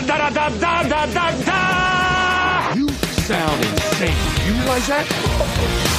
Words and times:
da 0.00 0.18
da 0.18 0.30
da 0.30 0.48
da 0.48 0.82
da 0.82 1.06
da 1.06 1.30
da. 1.44 2.74
You 2.74 2.88
sound 2.88 3.64
insane. 3.64 4.16
You 4.46 4.54
realize 4.54 4.86
that? 4.88 5.06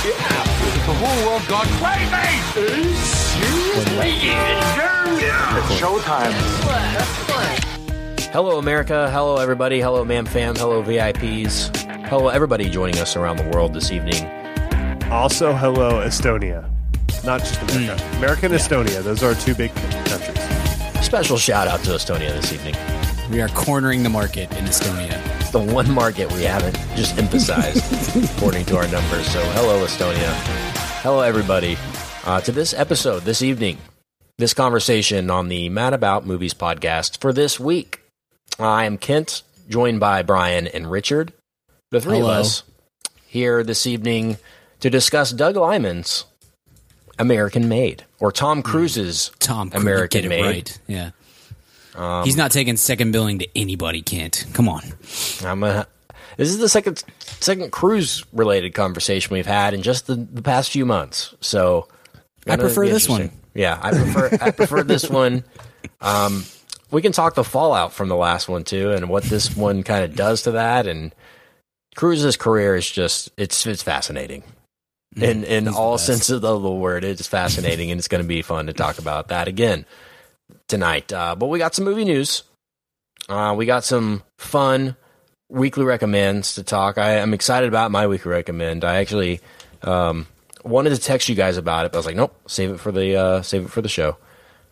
yeah. 0.05 0.43
The 0.85 0.93
whole 0.93 1.27
world 1.27 1.47
gone 1.47 1.67
crazy. 1.79 2.93
Seriously? 2.95 4.11
Yeah. 4.27 5.57
It's 5.57 5.79
showtime. 5.79 6.33
Hello, 8.31 8.57
America. 8.59 9.09
Hello, 9.11 9.37
everybody. 9.37 9.79
Hello, 9.79 10.03
Mam 10.05 10.25
Fam. 10.25 10.55
Hello, 10.55 10.83
VIPs. 10.83 11.75
Hello, 12.07 12.27
everybody 12.27 12.69
joining 12.69 12.97
us 12.99 13.15
around 13.15 13.37
the 13.37 13.49
world 13.49 13.73
this 13.73 13.91
evening. 13.91 14.25
Also, 15.09 15.53
hello, 15.53 16.05
Estonia. 16.05 16.69
Not 17.23 17.39
just 17.41 17.61
America. 17.61 18.03
Hmm. 18.03 18.17
America 18.17 18.45
and 18.45 18.53
Estonia. 18.55 19.01
Those 19.01 19.23
are 19.23 19.29
our 19.29 19.35
two 19.35 19.55
big 19.55 19.73
countries. 20.05 20.37
Special 21.05 21.37
shout 21.37 21.67
out 21.67 21.79
to 21.85 21.91
Estonia 21.91 22.29
this 22.39 22.51
evening. 22.53 22.75
We 23.31 23.41
are 23.41 23.49
cornering 23.49 24.03
the 24.03 24.09
market 24.09 24.51
in 24.55 24.65
Estonia. 24.65 25.19
It's 25.41 25.49
the 25.49 25.59
one 25.59 25.89
market 25.91 26.31
we 26.33 26.43
haven't 26.43 26.75
just 26.95 27.17
emphasized 27.17 27.83
according 28.37 28.65
to 28.65 28.77
our 28.77 28.87
numbers. 28.87 29.27
So, 29.27 29.39
hello, 29.51 29.83
Estonia. 29.83 30.31
Hello, 31.01 31.21
everybody. 31.21 31.75
Uh, 32.23 32.39
to 32.41 32.51
this 32.51 32.73
episode, 32.73 33.23
this 33.23 33.41
evening, 33.41 33.79
this 34.37 34.53
conversation 34.53 35.29
on 35.31 35.47
the 35.49 35.69
Mad 35.69 35.93
About 35.93 36.25
Movies 36.25 36.53
podcast 36.53 37.19
for 37.19 37.33
this 37.33 37.59
week. 37.59 38.01
I 38.59 38.85
am 38.85 38.97
Kent, 38.97 39.41
joined 39.67 39.99
by 39.99 40.21
Brian 40.21 40.67
and 40.67 40.89
Richard, 40.89 41.33
the 41.91 41.99
three 41.99 42.19
Hello. 42.19 42.29
of 42.31 42.37
us, 42.41 42.63
here 43.25 43.63
this 43.63 43.87
evening 43.87 44.37
to 44.81 44.89
discuss 44.89 45.31
Doug 45.31 45.55
Liman's 45.55 46.25
American 47.17 47.67
Made, 47.67 48.03
or 48.19 48.31
Tom 48.31 48.61
Cruise's 48.61 49.31
Tom 49.39 49.71
American 49.73 50.27
Made. 50.29 50.41
right. 50.41 50.79
Yeah. 50.87 51.09
He's 52.23 52.35
not 52.37 52.51
taking 52.51 52.77
second 52.77 53.11
billing 53.11 53.39
to 53.39 53.47
anybody, 53.57 54.01
Kent. 54.01 54.45
Come 54.53 54.67
on. 54.67 54.81
I'm 55.43 55.63
a, 55.63 55.87
this 56.37 56.49
is 56.49 56.57
the 56.57 56.69
second 56.69 57.03
second 57.39 57.71
cruise 57.71 58.25
related 58.33 58.73
conversation 58.73 59.33
we've 59.33 59.45
had 59.45 59.73
in 59.73 59.81
just 59.81 60.07
the, 60.07 60.15
the 60.15 60.41
past 60.41 60.71
few 60.71 60.85
months. 60.85 61.33
So 61.41 61.87
I 62.47 62.57
prefer 62.57 62.87
this 62.87 63.07
one. 63.07 63.31
Yeah, 63.53 63.79
I 63.81 63.91
prefer 63.91 64.37
I 64.41 64.51
prefer 64.51 64.83
this 64.83 65.09
one. 65.09 65.43
Um, 66.01 66.43
we 66.91 67.01
can 67.01 67.11
talk 67.11 67.35
the 67.35 67.43
fallout 67.43 67.93
from 67.93 68.09
the 68.09 68.15
last 68.15 68.49
one 68.49 68.63
too, 68.63 68.91
and 68.91 69.09
what 69.09 69.23
this 69.23 69.55
one 69.55 69.83
kind 69.83 70.03
of 70.03 70.15
does 70.15 70.43
to 70.43 70.51
that. 70.51 70.87
And 70.87 71.15
Cruise's 71.95 72.35
career 72.35 72.75
is 72.75 72.89
just 72.89 73.31
it's 73.37 73.65
it's 73.65 73.83
fascinating. 73.83 74.43
In 75.15 75.45
in 75.45 75.63
Mm, 75.63 75.67
He's 75.67 75.75
all 75.77 75.97
senses 75.97 76.43
of 76.43 76.61
the 76.61 76.71
word, 76.71 77.05
it's 77.05 77.25
fascinating, 77.25 77.89
and 77.89 77.99
it's 77.99 78.09
going 78.09 78.21
to 78.21 78.27
be 78.27 78.41
fun 78.41 78.67
to 78.67 78.73
talk 78.73 78.97
about 78.99 79.29
that 79.29 79.47
again 79.47 79.85
tonight. 80.67 81.11
Uh, 81.11 81.35
but 81.35 81.47
we 81.47 81.59
got 81.59 81.75
some 81.75 81.85
movie 81.85 82.05
news. 82.05 82.43
Uh, 83.27 83.53
we 83.57 83.65
got 83.65 83.83
some 83.83 84.23
fun 84.37 84.95
weekly 85.49 85.83
recommends 85.83 86.55
to 86.55 86.63
talk. 86.63 86.97
I, 86.97 87.19
I'm 87.19 87.33
excited 87.33 87.67
about 87.67 87.91
my 87.91 88.07
weekly 88.07 88.31
recommend. 88.31 88.83
I 88.83 88.97
actually 88.97 89.41
um, 89.83 90.27
wanted 90.63 90.91
to 90.91 90.97
text 90.97 91.29
you 91.29 91.35
guys 91.35 91.57
about 91.57 91.85
it, 91.85 91.91
but 91.91 91.97
I 91.97 91.99
was 91.99 92.05
like, 92.05 92.15
nope, 92.15 92.35
save 92.47 92.71
it 92.71 92.79
for 92.79 92.91
the 92.91 93.15
uh, 93.15 93.41
save 93.41 93.65
it 93.65 93.71
for 93.71 93.81
the 93.81 93.89
show. 93.89 94.17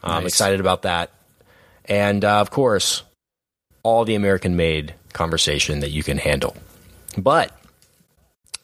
I'm 0.05 0.25
excited 0.25 0.59
about 0.59 0.81
that, 0.81 1.11
and 1.85 2.25
uh, 2.25 2.41
of 2.41 2.52
course, 2.52 3.03
all 3.83 4.03
the 4.03 4.16
American 4.16 4.57
made 4.57 4.94
conversation 5.13 5.80
that 5.80 5.91
you 5.91 6.03
can 6.03 6.17
handle. 6.17 6.57
But 7.17 7.57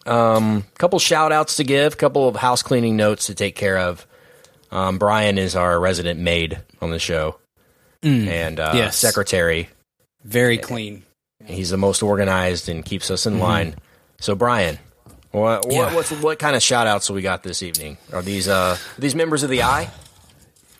um, 0.05 0.65
couple 0.77 0.99
shout 0.99 1.31
outs 1.31 1.55
to 1.57 1.63
give, 1.63 1.93
a 1.93 1.95
couple 1.95 2.27
of 2.27 2.35
house 2.35 2.61
cleaning 2.61 2.97
notes 2.97 3.27
to 3.27 3.35
take 3.35 3.55
care 3.55 3.77
of. 3.77 4.05
Um, 4.71 4.97
Brian 4.97 5.37
is 5.37 5.55
our 5.55 5.79
resident 5.79 6.19
maid 6.19 6.59
on 6.81 6.91
the 6.91 6.99
show, 6.99 7.37
and 8.03 8.59
uh, 8.59 8.71
Mm. 8.71 8.75
yes. 8.75 8.97
secretary. 8.97 9.69
Very 10.23 10.57
clean. 10.57 11.03
He's 11.45 11.69
the 11.69 11.77
most 11.77 12.03
organized 12.03 12.69
and 12.69 12.83
keeps 12.85 13.09
us 13.09 13.25
in 13.25 13.39
line. 13.39 13.75
So, 14.19 14.35
Brian, 14.35 14.77
what 15.31 15.65
what, 15.65 15.73
Yeah. 15.73 15.93
what's, 15.95 16.11
what 16.11 16.37
kind 16.39 16.55
of 16.55 16.61
shout 16.61 16.85
outs 16.87 17.09
we 17.09 17.21
got 17.21 17.41
this 17.43 17.63
evening? 17.63 17.97
Are 18.13 18.21
these 18.21 18.47
uh, 18.47 18.77
are 18.97 19.01
these 19.01 19.15
members 19.15 19.43
of 19.43 19.49
the 19.49 19.63
Eye? 19.63 19.89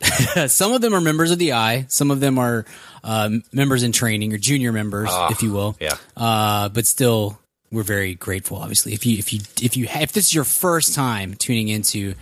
some 0.46 0.72
of 0.72 0.80
them 0.80 0.94
are 0.94 1.00
members 1.00 1.30
of 1.30 1.38
the 1.38 1.52
eye. 1.52 1.84
Some 1.88 2.10
of 2.10 2.20
them 2.20 2.38
are 2.38 2.64
um, 3.04 3.42
members 3.52 3.82
in 3.82 3.92
training 3.92 4.32
or 4.32 4.38
junior 4.38 4.72
members, 4.72 5.10
if 5.30 5.42
you 5.42 5.52
will. 5.52 5.76
yeah. 5.80 5.96
Uh, 6.16 6.68
but 6.70 6.86
still, 6.86 7.38
we're 7.72 7.82
very 7.84 8.14
grateful. 8.16 8.56
Obviously, 8.56 8.92
if 8.94 9.06
you 9.06 9.16
if 9.18 9.32
you 9.32 9.40
if 9.62 9.76
you 9.76 9.86
if 9.88 10.12
this 10.12 10.26
is 10.26 10.34
your 10.34 10.42
first 10.44 10.94
time 10.94 11.34
tuning 11.34 11.68
into 11.68 12.14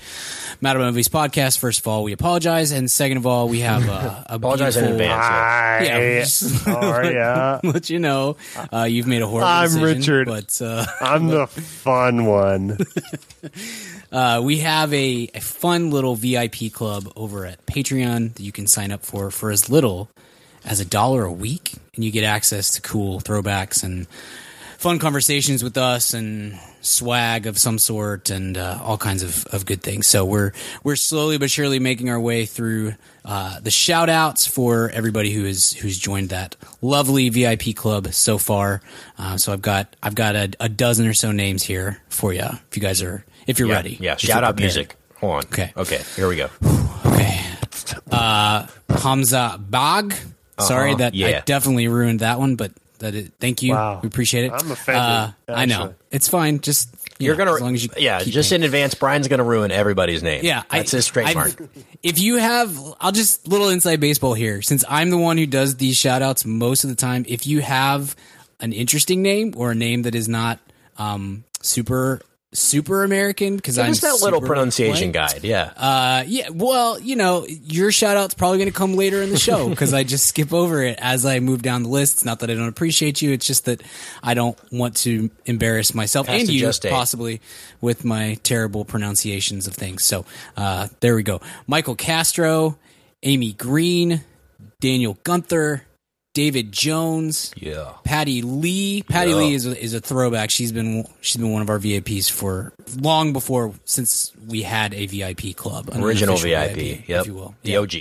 Mad 0.61 0.77
About 0.77 0.87
Movies 0.89 1.09
podcast, 1.09 1.59
first 1.59 1.81
of 1.81 1.89
all, 1.89 2.05
we 2.05 2.13
apologize, 2.13 2.71
and 2.71 2.91
second 2.91 3.17
of 3.17 3.27
all, 3.27 3.49
we 3.49 3.61
have 3.61 3.89
uh, 3.89 4.25
a 4.27 4.35
Apologize 4.37 4.77
in 4.77 4.85
advance. 4.85 5.25
Hi. 5.25 5.85
Yeah, 5.85 6.21
just- 6.21 6.65
How 6.67 6.77
are 6.91 7.05
ya? 7.13 7.61
let 7.65 7.89
you 7.89 7.99
know 7.99 8.37
uh, 8.73 8.83
you've 8.85 9.07
made 9.07 9.23
a 9.23 9.27
horrible 9.27 9.49
I'm 9.49 9.69
decision, 9.69 9.85
Richard. 9.85 10.27
but 10.27 10.61
uh, 10.63 10.85
I'm 11.01 11.29
the 11.29 11.47
fun 11.47 12.27
one. 12.27 12.77
uh, 14.13 14.41
we 14.45 14.59
have 14.59 14.93
a, 14.93 15.31
a 15.35 15.41
fun 15.41 15.91
little 15.91 16.15
VIP 16.15 16.73
club 16.73 17.11
over 17.17 17.47
at 17.47 17.65
Patreon 17.67 18.35
that 18.35 18.43
you 18.43 18.53
can 18.53 18.67
sign 18.67 18.93
up 18.93 19.03
for 19.05 19.31
for 19.31 19.51
as 19.51 19.71
little 19.71 20.11
as 20.65 20.81
a 20.81 20.85
dollar 20.85 21.25
a 21.25 21.33
week, 21.33 21.73
and 21.95 22.05
you 22.05 22.11
get 22.11 22.25
access 22.25 22.73
to 22.73 22.83
cool 22.83 23.21
throwbacks 23.21 23.83
and 23.83 24.07
fun 24.79 24.99
conversations 24.99 25.63
with 25.63 25.77
us 25.77 26.15
and 26.15 26.59
swag 26.81 27.47
of 27.47 27.59
some 27.59 27.79
sort 27.79 28.31
and 28.31 28.57
uh, 28.57 28.79
all 28.83 28.97
kinds 28.97 29.23
of, 29.25 29.45
of 29.53 29.67
good 29.67 29.83
things. 29.83 30.07
So 30.07 30.25
we're 30.25 30.53
we're 30.85 30.97
slowly 30.97 31.37
but 31.37 31.51
surely 31.51 31.79
making 31.81 32.09
our 32.09 32.19
way 32.21 32.47
through 32.47 32.95
uh, 33.25 33.61
the 33.61 33.71
shout 33.71 34.09
outs 34.09 34.47
for 34.47 34.89
everybody 34.91 35.33
who 35.33 35.45
is 35.45 35.73
who's 35.73 35.99
joined 35.99 36.31
that 36.31 36.57
lovely 36.81 37.29
VIP 37.29 37.75
club 37.77 38.15
so 38.15 38.39
far. 38.39 38.81
Uh, 39.19 39.37
so 39.37 39.53
I've 39.53 39.61
got 39.63 39.95
I've 40.03 40.15
got 40.15 40.35
a, 40.37 40.51
a 40.61 40.69
dozen 40.69 41.07
or 41.07 41.15
so 41.15 41.33
names 41.33 41.63
here 41.63 42.01
for 42.09 42.33
you 42.33 42.43
if 42.71 42.77
you 42.77 42.81
guys 42.81 43.03
are 43.03 43.25
if 43.47 43.59
you're 43.59 43.69
Yeah, 43.69 43.75
ready. 43.75 43.99
Yeah, 44.01 44.17
shout 44.17 44.45
out 44.45 44.55
prepared. 44.57 44.61
music. 44.63 44.97
Hold 45.17 45.33
on. 45.35 45.43
Okay. 45.53 45.73
Okay, 45.77 46.01
here 46.15 46.29
we 46.29 46.37
go. 46.37 46.49
Okay. 47.07 47.41
Uh, 48.11 48.67
Hamza 48.89 49.59
Bag. 49.59 50.15
Sorry 50.61 50.95
that 50.95 51.13
Uh-huh. 51.15 51.29
Yeah. 51.29 51.39
I 51.39 51.41
definitely 51.41 51.89
ruined 51.89 52.21
that 52.21 52.39
one, 52.39 52.55
but 52.57 52.73
that 52.99 53.15
is, 53.15 53.31
thank 53.41 53.63
you. 53.63 53.73
Wow. 53.75 54.01
We 54.03 54.07
appreciate 54.09 54.45
it. 54.45 54.53
I'm 54.53 54.71
offended, 54.71 55.03
Uh, 55.03 55.31
I 55.49 55.67
know 55.67 55.95
it's 56.11 56.29
fine. 56.29 56.61
Just 56.61 56.95
you 57.19 57.27
You're 57.27 57.35
know, 57.35 57.45
gonna, 57.47 57.55
as 57.57 57.61
long 57.63 57.75
as 57.75 57.83
you 57.85 57.91
yeah, 57.97 58.21
just 58.21 58.51
paying. 58.51 58.63
in 58.63 58.67
advance. 58.67 58.95
Brian's 58.95 59.27
gonna 59.29 59.43
ruin 59.45 59.71
everybody's 59.73 60.23
name. 60.23 60.45
Yeah, 60.45 60.63
that's 60.71 60.93
his 60.93 61.07
trademark. 61.07 61.61
I've- 61.61 61.69
If 62.03 62.21
you 62.21 62.37
have, 62.37 62.79
I'll 63.01 63.11
just 63.13 63.49
little 63.49 63.71
inside 63.71 63.99
baseball 64.01 64.35
here. 64.35 64.63
Since 64.63 64.85
I'm 64.89 65.11
the 65.11 65.19
one 65.19 65.37
who 65.37 65.47
does 65.47 65.77
these 65.77 65.97
shout 65.97 66.23
outs 66.23 66.45
most 66.45 66.85
of 66.85 66.91
the 66.91 66.97
time, 66.97 67.25
if 67.29 67.47
you 67.47 67.61
have 67.61 68.15
an 68.61 68.73
interesting 68.73 69.21
name 69.23 69.55
or 69.57 69.73
a 69.73 69.75
name 69.75 70.03
that 70.03 70.15
is 70.15 70.29
not 70.29 70.61
um, 70.97 71.43
super 71.61 72.21
super 72.53 73.05
American, 73.05 73.57
because 73.57 73.79
I'm 73.79 73.89
Just 73.89 74.03
that 74.03 74.21
little 74.23 74.41
pronunciation 74.41 75.13
blank, 75.13 75.33
guide. 75.33 75.45
Yeah. 75.45 75.73
Uh, 75.77 76.25
yeah, 76.27 76.49
well, 76.51 76.99
you 76.99 77.15
know, 77.17 77.47
your 77.47 77.93
shout 77.93 78.17
out's 78.17 78.35
probably 78.35 78.59
going 78.59 78.71
to 78.71 78.77
come 78.77 78.95
later 78.95 79.23
in 79.23 79.31
the 79.31 79.39
show 79.39 79.69
because 79.71 79.93
I 79.93 80.03
just 80.05 80.27
skip 80.27 80.53
over 80.53 80.83
it 80.83 80.99
as 81.01 81.27
I 81.27 81.41
move 81.41 81.63
down 81.63 81.83
the 81.83 81.89
list. 81.91 82.15
It's 82.15 82.25
not 82.25 82.41
that 82.41 82.51
I 82.51 82.55
don't 82.55 82.69
appreciate 82.69 83.21
you. 83.21 83.33
It's 83.33 83.47
just 83.47 83.67
that 83.67 83.83
I 84.23 84.35
don't 84.35 84.59
want 84.73 84.97
to 84.99 85.31
embarrass 85.45 85.95
myself 85.95 86.29
and 86.29 86.49
you 86.49 86.71
possibly 86.89 87.41
with 87.81 88.05
my 88.05 88.39
terrible 88.43 88.85
pronunciations 88.85 89.67
of 89.67 89.75
things. 89.75 90.05
So, 90.05 90.25
uh, 90.57 90.89
there 91.01 91.15
we 91.17 91.23
go. 91.23 91.41
Michael 91.67 91.97
Castro, 91.97 92.79
Amy 93.23 93.53
Green, 93.53 94.23
Daniel 94.81 95.19
Gunther, 95.23 95.83
David 96.39 96.71
Jones, 96.71 97.51
yeah. 97.57 97.95
Patty 98.05 98.43
Lee. 98.43 99.03
Patty 99.03 99.31
Yeah. 99.33 99.37
Lee 99.39 99.55
is 99.55 99.67
a, 99.67 99.77
is 99.83 99.93
a 99.93 100.01
throwback. 100.01 100.51
She's 100.53 100.71
been 100.71 101.05
she's 101.21 101.37
been 101.37 101.51
one 101.53 101.63
of 101.63 101.69
our 101.69 101.81
VIPs 101.81 102.31
for 102.31 102.73
long 102.97 103.33
before 103.33 103.75
since 103.85 104.31
we 104.47 104.63
had 104.63 104.95
a 104.95 105.07
VIP 105.07 105.57
club, 105.57 105.89
Original 105.97 106.37
unofficial 106.37 106.77
VIP. 106.77 107.09
Yep. 107.09 107.21
if 107.23 107.27
you 107.27 107.35
will. 107.35 107.57
The 107.65 107.73
Yep. 107.73 107.83
OG. 107.83 107.93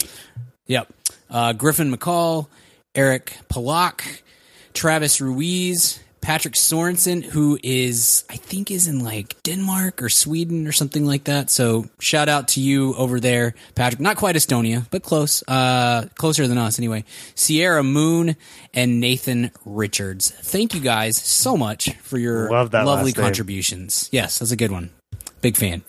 Yep. 0.68 0.94
Uh, 1.32 1.54
Griffin 1.54 1.92
McCall, 1.92 2.46
Eric 2.94 3.36
Palak, 3.50 4.22
Travis 4.72 5.20
Ruiz, 5.20 6.00
Patrick 6.28 6.56
Sorensen, 6.56 7.24
who 7.24 7.58
is 7.64 8.26
I 8.30 8.36
think 8.36 8.70
is 8.70 8.90
in 8.90 9.02
like 9.02 9.42
Denmark 9.44 10.02
or 10.02 10.10
Sweden 10.10 10.68
or 10.68 10.74
something 10.74 11.06
like 11.06 11.24
that. 11.24 11.50
So 11.50 11.86
shout 12.02 12.28
out 12.28 12.50
to 12.50 12.60
you 12.60 12.94
over 12.96 13.22
there, 13.22 13.56
Patrick. 13.76 14.02
Not 14.02 14.18
quite 14.18 14.36
Estonia, 14.36 14.86
but 14.92 15.04
close. 15.04 15.42
Uh, 15.48 16.08
closer 16.16 16.46
than 16.46 16.58
us 16.58 16.80
anyway. 16.80 17.06
Sierra 17.34 17.82
Moon 17.82 18.36
and 18.74 19.00
Nathan 19.00 19.52
Richards. 19.64 20.30
Thank 20.30 20.74
you 20.74 20.82
guys 20.82 21.16
so 21.16 21.56
much 21.56 21.94
for 22.02 22.18
your 22.18 22.52
Love 22.52 22.74
lovely 22.74 23.14
contributions. 23.14 24.10
Yes, 24.12 24.40
that's 24.40 24.52
a 24.52 24.58
good 24.58 24.72
one. 24.72 24.90
Big 25.40 25.56
fan. 25.56 25.82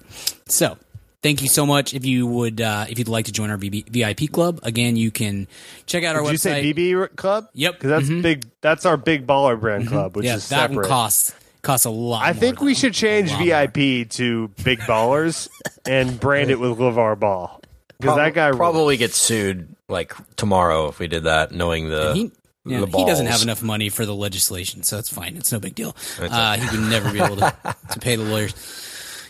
So, 0.47 0.79
thank 1.23 1.43
you 1.43 1.49
so 1.49 1.67
much. 1.67 1.95
If 1.95 2.05
you 2.05 2.27
would, 2.27 2.61
uh, 2.61 2.87
if 2.89 2.99
you'd 2.99 3.09
like 3.09 3.27
to 3.27 3.33
join 3.33 3.51
our 3.51 3.57
VB, 3.59 3.89
VIP 3.91 4.31
club, 4.33 4.61
again, 4.63 4.97
you 4.97 5.11
can 5.11 5.47
check 5.87 6.05
out 6.05 6.17
our 6.17 6.23
website. 6.23 6.27
Did 6.31 6.35
website. 6.41 6.65
you 6.65 6.75
say 6.75 6.75
BB 6.75 7.17
Club? 7.17 7.49
Yep. 7.55 7.73
Because 7.75 7.91
that's 7.91 8.07
Mhm. 8.07 8.23
big. 8.23 8.45
That's 8.61 8.87
our 8.87 8.97
big 8.97 9.27
baller 9.27 9.59
brand 9.59 9.89
club, 9.89 10.17
which 10.17 10.27
yeah, 10.27 10.37
is 10.37 10.49
that 10.49 10.71
separate. 10.71 10.77
one 10.77 10.89
costs 10.89 11.33
costs 11.63 11.87
a 11.87 11.91
lot. 11.91 12.23
I 12.25 12.33
more, 12.33 12.41
think 12.41 12.61
we 12.61 12.75
should 12.75 12.95
change 12.95 13.31
A 13.31 13.35
lot 13.35 13.43
VIP 13.75 14.05
to 14.11 14.49
Big 14.65 14.79
Ballers 14.81 15.49
and 15.87 16.19
brand 16.19 16.51
it 16.51 16.59
with 16.61 16.79
LaVar 16.79 17.19
Ball 17.19 17.61
because 18.01 18.17
that 18.17 18.33
guy 18.35 18.53
probably 18.53 18.97
gets 18.97 19.17
sued 19.19 19.69
like 19.89 20.15
tomorrow 20.37 20.89
if 20.89 20.99
we 20.99 21.09
did 21.09 21.25
that, 21.25 21.53
knowing 21.53 21.89
the 21.89 22.15
He- 22.15 22.31
Yeah, 22.65 22.81
the 22.81 22.87
he 22.99 23.05
doesn't 23.07 23.27
have 23.27 23.41
enough 23.43 23.63
money 23.63 23.89
for 23.89 24.05
the 24.05 24.15
legislation, 24.15 24.83
so 24.83 24.99
it's 24.99 25.09
fine. 25.09 25.37
It's 25.39 25.51
no 25.51 25.59
big 25.59 25.75
deal. 25.75 25.97
Uh, 26.21 26.57
he 26.59 26.77
would 26.77 26.89
never 26.91 27.11
be 27.11 27.19
able 27.19 27.37
to, 27.37 27.55
to 27.93 27.99
pay 27.99 28.15
the 28.17 28.25
lawyers. 28.25 28.55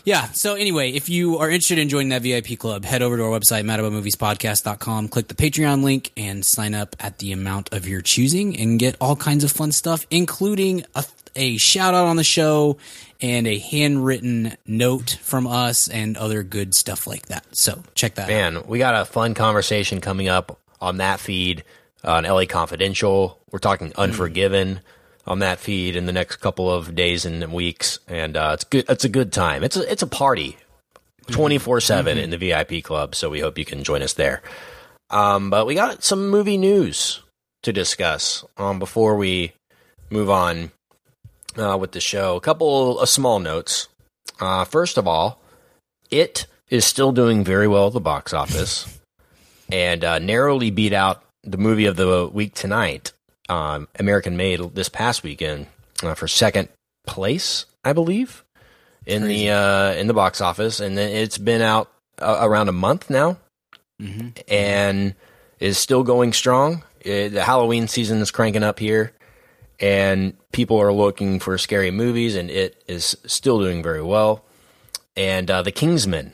Yeah. 0.03 0.29
So 0.31 0.55
anyway, 0.55 0.91
if 0.91 1.09
you 1.09 1.37
are 1.37 1.49
interested 1.49 1.77
in 1.77 1.89
joining 1.89 2.09
that 2.09 2.21
VIP 2.21 2.57
club, 2.57 2.85
head 2.85 3.01
over 3.01 3.17
to 3.17 3.23
our 3.23 3.39
website, 3.39 3.63
madaboutmoviespodcast.com, 3.63 5.09
click 5.09 5.27
the 5.27 5.33
Patreon 5.35 5.83
link 5.83 6.11
and 6.17 6.45
sign 6.45 6.73
up 6.73 6.95
at 6.99 7.19
the 7.19 7.31
amount 7.31 7.73
of 7.73 7.87
your 7.87 8.01
choosing 8.01 8.57
and 8.57 8.79
get 8.79 8.95
all 8.99 9.15
kinds 9.15 9.43
of 9.43 9.51
fun 9.51 9.71
stuff, 9.71 10.05
including 10.09 10.83
a, 10.95 11.03
a 11.35 11.57
shout 11.57 11.93
out 11.93 12.07
on 12.07 12.15
the 12.15 12.23
show 12.23 12.77
and 13.21 13.47
a 13.47 13.59
handwritten 13.59 14.55
note 14.65 15.17
from 15.21 15.45
us 15.45 15.87
and 15.87 16.17
other 16.17 16.43
good 16.43 16.73
stuff 16.73 17.05
like 17.05 17.27
that. 17.27 17.45
So 17.55 17.83
check 17.95 18.15
that 18.15 18.23
out. 18.23 18.29
Man, 18.29 18.67
we 18.67 18.79
got 18.79 18.95
a 18.95 19.05
fun 19.05 19.33
conversation 19.33 20.01
coming 20.01 20.27
up 20.27 20.59
on 20.79 20.97
that 20.97 21.19
feed 21.19 21.63
uh, 22.03 22.13
on 22.13 22.23
LA 22.23 22.45
Confidential. 22.45 23.39
We're 23.51 23.59
talking 23.59 23.91
Unforgiven 23.97 24.79
on 25.29 25.39
that 25.39 25.59
feed 25.59 25.95
in 25.95 26.07
the 26.07 26.11
next 26.11 26.37
couple 26.37 26.69
of 26.69 26.95
days 26.95 27.23
and 27.23 27.53
weeks, 27.53 27.99
and 28.07 28.35
uh, 28.35 28.51
it's 28.55 28.63
good. 28.63 28.85
It's 28.89 29.05
a 29.05 29.09
good 29.09 29.31
time. 29.31 29.63
It's 29.63 29.77
a 29.77 29.89
it's 29.89 30.01
a 30.01 30.07
party, 30.07 30.57
twenty 31.27 31.59
four 31.59 31.79
seven 31.79 32.17
in 32.17 32.31
the 32.31 32.37
VIP 32.37 32.83
club. 32.83 33.15
So 33.15 33.29
we 33.29 33.39
hope 33.39 33.57
you 33.57 33.65
can 33.65 33.83
join 33.83 34.01
us 34.01 34.13
there. 34.13 34.41
Um, 35.11 35.49
but 35.49 35.65
we 35.65 35.75
got 35.75 36.03
some 36.03 36.29
movie 36.29 36.57
news 36.57 37.21
to 37.63 37.71
discuss 37.71 38.43
um, 38.57 38.79
before 38.79 39.15
we 39.15 39.53
move 40.09 40.29
on 40.29 40.71
uh, 41.57 41.77
with 41.79 41.91
the 41.91 42.01
show. 42.01 42.35
A 42.35 42.41
couple 42.41 42.99
of 42.99 43.07
small 43.07 43.39
notes. 43.39 43.87
Uh, 44.39 44.65
first 44.65 44.97
of 44.97 45.07
all, 45.07 45.39
it 46.09 46.47
is 46.69 46.85
still 46.85 47.11
doing 47.11 47.43
very 47.43 47.67
well 47.67 47.87
at 47.87 47.93
the 47.93 47.99
box 47.99 48.33
office 48.33 48.99
and 49.71 50.03
uh, 50.03 50.19
narrowly 50.19 50.71
beat 50.71 50.93
out 50.93 51.23
the 51.43 51.57
movie 51.57 51.85
of 51.85 51.95
the 51.95 52.29
week 52.31 52.53
tonight, 52.53 53.11
um, 53.49 53.87
American 53.99 54.37
Made, 54.37 54.75
this 54.75 54.89
past 54.89 55.23
weekend 55.23 55.67
uh, 56.03 56.13
for 56.15 56.27
second 56.27 56.69
place, 57.05 57.65
I 57.83 57.93
believe, 57.93 58.43
in 59.05 59.27
the 59.27 59.49
uh, 59.49 59.93
in 59.93 60.07
the 60.07 60.13
box 60.13 60.41
office, 60.41 60.79
and 60.79 60.97
it's 60.97 61.37
been 61.37 61.61
out 61.61 61.91
uh, 62.21 62.39
around 62.41 62.69
a 62.69 62.73
month 62.73 63.09
now, 63.09 63.37
hmm 63.99 64.29
and 64.47 65.15
is 65.59 65.77
still 65.77 66.03
going 66.03 66.31
strong. 66.33 66.83
Uh 67.05 67.27
the 67.29 67.43
Halloween 67.43 67.87
season 67.87 68.19
is 68.19 68.31
cranking 68.31 68.63
up 68.63 68.79
here, 68.79 69.13
and 69.79 70.37
people 70.51 70.79
are 70.79 70.93
looking 70.93 71.39
for 71.39 71.57
scary 71.57 71.91
movies, 71.91 72.35
and 72.35 72.49
it 72.49 72.81
is 72.87 73.17
still 73.25 73.59
doing 73.59 73.81
very 73.81 74.03
well. 74.03 74.45
And 75.15 75.51
uh, 75.51 75.63
the 75.63 75.71
Kingsman, 75.71 76.33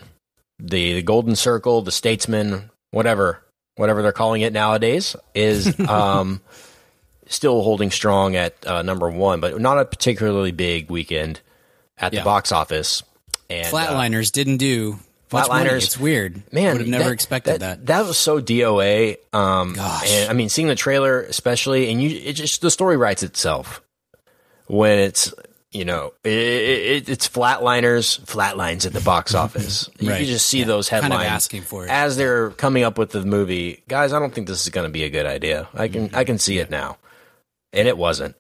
the, 0.60 0.96
the 0.96 1.02
Golden 1.02 1.36
Circle, 1.36 1.82
the 1.82 1.92
Statesman, 1.92 2.70
whatever 2.92 3.42
whatever 3.78 4.02
they're 4.02 4.12
calling 4.12 4.42
it 4.42 4.54
nowadays, 4.54 5.16
is 5.34 5.80
um, 5.90 6.42
still 7.28 7.62
holding 7.64 7.92
strong 7.92 8.36
at 8.36 8.56
uh, 8.68 8.82
number 8.82 9.10
one, 9.10 9.40
but 9.40 9.60
not 9.60 9.80
a 9.80 9.86
particularly 9.86 10.52
big 10.52 10.90
weekend 10.90 11.42
at 11.98 12.12
the 12.12 12.18
Yeah. 12.18 12.24
box 12.24 12.52
office. 12.52 13.04
And 13.50 13.66
uh, 13.68 13.70
Flatliners 13.70 14.32
didn't 14.32 14.58
do. 14.58 15.00
Flatliners- 15.32 15.84
It's 15.84 16.00
weird. 16.00 16.42
man, 16.54 16.74
would 16.74 16.82
have 16.82 16.88
never 16.90 17.12
expected 17.12 17.62
that. 17.62 17.86
that. 17.88 18.06
was 18.06 18.18
so 18.18 18.40
DOA. 18.42 19.18
Um, 19.34 19.74
Gosh. 19.74 20.10
and 20.12 20.30
I 20.30 20.34
mean, 20.34 20.50
seeing 20.50 20.68
the 20.68 20.76
trailer, 20.76 21.22
especially, 21.22 21.92
and 21.92 22.02
you, 22.02 22.10
it 22.10 22.34
just 22.34 22.62
the 22.62 22.70
story 22.72 22.96
writes 22.96 23.24
itself 23.24 23.82
when 24.68 25.00
it's 25.00 25.34
you 25.72 25.84
know 25.84 26.14
it, 26.24 26.30
it, 26.32 27.10
it's 27.10 27.28
flatliners, 27.28 28.20
flatlines 28.22 28.86
at 28.86 28.94
the 28.94 29.02
box 29.02 29.34
office. 29.44 29.90
You 30.00 30.10
can 30.10 30.26
just 30.26 30.46
see 30.48 30.60
Yeah. 30.60 30.66
those 30.66 30.90
Kind 30.90 31.04
of 31.06 31.12
headlines 31.12 31.32
asking 31.32 31.64
for 31.64 31.86
it. 31.86 31.90
as 31.90 32.18
they're 32.18 32.52
coming 32.52 32.84
up 32.84 32.98
with 32.98 33.10
the 33.12 33.26
movie. 33.26 33.84
Guys, 33.88 34.14
I 34.14 34.20
don't 34.20 34.34
think 34.34 34.48
this 34.48 34.62
is 34.64 34.70
going 34.70 34.88
to 34.88 34.92
be 34.94 35.04
a 35.04 35.10
good 35.10 35.26
idea. 35.26 35.68
I 35.74 35.88
can 35.88 36.08
Mm-hmm. 36.08 36.16
I 36.16 36.24
can 36.24 36.38
see 36.40 36.60
it 36.60 36.70
now, 36.70 36.98
and 37.76 37.88
it 37.88 37.98
wasn't. 37.98 38.36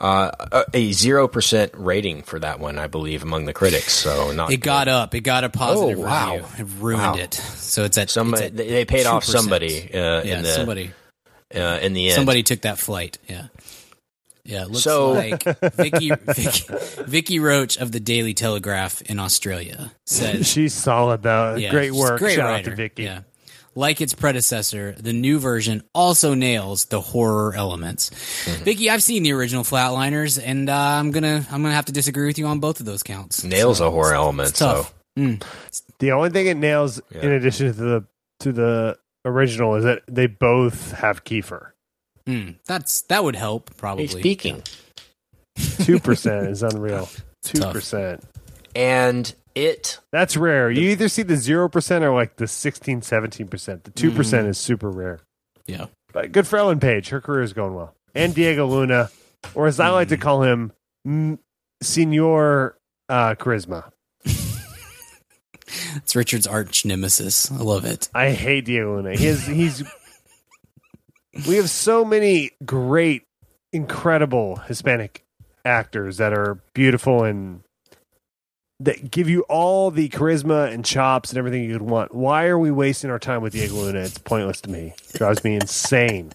Uh, 0.00 0.30
a- 0.52 0.64
a 0.72 0.92
zero 0.92 1.28
percent 1.28 1.72
rating 1.74 2.22
for 2.22 2.38
that 2.38 2.58
one, 2.58 2.78
I 2.78 2.86
believe, 2.86 3.22
among 3.22 3.44
the 3.44 3.52
critics. 3.52 3.92
So 3.92 4.32
not 4.32 4.50
It 4.50 4.56
got 4.58 4.88
up. 4.88 5.14
It 5.14 5.20
got 5.20 5.44
a 5.44 5.50
positive 5.50 5.98
Oh, 5.98 6.02
wow. 6.02 6.36
review. 6.36 6.46
It 6.58 6.66
ruined 6.80 7.02
Wow. 7.02 7.14
it. 7.16 7.34
So 7.34 7.84
it's 7.84 7.98
at 7.98 8.08
somebody. 8.08 8.44
It's 8.44 8.50
at 8.52 8.56
they 8.56 8.68
they 8.70 8.84
paid 8.86 9.04
off 9.04 9.24
2%. 9.24 9.30
somebody 9.30 9.92
uh, 9.92 10.22
yeah, 10.24 10.38
in 10.38 10.42
the 10.42 10.48
somebody. 10.48 10.92
uh, 11.54 11.78
in 11.82 11.92
the 11.92 12.06
end. 12.06 12.14
Somebody 12.14 12.42
took 12.42 12.62
that 12.62 12.78
flight. 12.78 13.18
Yeah. 13.28 13.48
Yeah, 14.42 14.62
it 14.62 14.68
looks 14.70 14.84
So- 14.84 15.10
like 15.12 15.42
Vicky, 15.74 16.10
Vicky 16.14 16.64
Vicky 17.02 17.38
Roach 17.38 17.76
of 17.76 17.92
the 17.92 18.00
Daily 18.00 18.32
Telegraph 18.32 19.02
in 19.02 19.18
Australia 19.20 19.92
says 20.06 20.48
She's 20.50 20.72
solid 20.72 21.22
though. 21.22 21.56
Yeah, 21.56 21.70
Great 21.72 21.92
work. 21.92 22.20
great 22.20 22.36
Shout 22.36 22.46
writer. 22.46 22.70
out 22.70 22.70
to 22.70 22.74
Vicky. 22.74 23.02
Yeah. 23.02 23.20
Like 23.76 24.00
its 24.00 24.14
predecessor, 24.14 24.96
the 24.98 25.12
new 25.12 25.38
version 25.38 25.82
also 25.94 26.34
nails 26.34 26.86
the 26.86 27.00
horror 27.00 27.54
elements. 27.54 28.10
Mm-hmm. 28.10 28.64
Vicky, 28.64 28.90
I've 28.90 29.02
seen 29.02 29.22
the 29.22 29.32
original 29.32 29.62
Flatliners, 29.62 30.42
and 30.44 30.68
uh, 30.68 30.74
I'm 30.76 31.12
gonna 31.12 31.46
I'm 31.52 31.62
gonna 31.62 31.74
have 31.74 31.84
to 31.86 31.92
disagree 31.92 32.26
with 32.26 32.38
you 32.38 32.46
on 32.46 32.58
both 32.58 32.80
of 32.80 32.86
those 32.86 33.02
counts. 33.04 33.44
nails 33.44 33.78
So, 33.78 33.86
a 33.86 33.90
horror 33.90 34.08
it's- 34.08 34.16
element. 34.20 34.56
so. 34.56 34.86
Mm. 35.18 35.42
The 35.98 36.12
only 36.12 36.30
thing 36.30 36.46
it 36.46 36.56
nails, 36.56 37.00
Yeah. 37.14 37.22
in 37.22 37.32
addition 37.32 37.66
to 37.66 37.72
the 37.72 38.04
to 38.40 38.52
the 38.52 38.98
original, 39.24 39.74
is 39.76 39.84
that 39.84 40.02
they 40.08 40.26
both 40.26 40.92
have 40.92 41.24
Kiefer. 41.24 41.70
Mm. 42.26 42.56
That's 42.66 43.02
that 43.02 43.22
would 43.22 43.36
help 43.36 43.76
probably. 43.76 44.06
Hey, 44.06 44.18
speaking, 44.20 44.62
Two 45.84 45.98
percent 46.00 46.48
is 46.48 46.62
unreal. 46.62 47.08
Two 47.42 47.60
percent, 47.70 48.22
and 48.74 49.32
it 49.54 49.98
That's 50.12 50.36
rare. 50.36 50.70
You 50.70 50.90
either 50.90 51.08
see 51.08 51.22
the 51.22 51.36
zero 51.36 51.68
percent 51.68 52.04
or 52.04 52.12
like 52.14 52.36
the 52.36 52.46
16, 52.46 53.02
17 53.02 53.48
percent. 53.48 53.84
The 53.84 53.90
two 53.90 54.10
percent 54.10 54.42
Mm-hmm. 54.42 54.50
is 54.50 54.58
super 54.58 54.90
rare. 54.90 55.20
Yeah. 55.66 55.86
But 56.12 56.32
good 56.32 56.46
for 56.46 56.58
Ellen 56.58 56.80
Page. 56.80 57.08
Her 57.10 57.20
career 57.20 57.42
is 57.42 57.52
going 57.52 57.74
well. 57.74 57.94
And 58.14 58.34
Diego 58.34 58.66
Luna, 58.66 59.10
or 59.54 59.66
as 59.68 59.78
I 59.80 59.88
like 59.90 60.08
to 60.08 60.16
Mm. 60.16 60.20
call 60.20 60.42
him, 60.42 60.72
M- 61.06 61.38
Senor 61.82 62.76
uh, 63.08 63.34
Charisma. 63.36 63.90
It's 65.96 66.16
Richard's 66.16 66.48
arch 66.48 66.84
nemesis. 66.84 67.50
I 67.52 67.56
love 67.58 67.84
it. 67.84 68.08
I 68.12 68.30
hate 68.30 68.64
Diego 68.64 68.96
Luna. 68.96 69.14
He 69.16 69.26
is, 69.26 69.46
he's. 69.46 69.84
we 71.46 71.56
have 71.56 71.70
so 71.70 72.04
many 72.04 72.50
great, 72.64 73.22
incredible 73.72 74.56
Hispanic 74.56 75.22
actors 75.64 76.16
that 76.16 76.32
are 76.32 76.58
beautiful 76.74 77.22
and 77.22 77.62
that 78.80 79.10
give 79.10 79.28
you 79.28 79.42
all 79.42 79.90
the 79.90 80.08
charisma 80.08 80.72
and 80.72 80.84
chops 80.84 81.30
and 81.30 81.38
everything 81.38 81.62
you 81.62 81.72
could 81.72 81.82
want. 81.82 82.14
Why 82.14 82.46
are 82.46 82.58
we 82.58 82.70
wasting 82.70 83.10
our 83.10 83.18
time 83.18 83.42
with 83.42 83.52
Diego 83.52 83.74
Luna? 83.74 84.00
It's 84.00 84.18
pointless 84.18 84.60
to 84.62 84.70
me. 84.70 84.94
drives 85.12 85.44
me 85.44 85.54
insane. 85.54 86.32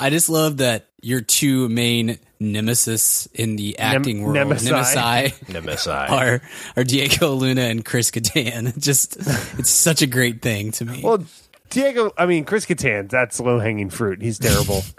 I 0.00 0.08
just 0.08 0.30
love 0.30 0.58
that 0.58 0.86
your 1.02 1.20
two 1.20 1.68
main 1.68 2.18
nemesis 2.40 3.26
in 3.34 3.56
the 3.56 3.78
acting 3.78 4.22
world, 4.22 4.36
nemesi. 4.36 4.70
nemesi, 4.70 5.34
Nemesi. 5.46 6.10
are 6.10 6.40
are 6.76 6.84
Diego 6.84 7.32
Luna 7.32 7.62
and 7.62 7.84
Chris 7.84 8.10
Kattan. 8.10 8.78
Just 8.82 9.16
it's 9.58 9.70
such 9.70 10.00
a 10.00 10.06
great 10.06 10.40
thing 10.40 10.70
to 10.72 10.86
me. 10.86 11.02
Well, 11.04 11.24
Diego, 11.68 12.12
I 12.16 12.26
mean, 12.26 12.44
Chris 12.44 12.64
Kattan, 12.66 13.10
that's 13.10 13.40
low 13.40 13.58
hanging 13.58 13.90
fruit. 13.90 14.22
He's 14.22 14.38
terrible. 14.38 14.82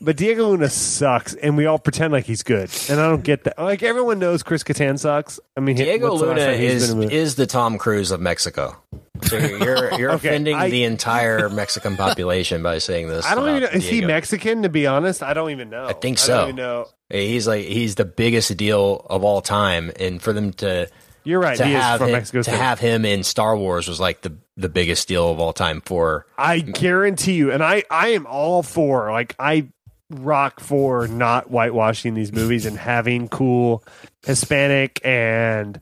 but 0.00 0.16
Diego 0.16 0.48
Luna 0.48 0.68
sucks, 0.68 1.34
and 1.34 1.56
we 1.56 1.66
all 1.66 1.78
pretend 1.78 2.12
like 2.12 2.24
he's 2.24 2.42
good. 2.42 2.70
And 2.88 3.00
I 3.00 3.08
don't 3.08 3.22
get 3.22 3.44
that. 3.44 3.58
Like, 3.58 3.82
everyone 3.82 4.18
knows 4.18 4.42
Chris 4.42 4.62
Kattan 4.64 4.98
sucks. 4.98 5.38
I 5.56 5.60
mean, 5.60 5.76
Diego 5.76 6.10
what's 6.10 6.22
the 6.22 6.26
last 6.28 6.38
Luna 6.38 6.52
is 6.52 6.82
been 6.88 6.90
in 6.90 7.02
a 7.02 7.02
movie? 7.04 7.14
is 7.16 7.34
the 7.36 7.46
Tom 7.46 7.78
Cruise 7.78 8.10
of 8.10 8.20
Mexico. 8.20 8.76
So 9.22 9.36
you're 9.36 9.92
you're 9.98 10.10
Okay, 10.12 10.28
offending 10.28 10.56
I- 10.56 10.70
the 10.70 10.84
entire 10.84 11.48
Mexican 11.50 11.96
population 11.96 12.62
by 12.62 12.78
saying 12.78 13.08
this. 13.08 13.26
I 13.30 13.34
don't 13.34 13.44
even 13.48 13.56
uh, 13.56 13.60
know. 13.60 13.66
about 13.66 13.76
Is 13.76 13.88
he 13.88 14.00
Mexican, 14.04 14.62
to 14.62 14.68
be 14.68 14.86
honest? 14.86 15.22
I 15.22 15.34
don't 15.34 15.50
even 15.50 15.68
know. 15.70 15.84
I 15.86 15.92
think 15.92 16.18
I 16.18 16.20
so. 16.22 16.36
don't 16.38 16.44
even 16.44 16.56
know. 16.56 16.86
He's 17.10 17.46
like 17.46 17.64
he's 17.66 17.96
the 17.96 18.04
biggest 18.04 18.56
deal 18.56 19.04
of 19.10 19.24
all 19.24 19.40
time, 19.42 19.90
and 19.98 20.22
for 20.22 20.32
them 20.32 20.52
to 20.54 20.88
You're 21.24 21.40
right. 21.40 21.56
to 21.56 21.64
have 21.66 22.00
him, 22.00 22.42
to 22.44 22.50
have 22.50 22.78
him 22.78 23.04
in 23.04 23.24
Star 23.24 23.56
Wars 23.56 23.88
was 23.88 23.98
like 24.00 24.22
the 24.22 24.36
the 24.56 24.68
biggest 24.68 25.08
deal 25.08 25.30
of 25.30 25.40
all 25.40 25.52
time 25.52 25.80
for 25.80 26.26
I 26.38 26.60
guarantee 26.60 27.32
you, 27.34 27.50
and 27.50 27.62
I, 27.64 27.82
I 27.90 28.08
am 28.08 28.26
all 28.26 28.62
for, 28.62 29.10
like, 29.10 29.34
I 29.38 29.68
rock 30.10 30.60
for 30.60 31.06
not 31.08 31.50
whitewashing 31.50 32.14
these 32.14 32.32
movies 32.32 32.66
and 32.66 32.76
having 32.76 33.28
cool 33.28 33.84
Hispanic 34.26 35.00
and, 35.04 35.80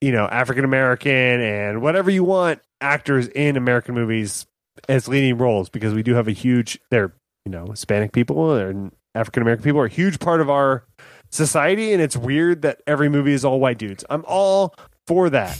you 0.00 0.12
know, 0.12 0.26
African 0.26 0.64
American 0.64 1.12
and 1.12 1.80
whatever 1.80 2.10
you 2.10 2.24
want 2.24 2.60
actors 2.80 3.28
in 3.28 3.56
American 3.56 3.94
movies 3.94 4.46
as 4.88 5.08
leading 5.08 5.38
roles 5.38 5.68
because 5.68 5.94
we 5.94 6.02
do 6.02 6.14
have 6.14 6.28
a 6.28 6.32
huge, 6.32 6.78
they're, 6.90 7.12
you 7.44 7.52
know, 7.52 7.66
Hispanic 7.66 8.12
people 8.12 8.54
and 8.54 8.92
African 9.14 9.42
American 9.42 9.64
people 9.64 9.80
are 9.80 9.86
a 9.86 9.90
huge 9.90 10.18
part 10.18 10.40
of 10.40 10.50
our 10.50 10.84
society. 11.30 11.92
And 11.92 12.02
it's 12.02 12.16
weird 12.16 12.62
that 12.62 12.82
every 12.86 13.08
movie 13.08 13.32
is 13.32 13.44
all 13.44 13.60
white 13.60 13.78
dudes. 13.78 14.04
I'm 14.10 14.24
all 14.26 14.74
for 15.06 15.30
that. 15.30 15.58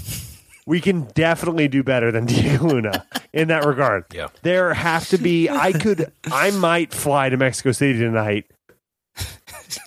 We 0.68 0.82
can 0.82 1.04
definitely 1.14 1.66
do 1.68 1.82
better 1.82 2.12
than 2.12 2.26
Diego 2.26 2.66
Luna 2.66 3.06
in 3.32 3.48
that 3.48 3.64
regard. 3.64 4.04
Yeah. 4.12 4.28
There 4.42 4.75
have 4.75 5.08
to 5.08 5.16
be 5.16 5.48
I 5.48 5.72
could 5.72 6.12
I 6.26 6.50
might 6.50 6.92
fly 6.92 7.30
to 7.30 7.38
Mexico 7.38 7.72
City 7.72 7.98
tonight. 7.98 8.44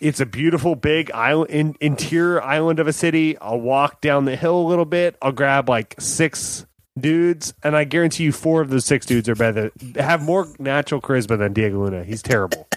It's 0.01 0.19
a 0.19 0.25
beautiful 0.25 0.73
big 0.73 1.11
island 1.11 1.51
in, 1.51 1.75
interior 1.81 2.41
island 2.41 2.79
of 2.79 2.87
a 2.87 2.93
city. 2.93 3.37
I'll 3.37 3.61
walk 3.61 4.01
down 4.01 4.25
the 4.25 4.35
hill 4.35 4.59
a 4.59 4.67
little 4.67 4.85
bit. 4.85 5.17
I'll 5.21 5.31
grab 5.31 5.69
like 5.69 5.93
six 5.99 6.65
dudes, 6.99 7.53
and 7.63 7.75
I 7.75 7.83
guarantee 7.83 8.23
you 8.23 8.31
four 8.31 8.61
of 8.61 8.71
those 8.71 8.85
six 8.85 9.05
dudes 9.05 9.29
are 9.29 9.35
better 9.35 9.71
have 9.95 10.23
more 10.23 10.47
natural 10.57 10.99
charisma 10.99 11.37
than 11.37 11.53
Diego 11.53 11.83
Luna. 11.83 12.03
He's 12.03 12.23
terrible. 12.23 12.67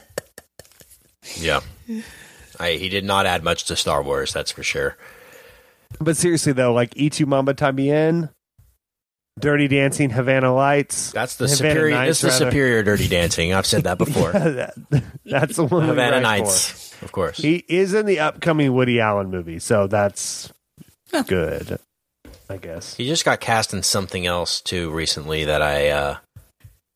Yeah. 1.37 1.61
I, 2.61 2.73
he 2.73 2.91
did 2.91 3.05
not 3.05 3.25
add 3.25 3.43
much 3.43 3.65
to 3.65 3.77
Star 3.77 4.03
Wars, 4.03 4.35
that's 4.35 4.51
for 4.51 4.63
sure. 4.63 4.99
But 6.01 6.17
seriously 6.17 6.53
though, 6.53 6.73
like 6.73 6.95
Y 6.97 7.09
Tu 7.09 7.27
Mamá 7.27 7.55
También, 7.55 8.31
Dirty 9.39 9.69
Dancing, 9.69 10.11
Havana 10.11 10.55
Lights. 10.55 11.11
That's 11.13 11.37
the 11.37 11.47
Havana 11.47 11.57
superior. 11.57 11.95
Nights, 11.95 12.09
this 12.09 12.33
is 12.33 12.39
the 12.39 12.45
rather. 12.45 12.51
superior 12.53 12.83
Dirty 12.83 13.09
Dancing. 13.09 13.53
I've 13.53 13.67
said 13.67 13.85
that 13.85 13.99
before. 13.99 14.33
that's 15.25 15.57
the 15.57 15.65
one. 15.65 15.83
we 15.83 15.89
Havana 15.89 16.17
write 16.17 16.23
Nights, 16.23 16.95
of 17.03 17.11
course. 17.13 17.39
He 17.39 17.65
is 17.69 17.95
in 17.95 18.07
the 18.07 18.21
upcoming 18.21 18.73
Woody 18.73 19.01
Allen 19.01 19.31
movie, 19.31 19.59
so 19.59 19.87
that's 19.87 20.53
good. 21.27 21.79
I 22.49 22.59
guess. 22.59 22.95
He 22.95 23.07
just 23.07 23.25
got 23.25 23.41
cast 23.41 23.73
in 23.73 23.83
something 23.83 24.27
else 24.27 24.61
too 24.61 24.91
recently 24.91 25.45
that 25.45 25.63
I 25.63 25.89
uh, 25.89 26.17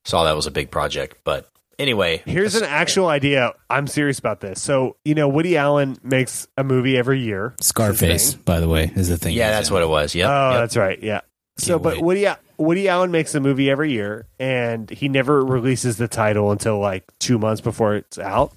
saw 0.04 0.24
that 0.24 0.36
was 0.36 0.46
a 0.46 0.50
big 0.52 0.70
project. 0.70 1.18
But 1.24 1.48
anyway, 1.78 2.22
Here's 2.26 2.54
an 2.54 2.64
actual 2.64 3.06
idea. 3.08 3.52
I'm 3.70 3.86
serious 3.86 4.18
about 4.18 4.40
this. 4.40 4.60
So 4.60 4.96
you 5.04 5.14
know, 5.14 5.28
Woody 5.28 5.56
Allen 5.56 5.96
makes 6.02 6.46
a 6.56 6.64
movie 6.64 6.96
every 6.96 7.20
year. 7.20 7.54
Scarface, 7.60 8.34
by 8.34 8.60
the 8.60 8.68
way, 8.68 8.90
is 8.94 9.08
the 9.08 9.16
thing. 9.18 9.34
yeah, 9.34 9.50
that's 9.50 9.70
what 9.70 9.82
it 9.82 9.88
was. 9.88 10.14
yeah 10.14 10.26
Oh, 10.28 10.50
yep. 10.52 10.60
that's 10.60 10.76
right. 10.76 11.02
Yeah. 11.02 11.20
So, 11.58 11.74
Can't 11.74 11.82
but 11.82 11.94
wait. 11.96 12.02
Woody 12.04 12.26
Woody 12.56 12.88
Allen 12.88 13.10
makes 13.10 13.34
a 13.34 13.40
movie 13.40 13.70
every 13.70 13.92
year, 13.92 14.26
and 14.38 14.88
he 14.90 15.08
never 15.08 15.44
releases 15.44 15.96
the 15.96 16.08
title 16.08 16.50
until 16.52 16.78
like 16.78 17.04
two 17.18 17.38
months 17.38 17.60
before 17.60 17.94
it's 17.96 18.18
out. 18.18 18.52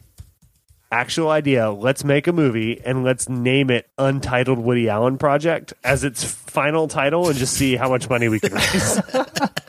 Actual 0.92 1.30
idea: 1.30 1.72
Let's 1.72 2.04
make 2.04 2.28
a 2.28 2.34
movie 2.34 2.82
and 2.84 3.04
let's 3.04 3.30
name 3.30 3.70
it 3.70 3.90
Untitled 3.98 4.60
Woody 4.60 4.90
Allen 4.90 5.18
Project 5.18 5.74
as 5.84 6.04
its 6.04 6.24
final 6.24 6.88
title, 6.88 7.30
and 7.30 7.38
just 7.38 7.54
see 7.54 7.76
how 7.76 7.90
much 7.90 8.10
money 8.10 8.28
we 8.28 8.40
can 8.40 8.54
raise. 8.54 9.02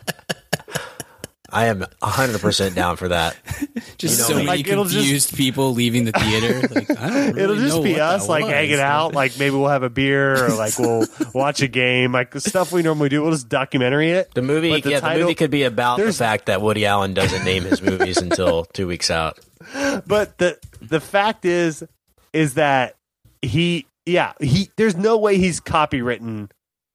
I 1.53 1.67
am 1.67 1.81
100% 2.03 2.75
down 2.75 2.97
for 2.97 3.09
that. 3.09 3.37
Just 3.99 4.29
You 4.29 4.35
know, 4.37 4.43
so 4.43 4.47
like, 4.47 4.47
many 4.47 4.71
it'll 4.71 4.85
just- 4.85 4.97
confused 4.97 5.37
people 5.37 5.75
leaving 5.75 6.05
the 6.07 6.13
theater. 6.13 6.67
Like, 6.75 6.91
I 6.99 7.09
don't 7.11 7.13
really 7.35 7.43
It'll 7.43 7.57
just 7.57 7.77
know 7.77 7.83
be 7.83 8.01
us 8.01 8.29
like 8.29 8.45
was. 8.45 8.53
hanging 8.53 8.81
out. 8.81 9.15
Like 9.15 9.39
maybe 9.39 9.55
we'll 9.57 9.69
have 9.69 9.83
a 9.83 9.91
beer 9.91 10.45
or 10.47 10.49
like 10.55 10.79
we'll 10.79 11.07
watch 11.35 11.61
a 11.63 11.69
game, 11.69 12.13
like 12.13 12.31
the 12.31 12.41
stuff 12.41 12.73
we 12.73 12.83
normally 12.83 13.09
do. 13.11 13.23
We'll 13.23 13.33
just 13.33 13.49
documentary 13.49 14.11
it. 14.13 14.33
The 14.35 14.43
movie, 14.43 14.81
the 14.81 14.91
yeah, 14.91 15.01
the 15.01 15.19
movie 15.19 15.35
could 15.35 15.51
be 15.51 15.63
about 15.65 15.99
the 15.99 16.13
fact 16.13 16.47
that 16.47 16.63
Woody 16.63 16.87
Allen 16.87 17.13
doesn't 17.15 17.45
name 17.45 17.65
his 17.65 17.83
movies 17.83 18.17
until 18.17 18.65
two 18.65 18.87
weeks 18.87 19.11
out. 19.11 19.39
but 20.07 20.39
the 20.39 20.59
the 20.81 21.01
fact 21.01 21.45
is 21.45 21.85
is 22.33 22.55
that 22.55 22.97
he 23.43 23.87
yeah 24.07 24.33
he 24.41 24.71
there's 24.77 24.97
no 24.97 25.19
way 25.19 25.37
he's 25.39 25.61
copywritten 25.61 26.51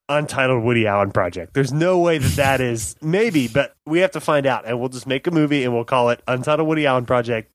untitled 0.10 0.64
woody 0.64 0.88
allen 0.88 1.12
project 1.12 1.54
there's 1.54 1.74
no 1.74 2.00
way 2.00 2.18
that 2.18 2.36
that 2.38 2.62
is 2.62 2.96
maybe 3.02 3.48
but 3.48 3.76
we 3.86 4.00
have 4.00 4.12
to 4.12 4.22
find 4.22 4.46
out 4.46 4.66
and 4.66 4.80
we'll 4.80 4.90
just 4.90 5.08
make 5.08 5.28
a 5.28 5.32
movie 5.32 5.64
and 5.64 5.74
we'll 5.74 5.84
call 5.84 6.10
it 6.10 6.22
untitled 6.28 6.68
woody 6.68 6.86
allen 6.86 7.06
project 7.06 7.52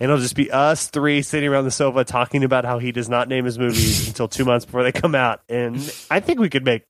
and 0.00 0.10
it'll 0.10 0.20
just 0.20 0.34
be 0.34 0.50
us 0.50 0.88
three 0.88 1.22
sitting 1.22 1.48
around 1.48 1.64
the 1.64 1.70
sofa 1.70 2.04
talking 2.04 2.42
about 2.42 2.64
how 2.64 2.78
he 2.78 2.90
does 2.90 3.08
not 3.08 3.28
name 3.28 3.44
his 3.44 3.58
movies 3.58 4.08
until 4.08 4.26
two 4.26 4.44
months 4.44 4.64
before 4.64 4.82
they 4.82 4.92
come 4.92 5.14
out 5.14 5.42
and 5.48 5.76
i 6.10 6.18
think 6.18 6.40
we 6.40 6.48
could 6.50 6.64
make 6.64 6.82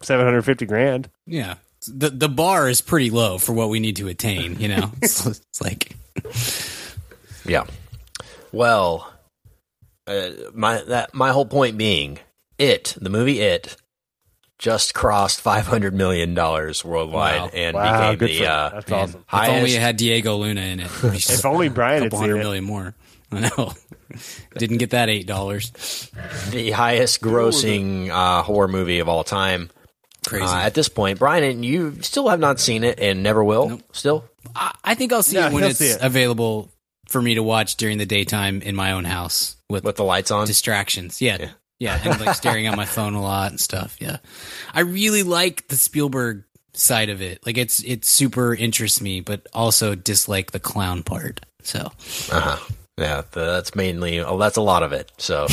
750 0.00 0.66
grand 0.66 1.08
Yeah, 1.26 1.54
the 1.86 2.10
the 2.10 2.28
bar 2.28 2.68
is 2.68 2.80
pretty 2.80 3.10
low 3.10 3.38
for 3.38 3.52
what 3.52 3.68
we 3.68 3.80
need 3.80 3.96
to 3.96 4.08
attain. 4.08 4.58
You 4.60 4.68
know, 4.68 4.90
it's, 5.02 5.24
it's 5.26 5.60
like 5.60 5.94
Yeah. 7.46 7.64
Well, 8.52 9.12
uh, 10.06 10.30
my 10.52 10.82
that 10.82 11.14
my 11.14 11.30
whole 11.30 11.46
point 11.46 11.78
being, 11.78 12.18
it 12.58 12.96
the 13.00 13.10
movie 13.10 13.40
it 13.40 13.76
just 14.64 14.94
crossed 14.94 15.42
500 15.42 15.92
million 15.94 16.32
dollars 16.32 16.82
worldwide 16.84 17.40
Wow. 17.42 17.50
and 17.52 17.74
Wow, 17.74 18.12
became 18.12 18.18
good 18.18 18.28
the 18.30 18.38
for- 18.38 18.44
uh, 18.50 18.70
that's 18.70 18.90
man, 18.90 18.98
awesome 19.02 19.20
if 19.30 19.48
only 19.58 19.74
it 19.74 19.80
had 19.82 19.96
Diego 19.98 20.36
Luna 20.36 20.60
in 20.62 20.80
it. 20.80 20.86
it'd 20.86 21.12
be 21.12 21.18
just 21.18 21.30
if 21.40 21.44
only 21.44 21.68
brian 21.68 22.00
a 22.00 22.04
had 22.04 22.10
couple 22.12 22.24
seen 22.26 22.34
it 22.34 22.38
million 22.38 22.64
more. 22.64 22.94
I 23.30 23.40
know. 23.56 23.72
Didn't 24.58 24.78
get 24.78 24.90
that 24.90 25.08
eight 25.10 25.26
dollars. 25.26 26.10
the 26.50 26.70
highest 26.70 27.20
grossing 27.20 28.08
uh, 28.08 28.42
horror 28.42 28.68
movie 28.68 29.00
of 29.00 29.08
all 29.08 29.22
time. 29.24 29.70
Crazy. 30.26 30.44
Uh, 30.46 30.60
at 30.60 30.72
this 30.72 30.88
point, 30.88 31.18
Brian, 31.18 31.44
and 31.44 31.64
you 31.64 32.00
still 32.00 32.28
have 32.28 32.40
not 32.40 32.58
seen 32.60 32.84
it 32.84 32.98
and 33.00 33.22
never 33.22 33.42
will. 33.44 33.68
Nope. 33.68 33.82
Still, 33.92 34.24
I, 34.56 34.74
I 34.84 34.94
think 34.94 35.12
I'll 35.12 35.22
see 35.22 35.36
No, 35.36 35.48
it 35.48 35.52
when 35.52 35.64
it's 35.64 35.80
it. 35.82 35.98
available 36.00 36.70
for 37.08 37.20
me 37.20 37.34
to 37.34 37.42
watch 37.42 37.76
during 37.76 37.98
the 37.98 38.06
daytime 38.06 38.62
in 38.62 38.74
my 38.74 38.92
own 38.92 39.04
house 39.04 39.56
with, 39.68 39.84
with 39.84 39.96
the 39.96 40.04
lights 40.04 40.30
on. 40.30 40.46
distractions. 40.46 41.20
Yeah. 41.20 41.36
Yeah. 41.40 41.50
Yeah. 41.84 42.00
And 42.02 42.18
like 42.18 42.34
staring 42.34 42.66
at 42.66 42.76
my 42.76 42.86
phone 42.86 43.12
a 43.12 43.20
lot 43.22 43.50
and 43.50 43.60
stuff. 43.60 43.98
Yeah. 44.00 44.16
I 44.72 44.80
really 44.80 45.22
like 45.22 45.68
the 45.68 45.76
Spielberg 45.76 46.44
side 46.72 47.10
of 47.10 47.20
it. 47.20 47.44
Like 47.44 47.58
it's 47.58 47.82
it 47.84 48.06
super 48.06 48.54
interests 48.54 49.02
me, 49.02 49.20
but 49.20 49.46
also 49.52 49.94
dislike 49.94 50.50
the 50.50 50.60
clown 50.60 51.02
part. 51.02 51.44
So 51.62 51.80
Uh-huh. 51.80 52.56
Yeah, 52.96 53.22
that's 53.30 53.74
mainly. 53.74 54.20
Oh, 54.20 54.38
that's 54.38 54.56
a 54.56 54.62
lot 54.62 54.82
of 54.82 54.92
it. 54.92 55.12
So 55.18 55.46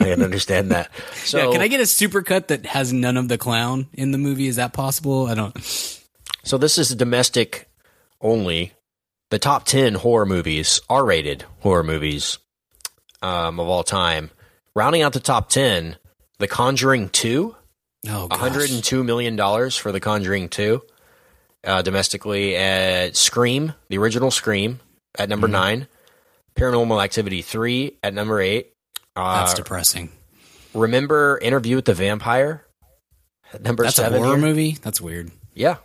I 0.00 0.04
can 0.04 0.22
understand 0.22 0.72
that. 0.72 0.90
So 1.14 1.38
yeah, 1.46 1.52
can 1.52 1.60
I 1.60 1.68
get 1.68 1.80
a 1.80 1.86
super 1.86 2.22
cut 2.22 2.48
that 2.48 2.66
has 2.66 2.92
none 2.92 3.16
of 3.16 3.28
the 3.28 3.38
clown 3.38 3.86
in 3.92 4.10
the 4.10 4.18
movie? 4.18 4.48
Is 4.48 4.56
that 4.56 4.72
possible? 4.72 5.26
I 5.26 5.34
don't 5.34 5.56
So 6.42 6.58
this 6.58 6.76
is 6.76 6.92
domestic 6.94 7.68
only. 8.20 8.72
The 9.30 9.38
top 9.38 9.64
ten 9.64 9.94
horror 9.94 10.26
movies, 10.26 10.80
R-rated 10.88 11.44
horror 11.60 11.84
movies 11.84 12.38
um, 13.22 13.60
of 13.60 13.68
all 13.68 13.84
time. 13.84 14.30
Rounding 14.74 15.02
out 15.02 15.12
the 15.12 15.20
top 15.20 15.48
ten, 15.48 15.96
The 16.38 16.46
Conjuring 16.48 17.08
Two, 17.08 17.56
Oh 18.08 18.28
gosh. 18.28 18.40
102 18.40 19.02
million 19.02 19.34
dollars 19.36 19.76
for 19.76 19.90
The 19.92 20.00
Conjuring 20.00 20.48
Two, 20.48 20.82
uh, 21.64 21.82
domestically. 21.82 22.54
At 22.56 23.16
Scream, 23.16 23.74
the 23.88 23.98
original 23.98 24.30
Scream, 24.30 24.80
at 25.18 25.28
number 25.28 25.46
Mm-hmm. 25.46 25.52
nine. 25.52 25.88
Paranormal 26.56 27.02
Activity 27.02 27.42
Three 27.42 27.98
at 28.02 28.14
number 28.14 28.40
eight. 28.40 28.72
Uh, 29.16 29.40
That's 29.40 29.54
depressing. 29.54 30.10
remember 30.74 31.38
Interview 31.40 31.76
with 31.76 31.84
the 31.86 31.94
Vampire? 31.94 32.64
At 33.52 33.62
number 33.62 33.84
That's 33.84 33.98
a 33.98 34.02
seven. 34.02 34.22
horror 34.22 34.36
here? 34.36 34.46
movie? 34.46 34.72
That's 34.82 35.00
weird. 35.00 35.30
Yeah. 35.54 35.76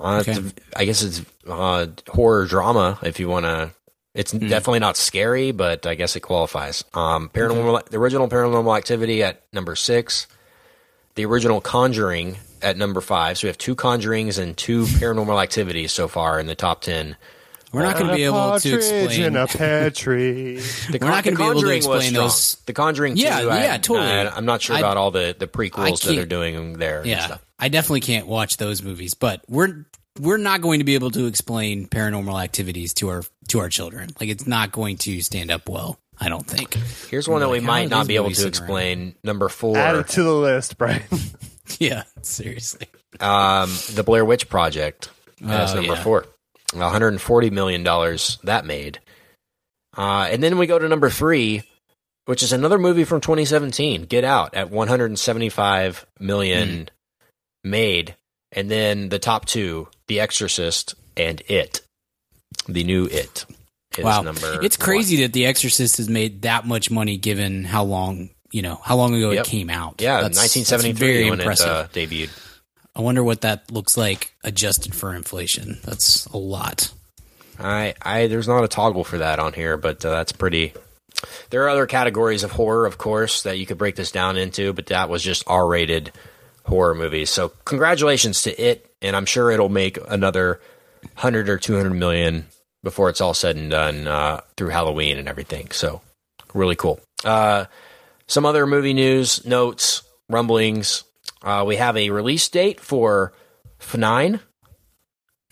Uh, 0.00 0.22
Okay. 0.26 0.38
I 0.76 0.84
guess 0.84 1.02
it's 1.02 1.22
uh, 1.48 1.88
horror 2.08 2.46
drama 2.46 2.98
if 3.02 3.18
you 3.20 3.28
want 3.28 3.44
to. 3.46 3.70
It's 4.18 4.32
Hmm. 4.32 4.48
definitely 4.48 4.80
not 4.80 4.96
scary, 4.96 5.52
but 5.52 5.86
I 5.86 5.94
guess 5.94 6.16
it 6.16 6.20
qualifies. 6.20 6.82
Um, 6.92 7.30
paranormal, 7.32 7.88
the 7.88 7.98
original 7.98 8.28
Paranormal 8.28 8.76
Activity 8.76 9.22
at 9.22 9.42
number 9.52 9.76
six, 9.76 10.26
the 11.14 11.24
original 11.24 11.60
Conjuring 11.60 12.36
at 12.60 12.76
number 12.76 13.00
five. 13.00 13.38
So 13.38 13.46
we 13.46 13.48
have 13.50 13.58
two 13.58 13.76
Conjurings 13.76 14.36
and 14.36 14.56
two 14.56 14.82
Paranormal 15.00 15.40
Activities 15.40 15.92
so 15.92 16.08
far 16.08 16.40
in 16.40 16.46
the 16.46 16.56
top 16.56 16.80
ten. 16.82 17.14
We're 17.70 17.82
not 17.82 17.96
going 17.96 18.08
to 18.08 18.14
be 18.16 18.24
able 18.24 18.58
to 18.58 18.74
explain. 18.74 19.22
in 19.22 19.36
a 19.36 19.46
pear 19.60 19.90
tree. 19.90 20.56
The 20.90 20.98
We're 21.00 21.08
not 21.10 21.22
gonna 21.22 21.36
be 21.36 21.42
able 21.44 21.52
to 21.52 21.60
Conjuring 21.60 21.76
explain 21.76 22.12
those- 22.14 22.56
The 22.66 22.72
Conjuring, 22.72 23.16
Yeah, 23.18 23.40
too, 23.42 23.50
I- 23.50 23.62
yeah, 23.62 23.76
totally. 23.76 24.08
I, 24.08 24.36
am 24.38 24.46
not 24.46 24.62
sure 24.62 24.74
I- 24.74 24.78
about 24.80 24.96
all 24.96 25.10
the 25.12 25.36
the 25.38 25.46
prequels 25.46 26.00
that 26.02 26.14
they're 26.16 26.24
doing 26.26 26.78
there. 26.78 27.00
and 27.00 27.06
Yeah, 27.06 27.26
stuff. 27.26 27.42
I 27.58 27.68
definitely 27.68 28.00
can't 28.00 28.26
watch 28.26 28.56
those 28.56 28.82
movies, 28.82 29.12
but 29.14 29.42
we're 29.48 29.84
we're 30.18 30.36
not 30.38 30.60
going 30.60 30.78
to 30.80 30.84
be 30.84 30.94
able 30.94 31.10
to 31.12 31.26
explain 31.26 31.86
paranormal 31.86 32.42
activities 32.42 32.94
to 32.94 33.08
our 33.08 33.22
to 33.48 33.60
our 33.60 33.68
children. 33.68 34.10
Like 34.20 34.28
it's 34.28 34.46
not 34.46 34.72
going 34.72 34.96
to 34.98 35.20
stand 35.20 35.50
up 35.50 35.68
well. 35.68 35.98
I 36.20 36.28
don't 36.28 36.44
think. 36.46 36.74
Here's 37.10 37.28
one 37.28 37.40
that 37.40 37.48
we 37.48 37.58
Like, 37.60 37.62
how 37.62 37.66
might 37.72 37.88
not 37.90 38.06
be 38.08 38.16
able 38.16 38.30
to 38.30 38.34
sitting 38.34 38.46
around? 38.60 38.62
explain. 38.62 39.14
Number 39.22 39.48
four. 39.48 39.76
Add 39.76 39.96
it 39.96 40.08
to 40.08 40.22
the 40.22 40.34
list, 40.34 40.76
Brian. 40.78 41.02
Yeah, 41.78 42.04
seriously. 42.22 42.86
um, 43.20 43.70
the 43.92 44.02
Blair 44.02 44.24
Witch 44.24 44.48
Project. 44.48 45.10
That's 45.38 45.72
Oh, 45.72 45.76
number 45.76 45.92
yeah. 45.92 46.02
four. 46.02 46.24
140 46.72 47.50
million 47.50 47.82
dollars 47.82 48.38
that 48.42 48.64
made. 48.64 49.00
Uh, 49.96 50.28
and 50.30 50.42
then 50.42 50.56
we 50.58 50.66
go 50.66 50.78
to 50.78 50.88
number 50.88 51.10
three, 51.10 51.62
which 52.24 52.42
is 52.42 52.52
another 52.54 52.78
movie 52.78 53.04
from 53.04 53.20
2017, 53.20 54.04
Get 54.04 54.24
Out, 54.24 54.54
at 54.54 54.70
175 54.70 56.06
million 56.18 56.88
Hmm. 57.62 57.70
made. 57.70 58.16
And 58.52 58.70
then 58.70 59.10
the 59.10 59.18
top 59.18 59.44
two, 59.44 59.88
The 60.08 60.20
Exorcist 60.20 60.94
and 61.16 61.40
It, 61.48 61.80
the 62.66 62.84
new 62.84 63.06
It. 63.06 63.44
Is 63.96 64.04
wow, 64.04 64.22
it's 64.62 64.76
crazy 64.76 65.22
that 65.22 65.32
The 65.32 65.46
Exorcist 65.46 65.96
has 65.96 66.08
made 66.08 66.42
that 66.42 66.66
much 66.66 66.90
money 66.90 67.16
given 67.16 67.64
how 67.64 67.84
long 67.84 68.30
you 68.52 68.62
know 68.62 68.80
how 68.84 68.96
long 68.96 69.14
ago 69.14 69.30
Yep. 69.30 69.46
it 69.46 69.48
came 69.50 69.70
out. 69.70 70.00
Yeah, 70.00 70.20
That's- 70.22 70.36
that's 70.36 70.56
1973 70.56 71.12
very 71.12 71.30
when 71.30 71.40
impressive. 71.40 71.66
it 71.66 71.70
uh, 71.70 71.88
debuted. 71.88 72.30
I 72.94 73.00
wonder 73.00 73.22
what 73.24 73.42
that 73.42 73.70
looks 73.70 73.96
like 73.96 74.32
adjusted 74.44 74.94
for 74.94 75.14
inflation. 75.14 75.78
That's 75.84 76.26
a 76.26 76.36
lot. 76.36 76.92
I, 77.58 77.94
I, 78.02 78.26
there's 78.28 78.48
not 78.48 78.64
a 78.64 78.68
toggle 78.68 79.04
for 79.04 79.18
that 79.18 79.38
on 79.38 79.52
here, 79.52 79.76
but 79.76 80.04
uh, 80.04 80.10
that's 80.10 80.32
pretty. 80.32 80.74
There 81.50 81.64
are 81.64 81.68
other 81.68 81.86
categories 81.86 82.44
of 82.44 82.52
horror, 82.52 82.86
of 82.86 82.98
course, 82.98 83.42
that 83.42 83.58
you 83.58 83.66
could 83.66 83.78
break 83.78 83.96
this 83.96 84.10
down 84.12 84.36
into, 84.36 84.72
but 84.72 84.86
that 84.86 85.08
was 85.08 85.22
just 85.22 85.42
R-rated 85.46 86.12
horror 86.64 86.94
movies. 86.94 87.30
So 87.30 87.50
congratulations 87.64 88.42
to 88.42 88.60
it, 88.60 88.87
and 89.02 89.14
I'm 89.16 89.26
sure 89.26 89.50
it'll 89.50 89.68
make 89.68 89.98
another 90.08 90.60
hundred 91.14 91.48
or 91.48 91.58
two 91.58 91.76
hundred 91.76 91.94
million 91.94 92.46
before 92.82 93.08
it's 93.10 93.20
all 93.20 93.34
said 93.34 93.56
and 93.56 93.70
done 93.70 94.06
uh, 94.06 94.40
through 94.56 94.68
Halloween 94.68 95.18
and 95.18 95.28
everything. 95.28 95.70
So 95.70 96.00
really 96.54 96.76
cool. 96.76 97.00
Uh, 97.24 97.66
some 98.26 98.44
other 98.46 98.66
movie 98.66 98.94
news, 98.94 99.44
notes, 99.46 100.02
rumblings. 100.28 101.04
Uh, 101.42 101.64
we 101.66 101.76
have 101.76 101.96
a 101.96 102.10
release 102.10 102.48
date 102.48 102.80
for 102.80 103.32
F9, 103.80 104.40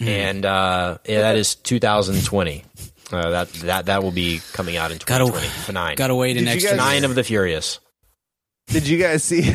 and 0.01 0.45
uh, 0.45 0.99
yeah, 1.07 1.21
that 1.23 1.37
is 1.37 1.55
2020. 1.55 2.65
Uh, 3.13 3.31
that 3.31 3.49
that 3.53 3.87
that 3.87 4.03
will 4.03 4.11
be 4.11 4.41
coming 4.53 4.77
out 4.77 4.91
in 4.91 4.99
2020. 4.99 5.31
Gotta- 5.31 5.41
2020. 5.49 5.75
Nine. 5.75 5.97
Got 5.97 6.09
to 6.09 6.15
wait 6.17 6.35
Did 6.35 6.43
an 6.43 6.49
extra 6.49 6.71
guys- 6.73 6.79
Nine 6.79 7.05
of 7.05 7.15
the 7.15 7.23
Furious. 7.23 7.79
Did 8.69 8.89
you 8.89 8.99
guys 8.99 9.23
see? 9.23 9.43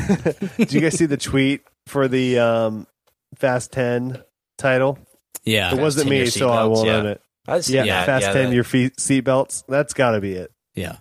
did 0.57 0.71
you 0.71 0.79
guys 0.79 0.98
see 0.98 1.05
the 1.05 1.17
tweet 1.17 1.62
for 1.88 2.07
the 2.07 2.39
um, 2.39 2.88
Fast 3.35 3.71
Ten 3.71 4.21
title? 4.57 4.97
Yeah, 5.43 5.73
It 5.73 5.79
wasn't 5.79 6.09
me, 6.09 6.25
so 6.27 6.50
I 6.50 6.65
won't 6.65 6.88
yeah. 6.88 6.95
own 6.97 7.05
it. 7.07 7.21
Yeah, 7.67 7.83
yeah, 7.83 8.05
Fast 8.05 8.27
yeah, 8.27 8.33
Ten, 8.33 8.50
that- 8.50 8.55
your 8.55 8.63
feet 8.63 8.97
seatbelts. 8.97 9.63
That's 9.67 9.93
got 9.93 10.11
to 10.11 10.21
be 10.21 10.33
it. 10.33 10.51
yeah. 10.75 10.97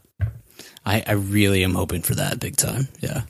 I, 0.85 1.05
I 1.07 1.13
really 1.13 1.63
am 1.63 1.75
hoping 1.75 2.01
for 2.01 2.15
that 2.15 2.41
big 2.41 2.57
time. 2.57 2.89
Yeah, 3.01 3.23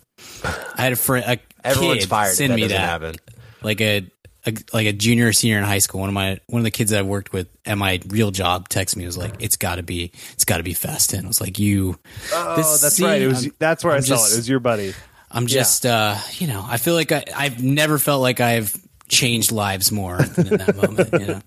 I 0.45 0.83
had 0.83 0.93
a 0.93 0.97
friend, 0.97 1.25
a 1.27 1.67
Everyone's 1.67 2.01
kid 2.01 2.09
fired. 2.09 2.35
send 2.37 2.53
that 2.53 2.57
me 2.57 2.67
that, 2.69 2.79
happen. 2.79 3.17
like 3.61 3.81
a, 3.81 4.07
a 4.47 4.53
like 4.73 4.87
a 4.87 4.93
junior 4.93 5.27
or 5.29 5.33
senior 5.33 5.59
in 5.59 5.65
high 5.65 5.81
school. 5.81 6.01
One 6.01 6.09
of 6.09 6.15
my 6.15 6.39
one 6.47 6.61
of 6.61 6.65
the 6.65 6.71
kids 6.71 6.93
that 6.93 7.01
I 7.01 7.03
worked 7.03 7.33
with 7.33 7.49
at 7.67 7.77
my 7.77 8.01
real 8.07 8.31
job 8.31 8.69
texted 8.69 8.97
me 8.97 9.05
was 9.05 9.19
like, 9.19 9.35
"It's 9.43 9.57
got 9.57 9.75
to 9.77 9.83
be, 9.83 10.13
it's 10.33 10.45
got 10.45 10.59
to 10.59 10.63
be 10.63 10.73
Fast 10.75 11.11
10. 11.11 11.25
I 11.25 11.29
was 11.29 11.41
like, 11.41 11.59
"You, 11.59 11.99
Oh, 12.33 12.57
that's 12.81 12.95
see, 12.97 13.05
right. 13.05 13.21
It 13.21 13.27
was. 13.27 13.43
I'm- 13.47 13.55
that's 13.59 13.83
where 13.85 13.95
i 13.95 13.97
I'm 13.97 14.03
saw 14.03 14.15
just- 14.15 14.31
it. 14.31 14.35
It 14.35 14.39
was 14.39 14.49
your 14.49 14.61
buddy. 14.61 14.95
I'm 15.33 15.47
just, 15.49 15.85
uh, 15.87 16.17
you 16.39 16.47
know, 16.47 16.65
I 16.67 16.77
feel 16.77 16.95
like 16.95 17.11
I, 17.13 17.25
I've 17.37 17.63
never 17.63 17.99
felt 17.99 18.23
like 18.23 18.41
I've 18.41 18.75
changed 19.11 19.53
lives 19.53 19.93
more 19.93 20.19
than 20.23 20.47
in 20.47 20.57
that 20.59 20.77
moment. 20.77 21.09
You 21.13 21.27
know, 21.27 21.41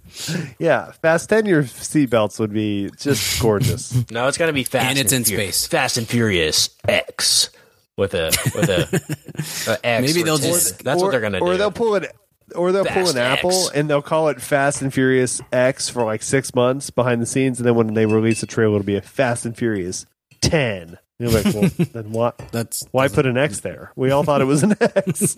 Yeah, 0.59 0.91
Fast 1.01 1.29
Ten, 1.29 1.45
your 1.45 1.63
seatbelts 1.63 2.39
would 2.39 2.53
be 2.53 2.91
just 2.99 3.41
gorgeous. 3.41 3.93
No, 4.11 4.27
it's 4.27 4.37
going 4.37 4.49
to 4.49 4.53
be 4.53 4.63
Fast 4.63 4.85
And 4.85 4.99
it's 4.99 5.11
in 5.13 5.23
Fur- 5.23 5.29
space. 5.33 5.65
Fast 5.65 5.97
and 5.97 6.07
Furious 6.07 6.69
X 6.87 7.49
with 7.97 8.13
a 8.13 8.25
with 8.55 8.69
a, 8.69 9.71
a 9.71 9.85
X. 9.85 10.07
Maybe 10.07 10.23
they'll 10.23 10.37
10. 10.37 10.51
just- 10.51 10.83
That's 10.83 11.01
or, 11.01 11.05
what 11.05 11.11
they're 11.11 11.21
going 11.21 11.33
to 11.33 11.39
do. 11.39 11.45
Or 11.45 11.57
they'll 11.57 11.71
pull 11.71 11.95
it. 11.95 12.11
Or 12.55 12.71
they'll 12.71 12.85
pull 12.85 13.09
an 13.09 13.17
X. 13.17 13.39
Apple 13.39 13.69
and 13.73 13.89
they'll 13.89 14.01
call 14.03 14.27
it 14.27 14.39
Fast 14.41 14.81
and 14.83 14.93
Furious 14.93 15.41
X 15.51 15.89
for 15.89 16.03
like 16.03 16.21
six 16.21 16.53
months 16.53 16.89
behind 16.91 17.21
the 17.21 17.25
scenes, 17.25 17.57
and 17.59 17.65
then 17.67 17.73
when 17.75 17.93
they 17.95 18.05
release 18.05 18.41
the 18.41 18.47
trailer, 18.47 18.75
it'll 18.75 18.85
be 18.85 18.95
a 18.97 19.01
Fast 19.01 19.45
and 19.45 19.57
Furious 19.57 20.05
Ten. 20.41 20.99
You're 21.19 21.29
like, 21.29 21.53
well, 21.53 21.69
then 21.93 22.11
what? 22.11 22.37
that's 22.51 22.85
Why 22.91 23.07
put 23.07 23.25
an 23.25 23.37
X 23.37 23.59
there? 23.59 23.91
We 23.95 24.11
all 24.11 24.23
thought 24.23 24.41
it 24.41 24.45
was 24.45 24.63
an 24.63 24.75
X. 24.81 25.35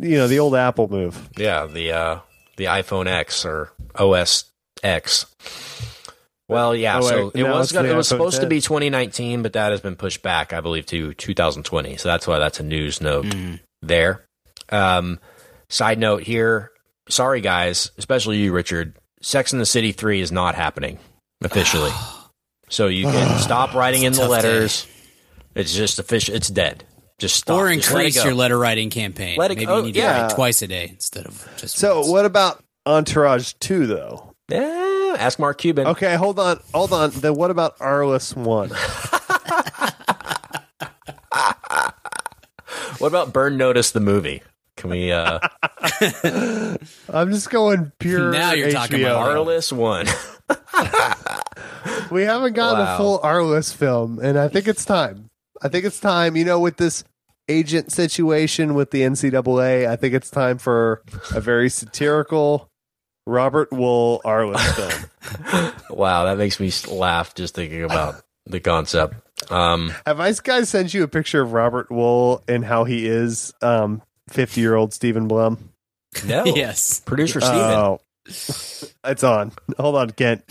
you 0.00 0.18
know, 0.18 0.28
the 0.28 0.38
old 0.38 0.54
Apple 0.54 0.88
move. 0.88 1.30
Yeah, 1.36 1.66
the 1.66 1.92
uh, 1.92 2.18
the 2.56 2.64
iPhone 2.64 3.06
X 3.06 3.44
or 3.44 3.72
OS 3.94 4.44
X. 4.82 5.26
Well, 6.48 6.74
yeah. 6.74 6.98
Oh, 6.98 7.02
so 7.02 7.24
wait, 7.26 7.36
it 7.36 7.44
was 7.44 7.72
gonna, 7.72 7.88
it 7.88 7.94
was 7.94 8.08
iPhone 8.08 8.08
supposed 8.08 8.40
to 8.40 8.46
be 8.46 8.60
2019, 8.60 9.42
but 9.42 9.54
that 9.54 9.70
has 9.70 9.80
been 9.80 9.96
pushed 9.96 10.22
back, 10.22 10.52
I 10.52 10.60
believe, 10.60 10.86
to 10.86 11.14
2020. 11.14 11.96
So 11.96 12.08
that's 12.08 12.26
why 12.26 12.38
that's 12.38 12.60
a 12.60 12.64
news 12.64 13.00
note 13.00 13.26
there. 13.80 14.26
Um, 14.68 15.20
side 15.68 15.98
note 15.98 16.22
here. 16.22 16.70
Sorry, 17.08 17.40
guys, 17.40 17.90
especially 17.98 18.38
you, 18.38 18.52
Richard. 18.52 18.96
Sex 19.22 19.52
in 19.52 19.58
the 19.60 19.66
City 19.66 19.92
three 19.92 20.20
is 20.20 20.32
not 20.32 20.54
happening 20.54 20.98
officially. 21.40 21.90
so 22.72 22.86
you 22.88 23.04
can 23.04 23.38
stop 23.40 23.74
writing 23.74 24.02
in 24.02 24.12
the 24.12 24.18
tough 24.18 24.26
day. 24.28 24.32
letters. 24.32 24.86
It's 25.54 25.74
just 25.74 25.98
official. 25.98 26.34
It's 26.34 26.48
dead. 26.48 26.84
Just 27.18 27.36
stop. 27.36 27.56
or 27.60 27.72
Just 27.72 27.88
increase 27.90 28.24
your 28.24 28.34
letter 28.34 28.58
writing 28.58 28.90
campaign. 28.90 29.36
Let 29.38 29.50
it 29.52 29.56
Maybe 29.56 29.66
go. 29.66 29.76
you 29.78 29.82
need 29.84 29.92
to 29.92 30.00
Yeah. 30.00 30.22
write 30.22 30.34
twice 30.34 30.62
a 30.62 30.66
day 30.66 30.88
instead 30.90 31.26
of 31.26 31.46
just 31.58 31.76
So, 31.76 31.98
once. 32.00 32.08
what 32.08 32.24
about 32.26 32.64
Entourage 32.86 33.52
Two, 33.60 33.86
though? 33.86 34.34
Eh, 34.50 35.16
ask 35.18 35.38
Mark 35.38 35.58
Cuban. 35.58 35.86
Okay, 35.88 36.16
hold 36.16 36.38
on, 36.40 36.58
hold 36.74 36.92
on. 36.92 37.10
Then 37.10 37.34
what 37.36 37.50
about 37.50 37.78
Arliss 37.78 38.34
One? 38.34 38.70
What 42.98 43.08
about 43.08 43.32
Burn 43.32 43.56
Notice 43.56 43.90
the 43.90 44.00
movie? 44.00 44.42
Can 44.76 44.90
we 44.90 45.10
uh 45.12 45.38
I'm 47.12 47.32
just 47.32 47.50
going 47.50 47.90
pure. 47.98 48.30
Now 48.30 48.52
you're 48.52 48.70
talking 48.70 49.00
HBO. 49.00 49.10
about 49.12 49.36
Arliss 49.36 49.72
one? 49.72 50.06
We 52.10 52.22
haven't 52.22 52.52
gotten 52.54 52.80
Wow. 52.84 52.94
a 52.94 52.96
full 52.98 53.18
Arliss 53.20 53.74
film, 53.74 54.18
and 54.18 54.38
I 54.38 54.48
think 54.48 54.68
it's 54.68 54.84
time. 54.84 55.30
I 55.62 55.68
think 55.68 55.84
it's 55.84 56.00
time. 56.00 56.36
You 56.36 56.44
know, 56.44 56.60
with 56.60 56.76
this 56.76 57.04
agent 57.48 57.90
situation 57.92 58.74
with 58.74 58.90
the 58.90 59.02
NCAA, 59.02 59.88
I 59.88 59.96
think 59.96 60.14
it's 60.14 60.30
time 60.30 60.58
for 60.58 61.02
a 61.34 61.40
very 61.40 61.68
satirical 61.70 62.68
Robert 63.26 63.70
Wuhl 63.70 64.20
Arliss 64.22 64.74
film. 64.74 65.72
wow, 65.90 66.24
that 66.24 66.38
makes 66.38 66.58
me 66.60 66.70
laugh 66.90 67.34
just 67.34 67.54
thinking 67.54 67.82
about 67.84 68.16
the 68.46 68.60
concept. 68.60 69.14
Um, 69.50 69.92
Have 70.06 70.20
I 70.20 70.32
guys 70.32 70.68
sent 70.68 70.94
you 70.94 71.02
a 71.02 71.08
picture 71.08 71.42
of 71.42 71.52
Robert 71.52 71.88
Wuhl 71.88 72.42
and 72.48 72.64
how 72.64 72.84
he 72.84 73.06
is 73.06 73.52
um, 73.62 74.02
50 74.28 74.60
year 74.60 74.74
old 74.74 74.92
Stephen 74.92 75.28
Blum? 75.28 75.70
no, 76.26 76.44
yes, 76.44 77.00
producer 77.00 77.40
Steven. 77.40 77.60
Oh, 77.60 78.00
it's 78.26 79.24
on. 79.24 79.52
Hold 79.78 79.96
on, 79.96 80.10
Kent. 80.10 80.44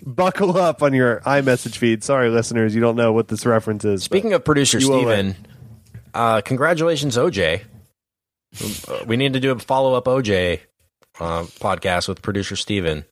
Buckle 0.06 0.56
up 0.56 0.82
on 0.82 0.92
your 0.94 1.20
iMessage 1.20 1.76
feed. 1.76 2.04
Sorry, 2.04 2.28
listeners, 2.30 2.74
you 2.74 2.80
don't 2.80 2.96
know 2.96 3.12
what 3.12 3.28
this 3.28 3.44
reference 3.44 3.84
is. 3.84 4.04
Speaking 4.04 4.32
of 4.32 4.44
producer 4.44 4.80
Steven, 4.80 5.34
uh, 6.12 6.40
congratulations, 6.42 7.16
OJ. 7.16 7.62
Uh, 8.88 9.04
We 9.06 9.16
need 9.16 9.32
to 9.32 9.40
do 9.40 9.50
a 9.52 9.58
follow 9.58 9.94
up 9.94 10.04
OJ 10.04 10.60
uh, 11.20 11.42
podcast 11.60 12.06
with 12.08 12.22
producer 12.22 12.54
Steven 12.56 13.04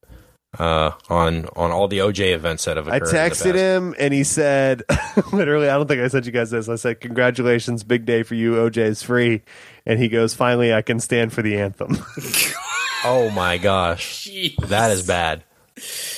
uh, 0.58 0.92
on 1.08 1.46
on 1.56 1.72
all 1.72 1.88
the 1.88 1.98
OJ 1.98 2.32
events 2.32 2.64
that 2.66 2.76
have 2.76 2.86
I 2.86 2.96
occurred. 2.98 3.08
the 3.08 3.16
texted 3.16 3.54
him 3.54 3.94
and 3.98 4.14
he 4.14 4.22
said, 4.22 4.82
literally, 5.32 5.68
I 5.68 5.74
don't 5.78 5.88
think 5.88 6.00
I 6.00 6.08
sent 6.08 6.26
you 6.26 6.32
guys 6.32 6.50
this. 6.50 6.68
I 6.68 6.76
said, 6.76 7.00
Congratulations, 7.00 7.82
big 7.82 8.04
day 8.04 8.22
for 8.22 8.34
you. 8.36 8.52
OJ 8.54 8.76
is 8.78 9.02
free. 9.02 9.42
And 9.84 9.98
he 9.98 10.08
goes, 10.08 10.32
Finally, 10.34 10.72
I 10.72 10.82
can 10.82 11.00
stand 11.00 11.32
for 11.32 11.42
the 11.42 11.58
anthem. 11.58 11.98
Oh 13.04 13.30
my 13.30 13.58
gosh, 13.58 14.28
that 14.60 14.90
is 14.90 15.06
bad. 15.06 15.44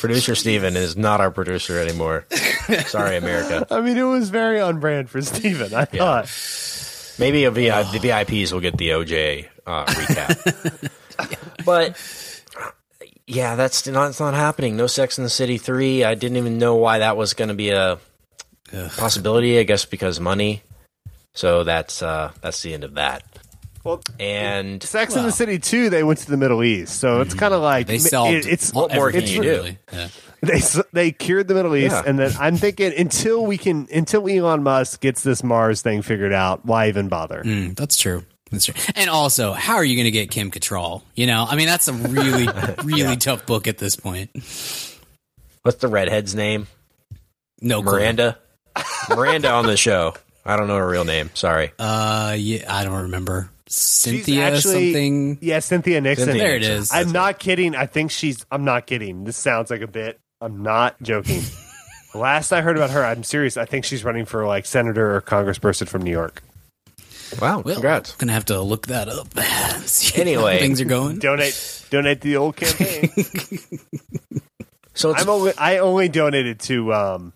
Producer 0.00 0.34
Steven 0.34 0.76
is 0.76 0.96
not 0.96 1.20
our 1.20 1.30
producer 1.30 1.78
anymore. 1.78 2.26
Sorry, 2.86 3.16
America. 3.16 3.66
I 3.74 3.80
mean, 3.80 3.96
it 3.96 4.02
was 4.02 4.30
very 4.30 4.60
on 4.60 4.80
brand 4.80 5.08
for 5.08 5.22
Steven. 5.22 5.72
I 5.72 5.84
thought. 5.84 6.28
Maybe 7.18 7.44
a 7.44 7.50
VI, 7.50 7.84
the 7.84 7.98
VIPs 7.98 8.52
will 8.52 8.60
get 8.60 8.76
the 8.76 8.90
OJ 8.90 9.48
uh, 9.66 9.84
recap. 9.86 10.90
But 11.64 11.96
yeah, 13.26 13.54
that's 13.56 13.86
not 13.86 14.10
it's 14.10 14.20
not 14.20 14.34
happening. 14.34 14.76
No 14.76 14.86
Sex 14.86 15.16
in 15.16 15.24
the 15.24 15.30
City 15.30 15.56
three. 15.56 16.04
I 16.04 16.14
didn't 16.14 16.36
even 16.36 16.58
know 16.58 16.74
why 16.74 16.98
that 16.98 17.16
was 17.16 17.32
going 17.34 17.48
to 17.48 17.54
be 17.54 17.70
a 17.70 17.98
possibility. 18.96 19.58
I 19.58 19.62
guess 19.62 19.84
because 19.84 20.20
money. 20.20 20.62
So 21.32 21.64
that's 21.64 22.02
uh, 22.02 22.32
that's 22.40 22.60
the 22.62 22.74
end 22.74 22.84
of 22.84 22.94
that. 22.94 23.22
Well, 23.84 24.00
And 24.18 24.82
Sex 24.82 25.14
in 25.14 25.22
the 25.24 25.30
City 25.32 25.58
too, 25.58 25.90
they 25.90 26.02
went 26.02 26.18
to 26.20 26.30
the 26.30 26.36
Middle 26.38 26.64
East. 26.64 26.98
So 26.98 27.20
it's 27.20 27.34
kind 27.34 27.52
of 27.54 27.60
like. 27.62 27.86
they 27.86 27.98
solved. 27.98 28.32
it- 28.34 28.46
it's, 28.46 28.72
what 28.72 28.92
more 28.94 29.10
can 29.12 29.18
everything, 29.22 29.36
you 29.36 29.42
do? 29.42 29.48
really. 29.50 29.78
Yeah. 29.92 30.08
they 30.44 30.60
they 30.92 31.10
cured 31.12 31.48
the 31.48 31.54
Middle 31.54 31.74
East, 31.76 31.92
Yeah. 31.92 32.02
and 32.06 32.18
then 32.18 32.32
I'm 32.38 32.56
thinking 32.58 32.92
until 32.98 33.46
we 33.46 33.56
can 33.56 33.88
until 33.94 34.28
Elon 34.28 34.62
Musk 34.62 35.00
gets 35.00 35.22
this 35.22 35.42
Mars 35.42 35.80
thing 35.80 36.02
figured 36.02 36.32
out, 36.34 36.66
why 36.66 36.88
even 36.88 37.08
bother? 37.08 37.42
Mm, 37.42 37.74
that's 37.76 37.96
true. 37.96 38.24
That's 38.50 38.66
true. 38.66 38.74
And 38.94 39.08
also, 39.08 39.52
how 39.54 39.76
are 39.76 39.84
you 39.84 39.96
going 39.96 40.04
to 40.04 40.10
get 40.10 40.30
Kim 40.30 40.50
Cattrall? 40.50 41.02
You 41.14 41.26
know, 41.26 41.46
I 41.48 41.56
mean, 41.56 41.66
that's 41.66 41.88
a 41.88 41.92
really, 41.94 42.46
really 42.84 43.16
tough 43.16 43.46
book 43.46 43.66
at 43.66 43.78
this 43.78 43.96
point. 43.96 44.30
what's 45.62 45.78
the 45.78 45.88
redhead's 45.88 46.34
name? 46.34 46.66
No, 47.62 47.82
clue. 47.82 47.92
Miranda. 47.94 48.38
Miranda 49.08 49.50
on 49.50 49.66
the 49.66 49.76
show. 49.78 50.14
I 50.44 50.56
don't 50.56 50.68
know 50.68 50.76
her 50.76 50.86
real 50.88 51.04
name. 51.06 51.30
Sorry. 51.34 51.72
Uh, 51.78 52.36
yeah, 52.38 52.64
I 52.72 52.84
don't 52.84 53.02
remember. 53.04 53.48
She's 53.74 54.24
Cynthia 54.24 54.44
actually- 54.48 54.92
something. 54.92 55.38
Yeah, 55.40 55.58
Cynthia 55.60 56.00
Nixon. 56.00 56.26
Cynthia 56.26 56.42
There 56.42 56.56
it 56.56 56.62
is. 56.62 56.92
I'm 56.92 57.10
not 57.12 57.38
kidding. 57.38 57.74
I 57.74 57.86
think 57.86 58.10
she's. 58.10 58.44
I'm 58.50 58.64
not 58.64 58.86
kidding. 58.86 59.24
This 59.24 59.36
sounds 59.36 59.70
like 59.70 59.80
a 59.80 59.86
bit. 59.86 60.20
I'm 60.40 60.62
not 60.62 61.00
joking. 61.02 61.42
Last 62.14 62.52
I 62.52 62.60
heard 62.60 62.76
about 62.76 62.90
her, 62.90 63.04
I'm 63.04 63.24
serious. 63.24 63.56
I 63.56 63.64
think 63.64 63.84
she's 63.84 64.04
running 64.04 64.24
for 64.24 64.46
like 64.46 64.66
senator 64.66 65.16
or 65.16 65.20
congressperson 65.22 65.88
from 65.88 66.02
New 66.02 66.12
York. 66.12 66.42
Wow. 67.40 67.60
Well, 67.60 67.74
Congrats. 67.74 68.12
I'm 68.12 68.18
gonna 68.18 68.32
have 68.34 68.44
to 68.46 68.60
look 68.60 68.86
that 68.86 69.08
up. 69.08 69.28
See 69.86 70.20
Anyway. 70.20 70.52
how 70.54 70.58
things 70.60 70.80
are 70.80 70.84
going. 70.84 71.18
Donate, 71.18 71.84
donate 71.90 72.20
to 72.20 72.28
the 72.28 72.36
old 72.36 72.56
campaign. 72.56 73.10
So 74.96 75.10
it's 75.10 75.22
I'm 75.22 75.28
only. 75.28 75.52
I 75.58 75.78
only 75.78 76.08
donated 76.08 76.60
to. 76.60 76.94
um 76.94 77.32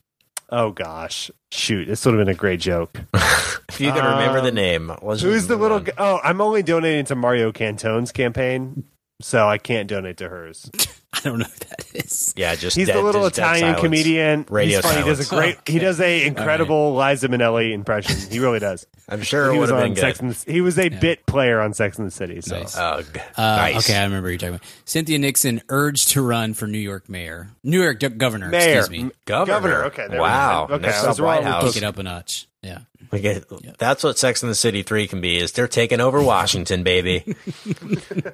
Oh 0.50 0.70
gosh, 0.70 1.30
shoot! 1.52 1.86
This 1.86 2.04
would 2.06 2.14
have 2.14 2.24
been 2.24 2.34
a 2.34 2.36
great 2.38 2.60
joke. 2.60 3.00
if 3.14 3.80
you 3.80 3.92
can 3.92 4.04
remember 4.04 4.40
the 4.40 4.48
Um, 4.48 4.54
name. 4.54 4.88
Who's 5.02 5.46
the 5.46 5.56
little? 5.56 5.80
g- 5.80 5.92
Oh, 5.98 6.20
I'm 6.24 6.40
only 6.40 6.62
donating 6.62 7.04
to 7.06 7.14
Mario 7.14 7.52
Cantone's 7.52 8.12
campaign, 8.12 8.84
so 9.20 9.46
I 9.46 9.58
can't 9.58 9.88
donate 9.88 10.16
to 10.18 10.28
hers. 10.28 10.70
I 11.10 11.20
don't 11.20 11.38
know 11.38 11.46
who 11.46 11.58
that 11.70 11.86
is. 12.04 12.34
Yeah, 12.36 12.54
just 12.54 12.76
He's 12.76 12.86
dead- 12.86 12.96
the 12.96 13.02
little 13.02 13.24
Italian 13.26 13.60
silence. 13.60 13.80
comedian. 13.80 14.44
Radio 14.50 14.76
He's 14.76 14.84
funny. 14.86 15.00
He 15.02 15.08
does 15.08 15.18
a 15.20 15.24
silence. 15.24 15.54
great. 15.64 15.68
He 15.74 15.78
does 15.78 16.00
a 16.00 16.26
incredible 16.26 16.94
Liza 16.94 17.28
Minnelli 17.28 17.72
impression. 17.72 18.30
He 18.30 18.38
really 18.40 18.58
does. 18.58 18.86
I'm 19.08 19.22
sure 19.22 19.50
he 19.50 19.58
would 19.58 19.62
was 19.62 19.72
on 19.72 19.80
been 19.82 19.94
good. 19.94 20.00
Sex 20.00 20.20
and 20.20 20.32
the, 20.32 20.52
He 20.52 20.60
was 20.60 20.78
a 20.78 20.90
bit 20.90 21.24
player 21.24 21.60
on 21.60 21.72
Sex 21.72 21.96
and 21.98 22.06
the 22.06 22.10
City. 22.10 22.42
So 22.42 22.58
Nice. 22.60 22.76
Oh, 22.76 23.02
Uh, 23.36 23.56
nice. 23.56 23.88
Okay, 23.88 23.98
I 23.98 24.04
remember 24.04 24.28
you're 24.28 24.38
talking 24.38 24.56
about. 24.56 24.66
Cynthia 24.84 25.18
Nixon 25.18 25.62
urged 25.70 26.08
to 26.10 26.20
run 26.22 26.52
for 26.52 26.66
New 26.66 26.78
York 26.78 27.08
mayor, 27.08 27.48
New 27.64 27.82
York 27.82 28.00
governor. 28.18 28.50
mayor, 28.50 28.80
Excuse 28.80 29.04
me. 29.04 29.10
Governor. 29.24 29.84
Okay, 29.86 30.08
there 30.08 30.20
Wow. 30.20 30.66
We. 30.68 30.74
Okay, 30.74 30.82
Next 30.88 30.98
I 30.98 31.00
up, 31.04 31.08
was 31.08 31.20
White 31.22 31.26
wrong 31.36 31.36
with 31.38 31.46
House. 31.46 31.62
those- 31.62 31.72
Kick 31.74 31.82
it 31.84 31.86
up 31.86 31.98
a 31.98 32.02
notch. 32.02 32.48
Yeah. 32.62 32.80
We 33.10 33.20
get- 33.20 33.44
That's 33.78 34.02
what 34.04 34.18
Sex 34.18 34.42
in 34.42 34.48
the 34.48 34.54
City 34.54 34.82
3 34.82 35.06
can 35.08 35.20
be, 35.20 35.38
is 35.38 35.52
they're 35.52 35.68
taking 35.68 36.00
over 36.00 36.22
Washington, 36.22 36.82
baby. 36.82 37.36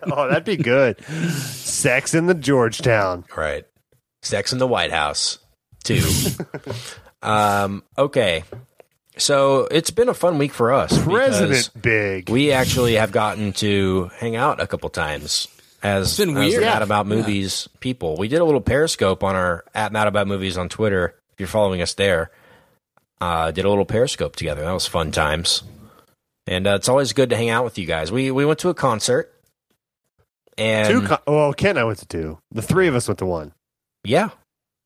Oh, 0.06 0.28
that'd 0.28 0.44
be 0.44 0.56
good. 0.56 1.02
Sex 1.04 2.14
in 2.14 2.26
the 2.26 2.34
Georgetown. 2.34 3.24
right. 3.36 3.64
Sex 4.22 4.52
in 4.52 4.58
the 4.58 4.66
White 4.66 4.92
House 4.92 5.38
two. 5.82 6.00
um, 7.22 7.82
okay, 7.98 8.44
so 9.16 9.66
it's 9.70 9.90
been 9.90 10.08
a 10.08 10.14
fun 10.14 10.38
week 10.38 10.52
for 10.52 10.72
us. 10.72 10.96
President 11.02 11.70
Big. 11.80 12.28
We 12.30 12.52
actually 12.52 12.94
have 12.94 13.12
gotten 13.12 13.52
to 13.54 14.10
hang 14.16 14.34
out 14.36 14.60
a 14.60 14.66
couple 14.66 14.88
times 14.90 15.46
as, 15.82 16.16
been 16.16 16.30
as 16.30 16.36
weird. 16.36 16.62
Mad 16.62 16.82
About 16.82 17.06
Movies 17.06 17.68
people. 17.80 18.16
We 18.16 18.28
did 18.28 18.40
a 18.40 18.44
little 18.44 18.60
Periscope 18.62 19.22
on 19.22 19.36
our 19.36 19.64
at 19.74 19.92
Mad 19.92 20.06
About 20.06 20.26
Movies 20.26 20.56
on 20.58 20.68
Twitter. 20.68 21.14
If 21.34 21.40
you're 21.40 21.46
following 21.48 21.82
us 21.82 21.94
there, 21.94 22.30
uh, 23.20 23.50
did 23.50 23.64
a 23.64 23.68
little 23.68 23.84
Periscope 23.84 24.36
together. 24.36 24.62
That 24.62 24.72
was 24.72 24.86
fun 24.86 25.10
times, 25.12 25.62
and 26.46 26.66
uh, 26.66 26.74
it's 26.74 26.88
always 26.88 27.12
good 27.12 27.30
to 27.30 27.36
hang 27.36 27.50
out 27.50 27.64
with 27.64 27.78
you 27.78 27.86
guys. 27.86 28.10
We 28.12 28.30
we 28.30 28.44
went 28.44 28.58
to 28.60 28.68
a 28.68 28.74
concert, 28.74 29.32
and 30.58 30.88
two. 30.88 31.06
Co- 31.06 31.22
well, 31.26 31.52
Ken 31.52 31.70
and 31.70 31.78
I 31.80 31.84
went 31.84 31.98
to 32.00 32.06
two. 32.06 32.38
The 32.50 32.62
three 32.62 32.86
of 32.88 32.94
us 32.94 33.08
went 33.08 33.18
to 33.18 33.26
one. 33.26 33.52
yeah, 34.04 34.30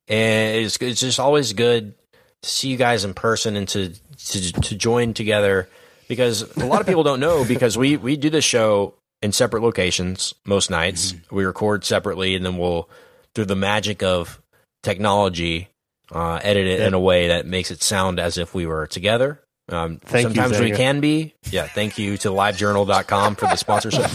and 0.08 0.56
it's 0.56 0.76
it's 0.76 1.00
just 1.00 1.20
always 1.20 1.52
good 1.52 1.94
to 2.42 2.48
see 2.48 2.68
you 2.68 2.76
guys 2.76 3.04
in 3.04 3.14
person 3.14 3.56
and 3.56 3.68
to 3.68 3.92
to 4.16 4.52
to 4.52 4.76
join 4.76 5.14
together 5.14 5.68
because 6.08 6.42
a 6.56 6.66
lot 6.66 6.80
of 6.80 6.86
people 6.86 7.02
don't 7.02 7.20
know 7.20 7.44
because 7.44 7.76
we 7.76 7.96
we 7.96 8.16
do 8.16 8.30
this 8.30 8.44
show 8.44 8.94
in 9.22 9.32
separate 9.32 9.62
locations 9.62 10.34
most 10.44 10.70
nights. 10.70 11.14
We 11.30 11.44
record 11.44 11.84
separately 11.84 12.34
and 12.36 12.44
then 12.46 12.56
we'll 12.56 12.88
through 13.34 13.46
the 13.46 13.56
magic 13.56 14.02
of 14.02 14.40
technology 14.82 15.68
uh, 16.12 16.40
edit 16.42 16.66
it 16.66 16.81
in 16.81 16.94
a 16.94 17.01
way 17.01 17.29
that 17.29 17.47
makes 17.47 17.71
it 17.71 17.83
sound 17.83 18.18
as 18.18 18.38
if 18.38 18.55
we 18.55 18.66
were 18.66 18.87
together. 18.87 19.40
Um, 19.71 19.99
Thank 19.99 20.29
you, 20.31 20.35
sometimes 20.35 20.61
we 20.61 20.71
can 20.71 21.01
be. 21.01 21.35
Yeah, 21.51 21.66
thank 21.66 21.99
you 21.99 22.16
to 22.18 22.29
livejournal.com 22.31 23.35
for 23.37 23.44
the 23.47 23.57
sponsorship. 23.57 24.11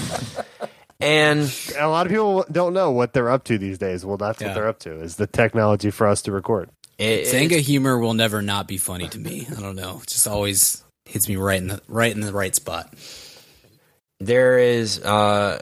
And 1.00 1.54
A 1.78 1.88
lot 1.88 2.06
of 2.06 2.12
people 2.12 2.46
don't 2.52 2.74
know 2.74 2.92
what 2.92 3.14
they're 3.14 3.30
up 3.30 3.44
to 3.46 3.58
these 3.58 3.78
days. 3.78 4.06
Well, 4.06 4.18
that's 4.18 4.42
Yeah. 4.42 4.48
what 4.48 4.54
they're 4.56 4.68
up 4.68 4.80
to 4.80 5.02
is 5.02 5.18
the 5.18 5.28
technology 5.28 5.92
for 5.92 6.08
us 6.08 6.22
to 6.24 6.32
record. 6.32 6.70
it, 6.98 7.26
Xanga 7.28 7.60
humor 7.60 7.98
will 8.00 8.14
never 8.14 8.42
not 8.42 8.68
be 8.68 8.78
funny 8.78 9.08
to 9.10 9.20
me. 9.20 9.48
I 9.56 9.60
don't 9.62 9.76
know. 9.76 10.00
It 10.02 10.08
just 10.08 10.28
always 10.28 10.84
hits 11.06 11.28
me 11.28 11.36
right 11.36 11.60
in 11.62 11.68
the 11.68 11.82
right 11.88 12.12
in 12.14 12.22
the 12.22 12.32
right 12.32 12.56
spot. 12.56 12.94
there 14.20 14.58
is 14.58 15.00
uh, 15.04 15.60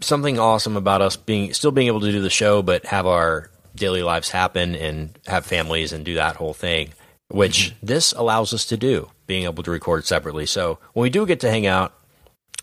something 0.00 0.38
awesome 0.38 0.76
about 0.76 1.02
us 1.02 1.16
being 1.16 1.52
still 1.52 1.70
being 1.70 1.86
able 1.88 2.00
to 2.00 2.10
do 2.10 2.20
the 2.22 2.30
show, 2.30 2.62
but 2.62 2.86
have 2.86 3.06
our 3.06 3.50
daily 3.74 4.02
lives 4.02 4.30
happen 4.30 4.74
and 4.74 5.18
have 5.26 5.44
families 5.46 5.92
and 5.92 6.04
do 6.04 6.14
that 6.14 6.36
whole 6.36 6.54
thing, 6.54 6.90
which 7.28 7.74
this 7.82 8.12
allows 8.12 8.52
us 8.54 8.64
to 8.66 8.76
do, 8.76 9.10
being 9.26 9.44
able 9.44 9.62
to 9.62 9.70
record 9.70 10.04
separately. 10.04 10.46
So 10.46 10.78
when 10.92 11.02
we 11.02 11.10
do 11.10 11.26
get 11.26 11.40
to 11.40 11.50
hang 11.50 11.66
out, 11.66 11.92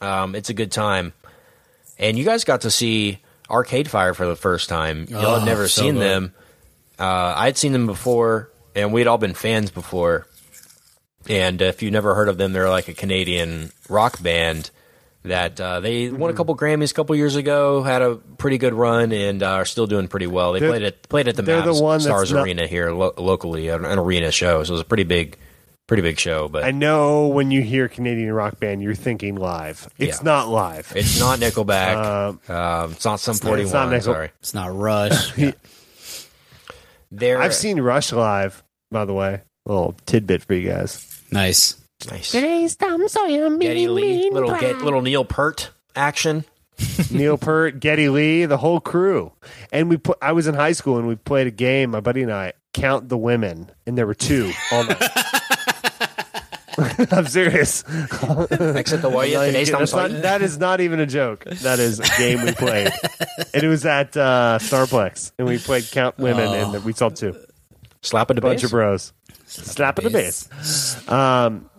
um, 0.02 0.36
it's 0.36 0.50
a 0.50 0.54
good 0.54 0.72
time. 0.72 1.14
And 2.00 2.18
you 2.18 2.24
guys 2.26 2.44
got 2.44 2.62
to 2.62 2.72
see 2.72 3.20
Arcade 3.50 3.90
Fire 3.90 4.14
for 4.14 4.26
the 4.26 4.36
first 4.36 4.70
time. 4.70 5.06
Y'all 5.10 5.36
had 5.36 5.42
Oh, 5.44 5.46
never 5.46 5.68
so 5.68 5.82
seen 5.84 5.96
good. 5.96 6.02
them. 6.02 6.34
Uh, 6.98 7.34
I'd 7.38 7.58
seen 7.58 7.74
them 7.74 7.86
before, 7.88 8.50
and 8.76 8.94
we'd 8.94 9.08
all 9.08 9.18
been 9.18 9.34
fans 9.34 9.70
before. 9.72 10.26
And 11.30 11.62
if 11.62 11.84
you 11.84 11.92
never 11.92 12.16
heard 12.16 12.30
of 12.30 12.38
them, 12.38 12.54
they're 12.54 12.70
like 12.70 12.88
a 12.88 12.94
Canadian 12.94 13.72
rock 13.90 14.22
band 14.24 14.72
that 15.24 15.60
uh, 15.62 15.80
they 15.80 16.10
won 16.10 16.30
a 16.32 16.34
couple 16.34 16.56
Grammys 16.58 16.92
a 16.92 16.94
couple 16.96 17.16
years 17.16 17.36
ago, 17.36 17.84
had 17.84 18.02
a 18.02 18.16
pretty 18.16 18.58
good 18.58 18.74
run, 18.74 19.12
and 19.12 19.44
uh, 19.44 19.52
are 19.52 19.66
still 19.66 19.86
doing 19.88 20.08
pretty 20.08 20.28
well. 20.28 20.54
They 20.54 20.60
They're- 20.60 20.70
played 20.70 20.84
at 20.84 21.04
played 21.10 21.28
at 21.28 21.36
the 21.36 21.42
they're 21.44 21.62
the 21.62 21.72
Mavs 21.74 21.82
one 21.82 22.00
Stars 22.00 22.32
not- 22.34 22.44
Arena 22.44 22.66
here 22.68 22.92
lo- 22.92 23.14
locally, 23.18 23.68
an, 23.70 23.86
an 23.86 24.00
arena 24.00 24.32
show. 24.32 24.64
So 24.64 24.72
it 24.72 24.74
was 24.74 24.82
a 24.82 24.86
pretty 24.86 25.04
big, 25.04 25.38
pretty 25.88 26.02
big 26.02 26.20
show. 26.20 26.48
But 26.50 26.64
I 26.64 26.72
know 26.72 27.28
when 27.28 27.52
you 27.52 27.62
hear 27.62 27.88
Canadian 27.88 28.32
rock 28.34 28.60
band, 28.60 28.82
you're 28.82 28.96
thinking 28.96 29.36
live. 29.36 29.88
It's 30.00 30.18
Yeah. 30.20 30.24
not 30.24 30.50
live. 30.50 30.92
it's 30.96 31.20
not 31.20 31.40
Nickelback. 31.40 32.40
Um, 32.50 32.56
um, 32.56 32.92
it's 32.94 33.06
not 33.06 33.20
some 33.20 33.34
not- 33.36 33.44
forty 33.44 33.64
not. 33.66 33.90
Nickel- 33.90 34.14
Sorry, 34.14 34.32
It's 34.40 34.54
not 34.56 34.76
Rush. 34.76 35.34
They're 37.12 37.42
I've 37.42 37.54
seen 37.54 37.80
Rush 37.82 38.12
live, 38.14 38.64
by 38.90 39.06
the 39.06 39.14
way. 39.14 39.42
little 39.66 39.96
tidbit 40.06 40.44
for 40.44 40.54
you 40.54 40.70
guys. 40.70 41.22
nice. 41.32 41.76
Nice. 42.10 42.32
Today's 42.32 42.76
Tom 42.76 43.08
Sawyer, 43.08 43.50
Geddy 43.58 43.88
Lee, 43.88 44.30
little 44.32 44.58
get, 44.58 44.80
little 44.80 45.02
Neil 45.02 45.24
Peart 45.26 45.70
action. 45.96 46.46
Neil 47.12 47.38
Peart, 47.38 47.80
Geddy 47.80 48.10
Lee, 48.10 48.46
the 48.46 48.58
whole 48.58 48.80
crew. 48.80 49.32
And 49.72 49.90
we 49.90 49.98
put. 49.98 50.18
I 50.22 50.32
was 50.32 50.48
in 50.48 50.56
high 50.56 50.72
school 50.72 50.98
and 50.98 51.08
we 51.08 51.16
played 51.16 51.48
a 51.48 51.52
game. 51.52 51.92
My 51.92 52.00
buddy 52.00 52.24
and 52.24 52.32
I 52.34 52.54
count 52.74 53.10
the 53.10 53.18
women, 53.18 53.70
and 53.86 53.98
there 53.98 54.08
were 54.08 54.16
two 54.16 54.52
all 54.72 54.84
night. 54.86 55.02
I'm 57.12 57.28
serious. 57.28 57.84
Except 57.88 59.02
the 59.04 59.12
way 59.14 59.38
Like, 59.38 59.48
today's 59.48 59.70
Tom 59.70 59.80
that's 59.82 59.94
not- 59.94 60.10
that 60.24 60.42
is 60.42 60.58
not 60.58 60.82
even 60.82 61.00
a 61.00 61.06
joke. 61.06 61.44
That 61.46 61.80
is 61.80 62.00
a 62.00 62.08
game 62.18 62.44
we 62.44 62.54
played, 62.54 62.92
and 63.54 63.64
it 63.64 63.68
was 63.68 63.86
at 63.86 64.16
uh, 64.18 64.58
Starplex, 64.60 65.34
and 65.38 65.48
we 65.48 65.60
played 65.60 65.84
count 65.92 66.18
women, 66.18 66.48
and 66.48 66.84
we 66.84 66.94
saw 66.94 67.10
two 67.10 67.36
Slap 68.02 68.32
at 68.32 68.36
the 68.36 68.42
bunch 68.42 68.62
bass. 68.62 68.64
of 68.64 68.72
bros. 68.72 69.14
Slap 69.46 70.00
at 70.00 70.06
the 70.06 70.10
bass. 70.10 71.08
Um, 71.10 71.70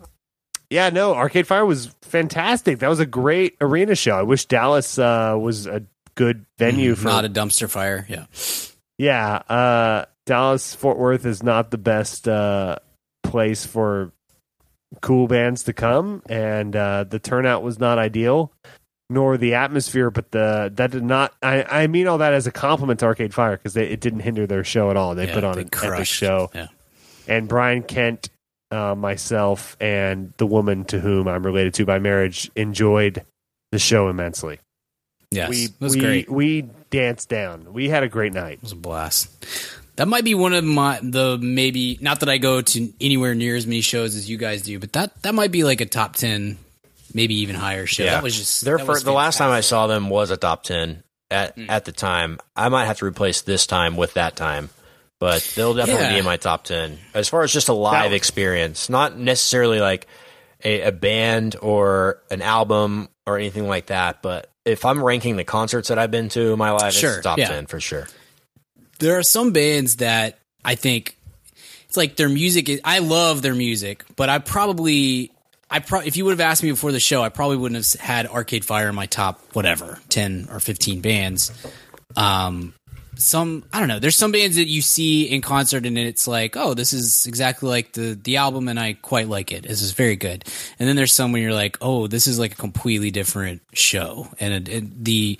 yeah, 0.72 0.90
no, 0.90 1.14
Arcade 1.14 1.46
Fire 1.46 1.64
was 1.66 1.94
fantastic. 2.02 2.78
That 2.80 2.88
was 2.88 2.98
a 3.00 3.06
great 3.06 3.56
arena 3.60 3.94
show. 3.94 4.16
I 4.16 4.22
wish 4.22 4.46
Dallas 4.46 4.98
uh, 4.98 5.36
was 5.38 5.66
a 5.66 5.84
good 6.14 6.46
venue 6.58 6.94
for. 6.94 7.08
Not 7.08 7.24
a 7.24 7.28
dumpster 7.28 7.68
fire. 7.70 8.06
Yeah. 8.08 8.24
yeah, 8.98 9.34
uh, 9.48 10.06
Dallas 10.26 10.74
Fort 10.74 10.98
Worth 10.98 11.26
is 11.26 11.42
not 11.42 11.70
the 11.70 11.78
best 11.78 12.26
uh, 12.28 12.76
place 13.22 13.64
for 13.66 14.12
cool 15.00 15.26
bands 15.28 15.64
to 15.64 15.72
come, 15.72 16.22
and 16.28 16.74
uh, 16.76 17.04
the 17.04 17.18
turnout 17.18 17.62
was 17.62 17.78
not 17.78 17.98
ideal, 17.98 18.52
nor 19.10 19.36
the 19.36 19.54
atmosphere. 19.54 20.10
But 20.10 20.30
the 20.32 20.70
that 20.74 20.90
did 20.90 21.02
not. 21.04 21.34
I, 21.42 21.62
I 21.64 21.86
mean 21.86 22.06
all 22.06 22.18
that 22.18 22.32
as 22.34 22.46
a 22.46 22.52
compliment 22.52 23.00
to 23.00 23.06
Arcade 23.06 23.34
Fire 23.34 23.56
because 23.56 23.76
it 23.76 24.00
didn't 24.00 24.20
hinder 24.20 24.46
their 24.46 24.64
show 24.64 24.90
at 24.90 24.96
all. 24.96 25.14
They 25.14 25.26
Yeah, 25.28 25.34
put 25.34 25.44
on 25.44 25.54
they 25.56 25.62
an 25.62 25.70
epic 25.82 26.06
show 26.06 26.50
Yeah. 26.54 26.68
and 27.26 27.48
Brian 27.48 27.82
Kent, 27.82 28.28
uh, 28.72 28.94
myself, 28.96 29.76
and 29.80 30.32
the 30.38 30.46
woman 30.46 30.84
to 30.86 30.98
whom 30.98 31.28
I'm 31.28 31.44
related 31.44 31.74
to 31.74 31.84
by 31.84 31.98
marriage 31.98 32.50
enjoyed 32.56 33.24
the 33.70 33.78
show 33.78 34.08
immensely. 34.08 34.58
Yes. 35.30 35.48
we 35.50 35.64
it 35.64 35.72
was 35.80 35.94
we, 35.94 36.00
great. 36.00 36.30
we 36.30 36.62
danced 36.90 37.28
down. 37.28 37.72
We 37.72 37.88
had 37.88 38.02
a 38.02 38.08
great 38.08 38.32
night. 38.34 38.54
It 38.54 38.62
was 38.62 38.72
a 38.72 38.76
blast. 38.76 39.30
That 39.96 40.08
might 40.08 40.24
be 40.24 40.34
one 40.34 40.52
of 40.54 40.64
my 40.64 40.98
the 41.02 41.38
maybe 41.40 41.98
not 42.00 42.20
that 42.20 42.28
I 42.28 42.38
go 42.38 42.60
to 42.62 42.92
anywhere 43.00 43.34
near 43.34 43.56
as 43.56 43.66
many 43.66 43.80
shows 43.82 44.14
as 44.16 44.28
you 44.28 44.36
guys 44.38 44.62
do, 44.62 44.78
but 44.78 44.92
that 44.94 45.22
that 45.22 45.34
might 45.34 45.52
be 45.52 45.64
like 45.64 45.80
a 45.80 45.86
top 45.86 46.16
ten, 46.16 46.58
maybe 47.14 47.34
even 47.36 47.56
higher 47.56 47.86
show. 47.86 48.04
That 48.04 48.22
was 48.22 48.36
just 48.36 48.64
their 48.64 48.78
first. 48.78 49.04
the 49.04 49.12
last 49.12 49.38
time 49.38 49.50
I 49.50 49.60
saw 49.60 49.86
them 49.86 50.08
was 50.10 50.30
a 50.30 50.36
top 50.36 50.64
ten 50.64 51.02
at 51.30 51.56
Mm. 51.56 51.66
at 51.70 51.84
the 51.86 51.92
time. 51.92 52.38
I 52.56 52.68
might 52.68 52.86
have 52.86 52.98
to 52.98 53.06
replace 53.06 53.40
this 53.42 53.66
time 53.66 53.96
with 53.96 54.14
that 54.14 54.34
time, 54.36 54.68
but 55.22 55.40
they'll 55.54 55.72
definitely 55.72 56.02
Yeah. 56.02 56.12
be 56.14 56.18
in 56.18 56.24
my 56.24 56.36
top 56.36 56.64
ten 56.64 56.98
as 57.14 57.28
far 57.28 57.42
as 57.44 57.52
just 57.52 57.68
a 57.68 57.72
live 57.72 58.10
That- 58.10 58.16
experience, 58.16 58.88
not 58.88 59.16
necessarily 59.16 59.78
like 59.78 60.08
a, 60.64 60.80
a 60.82 60.90
band 60.92 61.54
or 61.62 62.20
an 62.28 62.42
album 62.42 63.08
or 63.24 63.38
anything 63.38 63.68
like 63.68 63.86
that. 63.86 64.20
But 64.20 64.50
if 64.64 64.84
I'm 64.84 65.00
ranking 65.00 65.36
the 65.36 65.44
concerts 65.44 65.88
that 65.90 65.98
I've 66.00 66.10
been 66.10 66.28
to 66.30 66.52
in 66.52 66.58
my 66.58 66.72
life, 66.72 66.92
Sure, 66.94 67.14
it's 67.18 67.22
top 67.22 67.38
yeah. 67.38 67.46
ten 67.46 67.66
for 67.66 67.78
sure. 67.78 68.08
there 68.98 69.16
are 69.16 69.22
some 69.22 69.52
bands 69.52 69.96
that 69.96 70.40
I 70.64 70.74
think 70.74 71.16
it's 71.86 71.96
like 71.96 72.16
their 72.16 72.28
music 72.28 72.68
is 72.68 72.80
I 72.84 72.98
love 72.98 73.42
their 73.42 73.54
music, 73.54 74.02
but 74.16 74.28
I 74.28 74.38
probably 74.40 75.30
I 75.70 75.78
pro- 75.78 76.00
if 76.00 76.16
you 76.16 76.24
would 76.24 76.32
have 76.32 76.40
asked 76.40 76.64
me 76.64 76.70
before 76.72 76.90
the 76.90 76.98
show, 77.00 77.22
I 77.22 77.28
probably 77.28 77.58
wouldn't 77.58 77.84
have 77.94 78.00
had 78.00 78.26
Arcade 78.26 78.64
Fire 78.64 78.88
in 78.88 78.94
my 78.96 79.06
top 79.06 79.40
whatever, 79.52 80.00
10 80.08 80.48
or 80.50 80.58
15 80.58 81.00
bands. 81.00 81.52
Um 82.16 82.74
some 83.22 83.64
I 83.72 83.78
don't 83.78 83.88
know, 83.88 83.98
there's 83.98 84.16
some 84.16 84.32
bands 84.32 84.56
that 84.56 84.66
you 84.68 84.82
see 84.82 85.24
in 85.24 85.40
concert 85.40 85.86
and 85.86 85.96
it's 85.98 86.26
like, 86.26 86.56
"Oh, 86.56 86.74
this 86.74 86.92
is 86.92 87.26
exactly 87.26 87.68
like 87.68 87.92
the 87.92 88.18
the 88.22 88.36
album 88.36 88.68
and 88.68 88.78
I 88.78 88.94
quite 88.94 89.28
like 89.28 89.52
it. 89.52 89.62
This 89.64 89.82
is 89.82 89.92
very 89.92 90.16
good." 90.16 90.44
And 90.78 90.88
then 90.88 90.96
there's 90.96 91.12
some 91.14 91.32
where 91.32 91.40
you're 91.42 91.54
like, 91.54 91.78
"Oh, 91.80 92.06
this 92.06 92.26
is 92.26 92.38
like 92.38 92.52
a 92.52 92.56
completely 92.56 93.10
different 93.10 93.62
show." 93.72 94.28
And 94.40 94.68
it, 94.68 94.68
it, 94.68 95.04
the 95.04 95.38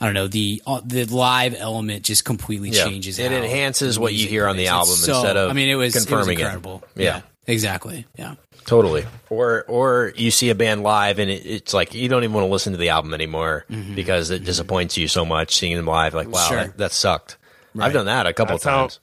I 0.00 0.04
don't 0.06 0.14
know, 0.14 0.28
the 0.28 0.62
uh, 0.66 0.80
the 0.84 1.04
live 1.06 1.54
element 1.58 2.04
just 2.04 2.24
completely 2.24 2.70
Yeah. 2.70 2.84
changes 2.84 3.18
It 3.18 3.32
enhances 3.32 3.98
what 3.98 4.14
you 4.14 4.26
hear 4.28 4.46
on 4.46 4.56
the 4.56 4.68
album 4.68 4.94
so- 4.94 5.14
instead 5.14 5.36
of 5.36 5.50
I 5.50 5.52
mean, 5.54 5.68
it 5.68 5.76
was 5.76 5.94
confirming 5.94 6.38
it. 6.38 6.42
it 6.42 6.44
was 6.44 6.54
incredible. 6.54 6.84
Yeah. 6.96 7.22
Exactly. 7.46 8.06
Yeah, 8.18 8.34
Totally. 8.64 9.04
Or 9.30 9.64
or 9.68 10.12
you 10.16 10.30
see 10.30 10.48
a 10.50 10.54
band 10.54 10.82
live 10.82 11.18
and 11.18 11.30
it, 11.30 11.44
it's 11.46 11.74
like 11.74 11.92
you 11.94 12.08
don't 12.08 12.24
even 12.24 12.32
want 12.34 12.46
to 12.46 12.50
listen 12.50 12.72
to 12.72 12.78
the 12.78 12.88
album 12.90 13.12
anymore 13.14 13.66
because 13.94 14.30
it 14.30 14.44
disappoints 14.44 14.96
you 14.96 15.06
so 15.08 15.24
much 15.24 15.54
seeing 15.56 15.76
them 15.76 15.86
live. 15.86 16.14
Like, 16.14 16.28
wow, 16.28 16.40
Mm-hmm. 16.40 16.48
Sure. 16.54 16.64
that, 16.68 16.78
that 16.78 16.92
sucked. 16.92 17.36
I've 17.78 17.92
done 17.92 18.06
that 18.06 18.26
a 18.26 18.32
couple 18.32 18.54
That's 18.54 18.64
how- 18.64 18.76
times. 18.88 19.00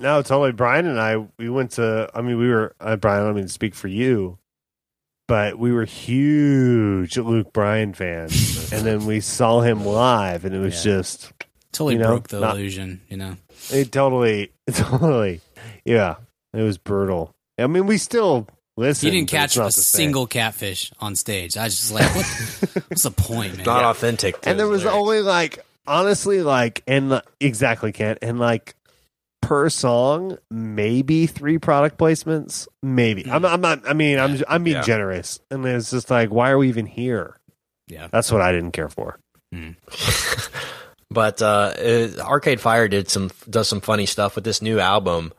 No, 0.00 0.22
totally. 0.22 0.52
Brian 0.52 0.86
and 0.86 0.98
I, 1.00 1.16
we 1.38 1.48
went 1.48 1.72
to. 1.72 2.10
I 2.14 2.20
mean, 2.22 2.36
we 2.38 2.48
were. 2.48 2.74
Uh, 2.80 2.96
Brian, 2.96 3.22
I 3.22 3.26
don't 3.26 3.36
mean 3.36 3.44
to 3.44 3.50
speak 3.50 3.74
for 3.76 3.88
you, 3.88 4.38
but 5.28 5.58
we 5.58 5.70
were 5.72 5.84
huge 5.84 7.16
Luke 7.16 7.52
Bryan 7.52 7.94
fans, 7.94 8.72
and 8.72 8.84
then 8.86 9.06
we 9.06 9.20
saw 9.20 9.60
him 9.60 9.84
live, 9.84 10.44
and 10.44 10.54
it 10.54 10.58
was 10.58 10.84
Yeah. 10.84 10.94
just 10.98 11.32
totally 11.72 11.94
You 11.94 12.00
know, 12.00 12.06
broke 12.08 12.28
the 12.28 12.40
not- 12.40 12.56
illusion. 12.56 13.02
You 13.08 13.16
know, 13.18 13.36
it 13.70 13.92
totally, 13.92 14.52
totally, 14.72 15.40
yeah, 15.84 16.16
it 16.52 16.62
was 16.62 16.76
brutal. 16.78 17.33
I 17.58 17.66
mean, 17.66 17.86
we 17.86 17.98
still 17.98 18.46
listen. 18.76 19.06
you 19.06 19.12
didn't 19.12 19.30
catch 19.30 19.56
a 19.56 19.70
single 19.70 20.26
catfish 20.26 20.92
on 21.00 21.14
stage. 21.16 21.56
I 21.56 21.64
was 21.64 21.76
just 21.76 21.92
like, 21.92 22.14
what, 22.14 22.26
what's 22.88 23.02
the 23.04 23.10
point, 23.10 23.56
man? 23.56 23.66
Not 23.66 23.84
authentic. 23.84 24.36
and 24.44 24.58
there 24.58 24.66
was 24.66 24.82
lyrics. 24.82 24.96
only 24.98 25.20
like 25.22 25.58
honestly, 25.86 26.42
like, 26.42 26.82
and 26.86 27.22
exactly, 27.40 27.92
Kent, 27.92 28.18
and 28.22 28.38
like 28.38 28.74
per 29.42 29.68
song, 29.70 30.38
maybe 30.50 31.26
three 31.26 31.58
product 31.58 31.98
placements, 31.98 32.66
maybe. 32.82 33.30
I'm, 33.30 33.44
I'm 33.44 33.60
not. 33.60 33.88
I 33.88 33.92
mean, 33.92 34.18
I'm 34.18 34.42
I'm 34.48 34.64
being 34.64 34.76
Yeah. 34.76 34.82
generous, 34.82 35.38
and 35.50 35.64
it's 35.66 35.90
just 35.90 36.10
like, 36.10 36.30
why 36.30 36.50
are 36.50 36.58
we 36.58 36.68
even 36.68 36.86
here? 36.86 37.36
Yeah. 37.86 38.08
That's 38.10 38.32
what 38.32 38.40
I 38.40 38.50
didn't 38.52 38.72
care 38.72 38.88
for. 38.88 39.18
But 41.10 41.40
uh, 41.42 41.74
uh, 41.78 42.08
Arcade 42.22 42.60
Fire 42.60 42.88
did 42.88 43.08
some 43.08 43.30
does 43.48 43.68
some 43.68 43.80
funny 43.80 44.06
stuff 44.06 44.34
with 44.34 44.42
this 44.42 44.60
new 44.60 44.80
album. 44.80 45.32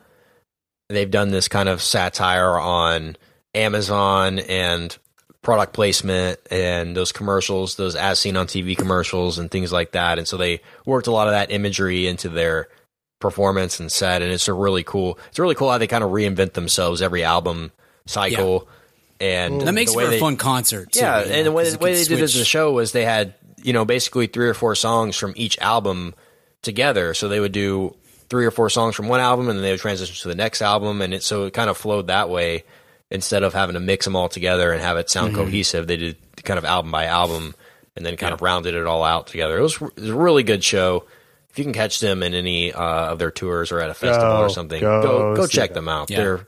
They've 0.90 1.10
done 1.10 1.30
this 1.30 1.48
kind 1.48 1.68
of 1.70 1.82
satire 1.82 2.60
on 2.60 3.18
Amazon 3.54 4.40
and 4.40 4.96
product 5.42 5.74
placement 5.74 6.40
and 6.52 6.96
those 6.96 7.12
commercials, 7.12 7.76
those 7.76 7.96
as 7.96 8.20
seen 8.20 8.36
on 8.38 8.48
TV 8.48 8.78
commercials 8.78 9.38
and 9.40 9.50
things 9.50 9.72
like 9.72 9.92
that. 9.92 10.18
And 10.18 10.28
so 10.28 10.38
they 10.38 10.62
worked 10.86 11.08
a 11.08 11.12
lot 11.12 11.28
of 11.28 11.34
that 11.34 11.52
imagery 11.52 12.08
into 12.08 12.30
their 12.30 12.68
performance 13.20 13.80
and 13.80 13.92
set. 13.92 14.22
And 14.22 14.32
it's 14.32 14.48
a 14.48 14.54
really 14.54 14.84
cool. 14.84 15.18
It's 15.30 15.40
really 15.40 15.56
cool 15.56 15.72
how 15.72 15.78
they 15.78 15.88
kind 15.88 16.04
of 16.04 16.12
reinvent 16.12 16.54
themselves 16.54 17.02
every 17.02 17.24
album 17.24 17.72
cycle. 18.06 18.68
And 19.20 19.62
That 19.62 19.74
makes 19.74 19.94
for 19.94 20.02
a 20.04 20.08
they- 20.08 20.20
fun 20.20 20.36
concert. 20.38 20.92
Too, 20.92 21.00
yeah, 21.00 21.20
and 21.20 21.46
the 21.48 21.52
way, 21.52 21.70
the 21.70 21.78
way 21.78 21.94
they 21.94 22.04
did 22.04 22.20
it 22.20 22.24
as 22.24 22.36
a 22.36 22.44
show 22.46 22.72
was 22.74 22.92
they 22.92 23.06
had 23.06 23.34
you 23.64 23.72
know 23.74 23.86
basically 23.86 24.28
three 24.28 24.48
or 24.48 24.54
four 24.54 24.76
songs 24.76 25.16
from 25.16 25.34
each 25.36 25.58
album 25.60 26.14
together. 26.62 27.14
So 27.14 27.28
they 27.30 27.40
would 27.40 27.54
do 27.54 27.96
three 28.30 28.46
or 28.46 28.52
four 28.52 28.70
songs 28.70 28.96
from 28.96 29.08
one 29.08 29.20
album, 29.20 29.50
and 29.50 29.58
then 29.58 29.64
they 29.64 29.72
would 29.72 29.80
transition 29.80 30.16
to 30.16 30.28
the 30.28 30.36
next 30.36 30.62
album, 30.62 31.02
and 31.02 31.14
it 31.14 31.24
so 31.24 31.46
it 31.46 31.54
kind 31.54 31.70
of 31.70 31.78
flowed 31.78 32.08
that 32.08 32.30
way 32.30 32.64
instead 33.12 33.44
of 33.44 33.54
having 33.54 33.74
to 33.76 33.80
mix 33.80 34.06
them 34.06 34.16
all 34.16 34.30
together 34.30 34.72
and 34.72 34.82
have 34.82 34.98
it 34.98 35.10
sound 35.10 35.34
Mm-hmm. 35.34 35.44
cohesive. 35.44 35.88
They 35.88 35.98
did 35.98 36.18
kind 36.44 36.58
of 36.58 36.66
album 36.66 36.92
by 36.92 37.06
album, 37.06 37.54
and 37.96 38.06
then 38.06 38.18
kind 38.18 38.34
of 38.34 38.42
rounded 38.42 38.74
it 38.76 38.86
all 38.88 39.04
out 39.04 39.28
together. 39.28 39.58
It 39.58 39.62
was, 39.62 39.76
it 39.82 39.96
was 40.02 40.10
a 40.10 40.16
really 40.16 40.44
good 40.44 40.64
show. 40.64 41.06
If 41.52 41.60
you 41.60 41.64
can 41.64 41.74
catch 41.74 42.00
them 42.02 42.22
in 42.24 42.34
any 42.34 42.74
uh, 42.74 43.12
of 43.12 43.20
their 43.20 43.32
tours 43.32 43.72
or 43.72 43.80
at 43.80 43.90
a 43.90 43.94
festival 43.94 44.38
Go, 44.38 44.42
or 44.42 44.50
something, 44.50 44.82
go 44.82 45.02
go 45.02 45.36
go 45.36 45.48
check 45.48 45.74
them. 45.74 45.88
out. 45.88 46.10
Yeah. 46.10 46.18
They're 46.18 46.48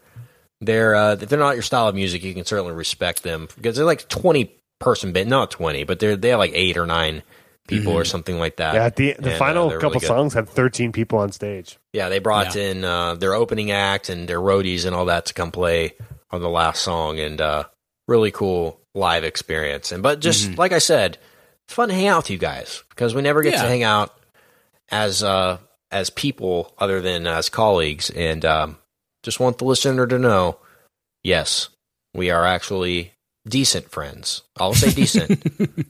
they're 0.59 0.95
uh, 0.95 1.13
if 1.13 1.29
they're 1.29 1.39
not 1.39 1.55
your 1.55 1.63
style 1.63 1.87
of 1.87 1.95
music, 1.95 2.23
you 2.23 2.33
can 2.33 2.43
certainly 2.43 2.73
respect 2.73 3.23
them 3.23 3.47
because 3.55 3.75
they're 3.77 3.85
like 3.85 4.09
twenty 4.09 4.51
person 4.79 5.13
band, 5.13 5.29
not 5.29 5.51
twenty, 5.51 5.83
but 5.85 5.99
they're 5.99 6.17
they 6.17 6.29
have 6.29 6.39
like 6.39 6.51
eight 6.53 6.75
or 6.75 6.85
nine 6.85 7.23
people 7.67 7.93
or 7.93 8.05
something 8.05 8.39
like 8.39 8.55
that. 8.57 8.73
Yeah, 8.73 8.89
the 8.89 9.13
the 9.13 9.17
And, 9.17 9.27
uh, 9.27 9.37
final 9.37 9.69
they're 9.69 9.79
couple 9.79 9.99
really 9.99 10.07
songs 10.07 10.33
had 10.33 10.47
13 10.49 10.91
people 10.91 11.19
on 11.19 11.31
stage. 11.31 11.77
Yeah, 11.93 12.09
they 12.09 12.19
brought 12.19 12.55
Yeah. 12.55 12.61
in 12.63 12.83
uh, 12.85 13.15
their 13.15 13.33
opening 13.33 13.71
act 13.71 14.09
and 14.09 14.27
their 14.27 14.39
roadies 14.39 14.85
and 14.85 14.95
all 14.95 15.05
that 15.05 15.25
to 15.27 15.33
come 15.33 15.51
play 15.51 15.93
on 16.31 16.41
the 16.41 16.49
last 16.49 16.81
song, 16.81 17.19
and 17.19 17.39
uh, 17.39 17.63
really 18.07 18.31
cool 18.31 18.81
live 18.95 19.23
experience. 19.23 19.91
And 19.91 20.01
but 20.01 20.19
just 20.19 20.57
like 20.57 20.71
I 20.71 20.79
said, 20.79 21.17
it's 21.65 21.73
fun 21.73 21.89
to 21.89 21.95
hang 21.95 22.07
out 22.07 22.23
with 22.23 22.29
you 22.31 22.37
guys 22.37 22.83
because 22.89 23.13
we 23.13 23.21
never 23.21 23.41
get 23.43 23.53
Yeah. 23.53 23.61
to 23.63 23.67
hang 23.67 23.83
out 23.83 24.13
as 24.89 25.21
uh, 25.23 25.57
as 25.91 26.09
people 26.09 26.73
other 26.77 27.01
than 27.01 27.27
as 27.27 27.49
colleagues, 27.49 28.09
and 28.09 28.43
um, 28.45 28.77
just 29.23 29.39
want 29.39 29.57
the 29.57 29.65
listener 29.65 30.07
to 30.07 30.17
know, 30.19 30.57
yes, 31.23 31.69
we 32.13 32.29
are 32.31 32.45
actually 32.45 33.13
decent 33.47 33.89
friends. 33.91 34.41
I'll 34.57 34.73
say 34.73 34.91
decent, 34.91 35.41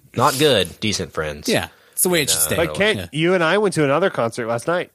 not 0.16 0.38
good, 0.38 0.80
decent 0.80 1.12
friends. 1.14 1.48
Yeah, 1.50 1.70
it's 1.92 2.04
the 2.04 2.10
way 2.10 2.22
it 2.22 2.30
should 2.30 2.38
Uh, 2.38 2.42
stay. 2.42 2.56
But 2.56 2.76
Kent, 2.76 2.98
Yeah. 3.00 3.08
you 3.12 3.34
and 3.34 3.44
I 3.44 3.58
went 3.58 3.74
to 3.76 3.84
another 3.84 4.10
concert 4.10 4.48
last 4.48 4.68
night. 4.68 4.92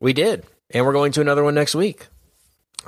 we 0.00 0.12
did, 0.12 0.44
and 0.70 0.84
we're 0.86 0.92
going 0.92 1.12
to 1.12 1.20
another 1.20 1.42
one 1.44 1.54
next 1.54 1.74
week. 1.74 2.06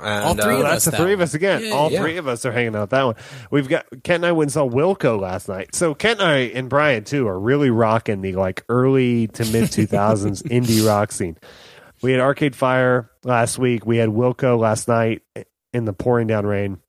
And, 0.01 0.23
All 0.23 0.33
three 0.33 0.43
uh, 0.43 0.57
of 0.57 0.63
Well, 0.63 0.65
us 0.67 0.71
that's 0.71 0.85
the 0.85 0.91
that 0.91 0.97
three 0.97 1.13
of 1.13 1.21
us 1.21 1.33
again. 1.33 1.63
Yeah, 1.65 1.71
All 1.71 1.91
yeah. 1.91 2.01
three 2.01 2.17
of 2.17 2.27
us 2.27 2.45
are 2.45 2.51
hanging 2.51 2.75
out 2.75 2.89
that 2.91 3.03
one. 3.03 3.15
We've 3.51 3.67
got 3.67 3.85
Kent 4.03 4.23
and 4.23 4.25
I 4.25 4.31
went 4.31 4.47
and 4.47 4.53
saw 4.53 4.67
Wilco 4.67 5.19
last 5.19 5.47
night. 5.49 5.75
So 5.75 5.93
Kent 5.93 6.21
and 6.21 6.29
I 6.29 6.37
and 6.57 6.69
Brian 6.69 7.03
too 7.03 7.27
are 7.27 7.39
really 7.39 7.69
rocking 7.69 8.21
the 8.21 8.33
like 8.33 8.63
early 8.69 9.27
to 9.27 9.45
mid 9.51 9.71
two 9.73 9.85
thousands 9.85 10.41
indie 10.43 10.85
rock 10.87 11.11
scene. 11.11 11.37
We 12.01 12.13
had 12.13 12.21
Arcade 12.21 12.55
Fire 12.55 13.11
last 13.23 13.59
week. 13.59 13.85
We 13.85 13.97
had 13.97 14.09
Wilco 14.09 14.57
last 14.57 14.87
night 14.87 15.21
in 15.71 15.85
the 15.85 15.93
pouring 15.93 16.25
down 16.27 16.47
rain, 16.47 16.79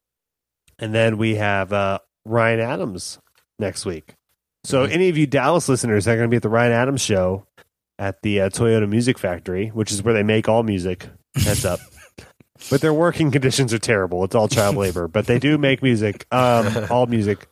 and 0.78 0.94
then 0.94 1.18
we 1.18 1.36
have 1.36 1.72
uh, 1.72 1.98
Ryan 2.24 2.60
Adams 2.60 3.18
next 3.58 3.84
week. 3.86 4.14
So 4.64 4.84
Mm-hmm. 4.84 4.92
any 4.92 5.08
of 5.08 5.16
you 5.18 5.26
Dallas 5.26 5.68
listeners 5.68 6.04
that 6.04 6.12
are 6.12 6.16
going 6.16 6.28
to 6.28 6.30
be 6.30 6.36
at 6.36 6.42
the 6.42 6.48
Ryan 6.48 6.72
Adams 6.72 7.00
show 7.00 7.46
at 7.98 8.22
the 8.22 8.42
uh, 8.42 8.48
Toyota 8.50 8.88
Music 8.88 9.18
Factory, 9.18 9.68
which 9.68 9.92
is 9.92 10.02
where 10.02 10.14
they 10.14 10.22
make 10.22 10.48
all 10.48 10.62
music. 10.62 11.08
Heads 11.36 11.64
up. 11.64 11.80
but 12.70 12.80
their 12.80 12.94
working 12.94 13.30
conditions 13.30 13.72
are 13.74 13.78
terrible. 13.78 14.22
It's 14.24 14.34
all 14.34 14.48
child 14.48 14.76
labor, 14.84 15.08
but 15.08 15.26
they 15.26 15.38
do 15.38 15.58
make 15.58 15.82
music, 15.82 16.26
um, 16.32 16.86
all 16.90 17.06
music. 17.06 17.48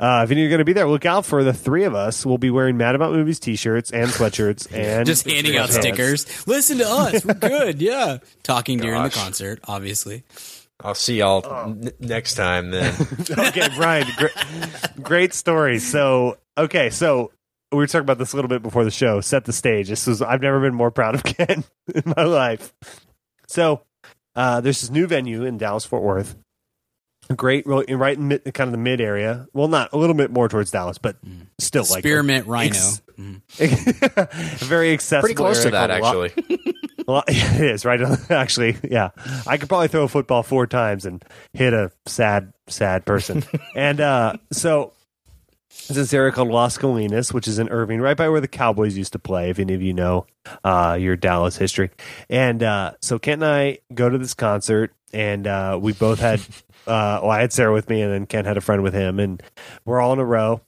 Uh, 0.00 0.24
if 0.28 0.36
you're 0.36 0.48
going 0.48 0.58
to 0.60 0.64
be 0.64 0.72
there, 0.72 0.88
look 0.88 1.04
out 1.06 1.26
for 1.26 1.42
the 1.42 1.52
three 1.52 1.82
of 1.82 1.92
us. 1.94 2.24
We'll 2.24 2.38
be 2.38 2.50
wearing 2.50 2.76
Mad 2.76 2.94
About 2.94 3.12
Movies 3.12 3.40
t-shirts 3.40 3.90
and 3.90 4.08
sweatshirts 4.08 4.72
and 4.72 5.04
Just 5.04 5.28
handing 5.28 5.56
out 5.56 5.70
stickers. 5.70 6.46
Listen 6.46 6.78
to 6.78 6.88
us. 6.88 7.24
We're 7.24 7.34
good. 7.34 7.82
Yeah. 7.82 8.18
Talking 8.44 8.78
during 8.78 9.02
the 9.02 9.10
concert, 9.10 9.58
obviously. 9.66 10.22
I'll 10.80 10.94
see 10.94 11.18
y'all 11.18 11.44
n- 11.64 11.90
next 11.98 12.34
time 12.34 12.70
then. 12.70 12.94
okay, 13.30 13.68
Brian, 13.76 14.06
great, 14.16 14.32
great 15.02 15.34
story. 15.34 15.78
So, 15.80 16.38
okay, 16.56 16.90
so 16.90 17.32
we 17.72 17.78
were 17.78 17.86
talking 17.86 18.02
about 18.02 18.18
this 18.18 18.32
a 18.32 18.36
little 18.36 18.48
bit 18.48 18.62
before 18.62 18.84
the 18.84 18.90
show. 18.90 19.20
Set 19.20 19.44
the 19.44 19.52
stage. 19.52 19.88
This 19.88 20.06
was 20.06 20.22
I've 20.22 20.40
never 20.40 20.60
been 20.60 20.74
more 20.74 20.90
proud 20.90 21.14
of 21.14 21.22
Ken 21.24 21.64
in 21.94 22.02
my 22.16 22.22
life. 22.22 22.72
So, 23.48 23.82
uh, 24.36 24.60
there's 24.60 24.80
this 24.80 24.90
new 24.90 25.06
venue 25.06 25.44
in 25.44 25.58
Dallas 25.58 25.84
Fort 25.84 26.02
Worth. 26.02 26.36
Great, 27.36 27.66
really, 27.66 27.94
right 27.94 28.16
in 28.16 28.28
mid, 28.28 28.42
kind 28.54 28.68
of 28.68 28.72
the 28.72 28.78
mid 28.78 29.00
area. 29.00 29.46
Well, 29.52 29.68
not 29.68 29.90
a 29.92 29.98
little 29.98 30.14
bit 30.14 30.30
more 30.30 30.48
towards 30.48 30.70
Dallas, 30.70 30.96
but 30.98 31.16
still 31.58 31.84
like 31.90 32.02
Spearmint 32.02 32.46
Rhino. 32.46 32.70
ex- 32.70 33.02
Mhm. 33.18 33.40
very 34.66 34.92
accessible. 34.92 35.22
Pretty 35.22 35.34
close 35.34 35.62
to 35.64 35.70
that, 35.70 35.90
called 35.90 36.02
Lo- 36.02 36.24
actually. 36.24 36.74
well, 37.08 37.24
it 37.28 37.60
is 37.60 37.84
right. 37.84 38.00
Actually, 38.30 38.76
yeah, 38.88 39.10
I 39.46 39.56
could 39.56 39.68
probably 39.68 39.88
throw 39.88 40.04
a 40.04 40.08
football 40.08 40.42
four 40.42 40.66
times 40.68 41.04
and 41.04 41.22
hit 41.52 41.72
a 41.74 41.90
sad, 42.06 42.52
sad 42.68 43.04
person. 43.04 43.42
and 43.74 44.00
uh, 44.00 44.34
so 44.52 44.92
there's 45.88 45.96
this 45.96 46.14
area 46.14 46.30
called 46.32 46.48
Las 46.48 46.78
Colinas, 46.78 47.32
which 47.34 47.48
is 47.48 47.58
in 47.58 47.68
Irving, 47.70 48.00
right 48.00 48.16
by 48.16 48.28
where 48.28 48.40
the 48.40 48.48
Cowboys 48.48 48.96
used 48.96 49.12
to 49.14 49.18
play. 49.18 49.50
If 49.50 49.58
any 49.58 49.74
of 49.74 49.82
you 49.82 49.92
know 49.94 50.26
uh, 50.64 50.96
your 50.98 51.16
Dallas 51.16 51.56
history, 51.56 51.90
and 52.30 52.62
uh, 52.62 52.92
so 53.02 53.18
Kent 53.18 53.42
and 53.42 53.50
I 53.50 53.78
go 53.92 54.08
to 54.08 54.16
this 54.16 54.34
concert, 54.34 54.94
and 55.12 55.46
uh, 55.46 55.76
we 55.82 55.92
both 55.92 56.20
had. 56.20 56.40
Uh, 56.88 57.20
well, 57.22 57.30
I 57.30 57.40
had 57.40 57.52
Sarah 57.52 57.72
with 57.72 57.88
me, 57.88 58.02
and 58.02 58.12
then 58.12 58.26
Ken 58.26 58.44
had 58.44 58.56
a 58.56 58.62
friend 58.62 58.82
with 58.82 58.94
him, 58.94 59.18
and 59.20 59.42
we're 59.84 60.00
all 60.00 60.12
in 60.12 60.18
a 60.18 60.24
row. 60.24 60.62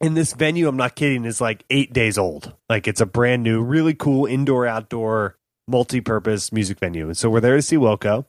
And 0.00 0.16
this 0.16 0.34
venue, 0.34 0.68
I'm 0.68 0.76
not 0.76 0.94
kidding, 0.94 1.24
is 1.24 1.40
like 1.40 1.64
eight 1.70 1.92
days 1.92 2.18
old. 2.18 2.54
Like 2.68 2.86
it's 2.86 3.00
a 3.00 3.06
brand 3.06 3.42
new, 3.42 3.62
really 3.62 3.94
cool 3.94 4.26
indoor 4.26 4.66
outdoor 4.66 5.38
multi-purpose 5.66 6.52
music 6.52 6.78
venue. 6.78 7.06
And 7.06 7.16
so 7.16 7.30
we're 7.30 7.40
there 7.40 7.56
to 7.56 7.62
see 7.62 7.76
Wilco. 7.76 8.26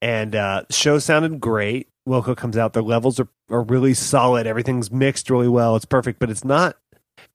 And 0.00 0.34
uh 0.34 0.64
show 0.70 0.98
sounded 0.98 1.40
great. 1.40 1.88
Wilco 2.08 2.36
comes 2.36 2.56
out, 2.56 2.72
their 2.72 2.82
levels 2.82 3.20
are, 3.20 3.28
are 3.50 3.62
really 3.62 3.94
solid. 3.94 4.46
Everything's 4.46 4.90
mixed 4.90 5.30
really 5.30 5.48
well. 5.48 5.76
It's 5.76 5.84
perfect, 5.84 6.18
but 6.18 6.30
it's 6.30 6.44
not 6.44 6.76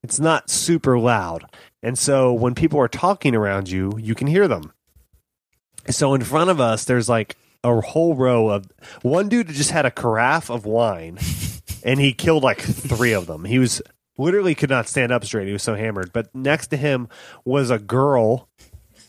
it's 0.03 0.19
not 0.19 0.49
super 0.49 0.97
loud. 0.97 1.45
And 1.83 1.97
so 1.97 2.33
when 2.33 2.55
people 2.55 2.79
are 2.79 2.87
talking 2.87 3.35
around 3.35 3.69
you, 3.69 3.93
you 3.97 4.15
can 4.15 4.27
hear 4.27 4.47
them. 4.47 4.73
So 5.89 6.13
in 6.13 6.23
front 6.23 6.49
of 6.49 6.59
us, 6.59 6.85
there's 6.85 7.09
like 7.09 7.37
a 7.63 7.81
whole 7.81 8.15
row 8.15 8.49
of 8.49 8.65
one 9.01 9.29
dude 9.29 9.47
just 9.47 9.71
had 9.71 9.85
a 9.85 9.91
carafe 9.91 10.49
of 10.49 10.65
wine 10.65 11.17
and 11.83 11.99
he 11.99 12.13
killed 12.13 12.43
like 12.43 12.61
three 12.61 13.13
of 13.13 13.27
them. 13.27 13.45
He 13.45 13.59
was 13.59 13.81
literally 14.17 14.53
could 14.53 14.69
not 14.69 14.87
stand 14.87 15.11
up 15.11 15.25
straight. 15.25 15.47
He 15.47 15.53
was 15.53 15.63
so 15.63 15.75
hammered. 15.75 16.11
But 16.13 16.33
next 16.35 16.67
to 16.67 16.77
him 16.77 17.07
was 17.45 17.71
a 17.71 17.79
girl 17.79 18.47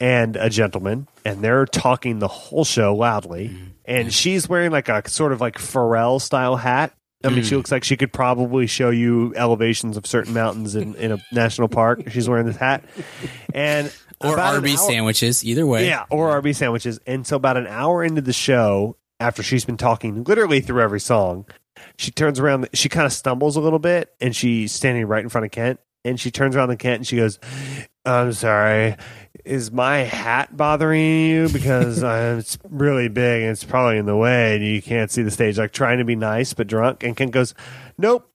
and 0.01 0.37
a 0.37 0.49
gentleman, 0.49 1.09
and 1.27 1.43
they're 1.43 1.67
talking 1.67 2.21
the 2.21 2.29
whole 2.29 2.65
show 2.65 2.95
loudly. 2.95 3.49
Mm-hmm. 3.49 3.65
And 3.85 4.15
she's 4.15 4.49
wearing 4.49 4.71
like 4.71 4.89
a 4.89 5.07
sort 5.09 5.33
of 5.33 5.41
like 5.41 5.59
Pharrell 5.59 6.21
style 6.21 6.57
hat. 6.57 6.95
I 7.23 7.29
mean, 7.29 7.45
she 7.45 7.53
mm. 7.53 7.59
looks 7.59 7.71
like 7.71 7.85
she 7.85 7.99
could 7.99 8.15
probably 8.15 8.67
show 8.67 8.89
you 8.89 9.35
elevations 9.37 9.99
of 9.99 10.07
certain 10.07 10.33
mountains 10.33 10.75
in, 10.75 10.95
in 10.95 11.13
a 11.13 11.19
national 11.33 11.69
park. 11.69 12.09
She's 12.09 12.27
wearing 12.27 12.47
this 12.47 12.57
hat, 12.57 12.83
and 13.55 13.93
Or 14.23 14.39
Arby's 14.39 14.81
sandwiches. 14.87 15.45
Either 15.45 15.67
way. 15.67 15.87
yeah, 15.87 16.05
or 16.11 16.41
RB 16.41 16.55
sandwiches. 16.55 17.01
And 17.07 17.27
so 17.27 17.37
about 17.37 17.57
an 17.57 17.67
hour 17.67 18.05
into 18.05 18.21
the 18.21 18.33
show, 18.33 18.97
after 19.19 19.43
she's 19.43 19.65
been 19.65 19.77
talking 19.77 20.25
literally 20.25 20.61
through 20.61 20.83
every 20.83 21.01
song, 21.01 21.47
she 21.97 22.11
turns 22.11 22.39
around. 22.39 22.69
She 22.75 22.89
kind 22.89 23.07
of 23.07 23.13
stumbles 23.13 23.57
a 23.57 23.61
little 23.61 23.79
bit, 23.79 24.13
and 24.21 24.35
she's 24.37 24.73
standing 24.73 25.07
right 25.07 25.23
in 25.23 25.29
front 25.29 25.45
of 25.47 25.51
Kent. 25.51 25.81
And 26.05 26.19
she 26.19 26.31
turns 26.31 26.57
around 26.57 26.69
to 26.69 26.77
Kent 26.77 27.01
and 27.01 27.07
she 27.07 27.17
goes, 27.17 27.39
"I'm 28.07 28.33
sorry, 28.33 28.97
is 29.45 29.71
my 29.71 29.99
hat 29.99 30.57
bothering 30.57 31.27
you 31.27 31.49
because 31.51 32.03
uh, 32.03 32.37
it's 32.39 32.57
really 32.69 33.09
big 33.09 33.43
and 33.43 33.51
it's 33.51 33.65
probably 33.65 33.99
in 33.99 34.07
the 34.07 34.17
way 34.17 34.57
and 34.57 34.65
you 34.65 34.81
can't 34.81 35.11
see 35.11 35.23
the 35.23 35.31
stage?" 35.31 35.59
Like 35.59 35.73
trying 35.73 35.99
to 35.99 36.05
be 36.05 36.17
nice 36.17 36.55
but 36.55 36.67
drunk. 36.67 37.03
And 37.03 37.15
Kent 37.17 37.33
goes, 37.33 37.55
"Nope, 37.99 38.31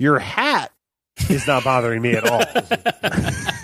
your 0.00 0.18
hat 0.18 0.72
is 1.28 1.46
not 1.46 1.62
bothering 1.62 2.02
me 2.02 2.14
at 2.14 2.28
all." 2.28 2.42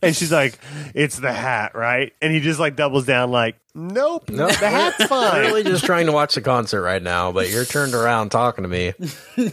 and 0.02 0.16
she's 0.16 0.32
like, 0.32 0.58
"It's 0.94 1.18
the 1.18 1.32
hat, 1.32 1.74
right?" 1.74 2.12
And 2.22 2.32
he 2.32 2.40
just 2.40 2.58
like 2.60 2.76
doubles 2.76 3.06
down, 3.06 3.30
like, 3.30 3.56
"Nope, 3.74 4.30
Nope. 4.30 4.50
the 4.58 4.68
hat's 4.70 5.00
I'm 5.00 5.08
fine." 5.08 5.40
really 5.40 5.62
just 5.64 5.84
trying 5.84 6.06
to 6.06 6.12
watch 6.12 6.34
the 6.34 6.40
concert 6.40 6.82
right 6.82 7.02
now, 7.02 7.32
but 7.32 7.50
you're 7.50 7.64
turned 7.64 7.94
around 7.94 8.30
talking 8.30 8.62
to 8.62 8.68
me. 8.68 8.92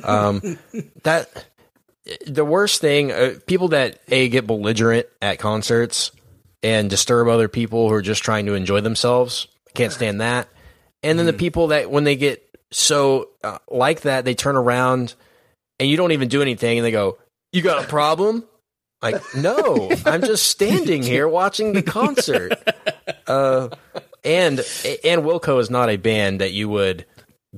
Um, 0.04 0.58
that 1.04 1.46
the 2.26 2.46
worst 2.46 2.82
thing, 2.82 3.12
uh, 3.12 3.36
people 3.48 3.70
that 3.70 4.00
a 4.08 4.30
get 4.30 4.48
belligerent 4.48 5.08
at 5.22 5.40
concerts 5.40 6.12
and 6.64 6.90
disturb 6.90 7.28
other 7.28 7.48
people 7.48 7.90
who 7.90 7.94
are 7.96 8.02
just 8.02 8.24
trying 8.24 8.46
to 8.48 8.54
enjoy 8.54 8.82
themselves. 8.82 9.48
Can't 9.76 9.94
stand 9.94 10.22
that. 10.22 10.48
And 11.04 11.20
then 11.20 11.26
the 11.28 11.34
people 11.34 11.68
that 11.68 11.92
when 11.92 12.04
they 12.04 12.16
get 12.16 12.44
so 12.72 13.30
uh, 13.44 13.60
like 13.70 14.02
that, 14.02 14.26
they 14.26 14.34
turn 14.34 14.56
around 14.56 15.14
and 15.80 15.88
you 15.88 15.96
don't 15.98 16.12
even 16.12 16.28
do 16.28 16.42
anything, 16.42 16.80
and 16.80 16.86
they 16.86 16.92
go, 16.92 17.18
"You 17.52 17.62
got 17.62 17.84
a 17.84 17.88
problem?" 17.88 18.44
Like, 19.02 19.22
no, 19.36 19.92
I'm 20.06 20.22
just 20.22 20.48
standing 20.48 21.04
here 21.04 21.28
watching 21.28 21.74
the 21.74 21.84
concert. 21.84 22.54
Uh, 23.26 23.68
and 24.24 24.60
and 25.04 25.24
Wilco 25.24 25.60
is 25.60 25.70
not 25.70 25.90
a 25.90 25.98
band 25.98 26.40
that 26.40 26.54
you 26.54 26.70
would 26.70 27.06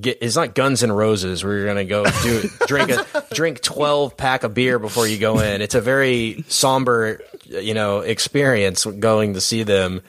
get. 0.00 0.18
It's 0.20 0.34
not 0.34 0.54
Guns 0.54 0.82
and 0.82 0.96
Roses 0.96 1.44
where 1.44 1.56
you're 1.56 1.66
gonna 1.66 1.84
go 1.84 2.04
do 2.22 2.48
drink 2.66 2.90
a 2.90 3.24
drink 3.32 3.60
twelve 3.60 4.16
pack 4.16 4.42
of 4.42 4.52
beer 4.52 4.80
before 4.80 5.06
you 5.06 5.18
go 5.18 5.38
in. 5.38 5.62
It's 5.62 5.76
a 5.76 5.80
very 5.80 6.44
somber, 6.48 7.22
you 7.44 7.74
know, 7.74 8.00
experience 8.00 8.84
going 8.84 9.34
to 9.34 9.40
see 9.40 9.62
them 9.62 10.02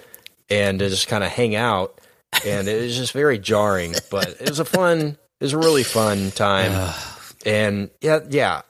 and 0.49 0.79
to 0.79 0.89
just 0.89 1.07
kind 1.07 1.23
of 1.23 1.29
hang 1.31 1.55
out. 1.55 1.99
And 2.45 2.67
it 2.67 2.81
was 2.81 2.95
just 2.95 3.13
very 3.13 3.37
jarring, 3.39 3.93
but 4.09 4.29
it 4.29 4.49
was 4.49 4.59
a 4.59 4.65
fun. 4.65 4.99
It 5.39 5.43
was 5.43 5.53
a 5.53 5.57
really 5.57 5.83
fun 5.83 6.31
time. 6.31 6.93
and 7.45 7.89
yeah, 8.01 8.19
yeah, 8.29 8.61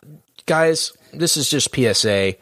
guys, 0.46 0.94
this 1.14 1.38
is 1.38 1.50
just 1.50 1.74
PSA. 1.76 2.36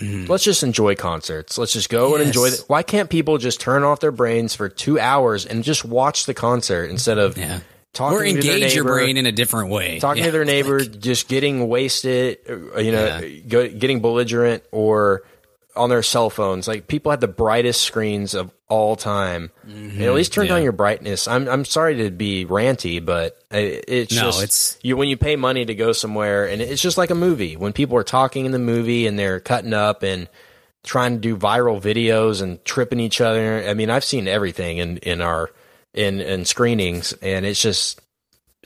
Let's 0.00 0.44
just 0.44 0.62
enjoy 0.62 0.94
concerts. 0.94 1.58
Let's 1.58 1.72
just 1.72 1.88
go 1.88 2.14
and 2.14 2.22
enjoy 2.24 2.46
Yes. 2.46 2.60
it. 2.60 2.64
Why 2.68 2.82
can't 2.84 3.10
people 3.10 3.36
just 3.38 3.60
turn 3.60 3.82
off 3.82 3.98
their 4.00 4.12
brains 4.12 4.54
for 4.54 4.68
two 4.68 4.98
hours 5.00 5.44
and 5.44 5.64
just 5.64 5.84
watch 5.84 6.26
the 6.26 6.34
concert 6.34 6.88
instead 6.90 7.18
of 7.18 7.36
Yeah. 7.36 7.60
talking 7.94 8.16
or 8.18 8.24
to 8.24 8.32
their 8.40 8.54
engage 8.54 8.74
your 8.76 8.84
brain 8.84 9.16
in 9.16 9.26
a 9.26 9.32
different 9.32 9.70
way. 9.70 9.98
talking 9.98 10.20
Yeah. 10.22 10.26
to 10.26 10.32
their 10.32 10.44
neighbor, 10.54 10.84
just 10.84 11.26
getting 11.28 11.68
wasted, 11.68 12.38
uh, 12.48 12.78
you 12.80 12.92
know, 12.92 13.18
Yeah. 13.20 13.40
go, 13.48 13.68
getting 13.68 14.00
belligerent 14.00 14.62
or 14.70 15.22
on 15.78 15.88
their 15.90 16.02
cell 16.02 16.28
phones. 16.30 16.68
Like 16.68 16.86
people 16.88 17.10
had 17.10 17.20
the 17.20 17.28
brightest 17.28 17.80
screens 17.82 18.34
of 18.34 18.50
all 18.68 18.96
time. 18.96 19.50
And 19.66 20.02
at 20.02 20.12
least 20.12 20.32
turn 20.34 20.44
Mm-hmm. 20.44 20.50
Yeah. 20.50 20.56
down 20.56 20.62
your 20.64 20.72
brightness. 20.72 21.26
I'm 21.28 21.48
I'm 21.48 21.64
sorry 21.64 21.96
to 22.04 22.10
be 22.10 22.44
ranty, 22.44 23.02
but 23.04 23.38
it's 23.50 24.14
No, 24.14 24.22
just 24.22 24.38
it's- 24.42 24.78
you 24.82 24.96
when 24.96 25.08
you 25.08 25.16
pay 25.16 25.36
money 25.36 25.64
to 25.64 25.74
go 25.74 25.92
somewhere, 25.92 26.46
and 26.46 26.60
it's 26.60 26.82
just 26.82 26.98
like 26.98 27.10
a 27.10 27.14
movie. 27.14 27.56
When 27.56 27.72
people 27.72 27.96
are 27.96 28.04
talking 28.04 28.44
in 28.44 28.52
the 28.52 28.58
movie 28.58 29.06
and 29.06 29.18
they're 29.18 29.40
cutting 29.40 29.72
up 29.72 30.02
and 30.02 30.28
trying 30.84 31.14
to 31.14 31.20
do 31.20 31.36
viral 31.36 31.80
videos 31.82 32.40
and 32.42 32.64
tripping 32.64 33.00
each 33.00 33.20
other. 33.20 33.64
I 33.68 33.74
mean, 33.74 33.90
I've 33.90 34.04
seen 34.04 34.28
everything 34.28 34.78
in 34.78 34.98
in 34.98 35.20
our 35.20 35.50
in 35.94 36.20
in 36.20 36.44
screenings, 36.44 37.12
and 37.22 37.44
it's 37.46 37.60
just 37.60 38.00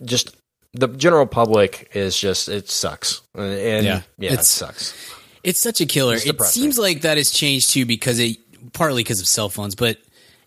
just 0.04 0.36
the 0.74 0.88
general 0.88 1.26
public 1.26 1.90
is 1.94 2.16
just 2.18 2.48
it 2.48 2.68
sucks, 2.68 3.22
and, 3.34 3.52
and 3.52 3.86
Yeah. 3.86 4.02
yeah, 4.18 4.32
it 4.34 4.44
sucks. 4.44 4.94
It's 5.44 5.60
such 5.60 5.80
a 5.80 5.86
killer. 5.86 6.14
It 6.16 6.40
seems 6.42 6.78
like 6.78 7.02
that 7.02 7.16
has 7.16 7.30
changed 7.30 7.70
too 7.70 7.84
because 7.86 8.18
it 8.18 8.36
partly 8.72 9.02
because 9.02 9.20
of 9.20 9.26
cell 9.26 9.48
phones, 9.48 9.74
but 9.74 9.98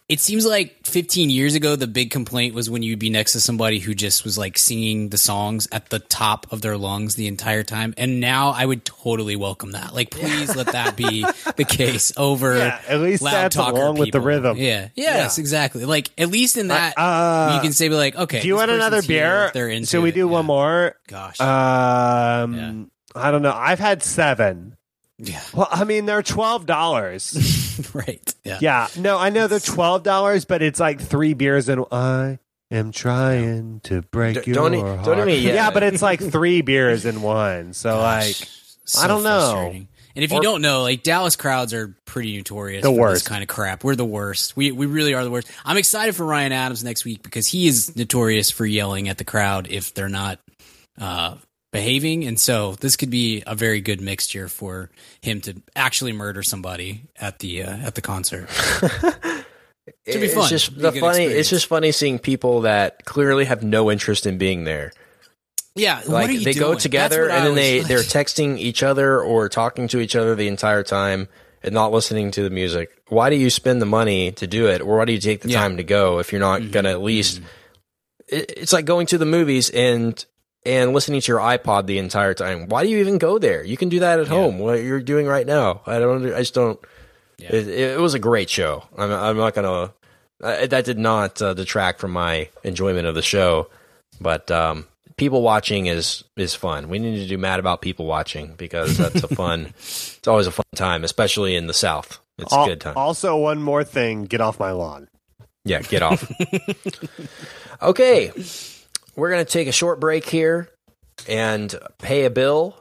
it 0.08 0.20
seems 0.20 0.46
like 0.46 0.86
15 0.86 1.32
years 1.32 1.56
ago 1.56 1.76
the 1.76 1.88
big 1.88 2.12
complaint 2.12 2.54
was 2.54 2.70
when 2.70 2.84
you'd 2.84 3.00
be 3.00 3.10
next 3.10 3.34
to 3.34 3.42
somebody 3.42 3.80
who 3.80 3.96
just 3.96 4.24
was 4.24 4.38
like 4.38 4.56
singing 4.56 5.10
the 5.10 5.18
songs 5.18 5.68
at 5.72 5.90
the 5.90 5.98
top 5.98 6.46
of 6.54 6.62
their 6.62 6.78
lungs 6.78 7.16
the 7.16 7.26
entire 7.28 7.64
time. 7.64 7.94
And 7.98 8.20
now 8.22 8.50
I 8.52 8.66
would 8.68 8.86
totally 8.86 9.36
welcome 9.36 9.72
that. 9.72 9.96
Like 9.96 10.12
please 10.12 10.56
let 10.56 10.68
that 10.68 10.96
be 10.96 11.26
the 11.58 11.66
case 11.68 12.14
over 12.18 12.56
Yeah, 12.56 12.80
at 12.88 13.02
least 13.02 13.24
loud 13.24 13.34
that's 13.34 13.56
talker 13.56 13.78
along 13.82 13.96
with 13.96 14.12
the 14.12 14.20
people. 14.20 14.22
rhythm. 14.28 14.58
Yeah. 14.58 14.90
Yes, 14.96 15.40
exactly. 15.40 15.86
Like 15.86 16.12
at 16.20 16.30
least 16.30 16.56
in 16.58 16.68
that 16.68 16.94
uh, 16.98 17.54
you 17.56 17.62
can 17.62 17.74
say 17.74 17.90
be 17.90 17.96
like, 17.96 18.16
okay, 18.16 18.42
Do 18.42 18.48
you 18.48 18.56
want 18.56 18.70
another 18.70 19.02
beer? 19.02 19.50
They're 19.56 19.70
into 19.70 19.88
Should 19.88 20.04
we 20.04 20.10
it. 20.10 20.16
do 20.16 20.28
one 20.28 20.44
Yeah. 20.44 20.48
more? 20.48 20.96
Gosh. 21.08 21.42
Um, 21.42 22.92
I 23.16 23.32
don't 23.32 23.42
know. 23.42 23.54
I've 23.54 23.80
had 23.80 24.04
seven. 24.04 24.78
Yeah. 25.18 25.42
Well, 25.54 25.68
I 25.72 25.84
mean, 25.84 26.06
they're 26.06 26.24
twelve 26.24 26.66
dollars. 26.66 27.90
right. 27.94 28.34
Yeah. 28.44 28.58
yeah, 28.62 28.88
no, 28.98 29.18
I 29.18 29.30
know 29.30 29.48
they're 29.48 29.60
twelve 29.60 30.04
dollars, 30.04 30.46
but 30.46 30.62
it's 30.62 30.80
like 30.80 31.00
three 31.02 31.34
beers 31.34 31.70
and 31.70 31.86
I 31.92 32.40
am 32.72 32.92
trying 32.92 33.80
to 33.82 34.02
break 34.02 34.36
D- 34.44 34.52
your 34.52 34.56
don't 34.56 34.74
heart. 34.74 35.06
don't 35.06 35.30
even- 35.30 35.56
yeah. 35.56 35.72
but 35.72 35.84
it's 35.84 36.02
like 36.02 36.20
three 36.22 36.62
beers 36.62 37.06
in 37.06 37.22
one. 37.22 37.74
So 37.74 38.00
like, 38.00 38.36
I 39.00 39.08
don't 39.08 39.24
know. 39.24 39.74
And 40.18 40.24
if 40.24 40.32
you 40.32 40.40
don't 40.42 40.62
know, 40.62 40.82
like 40.84 41.04
Dallas 41.04 41.36
crowds 41.36 41.74
are 41.74 41.94
pretty 42.06 42.38
notorious 42.38 42.84
The 42.84 42.90
for 42.90 42.98
worst. 42.98 43.24
this 43.26 43.28
kind 43.28 43.42
of 43.42 43.50
crap. 43.50 43.84
We're 43.84 43.96
the 43.98 44.06
worst. 44.06 44.56
We 44.56 44.72
we 44.72 44.86
really 44.86 45.14
are 45.14 45.24
the 45.26 45.30
worst. 45.32 45.52
I'm 45.66 45.76
excited 45.78 46.16
for 46.16 46.26
Ryan 46.26 46.54
Adams 46.54 46.86
next 46.86 47.04
week 47.04 47.22
because 47.22 47.48
he 47.48 47.68
is 47.68 47.98
notorious 47.98 48.50
for 48.50 48.66
yelling 48.66 49.10
at 49.10 49.18
the 49.18 49.26
crowd 49.26 49.68
if 49.70 49.94
they're 49.94 50.08
not 50.08 50.40
uh, 50.98 51.36
behaving, 51.76 52.24
and 52.26 52.40
so 52.40 52.74
this 52.80 52.96
could 52.96 53.10
be 53.10 53.44
a 53.46 53.56
very 53.56 53.82
good 53.82 54.02
mixture 54.02 54.48
for 54.48 54.90
him 55.22 55.42
to 55.42 55.62
actually 55.76 56.12
murder 56.14 56.42
somebody 56.44 57.04
at 57.20 57.40
the 57.40 57.64
uh, 57.64 57.78
at 57.78 57.96
the 57.96 58.02
concert. 58.02 58.50
Should 60.08 60.22
be 60.22 60.28
fun. 60.28 60.42
It's 60.44 60.50
just 60.50 60.76
the 60.78 60.92
funny. 60.92 60.98
experience. 61.26 61.34
It's 61.36 61.50
just 61.50 61.68
funny 61.68 61.92
seeing 61.92 62.18
people 62.18 62.62
that 62.62 63.06
clearly 63.06 63.46
have 63.46 63.64
no 63.64 63.92
interest 63.92 64.26
in 64.26 64.38
being 64.40 64.64
there. 64.64 64.92
Yeah, 65.76 65.98
what 66.00 66.10
like 66.30 66.40
they 66.40 66.54
go 66.54 66.74
together 66.74 67.30
and 67.30 67.46
then 67.46 67.56
they 67.56 67.80
was- 67.80 67.88
they're 67.88 68.00
texting 68.00 68.58
each 68.58 68.82
other 68.82 69.20
or 69.22 69.50
talking 69.50 69.88
to 69.90 70.00
each 70.00 70.16
other 70.16 70.34
the 70.34 70.48
entire 70.48 70.84
time 70.84 71.28
and 71.62 71.74
not 71.74 71.92
listening 71.92 72.32
to 72.32 72.44
the 72.44 72.50
music. 72.50 72.90
Why 73.10 73.30
do 73.30 73.36
you 73.36 73.50
spend 73.50 73.82
the 73.82 73.86
money 73.86 74.32
to 74.34 74.48
do 74.48 74.68
it, 74.68 74.82
or 74.82 74.98
why 74.98 75.06
do 75.06 75.14
you 75.14 75.20
take 75.20 75.42
the 75.42 75.50
Yeah. 75.50 75.60
time 75.60 75.78
to 75.78 75.84
go 75.84 76.20
if 76.20 76.32
you're 76.32 76.40
not 76.42 76.62
Mm-hmm. 76.62 76.72
gonna 76.72 76.90
at 76.92 77.02
least? 77.02 77.42
It, 78.28 78.54
it's 78.58 78.74
like 78.74 78.86
going 78.86 79.06
to 79.08 79.18
the 79.20 79.26
movies 79.26 79.70
and 79.70 80.24
and 80.66 80.94
listening 80.94 81.22
to 81.22 81.32
your 81.32 81.40
iPod 81.40 81.86
the 81.86 81.98
entire 82.00 82.34
time. 82.34 82.68
Why 82.68 82.84
do 82.84 82.90
you 82.90 82.98
even 82.98 83.18
go 83.18 83.38
there? 83.38 83.64
You 83.64 83.78
can 83.78 83.90
do 83.90 84.00
that 84.00 84.20
at 84.20 84.28
home. 84.28 84.60
What 84.60 84.84
you're 84.84 85.02
doing 85.02 85.28
right 85.28 85.46
now. 85.46 85.82
I 85.86 86.00
don't. 86.00 86.34
I 86.34 86.40
just 86.40 86.54
don't. 86.54 86.80
Yeah. 87.38 87.54
It, 87.54 87.68
it 87.68 88.00
was 88.00 88.14
a 88.14 88.20
great 88.20 88.50
show. 88.50 88.84
I'm, 88.98 89.12
I'm 89.12 89.38
not 89.38 89.54
gonna. 89.54 89.94
Uh, 90.42 90.66
that 90.68 90.86
did 90.86 90.98
not 91.00 91.42
uh, 91.42 91.54
detract 91.54 92.00
from 92.00 92.12
my 92.12 92.50
enjoyment 92.64 93.08
of 93.08 93.16
the 93.16 93.22
show, 93.22 93.70
but 94.20 94.52
um, 94.52 94.86
people 95.18 95.42
watching 95.42 95.86
is 95.86 96.24
is 96.36 96.56
fun. 96.56 96.90
We 96.90 97.00
need 97.00 97.18
to 97.18 97.28
do 97.28 97.38
mad 97.38 97.60
about 97.60 97.82
people 97.82 98.06
watching 98.06 98.54
because 98.56 98.98
that's 98.98 99.24
a 99.24 99.28
fun. 99.28 99.68
it's 99.78 100.28
always 100.28 100.48
a 100.48 100.52
fun 100.52 100.66
time, 100.76 101.04
especially 101.04 101.56
in 101.56 101.68
the 101.68 101.74
South. 101.74 102.20
It's 102.38 102.52
a 102.52 102.56
al- 102.58 102.66
good 102.68 102.82
time. 102.82 102.98
also 102.98 103.38
one 103.38 103.62
more 103.62 103.84
thing: 103.84 104.26
get 104.26 104.42
off 104.42 104.60
my 104.60 104.72
lawn. 104.72 105.08
Yeah, 105.64 105.82
get 105.82 106.04
off. 106.04 106.30
okay, 107.82 108.32
we're 109.16 109.30
going 109.30 109.46
to 109.46 109.52
take 109.52 109.68
a 109.68 109.72
short 109.72 110.00
break 110.00 110.28
here 110.28 110.70
and 111.28 111.74
pay 112.00 112.26
a 112.26 112.30
bill 112.30 112.78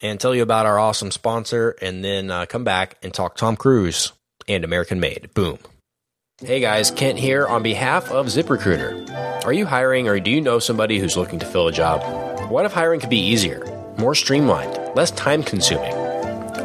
and 0.00 0.20
tell 0.20 0.34
you 0.34 0.42
about 0.42 0.66
our 0.66 0.78
awesome 0.78 1.10
sponsor, 1.10 1.76
and 1.80 2.04
then 2.04 2.30
uh, 2.30 2.46
come 2.46 2.62
back 2.62 2.96
and 3.02 3.14
talk 3.14 3.36
Tom 3.36 3.56
Cruise 3.56 4.12
and 4.46 4.64
American 4.64 5.00
Made. 5.00 5.32
Boom. 5.34 5.58
Hey 6.40 6.60
guys, 6.60 6.90
Kent 6.90 7.18
here 7.18 7.46
on 7.46 7.62
behalf 7.62 8.10
of 8.10 8.26
ZipRecruiter. 8.26 9.44
Are 9.44 9.52
you 9.52 9.66
hiring 9.66 10.08
or 10.08 10.18
do 10.20 10.30
you 10.30 10.40
know 10.40 10.58
somebody 10.58 10.98
who's 10.98 11.16
looking 11.16 11.38
to 11.38 11.46
fill 11.46 11.68
a 11.68 11.72
job? 11.72 12.02
What 12.50 12.64
if 12.64 12.72
hiring 12.72 13.00
could 13.00 13.08
be 13.08 13.20
easier, 13.20 13.64
more 13.98 14.14
streamlined, 14.14 14.96
less 14.96 15.10
time 15.12 15.42
consuming? 15.42 15.94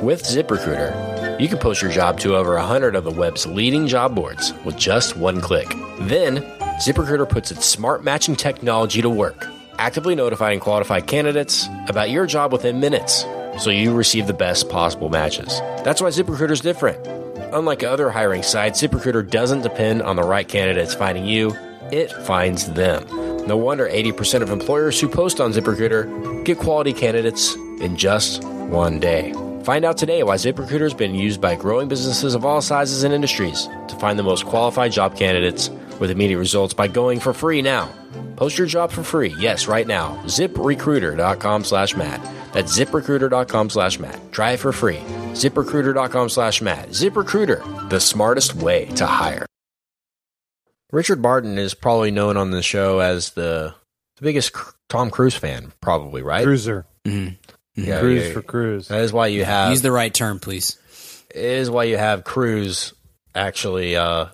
With 0.04 0.24
ZipRecruiter, 0.24 1.40
you 1.40 1.48
can 1.48 1.60
post 1.60 1.82
your 1.82 1.92
job 1.92 2.20
to 2.22 2.36
over 2.36 2.56
100 2.56 2.96
of 2.96 3.04
the 3.04 3.12
web's 3.12 3.46
leading 3.46 3.88
job 3.88 4.16
boards 4.16 4.54
with 4.66 4.76
just 4.76 5.16
one 5.16 5.40
click. 5.40 5.68
Then, 6.00 6.44
ZipRecruiter 6.80 7.28
puts 7.28 7.52
its 7.52 7.66
smart 7.66 8.06
matching 8.06 8.38
technology 8.38 9.02
to 9.02 9.10
work, 9.10 9.46
actively 9.78 10.16
notifying 10.16 10.62
qualified 10.62 11.08
candidates 11.08 11.68
about 11.90 12.10
your 12.10 12.26
job 12.26 12.54
within 12.54 12.80
minutes 12.80 13.26
so 13.58 13.70
you 13.70 13.94
receive 13.94 14.28
the 14.28 14.34
best 14.34 14.70
possible 14.70 15.10
matches. 15.10 15.60
That's 15.84 16.02
why 16.02 16.08
ZipRecruiter 16.08 16.52
is 16.52 16.62
different. 16.62 17.06
Unlike 17.54 17.84
other 17.84 18.10
hiring 18.10 18.44
sites, 18.44 18.82
ZipRecruiter 18.82 19.30
doesn't 19.30 19.64
depend 19.64 20.04
on 20.04 20.16
the 20.16 20.24
right 20.24 20.48
candidates 20.48 20.96
finding 20.96 21.26
you, 21.26 21.54
it 21.92 22.14
finds 22.14 22.72
them. 22.72 23.06
No 23.46 23.58
wonder 23.58 23.86
80% 23.86 24.42
of 24.42 24.50
employers 24.50 25.02
who 25.02 25.10
post 25.10 25.42
on 25.42 25.52
ZipRecruiter 25.52 26.46
get 26.46 26.60
quality 26.60 26.94
candidates 26.94 27.56
in 27.82 27.98
just 27.98 28.42
one 28.46 29.02
day. 29.02 29.34
Find 29.66 29.84
out 29.84 29.98
today 29.98 30.24
why 30.24 30.36
ZipRecruiter 30.36 30.80
has 30.80 30.94
been 30.94 31.14
used 31.14 31.42
by 31.42 31.56
growing 31.56 31.90
businesses 31.90 32.36
of 32.36 32.46
all 32.46 32.62
sizes 32.62 33.04
and 33.04 33.14
industries 33.14 33.68
to 33.90 33.98
find 34.00 34.18
the 34.18 34.24
most 34.24 34.46
qualified 34.46 34.94
job 34.94 35.18
candidates 35.18 35.70
with 36.00 36.12
immediate 36.12 36.40
results 36.40 36.74
by 36.74 36.88
going 36.88 37.20
for 37.20 37.34
free 37.34 37.62
now. 37.62 37.94
Post 38.36 38.58
your 38.58 38.68
job 38.68 38.92
for 38.92 39.04
free, 39.04 39.36
yes, 39.40 39.68
right 39.68 39.86
now. 39.88 40.22
ZipRecruiter.com 40.26 41.64
slash 41.64 41.96
Matt. 41.96 42.22
That's 42.54 42.78
ziprecruiter.com 42.78 43.70
slash 43.70 44.00
Matt. 44.00 44.32
Try 44.32 44.52
it 44.54 44.58
for 44.58 44.72
free. 44.72 44.98
ZipRecruiter.com 45.34 46.30
slash 46.30 46.62
Matt. 46.62 46.90
ZipRecruiter, 46.90 47.90
the 47.90 48.00
smartest 48.00 48.56
way 48.56 48.86
to 48.96 49.06
hire. 49.06 49.46
Richard 50.92 51.22
Barton 51.22 51.58
is 51.60 51.74
probably 51.76 52.12
known 52.12 52.36
on 52.38 52.52
the 52.52 52.64
show 52.64 53.00
as 53.00 53.32
the, 53.32 53.76
the 54.18 54.22
biggest 54.24 54.54
Cr- 54.54 54.72
Tom 54.90 55.12
Cruise 55.12 55.36
fan, 55.36 55.72
probably, 55.82 56.24
right? 56.24 56.44
Cruiser, 56.44 56.86
Mhm. 57.06 57.38
Yeah, 57.76 58.00
cruise 58.00 58.28
yeah. 58.28 58.34
for 58.34 58.42
cruise. 58.42 58.88
That 58.88 59.02
is 59.02 59.14
why 59.14 59.28
you 59.28 59.46
have 59.46 59.70
Use 59.70 59.82
the 59.84 59.92
right 59.92 60.14
term, 60.14 60.40
please. 60.40 60.78
is 61.34 61.70
why 61.70 61.84
you 61.86 61.96
have 61.98 62.24
Cruise 62.24 62.94
actually 63.36 63.96
uh 63.96 64.26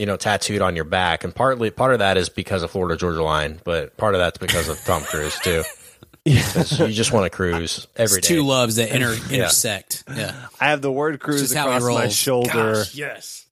you 0.00 0.06
know 0.06 0.16
tattooed 0.16 0.62
on 0.62 0.74
your 0.74 0.84
back 0.86 1.22
and 1.24 1.34
partly 1.34 1.70
part 1.70 1.92
of 1.92 1.98
that 2.00 2.16
is 2.16 2.28
because 2.28 2.62
of 2.64 2.70
Florida 2.72 2.96
Georgia 2.96 3.22
Line 3.22 3.60
but 3.64 3.96
part 3.96 4.14
of 4.14 4.18
that's 4.20 4.38
because 4.38 4.68
of 4.68 4.82
Tom 4.84 5.02
Cruise 5.04 5.38
too 5.40 5.62
'Cause 6.26 6.78
you 6.80 6.88
just 6.88 7.12
want 7.12 7.24
to 7.24 7.30
cruise 7.30 7.86
every 7.96 8.18
It's 8.18 8.28
day. 8.28 8.34
two 8.34 8.44
loves 8.44 8.76
that 8.76 8.90
inter- 8.94 9.16
intersect. 9.30 10.04
Yeah. 10.14 10.34
I 10.60 10.66
have 10.68 10.82
the 10.82 10.92
word 10.92 11.18
cruise 11.18 11.40
just 11.40 11.54
how 11.54 11.70
he 11.70 11.76
across 11.78 11.94
my 11.94 12.08
shoulder. 12.08 12.74
Gosh, 12.74 12.94
yes. 12.94 13.46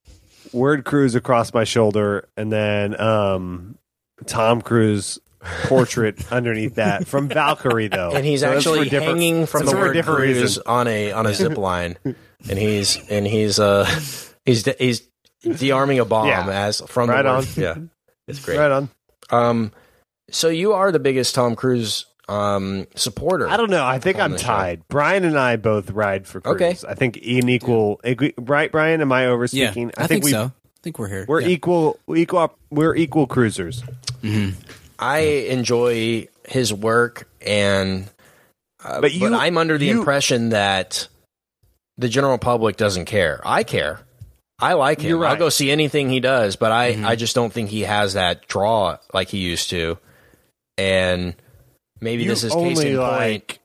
Word 0.52 0.84
cruise 0.84 1.14
across 1.14 1.52
my 1.54 1.64
shoulder, 1.64 2.28
and 2.36 2.52
then 2.52 2.98
um, 3.00 3.78
Tom 4.26 4.60
Cruise 4.60 5.18
portrait 5.64 6.30
underneath 6.32 6.74
that 6.74 7.06
from 7.06 7.28
Valkyrie 7.28 7.88
though. 7.88 8.10
and 8.12 8.24
he's 8.26 8.40
So 8.40 8.52
actually 8.54 8.90
different- 8.90 9.18
hanging 9.18 9.46
from 9.46 9.64
the 9.64 9.72
a 9.72 9.74
word 9.74 10.04
cruise 10.04 10.38
reason. 10.40 10.62
on 10.66 10.88
a 10.88 11.12
on 11.12 11.24
a 11.26 11.32
zip 11.32 11.56
line, 11.56 11.96
and 12.04 12.58
he's 12.58 12.98
and 13.08 13.26
he's 13.26 13.58
uh 13.58 13.84
he's 14.44 14.66
he's 14.78 15.07
de-arming 15.42 15.98
a 15.98 16.04
bomb 16.04 16.28
Yeah. 16.28 16.48
as 16.48 16.80
from 16.82 17.08
Right 17.10 17.22
the 17.22 17.28
word. 17.28 17.36
on. 17.36 17.46
Yeah, 17.56 17.74
it's 18.26 18.44
great. 18.44 18.58
Right 18.58 18.70
on. 18.70 18.88
Um, 19.30 19.72
so 20.30 20.48
you 20.48 20.72
are 20.74 20.92
the 20.92 20.98
biggest 20.98 21.34
Tom 21.34 21.54
Cruise 21.56 22.06
um 22.28 22.86
supporter. 22.94 23.48
I 23.48 23.56
don't 23.56 23.70
know. 23.70 23.84
I 23.86 23.98
think 23.98 24.18
I'm 24.18 24.32
the 24.32 24.38
show. 24.38 24.46
tied. 24.48 24.82
Brian 24.88 25.24
and 25.24 25.38
I 25.38 25.56
both 25.56 25.90
ride 25.90 26.26
for 26.26 26.40
Cruise. 26.42 26.56
Okay. 26.56 26.76
I 26.88 26.94
think 26.94 27.16
in 27.16 27.48
equal. 27.48 28.00
equi- 28.04 28.34
Right, 28.36 28.70
Brian? 28.70 29.00
Am 29.00 29.10
I 29.12 29.22
Yeah. 29.22 29.28
overspeaking? 29.30 29.92
I, 29.96 30.06
think, 30.06 30.24
we 30.24 30.32
so. 30.32 30.44
I 30.44 30.80
think 30.82 30.98
we're 30.98 31.08
here. 31.08 31.24
we're 31.26 31.40
Yeah. 31.40 31.48
equal. 31.48 31.98
Equal. 32.14 32.54
We're 32.70 32.94
equal 32.96 33.26
cruisers. 33.26 33.82
I 34.98 35.18
enjoy 35.48 36.28
his 36.46 36.72
work, 36.72 37.28
and 37.40 38.10
uh, 38.84 39.00
But 39.00 39.12
you- 39.14 39.34
I'm 39.34 39.56
under 39.56 39.78
the 39.78 39.86
you- 39.86 39.98
impression 39.98 40.50
that 40.50 41.08
the 41.96 42.08
general 42.08 42.36
public 42.38 42.76
doesn't 42.76 43.06
care. 43.06 43.40
I 43.44 43.62
care. 43.62 44.00
I 44.60 44.72
like 44.74 45.00
him. 45.00 45.10
You're 45.10 45.24
I'll 45.24 45.36
go 45.36 45.50
see 45.50 45.70
anything 45.70 46.08
he 46.08 46.20
does, 46.20 46.56
but 46.56 46.72
I, 46.72 46.92
mm-hmm. 46.92 47.06
I 47.06 47.16
just 47.16 47.34
don't 47.34 47.52
think 47.52 47.70
he 47.70 47.82
has 47.82 48.14
that 48.14 48.48
draw 48.48 48.98
like 49.14 49.28
he 49.28 49.38
used 49.38 49.70
to. 49.70 49.98
And 50.76 51.34
maybe 52.00 52.24
You 52.24 52.30
this 52.30 52.44
is 52.44 52.52
case 52.52 52.78
only 52.78 52.90
in 52.90 52.98
point. 52.98 53.10
like 53.10 53.60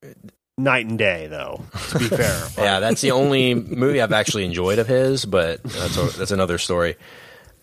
night 0.57 0.85
and 0.85 0.97
day, 0.97 1.27
though. 1.27 1.63
To 1.89 1.99
be 1.99 2.07
fair, 2.07 2.47
Yeah, 2.57 2.79
that's 2.79 3.01
the 3.01 3.11
only 3.11 3.55
movie 3.55 4.01
I've 4.01 4.13
actually 4.13 4.45
enjoyed 4.45 4.79
of 4.79 4.87
his, 4.87 5.25
but 5.25 5.63
that's 5.63 5.97
a, 5.97 6.17
that's 6.17 6.31
another 6.31 6.57
story. 6.57 6.95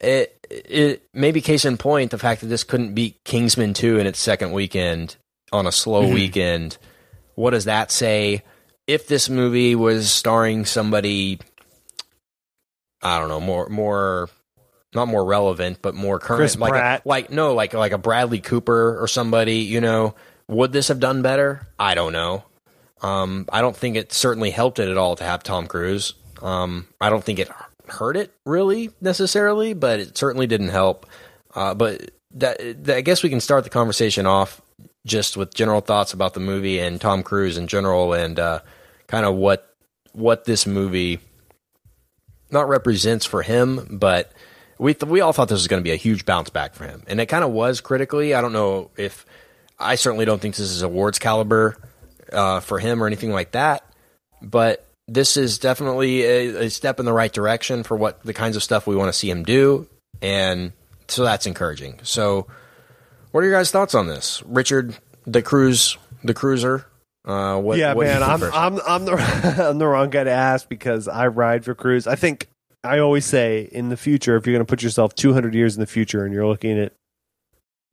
It 0.00 0.36
it 0.50 1.08
maybe 1.14 1.40
case 1.40 1.64
in 1.64 1.76
point 1.76 2.10
the 2.10 2.18
fact 2.18 2.40
that 2.40 2.48
this 2.48 2.64
couldn't 2.64 2.94
beat 2.94 3.22
Kingsman 3.24 3.74
2 3.74 3.98
in 3.98 4.06
its 4.06 4.18
second 4.18 4.52
weekend 4.52 5.16
on 5.52 5.66
a 5.66 5.72
slow 5.72 6.04
mm-hmm. 6.04 6.14
weekend. 6.14 6.78
What 7.36 7.50
does 7.50 7.66
that 7.66 7.92
say? 7.92 8.42
If 8.86 9.06
this 9.06 9.28
movie 9.28 9.76
was 9.76 10.10
starring 10.10 10.64
somebody 10.64 11.38
I 13.02 13.18
don't 13.18 13.28
know, 13.28 13.40
more 13.40 13.68
more 13.68 14.28
not 14.94 15.08
more 15.08 15.24
relevant, 15.24 15.78
but 15.82 15.94
more 15.94 16.18
current 16.18 16.40
Chris 16.40 16.56
like 16.58 16.72
Pratt. 16.72 17.02
A, 17.04 17.08
like 17.08 17.30
no, 17.30 17.54
like 17.54 17.74
like 17.74 17.92
a 17.92 17.98
Bradley 17.98 18.40
Cooper 18.40 19.00
or 19.00 19.06
somebody, 19.08 19.58
you 19.58 19.80
know, 19.80 20.14
would 20.48 20.72
this 20.72 20.88
have 20.88 21.00
done 21.00 21.22
better? 21.22 21.66
I 21.78 21.94
don't 21.94 22.12
know. 22.12 22.44
Um, 23.02 23.46
I 23.50 23.60
don't 23.62 23.76
think 23.76 23.96
it 23.96 24.12
certainly 24.12 24.50
helped 24.50 24.78
it 24.78 24.88
at 24.88 24.98
all 24.98 25.16
to 25.16 25.24
have 25.24 25.42
Tom 25.42 25.66
Cruise. 25.66 26.14
Um, 26.42 26.86
I 27.00 27.08
don't 27.08 27.24
think 27.24 27.38
it 27.38 27.48
hurt 27.88 28.16
it 28.16 28.32
really 28.44 28.90
necessarily, 29.00 29.72
but 29.72 30.00
it 30.00 30.18
certainly 30.18 30.46
didn't 30.46 30.68
help. 30.68 31.06
Uh, 31.54 31.74
but 31.74 32.10
that, 32.32 32.58
that- 32.84 32.96
I 32.96 33.00
guess 33.00 33.22
we 33.22 33.30
can 33.30 33.40
start 33.40 33.64
the 33.64 33.70
conversation 33.70 34.26
off 34.26 34.60
just 35.06 35.36
with 35.36 35.54
general 35.54 35.80
thoughts 35.80 36.12
about 36.12 36.34
the 36.34 36.40
movie 36.40 36.78
and 36.78 37.00
Tom 37.00 37.22
Cruise 37.22 37.56
in 37.56 37.66
general, 37.68 38.12
and 38.12 38.38
uh, 38.38 38.60
kind 39.06 39.24
of 39.24 39.34
what 39.34 39.74
what 40.12 40.44
this 40.44 40.66
movie 40.66 41.20
not 42.52 42.68
represents 42.68 43.26
for 43.26 43.42
him, 43.42 43.86
but 43.90 44.32
we 44.78 44.94
th- 44.94 45.10
we 45.10 45.20
all 45.20 45.32
thought 45.32 45.48
this 45.48 45.56
was 45.56 45.68
going 45.68 45.80
to 45.82 45.84
be 45.84 45.92
a 45.92 45.96
huge 45.96 46.24
bounce 46.24 46.50
back 46.50 46.74
for 46.74 46.84
him, 46.86 47.02
and 47.06 47.20
it 47.20 47.26
kind 47.26 47.44
of 47.44 47.50
was 47.50 47.80
critically. 47.80 48.34
I 48.34 48.40
don't 48.40 48.52
know 48.52 48.90
if 48.96 49.26
I 49.78 49.94
certainly 49.94 50.24
don't 50.24 50.40
think 50.40 50.56
this 50.56 50.70
is 50.70 50.82
awards 50.82 51.18
caliber 51.18 51.76
uh, 52.32 52.60
for 52.60 52.78
him 52.78 53.02
or 53.02 53.06
anything 53.06 53.30
like 53.30 53.52
that, 53.52 53.84
but 54.40 54.86
this 55.06 55.36
is 55.36 55.58
definitely 55.58 56.22
a, 56.22 56.64
a 56.64 56.70
step 56.70 57.00
in 57.00 57.06
the 57.06 57.12
right 57.12 57.32
direction 57.32 57.82
for 57.82 57.96
what 57.96 58.22
the 58.22 58.32
kinds 58.32 58.56
of 58.56 58.62
stuff 58.62 58.86
we 58.86 58.96
want 58.96 59.12
to 59.12 59.18
see 59.18 59.30
him 59.30 59.42
do, 59.42 59.86
and 60.22 60.72
so 61.08 61.24
that's 61.24 61.46
encouraging. 61.46 62.00
So, 62.02 62.46
what 63.32 63.40
are 63.42 63.46
your 63.46 63.56
guys' 63.56 63.70
thoughts 63.70 63.94
on 63.94 64.06
this, 64.06 64.42
Richard, 64.46 64.96
the 65.26 65.42
cruise, 65.42 65.98
the 66.24 66.34
cruiser? 66.34 66.86
Uh, 67.30 67.60
what, 67.60 67.78
yeah, 67.78 67.92
what 67.94 68.06
man, 68.06 68.22
I'm? 68.22 68.42
I'm 68.42 68.80
I'm 68.86 69.04
the 69.04 69.12
I'm 69.68 69.78
the 69.78 69.86
wrong 69.86 70.10
guy 70.10 70.24
to 70.24 70.30
ask 70.30 70.68
because 70.68 71.06
I 71.08 71.28
ride 71.28 71.64
for 71.64 71.74
Cruise. 71.74 72.06
I 72.06 72.16
think 72.16 72.48
I 72.82 72.98
always 72.98 73.24
say 73.24 73.68
in 73.72 73.88
the 73.90 73.96
future, 73.96 74.36
if 74.36 74.46
you're 74.46 74.54
going 74.54 74.64
to 74.66 74.68
put 74.70 74.82
yourself 74.82 75.14
200 75.14 75.54
years 75.54 75.76
in 75.76 75.80
the 75.80 75.86
future, 75.86 76.24
and 76.24 76.32
you're 76.34 76.46
looking 76.46 76.78
at 76.78 76.92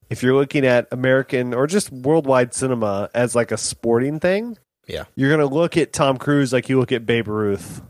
if 0.09 0.23
you're 0.23 0.33
looking 0.35 0.65
at 0.65 0.87
American 0.91 1.53
or 1.53 1.67
just 1.67 1.91
worldwide 1.91 2.53
cinema 2.53 3.09
as 3.13 3.35
like 3.35 3.51
a 3.51 3.57
sporting 3.57 4.19
thing, 4.21 4.57
Yeah. 4.87 5.03
you're 5.15 5.29
going 5.35 5.47
to 5.47 5.53
look 5.53 5.75
at 5.75 5.91
Tom 5.91 6.17
Cruise 6.17 6.53
like 6.53 6.69
you 6.69 6.79
look 6.79 6.93
at 6.93 7.05
Babe 7.05 7.27
Ruth, 7.27 7.81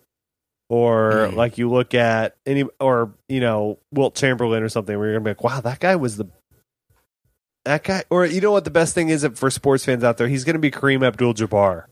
or 0.70 1.30
Mm. 1.32 1.36
like 1.36 1.58
you 1.60 1.70
look 1.70 1.94
at 1.94 2.36
any 2.46 2.66
or 2.80 3.14
you 3.30 3.40
know 3.40 3.78
Wilt 3.94 4.16
Chamberlain 4.16 4.64
or 4.64 4.70
something, 4.70 4.98
where 4.98 5.08
you're 5.10 5.20
going 5.20 5.26
to 5.36 5.42
be 5.42 5.48
like, 5.48 5.54
wow, 5.56 5.62
that 5.62 5.80
guy 5.80 5.96
was 5.96 6.18
the 6.18 6.26
that 7.68 7.84
guy, 7.84 8.04
or 8.10 8.26
you 8.26 8.42
know 8.42 8.52
what 8.52 8.64
the 8.64 8.72
best 8.72 8.96
thing 8.96 9.10
is 9.10 9.28
for 9.36 9.50
sports 9.50 9.86
fans 9.86 10.04
out 10.04 10.18
there, 10.18 10.28
he's 10.28 10.44
going 10.44 10.56
to 10.56 10.60
be 10.60 10.72
Kareem 10.72 11.06
Abdul-Jabbar. 11.06 11.86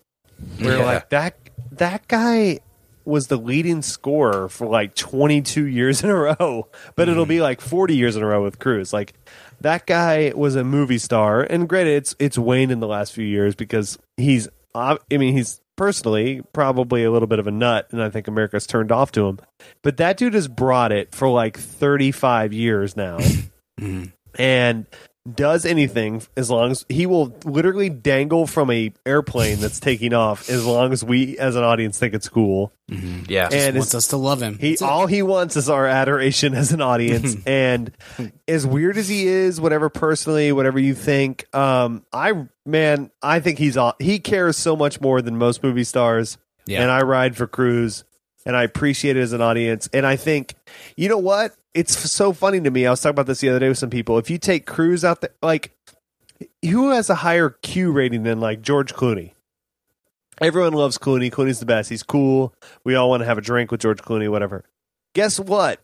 We're 0.59 0.77
Yeah. 0.77 0.85
like 0.85 1.09
that 1.09 1.37
that 1.71 2.07
guy 2.07 2.59
was 3.05 3.27
the 3.27 3.37
leading 3.37 3.81
scorer 3.81 4.49
for 4.49 4.67
like 4.67 4.95
22 4.95 5.65
years 5.65 6.03
in 6.03 6.09
a 6.09 6.15
row, 6.15 6.67
but 6.95 7.07
it'll 7.07 7.23
mm-hmm. 7.23 7.29
be 7.29 7.41
like 7.41 7.61
40 7.61 7.95
years 7.95 8.15
in 8.15 8.23
a 8.23 8.25
row 8.25 8.43
with 8.43 8.57
Cruise. 8.59 8.91
Like 8.91 9.13
that 9.61 9.85
guy 9.85 10.33
was 10.35 10.55
a 10.55 10.63
movie 10.63 10.97
star, 10.97 11.41
and 11.41 11.69
granted, 11.69 11.95
it's 11.97 12.15
it's 12.19 12.37
waned 12.37 12.71
in 12.71 12.79
the 12.79 12.87
last 12.87 13.13
few 13.13 13.25
years 13.25 13.55
because 13.55 13.97
he's. 14.17 14.47
I 14.73 14.97
mean, 15.09 15.33
he's 15.33 15.61
personally 15.77 16.41
probably 16.51 17.05
a 17.05 17.11
little 17.11 17.29
bit 17.29 17.39
of 17.39 17.47
a 17.47 17.51
nut, 17.51 17.87
and 17.91 18.03
I 18.03 18.09
think 18.09 18.27
America's 18.27 18.67
turned 18.67 18.91
off 18.91 19.13
to 19.13 19.25
him. 19.25 19.39
But 19.83 19.95
that 19.97 20.17
dude 20.17 20.33
has 20.33 20.49
brought 20.49 20.91
it 20.91 21.15
for 21.15 21.29
like 21.29 21.57
35 21.57 22.51
years 22.51 22.97
now, 22.97 23.17
mm-hmm. 23.79 24.05
and 24.37 24.85
does 25.33 25.65
anything 25.65 26.21
as 26.37 26.51
long 26.51 26.69
as 26.71 26.85
he 26.87 27.05
will 27.07 27.35
literally 27.45 27.89
dangle 27.89 28.45
from 28.45 28.69
a 28.69 28.93
airplane 29.07 29.59
that's 29.59 29.79
taking 29.79 30.13
off 30.13 30.49
as 30.49 30.63
long 30.65 30.93
as 30.93 31.03
we 31.03 31.35
as 31.39 31.55
an 31.55 31.63
audience 31.63 31.97
think 31.97 32.13
it's 32.13 32.29
cool 32.29 32.71
yeah, 33.27 33.49
and 33.51 33.75
wants 33.77 33.95
us 33.95 34.09
to 34.09 34.17
love 34.17 34.39
him. 34.41 34.59
he 34.59 34.69
That's 34.71 34.83
it. 34.83 34.85
all 34.87 35.07
he 35.07 35.23
wants 35.23 35.55
is 35.57 35.67
our 35.69 35.87
adoration 35.87 36.53
as 36.53 36.71
an 36.71 36.81
audience 36.81 37.35
and 37.47 37.91
as 38.47 38.67
weird 38.67 38.97
as 38.97 39.07
he 39.09 39.25
is 39.25 39.59
whatever 39.59 39.89
personally 39.89 40.51
whatever 40.51 40.77
you 40.77 40.93
think 40.93 41.47
um 41.55 42.05
i 42.13 42.45
man 42.63 43.09
i 43.23 43.39
think 43.39 43.57
he's 43.57 43.77
all 43.77 43.95
he 43.99 44.19
cares 44.19 44.57
so 44.57 44.75
much 44.75 45.01
more 45.01 45.23
than 45.23 45.37
most 45.37 45.63
movie 45.63 45.83
stars 45.83 46.37
Yeah. 46.67 46.83
and 46.83 46.91
i 46.91 47.01
ride 47.01 47.35
for 47.35 47.47
Cruise 47.47 48.03
and 48.45 48.55
i 48.55 48.63
appreciate 48.63 49.17
it 49.17 49.21
as 49.21 49.33
an 49.33 49.41
audience 49.41 49.89
and 49.93 50.05
i 50.05 50.15
think 50.15 50.55
you 50.95 51.09
know 51.09 51.17
what 51.17 51.55
it's 51.73 51.97
so 52.11 52.33
funny 52.33 52.59
to 52.59 52.71
me 52.71 52.85
i 52.85 52.89
was 52.89 53.01
talking 53.01 53.11
about 53.11 53.27
this 53.27 53.41
the 53.41 53.49
other 53.49 53.59
day 53.59 53.69
with 53.69 53.77
some 53.77 53.89
people 53.89 54.17
if 54.17 54.29
you 54.29 54.37
take 54.37 54.65
Cruise 54.65 55.03
out 55.03 55.21
there 55.21 55.31
like 55.41 55.71
who 56.63 56.89
has 56.91 57.09
a 57.09 57.15
higher 57.15 57.49
q 57.49 57.91
rating 57.91 58.23
than 58.23 58.39
like 58.39 58.61
george 58.61 58.93
clooney 58.93 59.35
Everyone 60.41 60.73
loves 60.73 60.97
Clooney. 60.97 61.31
Clooney's 61.31 61.59
the 61.59 61.65
best. 61.65 61.89
He's 61.89 62.03
cool. 62.03 62.53
We 62.83 62.95
all 62.95 63.09
want 63.09 63.21
to 63.21 63.25
have 63.25 63.37
a 63.37 63.41
drink 63.41 63.71
with 63.71 63.81
George 63.81 63.99
Clooney, 64.01 64.29
whatever. 64.29 64.65
Guess 65.13 65.39
what? 65.39 65.79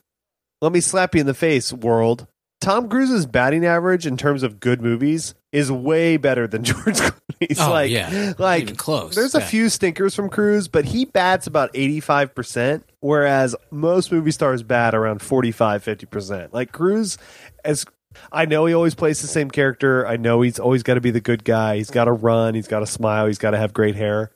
Let 0.62 0.74
me 0.74 0.82
slap 0.82 1.16
you 1.16 1.22
in 1.22 1.28
the 1.28 1.34
face, 1.34 1.72
world. 1.72 2.28
Tom 2.60 2.90
Cruise's 2.90 3.26
batting 3.26 3.66
average 3.66 4.06
in 4.06 4.18
terms 4.18 4.44
of 4.44 4.60
good 4.60 4.82
movies 4.82 5.34
is 5.52 5.72
way 5.72 6.18
better 6.18 6.48
than 6.48 6.64
George 6.66 6.98
Clooney's. 6.98 7.60
Oh, 7.60 7.72
like, 7.72 7.92
yeah. 7.92 8.34
Like 8.38 8.64
even 8.64 8.76
close. 8.76 9.16
There's 9.16 9.36
a 9.36 9.42
few 9.42 9.70
stinkers 9.70 10.16
from 10.16 10.30
Cruise, 10.30 10.68
but 10.68 10.86
he 10.86 11.06
bats 11.06 11.48
about 11.48 11.74
85%, 11.74 12.84
whereas 13.00 13.56
most 13.70 14.12
movie 14.12 14.32
stars 14.32 14.64
bat 14.64 14.96
around 14.96 15.22
45, 15.22 15.84
50%. 15.84 16.54
Like 16.54 16.72
Cruise, 16.72 17.18
as 17.66 17.86
I 18.32 18.46
know 18.46 18.66
he 18.66 18.74
always 18.74 18.96
plays 18.96 19.22
the 19.22 19.28
same 19.28 19.50
character. 19.50 20.08
I 20.08 20.18
know 20.18 20.42
he's 20.42 20.60
always 20.60 20.84
got 20.84 20.96
to 20.96 21.02
be 21.02 21.12
the 21.12 21.22
good 21.22 21.44
guy. 21.44 21.78
He's 21.78 21.92
got 21.92 22.06
to 22.06 22.12
run. 22.12 22.56
He's 22.56 22.68
got 22.68 22.80
to 22.80 22.88
smile. 22.88 23.28
He's 23.28 23.38
got 23.38 23.52
to 23.52 23.58
have 23.58 23.74
great 23.74 23.96
hair. 23.96 24.32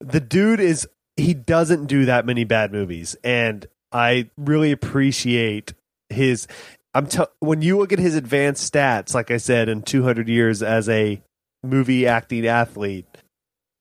The 0.00 0.20
dude 0.20 0.60
is, 0.60 0.88
he 1.16 1.34
doesn't 1.34 1.86
do 1.86 2.06
that 2.06 2.26
many 2.26 2.44
bad 2.44 2.72
movies. 2.72 3.16
And 3.22 3.66
I 3.92 4.30
really 4.36 4.72
appreciate 4.72 5.74
his. 6.08 6.46
I'm 6.94 7.06
t- 7.06 7.22
when 7.40 7.62
you 7.62 7.78
look 7.78 7.92
at 7.92 7.98
his 7.98 8.14
advanced 8.14 8.72
stats, 8.72 9.14
like 9.14 9.30
I 9.30 9.38
said, 9.38 9.68
in 9.68 9.82
200 9.82 10.28
years 10.28 10.62
as 10.62 10.88
a 10.88 11.22
movie 11.62 12.06
acting 12.06 12.46
athlete, 12.46 13.06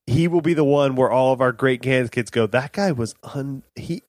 he 0.08 0.28
will 0.28 0.42
be 0.42 0.54
the 0.54 0.64
one 0.64 0.96
where 0.96 1.12
all 1.12 1.34
of 1.34 1.42
our 1.42 1.52
great 1.52 1.82
kids 1.82 2.10
go. 2.32 2.48
That 2.48 2.72
guy 2.72 2.92
was 2.92 3.16
un. 3.24 3.64
He. 3.76 4.02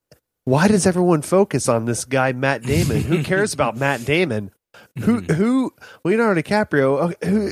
Why 0.45 0.67
does 0.69 0.87
everyone 0.87 1.23
focus 1.23 1.69
on 1.69 1.85
this 1.85 2.05
guy 2.05 2.33
Matt 2.33 2.63
Damon? 2.63 3.03
Who 3.03 3.23
cares 3.23 3.53
about 3.55 3.77
Matt 3.77 4.05
Damon? 4.05 4.51
Who 5.01 5.21
who 5.21 5.73
Leonardo 6.05 6.41
DiCaprio? 6.41 7.13
okay, 7.13 7.29
Who 7.29 7.51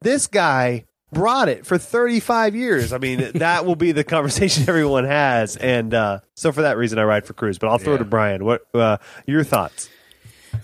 this 0.00 0.26
guy 0.26 0.84
brought 1.12 1.48
it 1.48 1.66
for 1.66 1.76
35 1.78 2.54
years. 2.56 2.92
I 2.92 2.98
mean, 2.98 3.30
that 3.34 3.66
will 3.66 3.76
be 3.76 3.92
the 3.92 4.04
conversation 4.04 4.64
everyone 4.68 5.04
has, 5.04 5.56
and 5.56 5.92
uh, 5.94 6.20
so 6.36 6.52
for 6.52 6.62
that 6.62 6.76
reason, 6.76 6.98
I 6.98 7.04
ride 7.04 7.26
for 7.26 7.34
Cruise. 7.34 7.58
But 7.58 7.68
I'll 7.68 7.78
throw 7.78 7.94
Yeah. 7.94 7.98
to 7.98 8.04
Brian. 8.04 8.44
What 8.44 8.62
uh, 8.74 8.96
your 9.26 9.44
thoughts? 9.44 9.88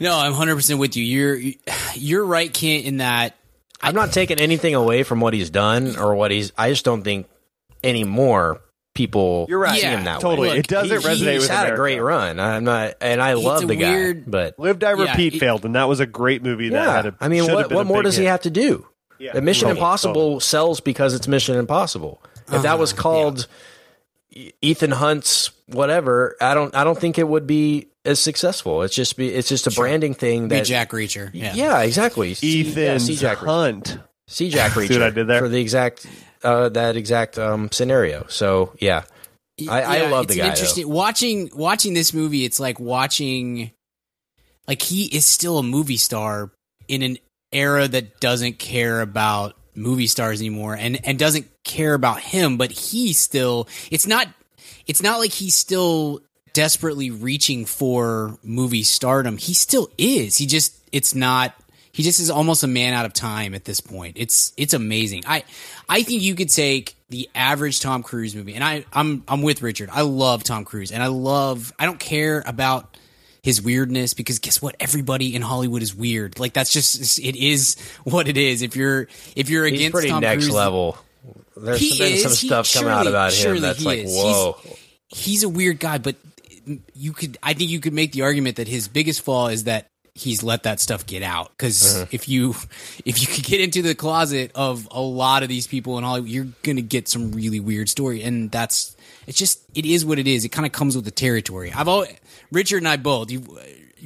No, 0.01 0.17
I'm 0.17 0.31
100 0.33 0.57
percent 0.57 0.79
with 0.79 0.97
you. 0.97 1.05
You're 1.05 1.53
you're 1.95 2.25
right, 2.25 2.53
Kent, 2.53 2.85
in 2.87 2.97
that 2.99 3.37
I'm 3.81 3.95
not 3.95 4.13
taking 4.13 4.39
anything 4.41 4.75
away 4.75 5.03
from 5.03 5.21
what 5.21 5.35
he's 5.35 5.51
done 5.51 5.97
or 5.97 6.15
what 6.15 6.31
he's. 6.31 6.53
I 6.59 6.71
just 6.71 6.85
don't 6.85 7.03
think 7.03 7.27
anymore 7.83 8.61
people. 8.95 9.47
You're 9.49 9.59
right. 9.61 9.77
see 9.81 9.83
Yeah, 9.87 9.99
him 9.99 10.05
that 10.05 10.21
Totally, 10.21 10.49
way. 10.49 10.57
Look, 10.57 10.65
it 10.65 10.69
doesn't 10.69 11.01
He- 11.01 11.07
resonate 11.07 11.33
he's 11.35 11.43
with 11.43 11.51
had 11.51 11.61
America. 11.67 11.75
a 11.75 11.77
great 11.77 12.01
run. 12.01 12.41
I'm 12.41 12.65
not, 12.65 12.95
and 13.01 13.23
I 13.23 13.35
love 13.35 13.63
a 13.63 13.67
the 13.67 13.77
guy, 13.77 13.91
weird- 13.91 14.25
but 14.31 14.59
Live, 14.59 14.79
Die, 14.81 14.93
Yeah, 14.95 15.11
Repeat 15.11 15.35
it- 15.35 15.39
failed, 15.39 15.65
and 15.65 15.75
that 15.77 15.89
was 15.89 16.01
a 16.01 16.07
great 16.07 16.43
movie. 16.43 16.69
That 16.71 16.85
yeah, 16.85 16.93
had 16.97 17.07
a. 17.07 17.15
I 17.21 17.29
mean, 17.29 17.43
should 17.43 17.51
have 17.51 17.57
what 17.57 17.69
been 17.69 17.77
what 17.77 17.83
a 17.83 17.85
more 17.85 17.99
big 17.99 18.05
does 18.07 18.17
he 18.17 18.25
hit. 18.25 18.31
have 18.31 18.43
to 18.43 18.51
do? 18.51 18.87
Yeah, 19.21 19.33
The 19.33 19.43
Mission 19.43 19.63
totally, 19.69 19.79
Impossible 19.81 20.15
totally. 20.15 20.41
sells 20.41 20.81
because 20.81 21.15
it's 21.15 21.27
Mission 21.29 21.57
Impossible. 21.57 22.23
If 22.53 22.63
that 22.63 22.79
was 22.79 22.93
Uh-huh, 22.93 23.03
called 23.03 23.47
Ethan 24.31 24.91
Hunt's 24.93 25.51
whatever, 25.67 26.37
I 26.41 26.55
don't 26.55 26.75
I 26.75 26.85
don't 26.85 26.99
think 26.99 27.19
it 27.19 27.27
would 27.29 27.47
be 27.47 27.89
as 28.05 28.21
successful. 28.21 28.83
It's 28.83 28.95
just 28.95 29.17
be 29.17 29.29
it's 29.29 29.49
just 29.49 29.67
a 29.67 29.71
branding 29.71 30.15
thing 30.15 30.49
Be 30.49 30.61
Jack 30.63 30.91
Reacher. 30.91 31.31
Yeah. 31.33 31.55
yeah, 31.55 31.81
exactly. 31.83 32.35
See- 32.35 32.61
Ethan 32.61 32.83
yeah, 32.83 32.99
see 32.99 33.17
Jack 33.17 33.39
Hunt. 33.39 33.99
see 34.27 34.51
Jack 34.51 34.73
Reacher 34.73 34.89
See 34.89 34.95
what 34.95 35.03
I 35.03 35.11
did 35.11 35.27
there? 35.27 35.41
for 35.41 35.49
the 35.49 35.61
exact 35.61 36.07
uh, 36.45 36.69
that 36.71 36.97
exact 36.97 37.39
um, 37.39 37.71
scenario. 37.73 38.27
So 38.29 38.75
yeah, 38.81 39.03
I- 39.69 39.83
I 39.83 39.97
Yeah, 40.03 40.11
love 40.11 40.29
the 40.29 40.37
guy, 40.37 40.45
an 40.45 40.51
Interesting. 40.51 40.89
Watching 40.89 41.51
watching 41.55 41.95
this 41.95 42.13
movie, 42.15 42.45
it's 42.45 42.61
like 42.61 42.79
watching, 42.79 43.73
like 44.69 44.83
he 44.83 45.07
is 45.07 45.25
still 45.27 45.59
a 45.59 45.63
movie 45.63 45.97
star 45.97 46.51
in 46.87 47.03
an 47.03 47.19
era 47.53 47.89
that 47.89 48.21
doesn't 48.21 48.59
care 48.59 49.01
about 49.01 49.57
movie 49.79 50.07
stars 50.07 50.41
anymore, 50.41 50.75
and 50.75 51.05
and 51.07 51.19
doesn't 51.19 51.47
care 51.65 51.95
about 51.95 52.21
him. 52.21 52.57
But 52.57 52.71
he 52.71 53.13
still, 53.13 53.69
it's 53.91 54.07
not, 54.07 54.29
it's 54.87 55.03
not 55.03 55.19
like 55.19 55.33
he's 55.33 55.55
still 55.55 56.21
desperately 56.53 57.11
reaching 57.11 57.65
for 57.65 58.39
movie 58.43 58.83
stardom. 58.83 59.37
He 59.37 59.55
still 59.55 59.91
is. 59.97 60.37
He 60.37 60.47
just, 60.47 60.77
it's 60.93 61.15
not. 61.15 61.55
He 61.93 62.03
just 62.03 62.21
is 62.21 62.31
almost 62.31 62.63
a 62.63 62.69
man 62.69 62.95
out 62.95 63.07
of 63.07 63.13
time 63.13 63.55
at 63.55 63.65
this 63.65 63.81
point. 63.81 64.17
It's 64.21 64.53
it's 64.57 64.73
amazing. 64.73 65.25
I 65.27 65.43
I 65.89 66.03
think 66.03 66.23
you 66.23 66.37
could 66.37 66.49
take 66.49 66.95
the 67.09 67.29
average 67.35 67.81
Tom 67.81 68.05
Cruise 68.05 68.37
movie, 68.37 68.55
and 68.55 68.63
I 68.63 68.85
I'm 68.93 69.25
I'm 69.27 69.43
with 69.43 69.63
Richard. 69.63 69.89
I 69.93 70.03
love 70.03 70.45
Tom 70.45 70.65
Cruise, 70.65 70.93
and 70.93 71.03
I 71.03 71.09
love. 71.09 71.73
I 71.79 71.87
don't 71.87 71.99
care 71.99 72.45
about 72.47 72.97
his 73.43 73.63
weirdness 73.63 74.15
because 74.15 74.39
guess 74.39 74.61
what? 74.61 74.77
Everybody 74.81 75.35
in 75.35 75.43
Hollywood 75.43 75.83
is 75.83 75.95
weird. 75.95 76.39
Like 76.39 76.53
that's 76.53 76.73
just 76.73 77.19
it 77.19 77.37
is 77.37 77.77
what 78.05 78.29
it 78.29 78.37
is. 78.37 78.63
If 78.63 78.77
you're 78.77 79.09
if 79.37 79.49
you're 79.51 79.65
he's 79.67 79.79
against 79.81 79.93
pretty 79.93 80.09
Tom 80.09 80.21
next 80.23 80.45
Cruise, 80.45 80.55
level. 80.55 80.99
There's 81.57 81.81
He 81.81 81.99
been 81.99 82.19
some 82.19 82.33
is. 82.33 82.41
He- 82.41 82.47
stuff 82.49 82.73
come 82.73 82.87
out 82.87 83.07
about 83.07 83.33
him 83.33 83.61
that's 83.61 83.85
like 83.85 83.99
is. 84.01 84.13
He's- 84.13 84.25
whoa. 84.25 84.57
he's 85.09 85.43
a 85.43 85.49
weird 85.49 85.81
guy, 85.81 85.99
but 85.99 86.17
you 86.95 87.13
could 87.13 87.39
I 87.43 87.55
think 87.55 87.71
you 87.71 87.81
could 87.81 87.93
make 87.95 88.13
the 88.13 88.23
argument 88.23 88.57
that 88.57 88.69
his 88.69 88.89
biggest 88.89 89.23
flaw 89.23 89.49
is 89.49 89.65
that 89.65 89.89
he's 90.15 90.43
let 90.43 90.65
that 90.65 90.81
stuff 90.81 91.07
get 91.07 91.23
out 91.23 91.51
because 91.57 91.97
Uh-huh. 91.97 92.07
if 92.11 92.29
you 92.29 92.51
if 93.05 93.21
you 93.21 93.27
could 93.27 93.45
get 93.45 93.61
into 93.61 93.83
the 93.83 93.95
closet 93.95 94.51
of 94.55 94.87
a 94.91 95.01
lot 95.01 95.43
of 95.43 95.49
these 95.49 95.67
people 95.67 95.97
in 95.99 96.05
Hollywood, 96.05 96.29
you're 96.31 96.49
gonna 96.63 96.83
get 96.83 97.09
some 97.09 97.33
really 97.33 97.61
weird 97.61 97.89
story, 97.89 98.23
and 98.23 98.51
that's 98.51 98.97
it's 99.27 99.39
just 99.39 99.61
it 99.75 99.85
is 99.87 100.05
what 100.05 100.19
it 100.19 100.27
is. 100.29 100.45
It 100.45 100.51
kind 100.51 100.67
of 100.67 100.73
comes 100.73 100.95
with 100.97 101.05
the 101.05 101.11
territory. 101.11 101.73
I've 101.73 101.89
always 101.89 102.11
Richard 102.53 102.79
and 102.79 102.89
I 102.89 102.97
both 102.97 103.31
you 103.31 103.43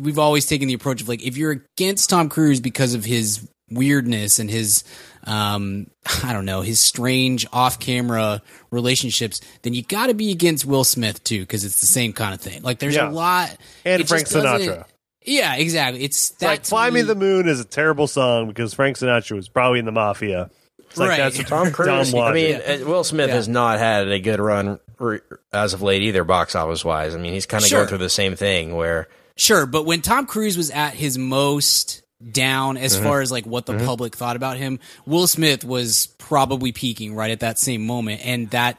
we've 0.01 0.19
always 0.19 0.47
taken 0.47 0.69
the 0.69 0.75
approach 0.75 1.01
of 1.03 1.09
like 1.09 1.23
if 1.23 1.37
you're 1.37 1.53
against 1.77 2.11
Tom 2.11 2.29
Cruise 2.29 2.61
because 2.61 2.95
of 2.95 3.05
his 3.05 3.49
weirdness 3.71 4.39
and 4.39 4.51
his 4.51 4.85
um 5.25 5.87
I 6.25 6.33
don't 6.33 6.45
know 6.45 6.61
his 6.63 6.81
strange 6.81 7.47
off-camera 7.53 8.43
relationships 8.71 9.41
then 9.63 9.75
you 9.75 9.83
got 9.83 10.07
to 10.09 10.15
be 10.15 10.31
against 10.31 10.65
Will 10.65 10.85
Smith 10.85 11.23
too 11.25 11.41
because 11.41 11.65
it's 11.65 11.81
the 11.81 11.87
same 11.87 12.13
kind 12.13 12.35
of 12.35 12.41
thing 12.41 12.63
like 12.63 12.79
there's 12.79 12.95
Yeah. 12.97 13.11
a 13.11 13.13
lot 13.13 13.57
And 13.85 14.07
Frank 14.09 14.27
Sinatra. 14.29 14.85
yeah 15.25 15.55
exactly 15.57 16.03
it's 16.05 16.31
It's 16.33 16.43
like 16.43 16.65
"Fly 16.65 16.91
Me 16.91 17.03
the 17.03 17.15
Moon" 17.15 17.49
is 17.49 17.61
a 17.61 17.65
terrible 17.65 18.07
song 18.07 18.49
because 18.49 18.75
Frank 18.75 18.97
Sinatra 18.99 19.37
was 19.37 19.49
probably 19.49 19.79
in 19.79 19.85
the 19.85 19.93
mafia. 19.93 20.51
It's 20.93 20.99
like 20.99 21.09
Right. 21.11 21.33
that's 21.35 21.49
Tom 21.49 21.71
Cruise. 21.73 22.15
I 22.15 22.33
mean, 22.33 22.53
logic. 22.59 22.83
uh, 22.83 22.87
Will 22.89 23.05
Smith 23.05 23.29
Yeah. 23.29 23.35
has 23.35 23.49
not 23.49 23.79
had 23.79 24.09
a 24.09 24.19
good 24.21 24.41
run 24.41 24.79
re- 24.99 25.21
as 25.53 25.73
of 25.75 25.83
late 25.83 26.03
either, 26.03 26.23
box 26.25 26.55
office 26.55 26.85
wise. 26.85 27.15
I 27.15 27.19
mean, 27.19 27.33
he's 27.33 27.47
kind 27.47 27.63
of 27.63 27.69
Sure. 27.69 27.81
going 27.81 27.89
through 27.89 27.99
the 27.99 28.09
same 28.11 28.37
thing 28.37 28.75
where 28.77 29.09
Sure, 29.37 29.65
but 29.67 29.85
when 29.87 30.03
Tom 30.03 30.27
Cruise 30.27 30.57
was 30.59 30.71
at 30.71 30.93
his 30.95 31.17
most 31.19 32.03
down 32.31 32.77
as 32.77 32.95
Mm-hmm. 32.95 33.05
far 33.05 33.21
as 33.23 33.33
like 33.33 33.47
what 33.47 33.67
the 33.67 33.79
public 33.79 34.15
thought 34.15 34.37
about 34.37 34.57
him, 34.59 34.79
Will 35.07 35.27
Smith 35.27 35.65
was 35.65 36.09
probably 36.19 36.71
peaking 36.73 37.15
right 37.15 37.31
at 37.31 37.41
that 37.41 37.59
same 37.59 37.85
moment 37.87 38.21
and 38.25 38.51
that 38.51 38.79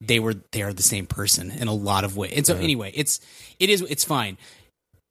they 0.00 0.20
were 0.20 0.34
they 0.52 0.62
are 0.62 0.72
the 0.72 0.82
same 0.84 1.06
person 1.06 1.50
in 1.50 1.66
a 1.66 1.74
lot 1.74 2.04
of 2.04 2.16
ways. 2.16 2.32
And 2.36 2.46
Mm-hmm. 2.46 2.58
so 2.58 2.62
anyway, 2.62 2.92
it's 2.94 3.18
it 3.58 3.68
is 3.70 3.82
it's 3.82 4.04
fine. 4.04 4.38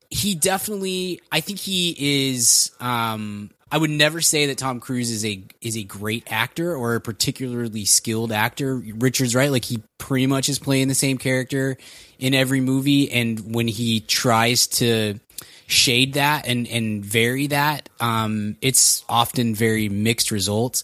He 0.09 0.35
definitely 0.35 1.19
I 1.31 1.41
think 1.41 1.59
he 1.59 2.29
is 2.31 2.71
um 2.79 3.51
I 3.71 3.77
would 3.77 3.89
never 3.89 4.21
say 4.21 4.45
that 4.47 4.57
Tom 4.57 4.79
Cruise 4.79 5.11
is 5.11 5.25
a 5.25 5.43
is 5.59 5.75
a 5.75 5.83
great 5.83 6.31
actor 6.31 6.73
or 6.75 6.95
a 6.95 7.01
particularly 7.01 7.83
skilled 7.85 8.31
actor. 8.31 8.75
Richard's 8.75 9.35
right; 9.35 9.51
like 9.51 9.65
he 9.65 9.83
pretty 9.97 10.25
much 10.25 10.47
is 10.47 10.57
playing 10.57 10.87
the 10.87 10.95
same 10.95 11.17
character 11.17 11.77
in 12.17 12.33
every 12.33 12.61
movie, 12.61 13.11
and 13.11 13.53
when 13.53 13.67
he 13.67 13.99
tries 13.99 14.67
to 14.67 15.19
shade 15.67 16.13
that 16.13 16.47
and 16.47 16.65
and 16.67 17.03
vary 17.03 17.47
that, 17.47 17.89
um, 17.99 18.55
it's 18.61 19.03
often 19.09 19.53
very 19.53 19.89
mixed 19.89 20.31
results. 20.31 20.83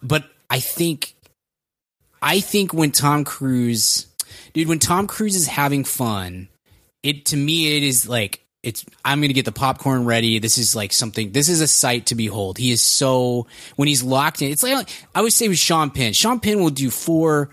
But 0.00 0.24
I 0.48 0.60
think, 0.60 1.16
I 2.22 2.38
think 2.38 2.72
when 2.72 2.92
Tom 2.92 3.24
Cruise, 3.24 4.06
dude, 4.52 4.68
when 4.68 4.78
Tom 4.78 5.08
Cruise 5.08 5.34
is 5.34 5.48
having 5.48 5.82
fun, 5.82 6.48
it 7.02 7.26
to 7.26 7.36
me 7.36 7.76
it 7.76 7.82
is 7.82 8.08
like 8.08 8.45
it's 8.66 8.84
I'm 9.04 9.20
gonna 9.20 9.32
get 9.32 9.44
the 9.44 9.52
popcorn 9.52 10.04
ready. 10.04 10.40
This 10.40 10.58
is 10.58 10.74
like 10.74 10.92
something. 10.92 11.30
This 11.30 11.48
is 11.48 11.60
a 11.60 11.68
sight 11.68 12.06
to 12.06 12.16
behold. 12.16 12.58
He 12.58 12.72
is 12.72 12.82
so 12.82 13.46
when 13.76 13.86
he's 13.86 14.02
locked 14.02 14.42
in. 14.42 14.50
It's 14.50 14.64
like 14.64 14.88
I 15.14 15.22
would 15.22 15.32
say 15.32 15.48
with 15.48 15.58
Sean 15.58 15.90
Penn. 15.90 16.12
Sean 16.12 16.40
Penn 16.40 16.60
will 16.60 16.70
do 16.70 16.90
four 16.90 17.50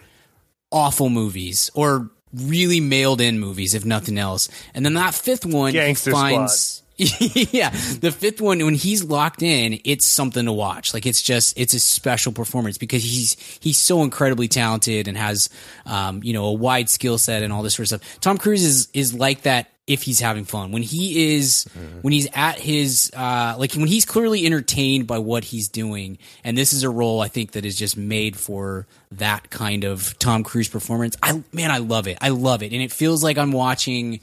awful 0.71 1.09
movies 1.09 1.69
or 1.75 2.09
really 2.33 2.79
mailed 2.79 3.21
in 3.21 3.39
movies, 3.39 3.75
if 3.75 3.85
nothing 3.85 4.17
else. 4.17 4.49
And 4.73 4.83
then 4.83 4.95
that 4.95 5.13
fifth 5.13 5.45
one, 5.45 5.73
Gangster 5.73 6.11
finds. 6.11 6.81
yeah, 6.97 7.69
the 7.69 8.11
fifth 8.11 8.41
one 8.41 8.63
when 8.65 8.73
he's 8.73 9.03
locked 9.03 9.43
in, 9.43 9.79
it's 9.83 10.05
something 10.05 10.45
to 10.45 10.53
watch. 10.53 10.95
Like 10.95 11.05
it's 11.05 11.21
just 11.21 11.59
it's 11.59 11.75
a 11.75 11.79
special 11.79 12.31
performance 12.31 12.79
because 12.79 13.03
he's 13.03 13.35
he's 13.61 13.77
so 13.77 14.01
incredibly 14.01 14.47
talented 14.47 15.07
and 15.07 15.15
has 15.15 15.49
um, 15.85 16.21
you 16.23 16.33
know 16.33 16.45
a 16.45 16.53
wide 16.53 16.89
skill 16.89 17.19
set 17.19 17.43
and 17.43 17.53
all 17.53 17.61
this 17.61 17.75
sort 17.75 17.91
of 17.91 18.01
stuff. 18.01 18.19
Tom 18.19 18.39
Cruise 18.39 18.63
is 18.63 18.87
is 18.93 19.13
like 19.13 19.43
that 19.43 19.72
if 19.85 20.03
he's 20.03 20.19
having 20.19 20.45
fun. 20.45 20.71
When 20.71 20.81
he 20.81 21.35
is 21.35 21.65
when 22.01 22.13
he's 22.13 22.27
at 22.33 22.57
his 22.59 23.11
uh 23.15 23.55
like 23.57 23.73
when 23.73 23.87
he's 23.87 24.05
clearly 24.05 24.45
entertained 24.45 25.07
by 25.07 25.19
what 25.19 25.43
he's 25.43 25.67
doing 25.67 26.17
and 26.43 26.57
this 26.57 26.73
is 26.73 26.83
a 26.83 26.89
role 26.89 27.21
I 27.21 27.27
think 27.27 27.51
that 27.51 27.65
is 27.65 27.77
just 27.77 27.97
made 27.97 28.37
for 28.37 28.87
that 29.11 29.49
kind 29.49 29.83
of 29.83 30.17
Tom 30.19 30.43
Cruise 30.43 30.69
performance. 30.69 31.17
I 31.21 31.43
man 31.51 31.71
I 31.71 31.79
love 31.79 32.07
it. 32.07 32.17
I 32.21 32.29
love 32.29 32.63
it. 32.63 32.71
And 32.71 32.81
it 32.81 32.91
feels 32.91 33.23
like 33.23 33.37
I'm 33.37 33.51
watching 33.51 34.21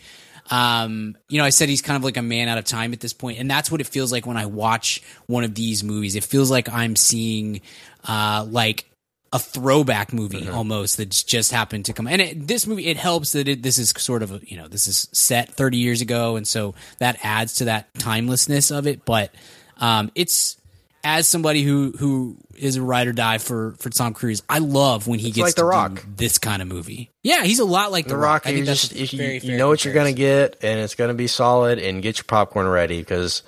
um, 0.51 1.17
you 1.29 1.39
know, 1.39 1.45
I 1.45 1.51
said 1.51 1.69
he's 1.69 1.81
kind 1.81 1.97
of 1.97 2.03
like 2.03 2.17
a 2.17 2.23
man 2.23 2.49
out 2.49 2.59
of 2.59 2.65
time 2.65 2.93
at 2.93 2.99
this 2.99 3.13
point, 3.13 3.39
and 3.39 3.49
that's 3.49 3.71
what 3.71 3.81
it 3.81 3.87
feels 3.87 4.11
like 4.11 4.27
when 4.27 4.37
I 4.37 4.47
watch 4.47 5.01
one 5.27 5.45
of 5.45 5.55
these 5.55 5.85
movies. 5.85 6.17
It 6.17 6.25
feels 6.25 6.51
like 6.51 6.69
I'm 6.69 6.97
seeing, 6.97 7.61
uh, 8.09 8.45
like 8.51 8.89
a 9.33 9.39
throwback 9.39 10.12
movie 10.12 10.49
almost 10.49 10.97
that's 10.97 11.22
just 11.22 11.53
happened 11.53 11.85
to 11.85 11.93
come. 11.93 12.09
And 12.09 12.20
it, 12.20 12.49
this 12.49 12.66
movie, 12.66 12.87
it 12.87 12.97
helps 12.97 13.33
that 13.33 13.47
it, 13.47 13.62
this 13.62 13.78
is 13.78 13.91
sort 13.97 14.22
of 14.22 14.33
a, 14.33 14.41
you 14.45 14.57
know, 14.57 14.66
this 14.66 14.89
is 14.89 15.09
set 15.12 15.51
30 15.55 15.76
years 15.78 16.01
ago, 16.01 16.37
and 16.37 16.47
so 16.47 16.74
that 16.99 17.18
adds 17.22 17.55
to 17.55 17.66
that 17.66 17.93
timelessness 17.95 18.76
of 18.76 18.87
it. 18.89 19.05
But 19.05 19.33
um, 19.78 20.11
it's 20.14 20.57
as 21.03 21.26
somebody 21.26 21.62
who 21.62 21.93
who 21.99 22.37
is 22.57 22.76
a 22.76 22.83
ride 22.83 23.07
or 23.07 23.12
die 23.12 23.39
for 23.39 23.72
for 23.78 23.89
Tom 23.89 24.14
Cruise, 24.14 24.43
I 24.49 24.59
love 24.59 25.07
when 25.07 25.18
he 25.18 25.31
gets 25.31 25.39
like 25.39 25.55
to 25.55 25.62
The 25.62 25.64
Rock. 25.64 26.05
this 26.16 26.39
kind 26.39 26.61
of 26.61 26.68
movie. 26.68 27.11
Yeah, 27.22 27.45
he's 27.45 27.61
a 27.61 27.64
lot 27.64 27.93
like 27.93 28.07
The, 28.07 28.14
The 28.14 28.18
Rock, 28.18 28.43
I 28.47 28.51
you 28.51 28.57
think 28.57 28.66
that's 28.66 28.89
just 28.89 29.12
a 29.12 29.16
you, 29.16 29.22
very 29.22 29.39
you 29.39 29.57
know 29.57 29.68
what 29.68 29.85
you're 29.85 29.95
gonna 29.95 30.12
get, 30.12 30.57
and 30.62 30.81
it's 30.81 30.95
gonna 30.95 31.14
be 31.14 31.26
solid. 31.28 31.78
And 31.78 32.03
get 32.03 32.18
your 32.18 32.24
popcorn 32.24 32.66
ready 32.66 32.99
because 32.99 33.43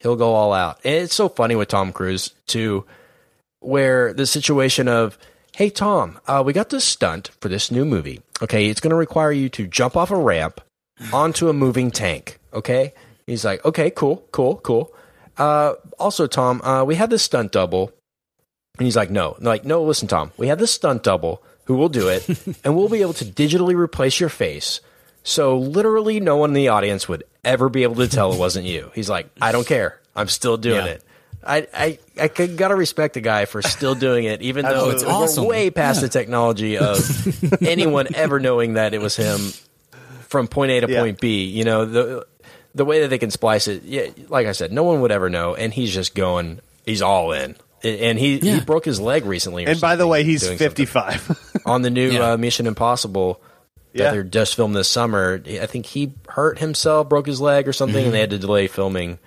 he'll 0.00 0.16
go 0.16 0.34
all 0.34 0.52
out. 0.52 0.80
And 0.84 0.96
it's 0.96 1.14
so 1.14 1.28
funny 1.28 1.54
with 1.54 1.68
Tom 1.68 1.92
Cruise 1.92 2.34
too, 2.46 2.84
where 3.62 4.12
the 4.12 4.26
situation 4.26 4.88
of, 4.88 5.18
hey 5.56 5.70
Tom, 5.70 6.18
uh, 6.26 6.42
we 6.44 6.52
got 6.52 6.70
this 6.70 6.84
stunt 6.84 7.30
for 7.40 7.48
this 7.48 7.70
new 7.70 7.84
movie. 7.84 8.20
Okay, 8.40 8.66
it's 8.68 8.80
gonna 8.80 8.96
require 8.96 9.32
you 9.32 9.48
to 9.50 9.66
jump 9.66 9.96
off 9.96 10.10
a 10.10 10.16
ramp 10.16 10.60
onto 11.12 11.48
a 11.48 11.52
moving 11.52 11.90
tank. 11.90 12.38
Okay, 12.52 12.92
he's 13.26 13.44
like, 13.44 13.64
okay, 13.64 13.90
cool, 13.90 14.24
cool, 14.32 14.56
cool. 14.58 14.92
Uh, 15.38 15.74
also, 15.98 16.26
Tom, 16.26 16.60
uh, 16.62 16.84
we 16.84 16.94
have 16.96 17.10
this 17.10 17.22
stunt 17.22 17.52
double. 17.52 17.92
And 18.78 18.86
he's 18.86 18.96
like, 18.96 19.10
no, 19.10 19.34
And 19.34 19.44
like, 19.44 19.64
no, 19.64 19.82
listen, 19.82 20.08
Tom, 20.08 20.32
we 20.38 20.46
have 20.48 20.58
this 20.58 20.70
stunt 20.72 21.02
double 21.02 21.42
who 21.66 21.74
will 21.76 21.88
do 21.90 22.08
it, 22.08 22.26
and 22.64 22.74
we'll 22.76 22.88
be 22.88 23.02
able 23.02 23.12
to 23.14 23.24
digitally 23.24 23.74
replace 23.76 24.18
your 24.18 24.28
face. 24.30 24.80
So 25.22 25.56
literally 25.58 26.20
no 26.20 26.36
one 26.36 26.50
in 26.50 26.54
the 26.54 26.68
audience 26.68 27.06
would 27.08 27.22
ever 27.44 27.68
be 27.68 27.82
able 27.84 27.96
to 27.96 28.08
tell 28.08 28.32
it 28.32 28.38
wasn't 28.38 28.66
you. 28.66 28.90
He's 28.94 29.08
like, 29.10 29.28
I 29.40 29.52
don't 29.52 29.66
care. 29.66 30.00
I'm 30.16 30.28
still 30.28 30.56
doing 30.56 30.84
Yeah. 30.84 30.92
it. 30.92 31.04
I, 31.44 31.66
I, 31.74 31.98
I 32.20 32.28
could- 32.28 32.56
gotta 32.56 32.74
respect 32.76 33.14
the 33.14 33.20
guy 33.20 33.44
for 33.46 33.62
still 33.62 33.94
doing 33.94 34.24
it, 34.24 34.42
even 34.42 34.64
though 34.64 34.90
it's 34.90 35.02
Awesome. 35.02 35.44
way 35.46 35.70
past 35.70 36.00
the 36.00 36.08
technology 36.08 36.78
of 36.78 36.98
anyone 37.62 38.08
ever 38.14 38.38
knowing 38.40 38.74
that 38.74 38.94
it 38.94 39.00
was 39.00 39.16
him 39.16 39.40
from 40.28 40.46
point 40.48 40.70
A 40.72 40.80
to 40.80 40.90
Yeah. 40.90 41.00
point 41.00 41.20
B. 41.20 41.44
You 41.44 41.64
know, 41.64 41.84
the 41.84 42.26
the 42.74 42.84
way 42.84 43.00
that 43.02 43.08
they 43.08 43.18
can 43.18 43.30
splice 43.30 43.68
it, 43.68 43.82
yeah, 43.82 44.06
like 44.28 44.46
I 44.46 44.52
said, 44.52 44.72
no 44.72 44.82
one 44.84 45.00
would 45.02 45.12
ever 45.12 45.28
know, 45.28 45.54
and 45.54 45.74
he's 45.74 45.92
just 45.92 46.14
going, 46.14 46.60
he's 46.86 47.02
all 47.02 47.32
in. 47.32 47.56
and 47.84 48.18
he 48.18 48.38
Yeah. 48.38 48.54
he 48.54 48.60
broke 48.60 48.84
his 48.84 49.00
leg 49.00 49.24
recently. 49.26 49.66
or 49.66 49.70
And 49.70 49.80
by 49.80 49.96
the 49.96 50.06
way, 50.06 50.22
he's 50.24 50.48
55. 50.48 51.62
on 51.66 51.82
the 51.82 51.90
new 51.90 52.10
Yeah. 52.12 52.32
uh, 52.32 52.36
Mission 52.36 52.66
Impossible 52.68 53.40
that 53.92 53.98
Yeah. 54.04 54.10
they're 54.12 54.22
just 54.22 54.54
filmed 54.54 54.74
this 54.76 54.88
summer. 54.88 55.42
I 55.46 55.66
think 55.66 55.86
he 55.86 56.12
hurt 56.28 56.60
himself, 56.60 57.08
broke 57.08 57.26
his 57.26 57.40
leg 57.40 57.66
or 57.68 57.72
something, 57.72 58.04
and 58.04 58.14
they 58.14 58.20
had 58.20 58.30
to 58.30 58.38
delay 58.38 58.68
filming 58.68 59.18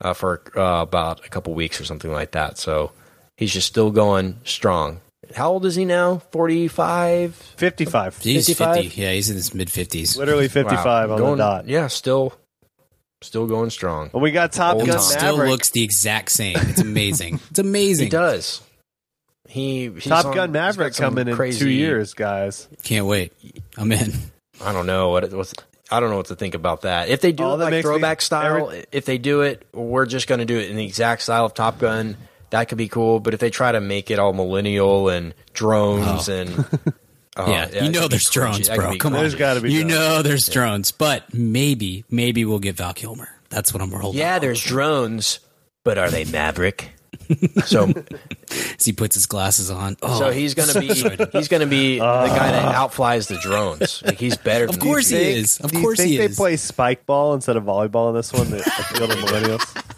uh, 0.00 0.12
for 0.14 0.42
uh, 0.56 0.82
about 0.82 1.24
a 1.24 1.28
couple 1.28 1.54
weeks 1.54 1.80
or 1.80 1.84
something 1.84 2.12
like 2.12 2.32
that. 2.32 2.58
So 2.58 2.92
he's 3.36 3.52
just 3.52 3.66
still 3.68 3.90
going 3.90 4.40
strong. 4.44 5.00
How 5.34 5.50
old 5.50 5.66
is 5.66 5.74
he 5.74 5.84
now? 5.84 6.18
Forty 6.30 6.68
five. 6.68 7.34
55. 7.34 8.18
He's 8.18 8.46
55? 8.46 8.76
50. 8.84 9.00
Yeah, 9.00 9.12
he's 9.12 9.28
in 9.30 9.36
his 9.36 9.54
mid 9.54 9.68
50s. 9.68 10.16
Literally 10.16 10.48
55 10.48 11.10
on 11.10 11.18
going, 11.18 11.30
the 11.32 11.44
dot. 11.44 11.68
Yeah, 11.68 11.88
still, 11.88 12.32
still 13.20 13.46
going 13.46 13.70
strong. 13.70 14.10
And 14.14 14.22
we 14.22 14.30
got 14.30 14.52
Top 14.52 14.76
Old 14.76 14.86
Gun 14.86 14.96
time. 14.96 15.02
Still 15.04 15.36
looks 15.36 15.70
the 15.70 15.82
exact 15.82 16.30
same. 16.30 16.56
It's 16.58 16.80
amazing. 16.80 17.40
It's 17.50 17.58
amazing. 17.58 18.06
He 18.06 18.10
does. 18.10 18.62
He 19.48 19.90
he's 19.90 20.04
Top 20.04 20.26
on- 20.26 20.34
Gun 20.34 20.52
Maverick 20.52 20.94
some 20.94 21.14
coming 21.14 21.28
in 21.28 21.34
crazy, 21.36 21.58
two 21.58 21.70
years, 21.70 22.14
guys. 22.14 22.68
Can't 22.82 23.06
wait. 23.06 23.32
I'm 23.76 23.90
in. 23.92 24.12
I 24.62 24.72
don't 24.72 24.86
know 24.86 25.10
what 25.10 25.24
it 25.24 25.32
was. 25.32 25.52
I 25.90 26.00
don't 26.00 26.10
know 26.10 26.16
what 26.16 26.26
to 26.26 26.34
think 26.36 26.54
about 26.54 26.82
that. 26.82 27.08
If 27.08 27.20
they 27.20 27.32
do 27.32 27.44
All 27.44 27.54
it 27.54 27.58
like 27.64 27.70
makes 27.70 27.84
me- 27.84 27.90
throwback 27.90 28.20
style, 28.20 28.68
every- 28.70 28.84
if 28.92 29.04
they 29.04 29.18
do 29.18 29.40
it, 29.42 29.66
we're 29.72 30.06
just 30.06 30.26
going 30.26 30.40
to 30.40 30.44
do 30.44 30.58
it 30.58 30.70
in 30.70 30.76
the 30.76 30.84
exact 30.84 31.22
style 31.22 31.44
of 31.46 31.54
Top 31.54 31.78
Gun. 31.78 32.16
That 32.50 32.68
could 32.68 32.78
be 32.78 32.88
cool. 32.88 33.20
But 33.20 33.34
if 33.34 33.40
they 33.40 33.50
try 33.50 33.72
to 33.72 33.80
make 33.80 34.10
it 34.10 34.18
all 34.18 34.32
millennial 34.32 35.08
and 35.08 35.34
drones 35.52 36.28
oh. 36.28 36.32
and 36.34 36.50
oh, 37.36 37.50
yeah, 37.50 37.66
that 37.66 37.82
you 37.82 37.90
know 37.90 38.08
there's 38.08 38.28
drones, 38.30 38.68
That 38.68 38.76
bro. 38.76 38.92
be 38.92 38.98
Come 38.98 39.14
on. 39.14 39.20
There's 39.20 39.34
gotta 39.34 39.60
be 39.60 39.72
You 39.72 39.80
drones. 39.82 39.94
know 39.94 40.22
there's 40.22 40.48
drones, 40.48 40.90
but 40.92 41.32
maybe, 41.32 42.04
maybe 42.10 42.44
we'll 42.44 42.58
get 42.58 42.76
Val 42.76 42.94
Kilmer. 42.94 43.28
That's 43.50 43.72
what 43.72 43.82
I'm 43.82 43.90
holding. 43.90 44.18
Yeah, 44.20 44.34
on 44.36 44.40
there's 44.42 44.62
drones, 44.62 45.40
but 45.84 45.96
are 45.98 46.10
they 46.10 46.24
Maverick? 46.26 46.90
So 47.64 47.92
As 48.50 48.84
he 48.84 48.92
puts 48.92 49.14
his 49.14 49.26
glasses 49.26 49.70
on. 49.70 49.96
Oh, 50.02 50.18
so 50.18 50.30
he's 50.30 50.54
gonna 50.54 50.78
be 50.78 50.88
he's 51.32 51.48
gonna 51.48 51.66
be 51.66 51.98
the 51.98 52.04
uh, 52.04 52.26
guy 52.28 52.52
that 52.52 52.74
outflies 52.74 53.28
the 53.28 53.38
drones. 53.38 54.02
Like 54.04 54.18
he's 54.18 54.36
better. 54.36 54.64
Of 54.64 54.72
than 54.72 54.80
course 54.80 55.08
these 55.08 55.18
he 55.18 55.34
guys. 55.34 55.36
is. 55.36 55.60
Of 55.60 55.70
Do 55.70 55.76
you 55.78 55.82
course 55.84 55.98
think 55.98 56.10
he 56.10 56.16
they 56.18 56.28
play 56.28 56.56
spike 56.56 57.06
ball 57.06 57.34
instead 57.34 57.56
of 57.56 57.64
volleyball 57.64 58.08
in 58.10 58.14
this 58.14 58.32
one 58.32 58.46
to 58.46 58.58
appeal 58.58 59.08
to 59.08 59.14
millennials? 59.14 59.84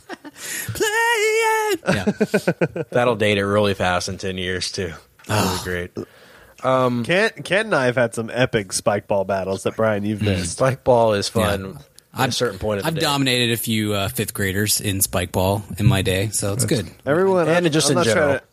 Play 0.72 0.86
it. 0.86 1.80
Yeah. 1.86 2.82
That'll 2.90 3.16
date 3.16 3.36
it 3.36 3.44
really 3.44 3.74
fast 3.74 4.08
in 4.08 4.16
ten 4.18 4.38
years 4.38 4.72
too. 4.72 4.92
That'll 5.26 5.50
be 5.50 5.58
ah. 5.58 5.60
great. 5.64 5.94
Ken, 5.94 6.06
um, 6.62 7.04
Kent 7.04 7.48
and 7.48 7.74
I 7.74 7.86
have 7.86 7.96
had 7.96 8.14
some 8.14 8.30
epic 8.32 8.72
spike 8.72 9.06
ball 9.06 9.24
battles 9.24 9.62
that 9.64 9.76
Brian 9.76 10.04
you've 10.04 10.20
hmm. 10.20 10.26
missed. 10.26 10.52
Spike 10.52 10.84
ball 10.84 11.14
is 11.14 11.28
fun. 11.28 11.64
Yeah. 11.64 11.78
At 12.12 12.28
a 12.28 12.32
certain 12.32 12.58
point 12.58 12.78
of 12.78 12.84
the 12.84 12.88
I've 12.88 12.94
day. 12.96 13.00
dominated 13.00 13.52
a 13.52 13.56
few 13.56 13.94
uh, 13.94 14.08
fifth 14.08 14.34
graders 14.34 14.80
in 14.80 15.00
spike 15.00 15.30
ball 15.32 15.62
in 15.78 15.86
my 15.86 16.02
day, 16.02 16.28
so 16.30 16.52
it's 16.52 16.64
good. 16.64 16.90
Everyone, 17.06 17.48
And 17.48 17.64
I'm, 17.66 17.72
just 17.72 17.90
I'm 17.90 17.98
in 17.98 18.04
general. 18.04 18.28
Trying 18.28 18.40
to, 18.40 18.44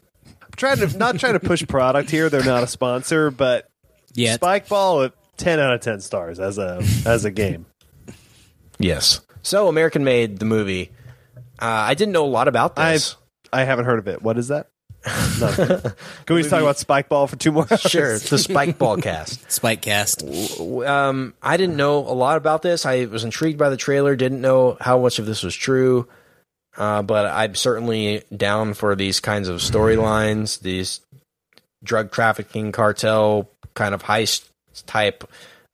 I'm 0.43 0.51
trying 0.55 0.89
to 0.91 0.97
not 0.97 1.19
trying 1.19 1.33
to 1.33 1.39
push 1.39 1.65
product 1.67 2.09
here. 2.11 2.29
They're 2.29 2.43
not 2.43 2.61
a 2.63 2.67
sponsor, 2.67 3.31
but 3.31 3.67
Yeah, 4.13 4.35
spike 4.35 4.69
ball 4.69 5.03
at 5.03 5.13
ten 5.37 5.59
out 5.59 5.73
of 5.73 5.81
ten 5.81 6.01
stars 6.01 6.39
as 6.39 6.57
a 6.59 6.83
as 7.05 7.25
a 7.25 7.31
game. 7.31 7.65
Yes. 8.77 9.21
So 9.41 9.67
American 9.67 10.03
Made 10.03 10.37
the 10.39 10.45
movie. 10.45 10.91
Uh, 11.59 11.65
I 11.65 11.95
didn't 11.95 12.11
know 12.11 12.25
a 12.25 12.27
lot 12.29 12.47
about 12.47 12.77
I 12.77 12.93
this. 12.93 13.15
I 13.51 13.63
haven't 13.63 13.85
heard 13.85 13.97
of 13.99 14.07
it. 14.07 14.21
What 14.21 14.37
is 14.37 14.49
that? 14.49 14.69
Nothing. 15.39 15.67
Can 16.25 16.35
we 16.35 16.41
just 16.41 16.49
talk 16.49 16.61
about 16.61 16.77
spike 16.77 17.09
ball 17.09 17.27
for 17.27 17.35
two 17.35 17.51
more? 17.51 17.67
Hours? 17.69 17.81
sure, 17.81 18.13
it's 18.13 18.29
the 18.29 18.37
Spike 18.37 18.77
Ball 18.77 18.97
cast. 18.97 19.51
spike 19.51 19.81
cast. 19.81 20.23
Um, 20.23 21.33
I 21.41 21.57
didn't 21.57 21.77
know 21.77 21.99
a 21.99 22.13
lot 22.13 22.37
about 22.37 22.61
this. 22.61 22.85
I 22.85 23.05
was 23.05 23.23
intrigued 23.23 23.57
by 23.57 23.69
the 23.69 23.77
trailer. 23.77 24.15
Didn't 24.15 24.41
know 24.41 24.77
how 24.79 24.99
much 24.99 25.19
of 25.19 25.25
this 25.25 25.43
was 25.43 25.55
true. 25.55 26.07
Uh, 26.77 27.01
but 27.01 27.25
I'm 27.25 27.55
certainly 27.55 28.23
down 28.35 28.73
for 28.75 28.95
these 28.95 29.19
kinds 29.19 29.47
of 29.47 29.61
storylines, 29.61 30.59
these 30.59 31.01
drug 31.83 32.11
trafficking 32.11 32.71
cartel 32.71 33.49
kind 33.73 33.95
of 33.95 34.03
heist 34.03 34.47
type, 34.85 35.23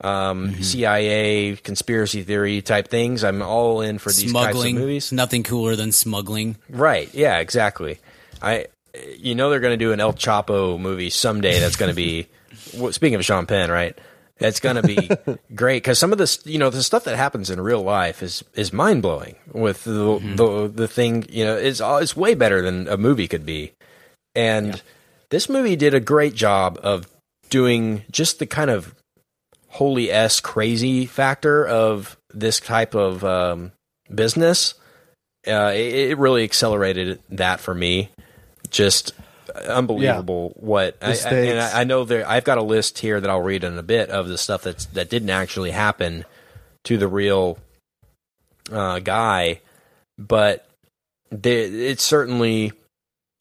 um, 0.00 0.54
CIA 0.62 1.56
conspiracy 1.56 2.22
theory 2.22 2.62
type 2.62 2.88
things. 2.88 3.22
I'm 3.22 3.42
all 3.42 3.82
in 3.82 3.98
for 3.98 4.08
these 4.10 4.30
Smuggling. 4.30 4.74
types 4.76 4.76
of 4.76 4.80
movies. 4.80 5.12
Nothing 5.12 5.42
cooler 5.42 5.76
than 5.76 5.92
smuggling. 5.92 6.56
Right. 6.70 7.12
Yeah, 7.12 7.38
exactly. 7.38 7.98
I 8.40 8.66
you 9.18 9.34
know 9.34 9.50
they're 9.50 9.60
going 9.60 9.78
to 9.78 9.84
do 9.84 9.92
an 9.92 10.00
El 10.00 10.12
Chapo 10.12 10.78
movie 10.78 11.10
someday 11.10 11.60
that's 11.60 11.76
going 11.76 11.90
to 11.90 11.94
be 11.94 12.28
speaking 12.90 13.14
of 13.14 13.24
Sean 13.24 13.46
Penn, 13.46 13.70
right? 13.70 13.98
It's 14.38 14.60
going 14.60 14.76
to 14.76 14.82
be 14.82 15.10
great 15.54 15.84
cuz 15.84 15.98
some 15.98 16.12
of 16.12 16.18
this, 16.18 16.44
you 16.44 16.58
know, 16.58 16.70
the 16.70 16.82
stuff 16.82 17.04
that 17.04 17.16
happens 17.16 17.50
in 17.50 17.60
real 17.60 17.82
life 17.82 18.22
is 18.22 18.44
is 18.54 18.72
mind-blowing 18.72 19.36
with 19.52 19.84
the 19.84 20.20
the 20.36 20.70
the 20.74 20.88
thing, 20.88 21.26
you 21.28 21.44
know, 21.44 21.56
it's 21.56 21.80
it's 21.82 22.16
way 22.16 22.34
better 22.34 22.62
than 22.62 22.88
a 22.88 22.96
movie 22.96 23.28
could 23.28 23.46
be. 23.46 23.72
And 24.34 24.82
this 25.30 25.48
movie 25.48 25.76
did 25.76 25.94
a 25.94 26.00
great 26.00 26.34
job 26.34 26.78
of 26.82 27.08
doing 27.48 28.02
just 28.10 28.40
the 28.40 28.46
kind 28.46 28.70
of 28.70 28.94
holy 29.68 30.10
s 30.10 30.40
crazy 30.40 31.06
factor 31.06 31.66
of 31.66 32.16
this 32.32 32.58
type 32.58 32.94
of 32.94 33.24
um, 33.24 33.72
business 34.12 34.74
uh, 35.46 35.72
it, 35.74 36.10
it 36.10 36.18
really 36.18 36.44
accelerated 36.44 37.20
that 37.30 37.60
for 37.60 37.74
me. 37.74 38.10
Just 38.74 39.12
unbelievable 39.54 40.52
what 40.56 40.96
I, 41.00 41.12
I, 41.12 41.28
and. 41.28 41.60
I, 41.60 41.80
I 41.82 41.84
know 41.84 42.04
there. 42.04 42.28
I've 42.28 42.42
got 42.42 42.58
a 42.58 42.62
list 42.62 42.98
here 42.98 43.20
that 43.20 43.30
I'll 43.30 43.40
read 43.40 43.62
in 43.62 43.78
a 43.78 43.84
bit 43.84 44.10
of 44.10 44.26
the 44.26 44.36
stuff 44.36 44.62
that's 44.62 44.86
that 44.86 45.08
didn't 45.08 45.30
actually 45.30 45.70
happen 45.70 46.24
to 46.82 46.98
the 46.98 47.06
real 47.06 47.56
uh, 48.72 48.98
guy, 48.98 49.60
but 50.18 50.66
they, 51.30 51.66
it 51.66 52.00
certainly 52.00 52.72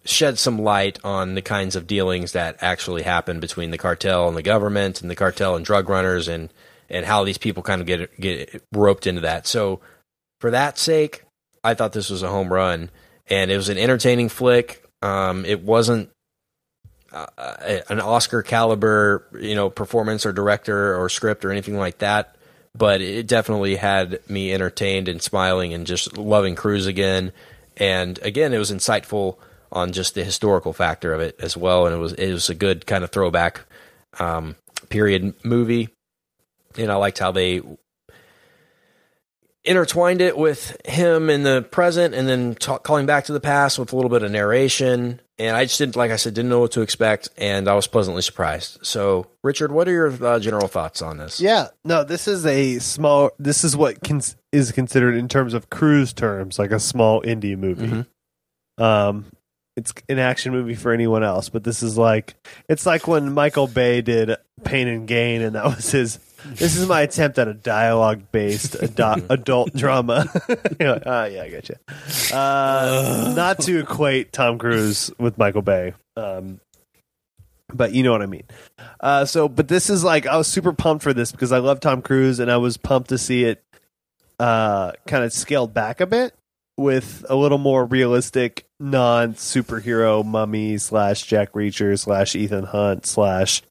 shed 0.06 0.38
some 0.38 0.60
light 0.60 1.00
on 1.04 1.34
the 1.34 1.42
kinds 1.42 1.76
of 1.76 1.88
dealings 1.88 2.34
that 2.34 2.58
actually 2.62 3.02
happen 3.02 3.40
between 3.40 3.72
the 3.72 3.78
cartel 3.80 4.28
and 4.28 4.38
the 4.38 4.44
government, 4.44 5.02
and 5.02 5.10
the 5.10 5.16
cartel 5.16 5.56
and 5.56 5.66
drug 5.66 5.90
runners, 5.90 6.28
and 6.28 6.54
and 6.92 7.08
how 7.08 7.24
these 7.24 7.40
people 7.40 7.64
kind 7.64 7.82
of 7.82 7.88
get 7.88 8.22
get 8.22 8.64
roped 8.72 9.08
into 9.08 9.22
that. 9.22 9.48
So, 9.48 9.80
for 10.40 10.52
that 10.52 10.78
sake, 10.78 11.24
I 11.64 11.74
thought 11.74 11.94
this 11.94 12.12
was 12.12 12.22
a 12.22 12.30
home 12.30 12.54
run, 12.54 12.92
and 13.26 13.50
it 13.50 13.58
was 13.58 13.70
an 13.70 13.80
entertaining 13.80 14.30
flick. 14.30 14.83
Um, 15.04 15.46
it 15.46 15.62
wasn't 15.62 16.10
uh, 17.12 17.28
an 17.90 18.00
Oscar 18.00 18.42
caliber, 18.42 19.28
you 19.40 19.54
know, 19.54 19.70
performance 19.70 20.26
or 20.26 20.32
director 20.32 20.96
or 20.96 21.10
script 21.10 21.44
or 21.44 21.52
anything 21.52 21.78
like 21.78 21.98
that, 22.00 22.38
but 22.74 23.02
it 23.02 23.28
definitely 23.28 23.76
had 23.76 24.20
me 24.30 24.54
entertained 24.54 25.10
and 25.10 25.22
smiling 25.22 25.74
and 25.74 25.86
just 25.86 26.18
loving 26.18 26.56
Cruise 26.56 26.88
again. 26.88 27.34
And 27.76 28.18
again, 28.20 28.54
it 28.54 28.58
was 28.58 28.72
insightful 28.72 29.38
on 29.74 29.92
just 29.92 30.16
the 30.16 30.24
historical 30.24 30.72
factor 30.72 31.14
of 31.14 31.20
it 31.20 31.36
as 31.40 31.58
well, 31.58 31.86
and 31.86 31.94
it 31.94 32.00
was 32.00 32.14
it 32.14 32.32
was 32.32 32.50
a 32.50 32.56
good 32.56 32.86
kind 32.86 33.04
of 33.04 33.12
throwback 33.12 33.62
um, 34.20 34.56
period 34.90 35.34
movie. 35.44 35.90
And 36.78 36.92
I 36.92 36.96
liked 36.96 37.20
how 37.20 37.32
they 37.32 37.62
intertwined 39.66 40.22
it 40.22 40.38
with 40.38 40.76
him 40.86 41.30
in 41.30 41.44
the 41.44 41.62
present 41.72 42.14
and 42.14 42.28
then 42.28 42.56
calling 42.56 43.06
back 43.06 43.26
to 43.26 43.34
the 43.34 43.40
past 43.40 43.80
with 43.80 43.94
a 43.94 43.96
little 43.96 44.10
bit 44.10 44.24
of 44.24 44.32
narration. 44.32 45.22
And 45.40 45.56
I 45.56 45.66
just 45.66 45.78
didn't, 45.78 45.96
like 45.96 46.12
I 46.12 46.18
said, 46.18 46.34
didn't 46.34 46.50
know 46.50 46.60
what 46.60 46.74
to 46.74 46.82
expect, 46.82 47.30
and 47.38 47.68
I 47.68 47.74
was 47.74 47.88
pleasantly 47.88 48.22
surprised. 48.22 48.86
So, 48.86 49.28
Richard, 49.44 49.72
what 49.72 49.88
are 49.88 49.92
your 49.92 50.26
uh, 50.26 50.40
general 50.40 50.68
thoughts 50.68 51.02
on 51.02 51.18
this? 51.18 51.42
Yeah, 51.42 51.70
no, 51.84 52.04
this 52.04 52.28
is 52.28 52.46
a 52.46 52.78
small. 52.80 53.32
This 53.40 53.64
is 53.64 53.76
what 53.76 54.04
cons- 54.04 54.36
is 54.52 54.72
considered 54.72 55.16
in 55.16 55.28
terms 55.28 55.56
of 55.56 55.72
cruise 55.72 56.14
terms, 56.14 56.60
like 56.60 56.72
a 56.72 56.80
small 56.80 57.22
indie 57.24 57.58
movie. 57.58 58.06
Um, 58.78 59.26
it's 59.76 59.92
an 60.08 60.20
action 60.20 60.52
movie 60.52 60.76
for 60.76 60.92
anyone 60.92 61.24
else, 61.24 61.50
but 61.50 61.64
this 61.64 61.82
is 61.82 61.98
like 61.98 62.36
it's 62.70 62.86
like 62.86 63.08
when 63.08 63.34
Michael 63.34 63.68
Bay 63.68 64.02
did 64.02 64.36
Pain 64.64 64.88
and 64.88 65.08
Gain, 65.08 65.42
and 65.42 65.56
that 65.56 65.66
was 65.66 65.92
his. 65.92 66.20
This 66.46 66.76
is 66.76 66.88
my 66.88 67.02
attempt 67.02 67.40
at 67.40 67.48
a 67.48 67.54
dialogue 67.54 68.24
based 68.32 68.76
adult 69.30 69.74
drama. 69.74 70.28
Like, 70.80 71.04
ah, 71.06 71.26
yeah, 71.26 71.44
I 71.44 71.48
you. 71.48 72.36
Uh, 72.36 73.34
not 73.36 73.60
to 73.62 73.80
equate 73.84 74.34
Tom 74.34 74.58
Cruise 74.58 75.12
with 75.18 75.38
Michael 75.38 75.62
Bay. 75.62 75.94
Um, 76.18 76.60
but 77.74 77.94
you 77.94 78.04
know 78.04 78.12
what 78.12 78.22
I 78.22 78.26
mean. 78.26 78.44
Uh, 79.00 79.26
so, 79.26 79.48
but 79.48 79.68
this 79.68 79.90
is 79.90 80.04
like 80.04 80.26
I 80.28 80.36
was 80.38 80.48
super 80.48 80.74
pumped 80.74 81.04
for 81.04 81.14
this 81.14 81.32
because 81.32 81.52
I 81.52 81.60
love 81.60 81.80
Tom 81.80 82.02
Cruise, 82.02 82.40
and 82.40 82.52
I 82.52 82.58
was 82.58 82.78
pumped 82.78 83.10
to 83.10 83.18
see 83.18 83.46
it 83.46 83.64
uh, 84.40 84.92
kind 85.08 85.24
of 85.24 85.32
scaled 85.32 85.74
back 85.74 86.02
a 86.02 86.06
bit 86.06 86.34
with 86.78 87.26
a 87.30 87.36
little 87.36 87.58
more 87.58 87.86
realistic, 87.86 88.66
non 88.80 89.34
superhero 89.36 90.26
mummy 90.26 90.78
slash 90.78 91.24
Jack 91.24 91.54
Reacher 91.54 91.98
slash 91.98 92.36
Ethan 92.36 92.66
Hunt 92.66 93.06
slash 93.06 93.62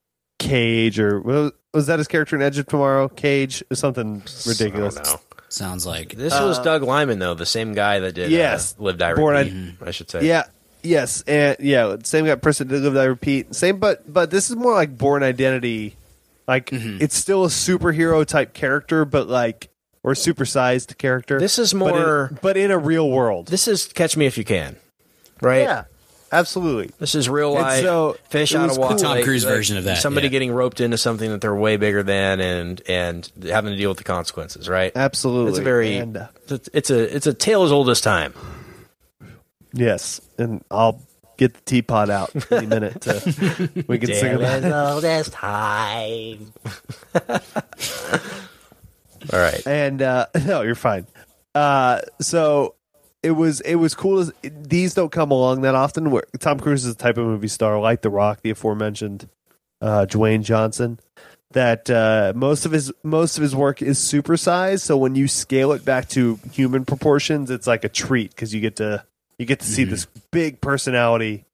Cage 0.43 0.99
or 1.01 1.21
was, 1.21 1.53
was 1.73 1.87
that 1.87 1.99
his 1.99 2.09
character 2.09 2.37
in 2.37 2.43
Edge 2.43 2.59
of 2.59 2.67
Tomorrow? 2.67 3.09
Cage 3.09 3.63
or 3.71 3.75
something 3.77 4.23
ridiculous. 4.47 4.97
I 4.99 5.03
don't 5.03 5.13
know. 5.15 5.21
Sounds 5.49 5.85
like 5.85 6.15
This 6.15 6.33
was 6.33 6.59
Doug 6.61 6.83
Liman, 6.83 7.19
though, 7.19 7.35
the 7.35 7.45
same 7.47 7.75
guy 7.75 8.01
that 8.01 8.13
did 8.15 8.27
Uh, 8.33 8.37
yes. 8.37 8.75
uh, 8.79 8.83
Live 8.85 8.99
Die 8.99 9.15
Born 9.15 9.37
Repeat, 9.37 9.75
I 9.87 9.91
should 9.91 10.11
say. 10.11 10.25
Yeah. 10.27 10.45
Yes, 10.85 11.23
and 11.29 11.57
yeah, 11.61 11.97
same 12.03 12.25
guy 12.27 12.35
person 12.35 12.67
did 12.67 12.83
live 12.83 12.97
I 12.97 13.05
repeat. 13.05 13.55
Same 13.55 13.79
but 13.79 14.13
but 14.13 14.31
this 14.33 14.51
is 14.51 14.57
more 14.57 14.73
like 14.75 14.99
Bourne 14.99 15.23
Identity. 15.23 15.95
Like 16.49 16.71
Mm-hmm. 16.71 16.99
it's 17.01 17.15
still 17.15 17.45
a 17.45 17.49
superhero 17.49 18.27
type 18.27 18.53
character, 18.53 19.05
but 19.05 19.29
like 19.29 19.69
or 20.03 20.15
supersized 20.15 20.99
character. 20.99 21.39
This 21.39 21.57
is 21.61 21.73
but 21.73 21.95
in- 21.95 22.03
more. 22.03 22.37
but 22.43 22.57
in, 22.57 22.73
a 22.73 22.79
real 22.79 23.09
world. 23.09 23.47
This 23.47 23.69
is 23.69 23.87
Catch 23.93 24.17
Me 24.17 24.27
If 24.27 24.37
You 24.37 24.43
Can, 24.45 24.75
right? 25.41 25.61
yeah. 25.63 25.85
Absolutely. 26.33 26.91
This 26.99 27.15
is 27.15 27.29
real 27.29 27.53
And 27.57 27.63
life 27.63 27.83
so, 27.85 28.17
fish 28.31 28.53
it 28.55 28.59
out 28.59 28.69
was 28.69 28.77
of 28.77 28.81
water. 28.81 28.95
cool. 28.95 29.03
Tom 29.03 29.11
like- 29.17 29.25
Cruise 29.25 29.45
like 29.45 29.55
version 29.55 29.77
of 29.77 29.85
that, 29.85 29.99
Somebody 29.99 30.27
yeah. 30.29 30.31
getting 30.33 30.53
roped 30.53 30.81
into 30.81 30.99
something 30.99 31.31
that 31.31 31.41
they're 31.41 31.55
way 31.55 31.77
bigger 31.77 32.03
than, 32.03 32.41
and 32.41 32.83
and 32.89 33.31
having 33.45 33.73
to 33.73 33.77
deal 33.77 33.91
with 33.91 33.99
the 33.99 34.05
consequences. 34.05 34.69
Right? 34.69 34.93
Absolutely, 34.97 35.51
It's 35.51 35.59
a 35.59 35.63
very 35.63 35.97
And, 35.99 36.17
uh, 36.17 36.27
it's- 36.47 36.69
it's 36.73 36.91
a 36.91 37.17
it's 37.17 37.27
a 37.27 37.35
tale 37.35 37.63
as 37.65 37.71
old 37.73 37.89
as 37.91 38.01
time. 38.01 38.35
yes, 39.73 40.21
and 40.39 40.65
I'll 40.71 41.01
get 41.39 41.55
the 41.55 41.61
teapot 41.63 42.09
out 42.11 42.31
any 42.53 42.67
minute. 42.67 43.01
To, 43.03 43.85
we 43.89 43.99
can 43.99 44.15
sing 44.15 44.35
about 44.35 44.63
it. 44.65 44.73
old 44.73 45.05
as 45.05 45.29
time. 45.31 46.53
All 49.33 49.39
right. 49.39 49.67
And 49.67 50.03
uh, 50.03 50.27
no, 50.47 50.63
you're 50.63 50.75
fine. 50.75 51.07
Uh, 51.55 52.01
so 52.21 52.75
it 53.23 53.33
was 53.33 53.61
it 53.61 53.77
was 53.77 53.95
cool. 53.95 54.21
As, 54.21 54.33
these 54.43 54.95
don't 54.95 55.13
come 55.13 55.31
along 55.31 55.63
that 55.63 55.75
often. 55.75 56.11
Where 56.11 56.25
Tom 56.39 56.59
Cruise 56.59 56.85
is 56.85 56.95
the 56.97 57.03
type 57.03 57.19
of 57.19 57.27
movie 57.27 57.49
star 57.49 57.79
like 57.81 58.03
The 58.03 58.11
Rock, 58.11 58.41
the 58.43 58.51
aforementioned 58.51 59.29
uh, 59.81 60.07
Dwayne 60.09 60.43
Johnson. 60.43 60.99
That 61.53 61.91
uh, 61.91 62.33
most 62.35 62.65
of 62.65 62.73
his 62.73 62.93
most 63.03 63.37
of 63.37 63.43
his 63.43 63.55
work 63.55 63.83
is 63.83 63.99
supersized. 63.99 64.81
So 64.81 64.97
when 64.97 65.15
you 65.15 65.29
scale 65.29 65.73
it 65.73 65.85
back 65.85 66.09
to 66.11 66.39
human 66.51 66.85
proportions, 66.85 67.51
it's 67.51 67.67
like 67.67 67.85
a 67.85 67.91
treat 67.91 68.31
because 68.31 68.55
you 68.55 68.61
get 68.61 68.77
to 68.77 69.05
you 69.39 69.45
get 69.45 69.61
to 69.61 69.67
see 69.67 69.85
this 69.85 70.07
big 70.31 70.61
personality. 70.61 71.45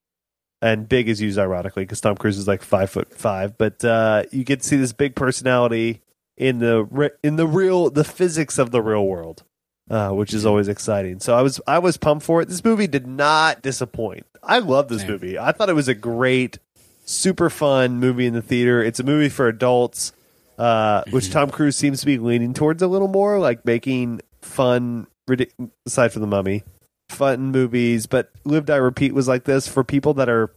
And 0.61 0.89
big 0.89 1.09
is 1.09 1.21
used 1.21 1.39
ironically 1.39 1.85
because 1.85 2.01
Tom 2.01 2.16
Cruise 2.16 2.37
is 2.37 2.49
like 2.49 2.62
five 2.62 2.91
foot 2.91 3.14
five, 3.14 3.57
but 3.59 3.85
uh, 3.85 4.25
you 4.33 4.43
get 4.43 4.61
to 4.61 4.66
see 4.66 4.77
this 4.77 4.93
big 4.93 5.14
personality 5.14 6.01
in 6.37 6.59
the 6.59 6.85
re- 6.85 7.11
in 7.23 7.37
the 7.37 7.47
real 7.47 7.91
the 7.91 8.05
physics 8.05 8.59
of 8.59 8.71
the 8.71 8.83
real 8.83 9.07
world, 9.07 9.45
uh, 9.91 10.11
which 10.11 10.34
is 10.34 10.45
always 10.47 10.68
exciting. 10.68 11.20
So 11.20 11.34
I 11.36 11.43
was 11.43 11.61
I 11.66 11.78
was 11.78 11.97
pumped 11.97 12.24
for 12.24 12.41
it. 12.43 12.49
This 12.49 12.64
movie 12.64 12.86
did 12.86 13.07
not 13.07 13.62
disappoint. 13.62 14.26
I 14.43 14.59
love 14.61 14.89
this 14.89 15.07
movie. 15.07 15.39
I 15.39 15.53
thought 15.53 15.68
it 15.68 15.74
was 15.74 15.89
a 15.89 15.95
great, 15.95 16.59
super 17.05 17.51
fun 17.51 17.99
movie 17.99 18.26
in 18.26 18.34
the 18.34 18.43
theater. 18.43 18.82
It's 18.82 19.01
a 19.01 19.05
movie 19.05 19.28
for 19.28 19.49
adults, 19.49 20.12
uh, 20.59 21.03
which 21.11 21.30
Tom 21.30 21.51
Cruise 21.51 21.76
seems 21.76 22.01
to 22.01 22.07
be 22.07 22.18
leaning 22.18 22.55
towards 22.55 22.82
a 22.82 22.86
little 22.86 23.09
more, 23.09 23.39
like 23.39 23.64
making 23.64 24.20
fun. 24.43 25.07
ridic- 25.28 25.53
Aside 25.86 26.12
from 26.12 26.22
the 26.22 26.28
Mummy, 26.28 26.62
fun 27.11 27.51
movies, 27.51 28.07
but 28.07 28.30
Live 28.45 28.64
Die 28.66 28.76
Repeat 28.76 29.12
was 29.12 29.28
like 29.28 29.45
this 29.45 29.68
for 29.68 29.84
people 29.84 30.14
that 30.14 30.28
are 30.28 30.51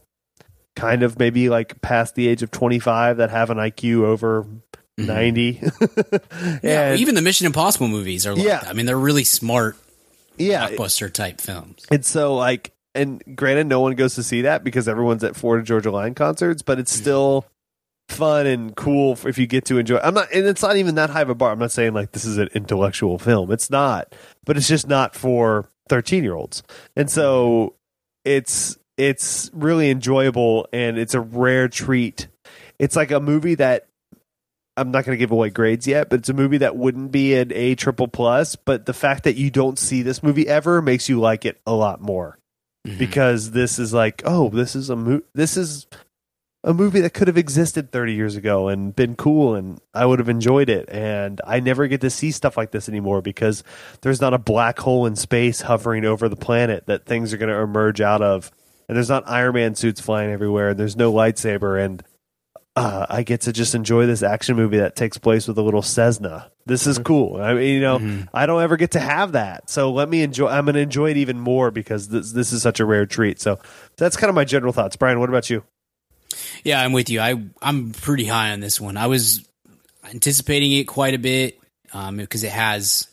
kind 0.74 1.02
of 1.02 1.18
maybe 1.18 1.50
like 1.50 1.82
past 1.82 2.14
the 2.14 2.26
age 2.28 2.42
of 2.42 2.50
25 2.50 3.18
that 3.18 3.28
have 3.30 3.50
an 3.50 3.58
IQ 3.58 4.04
over 4.04 4.46
Mm-hmm. 4.98 5.06
90. 5.06 5.62
Yeah, 6.62 6.90
and 6.90 7.00
even 7.00 7.14
the 7.14 7.22
Mission 7.22 7.46
Impossible 7.46 7.88
movies 7.88 8.26
are 8.26 8.34
like 8.34 8.44
Yeah. 8.44 8.60
that. 8.60 8.68
I 8.68 8.72
mean, 8.72 8.86
they're 8.86 8.98
really 8.98 9.24
smart 9.24 9.76
yeah, 10.36 10.68
blockbuster 10.68 11.12
type 11.12 11.40
films. 11.40 11.84
and 11.90 12.04
so 12.04 12.34
like 12.34 12.72
and 12.94 13.22
granted 13.36 13.66
no 13.66 13.80
one 13.80 13.94
goes 13.94 14.14
to 14.16 14.22
see 14.22 14.42
that 14.42 14.64
because 14.64 14.88
everyone's 14.88 15.24
at 15.24 15.36
Florida 15.36 15.64
Georgia 15.64 15.90
Line 15.90 16.14
concerts, 16.14 16.62
but 16.62 16.78
it's 16.78 16.92
mm-hmm. 16.92 17.02
still 17.02 17.46
fun 18.08 18.46
and 18.46 18.76
cool 18.76 19.18
if 19.24 19.38
you 19.38 19.46
get 19.46 19.64
to 19.66 19.78
enjoy. 19.78 19.98
I'm 19.98 20.14
not 20.14 20.32
and 20.32 20.46
it's 20.46 20.62
not 20.62 20.76
even 20.76 20.96
that 20.96 21.10
high 21.10 21.22
of 21.22 21.30
a 21.30 21.34
bar. 21.34 21.52
I'm 21.52 21.58
not 21.58 21.72
saying 21.72 21.94
like 21.94 22.12
this 22.12 22.24
is 22.24 22.38
an 22.38 22.48
intellectual 22.54 23.18
film. 23.18 23.50
It's 23.50 23.70
not. 23.70 24.14
But 24.44 24.56
it's 24.56 24.68
just 24.68 24.88
not 24.88 25.14
for 25.14 25.68
13-year-olds. 25.88 26.62
And 26.96 27.10
so 27.10 27.74
it's 28.24 28.76
it's 28.98 29.50
really 29.54 29.90
enjoyable 29.90 30.68
and 30.72 30.98
it's 30.98 31.14
a 31.14 31.20
rare 31.20 31.68
treat. 31.68 32.28
It's 32.78 32.96
like 32.96 33.10
a 33.10 33.20
movie 33.20 33.54
that 33.56 33.86
I'm 34.76 34.90
not 34.90 35.04
going 35.04 35.16
to 35.16 35.20
give 35.20 35.32
away 35.32 35.50
grades 35.50 35.86
yet, 35.86 36.08
but 36.08 36.20
it's 36.20 36.28
a 36.28 36.34
movie 36.34 36.58
that 36.58 36.76
wouldn't 36.76 37.12
be 37.12 37.34
an 37.34 37.52
A 37.52 37.74
triple 37.74 38.08
plus. 38.08 38.56
But 38.56 38.86
the 38.86 38.94
fact 38.94 39.24
that 39.24 39.36
you 39.36 39.50
don't 39.50 39.78
see 39.78 40.02
this 40.02 40.22
movie 40.22 40.48
ever 40.48 40.80
makes 40.80 41.08
you 41.08 41.20
like 41.20 41.44
it 41.44 41.60
a 41.66 41.74
lot 41.74 42.00
more 42.00 42.38
mm-hmm. 42.86 42.98
because 42.98 43.50
this 43.50 43.78
is 43.78 43.92
like, 43.92 44.22
oh, 44.24 44.48
this 44.48 44.74
is 44.74 44.90
a 44.90 44.96
mo- 44.96 45.22
this 45.34 45.56
is 45.56 45.86
a 46.64 46.72
movie 46.72 47.00
that 47.00 47.12
could 47.12 47.26
have 47.26 47.36
existed 47.36 47.90
30 47.90 48.14
years 48.14 48.36
ago 48.36 48.68
and 48.68 48.94
been 48.94 49.16
cool, 49.16 49.54
and 49.54 49.80
I 49.92 50.06
would 50.06 50.20
have 50.20 50.28
enjoyed 50.28 50.70
it. 50.70 50.88
And 50.88 51.40
I 51.46 51.60
never 51.60 51.88
get 51.88 52.00
to 52.02 52.10
see 52.10 52.30
stuff 52.30 52.56
like 52.56 52.70
this 52.70 52.88
anymore 52.88 53.20
because 53.20 53.64
there's 54.02 54.20
not 54.20 54.32
a 54.32 54.38
black 54.38 54.78
hole 54.78 55.04
in 55.06 55.16
space 55.16 55.62
hovering 55.62 56.04
over 56.04 56.28
the 56.28 56.36
planet 56.36 56.86
that 56.86 57.04
things 57.04 57.32
are 57.32 57.38
going 57.38 57.52
to 57.52 57.60
emerge 57.60 58.00
out 58.00 58.22
of, 58.22 58.50
and 58.88 58.96
there's 58.96 59.08
not 59.08 59.28
Iron 59.28 59.54
Man 59.54 59.74
suits 59.74 60.00
flying 60.00 60.30
everywhere, 60.30 60.70
and 60.70 60.78
there's 60.78 60.96
no 60.96 61.12
lightsaber, 61.12 61.82
and 61.84 62.02
uh, 62.74 63.06
I 63.08 63.22
get 63.22 63.42
to 63.42 63.52
just 63.52 63.74
enjoy 63.74 64.06
this 64.06 64.22
action 64.22 64.56
movie 64.56 64.78
that 64.78 64.96
takes 64.96 65.18
place 65.18 65.46
with 65.46 65.58
a 65.58 65.62
little 65.62 65.82
Cessna. 65.82 66.50
This 66.64 66.86
is 66.86 66.98
cool. 66.98 67.40
I 67.40 67.54
mean, 67.54 67.74
you 67.74 67.80
know, 67.80 68.24
I 68.32 68.46
don't 68.46 68.62
ever 68.62 68.76
get 68.76 68.92
to 68.92 69.00
have 69.00 69.32
that, 69.32 69.68
so 69.68 69.92
let 69.92 70.08
me 70.08 70.22
enjoy. 70.22 70.48
I'm 70.48 70.64
going 70.64 70.76
to 70.76 70.80
enjoy 70.80 71.10
it 71.10 71.16
even 71.18 71.38
more 71.38 71.70
because 71.70 72.08
this 72.08 72.32
this 72.32 72.52
is 72.52 72.62
such 72.62 72.80
a 72.80 72.84
rare 72.84 73.04
treat. 73.04 73.40
So 73.40 73.58
that's 73.96 74.16
kind 74.16 74.28
of 74.28 74.34
my 74.34 74.44
general 74.44 74.72
thoughts. 74.72 74.96
Brian, 74.96 75.20
what 75.20 75.28
about 75.28 75.50
you? 75.50 75.64
Yeah, 76.64 76.80
I'm 76.80 76.92
with 76.92 77.10
you. 77.10 77.20
I 77.20 77.42
I'm 77.60 77.92
pretty 77.92 78.24
high 78.24 78.52
on 78.52 78.60
this 78.60 78.80
one. 78.80 78.96
I 78.96 79.06
was 79.08 79.46
anticipating 80.04 80.72
it 80.72 80.84
quite 80.84 81.14
a 81.14 81.18
bit 81.18 81.58
um, 81.92 82.16
because 82.16 82.44
it 82.44 82.52
has, 82.52 83.08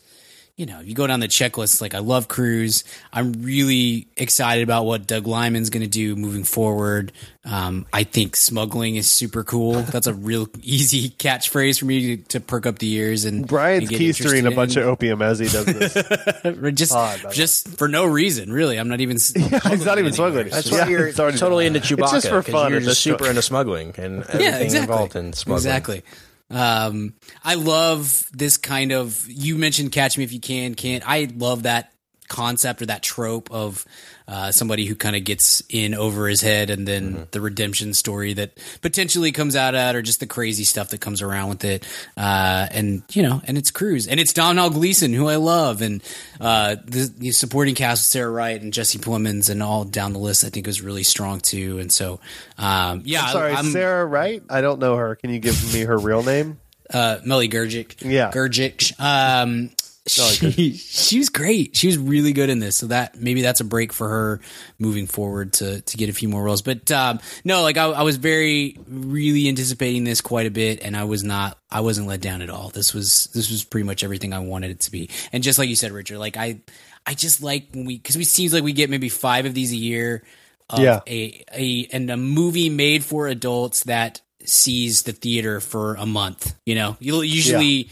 you 0.60 0.66
know, 0.66 0.78
if 0.78 0.86
you 0.86 0.94
go 0.94 1.06
down 1.06 1.20
the 1.20 1.26
checklist, 1.26 1.80
like 1.80 1.94
I 1.94 2.00
love 2.00 2.28
Cruise. 2.28 2.84
I'm 3.14 3.32
really 3.42 4.08
excited 4.14 4.62
about 4.62 4.84
what 4.84 5.06
Doug 5.06 5.26
Liman's 5.26 5.70
going 5.70 5.80
to 5.84 5.88
do 5.88 6.14
moving 6.16 6.44
forward. 6.44 7.12
Um, 7.46 7.86
I 7.94 8.04
think 8.04 8.36
smuggling 8.36 8.96
is 8.96 9.10
super 9.10 9.42
cool. 9.42 9.80
That's 9.80 10.06
a 10.06 10.12
real 10.12 10.48
easy 10.62 11.08
catchphrase 11.08 11.78
for 11.78 11.86
me 11.86 12.18
to, 12.18 12.22
to 12.24 12.40
perk 12.40 12.66
up 12.66 12.78
the 12.78 12.92
ears 12.92 13.24
and 13.24 13.48
Brian's 13.48 13.84
and 13.84 13.88
get 13.88 13.96
keystering 13.96 14.44
a 14.44 14.50
bunch 14.50 14.76
of 14.76 14.84
opium 14.84 15.22
as 15.22 15.38
he 15.38 15.48
does 15.48 15.64
this. 15.64 15.94
just 16.74 16.92
Odd, 16.92 17.32
just 17.32 17.66
for 17.78 17.88
no 17.88 18.04
reason, 18.04 18.52
really. 18.52 18.76
I'm 18.78 18.88
not 18.88 19.00
even. 19.00 19.16
yeah, 19.36 19.60
he's 19.70 19.86
not 19.86 19.98
even 19.98 20.12
smuggling. 20.12 20.50
That's 20.50 20.70
Yeah, 20.70 20.82
why 20.84 20.90
you're 20.90 21.06
it's 21.06 21.16
totally 21.16 21.64
into 21.64 21.80
Chewbacca. 21.80 22.02
It's 22.02 22.12
just 22.12 22.28
for 22.28 22.42
'cause 22.42 22.52
fun 22.52 22.72
You're 22.72 22.80
just 22.82 23.00
super 23.00 23.26
into 23.28 23.40
smuggling 23.40 23.94
and 23.96 24.24
everything 24.24 24.40
yeah, 24.42 24.58
exactly. 24.58 24.78
involved 24.92 25.16
in 25.16 25.32
smuggling. 25.32 25.56
Exactly. 25.56 26.02
Um, 26.50 27.14
I 27.44 27.54
love 27.54 28.28
this 28.32 28.56
kind 28.56 28.92
of. 28.92 29.24
You 29.28 29.56
mentioned 29.56 29.92
"Catch 29.92 30.18
Me 30.18 30.24
If 30.24 30.32
You 30.32 30.40
Can." 30.40 30.74
Can't 30.74 31.04
I 31.06 31.28
love 31.36 31.62
that 31.62 31.92
concept 32.28 32.80
or 32.82 32.86
that 32.86 33.02
trope 33.02 33.50
of 33.50 33.84
uh, 34.30 34.52
somebody 34.52 34.86
who 34.86 34.94
kind 34.94 35.16
of 35.16 35.24
gets 35.24 35.60
in 35.68 35.92
over 35.92 36.28
his 36.28 36.40
head 36.40 36.70
and 36.70 36.86
then 36.86 37.00
Mm-hmm. 37.10 37.22
the 37.32 37.40
redemption 37.40 37.92
story 37.94 38.32
that 38.34 38.52
potentially 38.80 39.32
comes 39.32 39.56
out 39.56 39.74
at 39.74 39.96
or 39.96 40.02
just 40.02 40.20
the 40.20 40.26
crazy 40.26 40.62
stuff 40.62 40.90
that 40.90 41.00
comes 41.00 41.20
around 41.20 41.48
with 41.48 41.64
it. 41.64 41.84
Uh, 42.16 42.68
and 42.70 43.02
you 43.10 43.22
know, 43.24 43.42
and 43.46 43.58
it's 43.58 43.72
Cruise 43.72 44.06
and 44.06 44.20
it's 44.20 44.32
Donald 44.32 44.74
Gleeson 44.74 45.12
who 45.12 45.26
I 45.28 45.36
love 45.36 45.82
and 45.82 46.00
uh, 46.40 46.76
the, 46.84 47.12
the 47.18 47.30
supporting 47.32 47.74
cast 47.74 48.02
with 48.02 48.06
Sarah 48.06 48.30
Wright 48.30 48.60
and 48.62 48.72
Jesse 48.72 48.98
Plemons 48.98 49.50
and 49.50 49.62
all 49.62 49.84
down 49.84 50.12
the 50.12 50.20
list 50.20 50.44
I 50.44 50.50
think 50.50 50.66
was 50.66 50.80
really 50.80 51.02
strong 51.02 51.40
too. 51.40 51.80
And 51.80 51.90
so 51.92 52.20
um, 52.56 53.02
yeah, 53.04 53.22
I'm 53.24 53.32
sorry, 53.32 53.52
I'm, 53.54 53.64
Sarah 53.72 54.06
Wright. 54.06 54.42
I 54.48 54.60
don't 54.60 54.78
know 54.78 54.94
her. 54.94 55.16
Can 55.16 55.30
you 55.30 55.40
give 55.40 55.74
me 55.74 55.80
her 55.80 55.98
real 55.98 56.22
name? 56.22 56.60
uh, 56.92 57.18
Melly 57.24 57.48
Gurgic. 57.48 57.96
Yeah. 58.00 58.30
Gurgic. 58.30 58.92
Um, 59.00 59.70
she, 60.06 60.72
she 60.72 61.18
was 61.18 61.28
great. 61.28 61.76
She 61.76 61.86
was 61.86 61.98
really 61.98 62.32
good 62.32 62.50
in 62.50 62.58
this. 62.58 62.76
So 62.76 62.86
that 62.88 63.20
maybe 63.20 63.42
that's 63.42 63.60
a 63.60 63.64
break 63.64 63.92
for 63.92 64.08
her 64.08 64.40
moving 64.78 65.06
forward 65.06 65.52
to 65.54 65.80
to 65.82 65.96
get 65.96 66.08
a 66.08 66.12
few 66.12 66.28
more 66.28 66.42
roles. 66.42 66.62
But 66.62 66.90
um, 66.90 67.20
no, 67.44 67.62
like 67.62 67.76
I, 67.76 67.84
I 67.84 68.02
was 68.02 68.16
very 68.16 68.76
really 68.88 69.48
anticipating 69.48 70.04
this 70.04 70.20
quite 70.20 70.46
a 70.46 70.50
bit, 70.50 70.82
and 70.82 70.96
I 70.96 71.04
was 71.04 71.22
not. 71.22 71.58
I 71.70 71.80
wasn't 71.80 72.08
let 72.08 72.20
down 72.20 72.42
at 72.42 72.50
all. 72.50 72.70
This 72.70 72.94
was 72.94 73.28
this 73.34 73.50
was 73.50 73.62
pretty 73.64 73.84
much 73.84 74.02
everything 74.02 74.32
I 74.32 74.38
wanted 74.40 74.70
it 74.70 74.80
to 74.80 74.90
be. 74.90 75.10
And 75.32 75.42
just 75.42 75.58
like 75.58 75.68
you 75.68 75.76
said, 75.76 75.92
Richard, 75.92 76.18
like 76.18 76.36
I 76.36 76.60
I 77.06 77.14
just 77.14 77.42
like 77.42 77.68
when 77.72 77.84
we 77.84 77.96
because 77.98 78.16
it 78.16 78.24
seems 78.26 78.52
like 78.52 78.64
we 78.64 78.72
get 78.72 78.90
maybe 78.90 79.08
five 79.08 79.46
of 79.46 79.54
these 79.54 79.72
a 79.72 79.76
year. 79.76 80.22
Of 80.68 80.78
Yeah. 80.78 81.00
a 81.08 81.44
a 81.52 81.88
and 81.92 82.08
a 82.10 82.16
movie 82.16 82.70
made 82.70 83.04
for 83.04 83.26
adults 83.26 83.84
that 83.84 84.20
sees 84.44 85.02
the 85.02 85.12
theater 85.12 85.60
for 85.60 85.94
a 85.96 86.06
month. 86.06 86.54
You 86.64 86.74
know, 86.76 86.96
you'll 87.00 87.24
usually 87.24 87.90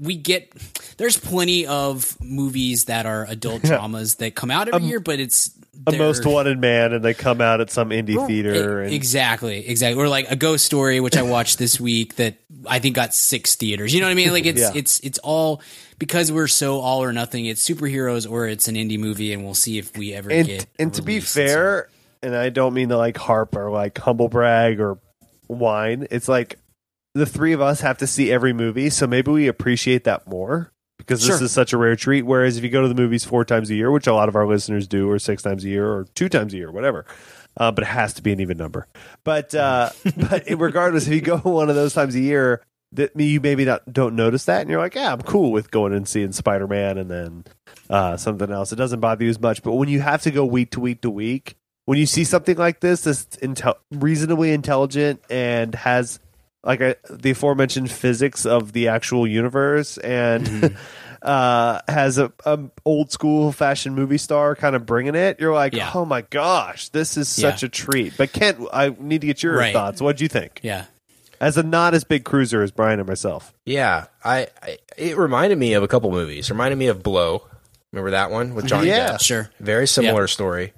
we 0.00 0.16
get 0.16 0.52
there's 0.96 1.16
plenty 1.18 1.66
of 1.66 2.16
movies 2.20 2.86
that 2.86 3.06
are 3.06 3.24
adult 3.28 3.62
dramas 3.62 4.16
that 4.16 4.34
come 4.34 4.50
out 4.50 4.68
every 4.68 4.88
year, 4.88 5.00
but 5.00 5.20
it's 5.20 5.50
A 5.86 5.92
most 5.92 6.24
wanted 6.26 6.58
man, 6.58 6.92
and 6.92 7.04
they 7.04 7.14
come 7.14 7.40
out 7.40 7.60
at 7.60 7.70
some 7.70 7.90
indie 7.90 8.26
theater. 8.26 8.82
E- 8.82 8.86
And, 8.86 8.94
exactly, 8.94 9.66
exactly. 9.68 10.02
Or 10.02 10.08
like 10.08 10.30
a 10.30 10.36
ghost 10.36 10.64
story, 10.64 11.00
which 11.00 11.16
I 11.16 11.22
watched 11.36 11.58
this 11.58 11.78
week 11.78 12.16
that 12.16 12.36
I 12.66 12.78
think 12.78 12.96
got 12.96 13.14
six 13.14 13.54
theaters. 13.56 13.92
You 13.94 14.00
know 14.00 14.06
what 14.06 14.12
I 14.12 14.14
mean? 14.14 14.30
Like 14.32 14.46
it's 14.46 14.60
Yeah. 14.60 14.72
it's 14.74 15.00
it's 15.00 15.18
all 15.18 15.60
because 15.98 16.32
we're 16.32 16.48
so 16.48 16.80
all 16.80 17.02
or 17.02 17.12
nothing. 17.12 17.46
It's 17.46 17.68
superheroes 17.68 18.28
or 18.28 18.48
it's 18.48 18.66
an 18.68 18.74
indie 18.74 18.98
movie, 18.98 19.32
and 19.32 19.44
we'll 19.44 19.54
see 19.54 19.78
if 19.78 19.96
we 19.96 20.12
ever 20.14 20.30
and, 20.30 20.46
get. 20.46 20.66
and 20.78 20.92
to 20.94 21.02
be 21.02 21.20
fair, 21.20 21.88
and 22.22 22.34
I 22.34 22.48
don't 22.48 22.74
mean 22.74 22.88
to 22.88 22.96
like 22.96 23.16
harp 23.16 23.54
or 23.54 23.70
like 23.70 23.98
humble 23.98 24.28
brag 24.28 24.80
or 24.80 24.98
whine. 25.46 26.06
It's 26.10 26.26
like 26.28 26.58
the 27.14 27.26
three 27.26 27.52
of 27.52 27.60
us 27.60 27.80
have 27.80 27.98
to 27.98 28.06
see 28.06 28.32
every 28.32 28.52
movie, 28.52 28.90
so 28.90 29.06
maybe 29.06 29.30
we 29.30 29.46
appreciate 29.48 30.04
that 30.04 30.26
more 30.26 30.72
because 30.98 31.20
this 31.26 31.36
Sure. 31.38 31.44
is 31.44 31.52
such 31.52 31.72
a 31.72 31.78
rare 31.78 31.96
treat. 31.96 32.22
Whereas 32.22 32.56
if 32.56 32.64
you 32.64 32.70
go 32.70 32.82
to 32.82 32.88
the 32.88 32.94
movies 32.94 33.24
four 33.24 33.44
times 33.44 33.70
a 33.70 33.74
year, 33.74 33.90
which 33.90 34.06
a 34.06 34.14
lot 34.14 34.28
of 34.28 34.36
our 34.36 34.46
listeners 34.46 34.86
do, 34.88 35.08
or 35.10 35.18
six 35.18 35.42
times 35.42 35.64
a 35.64 35.68
year, 35.68 35.86
or 35.86 36.06
two 36.14 36.28
times 36.28 36.52
a 36.54 36.56
year, 36.56 36.70
whatever. 36.70 37.04
Uh, 37.56 37.70
but 37.70 37.84
it 37.84 37.88
has 37.88 38.12
to 38.14 38.22
be 38.22 38.32
an 38.32 38.40
even 38.40 38.56
number. 38.56 38.86
But 39.22 39.54
uh, 39.54 39.90
but 40.28 40.44
regardless, 40.56 41.06
if 41.06 41.12
you 41.12 41.20
go 41.20 41.38
one 41.38 41.68
of 41.70 41.76
those 41.76 41.94
times 41.94 42.14
a 42.16 42.20
year, 42.20 42.62
that 42.92 43.10
you 43.18 43.40
maybe 43.40 43.64
not 43.64 43.92
don't 43.92 44.16
notice 44.16 44.44
that, 44.46 44.62
and 44.62 44.70
you're 44.70 44.80
like, 44.80 44.94
yeah, 44.96 45.12
I'm 45.12 45.22
cool 45.22 45.52
with 45.52 45.70
going 45.70 45.92
and 45.92 46.06
seeing 46.08 46.32
Spider 46.32 46.66
Man, 46.66 46.98
and 46.98 47.08
then 47.10 47.44
uh, 47.90 48.16
something 48.16 48.50
else. 48.50 48.72
It 48.72 48.76
doesn't 48.76 48.98
bother 49.00 49.22
you 49.24 49.30
as 49.30 49.40
much. 49.40 49.62
But 49.62 49.72
when 49.74 49.88
you 49.88 50.00
have 50.00 50.22
to 50.22 50.32
go 50.32 50.44
week 50.44 50.70
to 50.72 50.80
week 50.80 51.00
to 51.02 51.10
week, 51.10 51.54
when 51.86 51.98
you 51.98 52.06
see 52.06 52.24
something 52.24 52.56
like 52.56 52.80
this 52.80 53.02
that's 53.02 53.24
intel- 53.36 53.78
reasonably 53.92 54.52
intelligent 54.52 55.20
and 55.30 55.74
has 55.76 56.18
like 56.64 56.80
a, 56.80 56.96
the 57.10 57.30
aforementioned 57.30 57.90
physics 57.90 58.46
of 58.46 58.72
the 58.72 58.88
actual 58.88 59.26
universe 59.26 59.98
and 59.98 60.46
Mm-hmm. 60.46 60.76
uh, 61.22 61.80
has 61.88 62.18
a, 62.18 62.30
a 62.44 62.58
old 62.84 63.10
school 63.10 63.50
fashion 63.50 63.94
movie 63.94 64.18
star 64.18 64.54
kind 64.54 64.76
of 64.76 64.84
bringing 64.84 65.14
it, 65.14 65.40
you're 65.40 65.54
like, 65.54 65.72
Yeah. 65.74 65.90
oh 65.94 66.04
my 66.04 66.20
gosh, 66.22 66.90
this 66.90 67.16
is 67.16 67.38
Yeah. 67.38 67.50
such 67.50 67.62
a 67.62 67.68
treat. 67.70 68.14
But 68.18 68.32
Kent, 68.32 68.58
I 68.72 68.90
need 68.98 69.22
to 69.22 69.26
get 69.26 69.42
your 69.42 69.56
Right. 69.56 69.72
thoughts. 69.72 70.00
What 70.02 70.18
do 70.18 70.24
you 70.24 70.28
think? 70.28 70.60
Yeah. 70.62 70.84
As 71.40 71.56
a 71.56 71.62
not 71.62 71.94
as 71.94 72.04
big 72.04 72.24
cruiser 72.24 72.62
as 72.62 72.70
Brian 72.70 72.98
and 73.00 73.08
myself. 73.08 73.52
Yeah, 73.64 74.06
I, 74.22 74.48
I 74.62 74.78
it 74.96 75.16
reminded 75.16 75.58
me 75.58 75.72
of 75.74 75.82
a 75.82 75.88
couple 75.88 76.10
movies. 76.10 76.50
Reminded 76.50 76.76
me 76.76 76.86
of 76.88 77.02
Blow. 77.02 77.46
Remember 77.92 78.10
that 78.12 78.30
one 78.30 78.54
with 78.54 78.66
Johnny 78.66 78.88
Yeah. 78.88 79.12
Depp? 79.12 79.22
Sure. 79.22 79.50
Very 79.60 79.86
similar 79.86 80.26
story. 80.26 80.72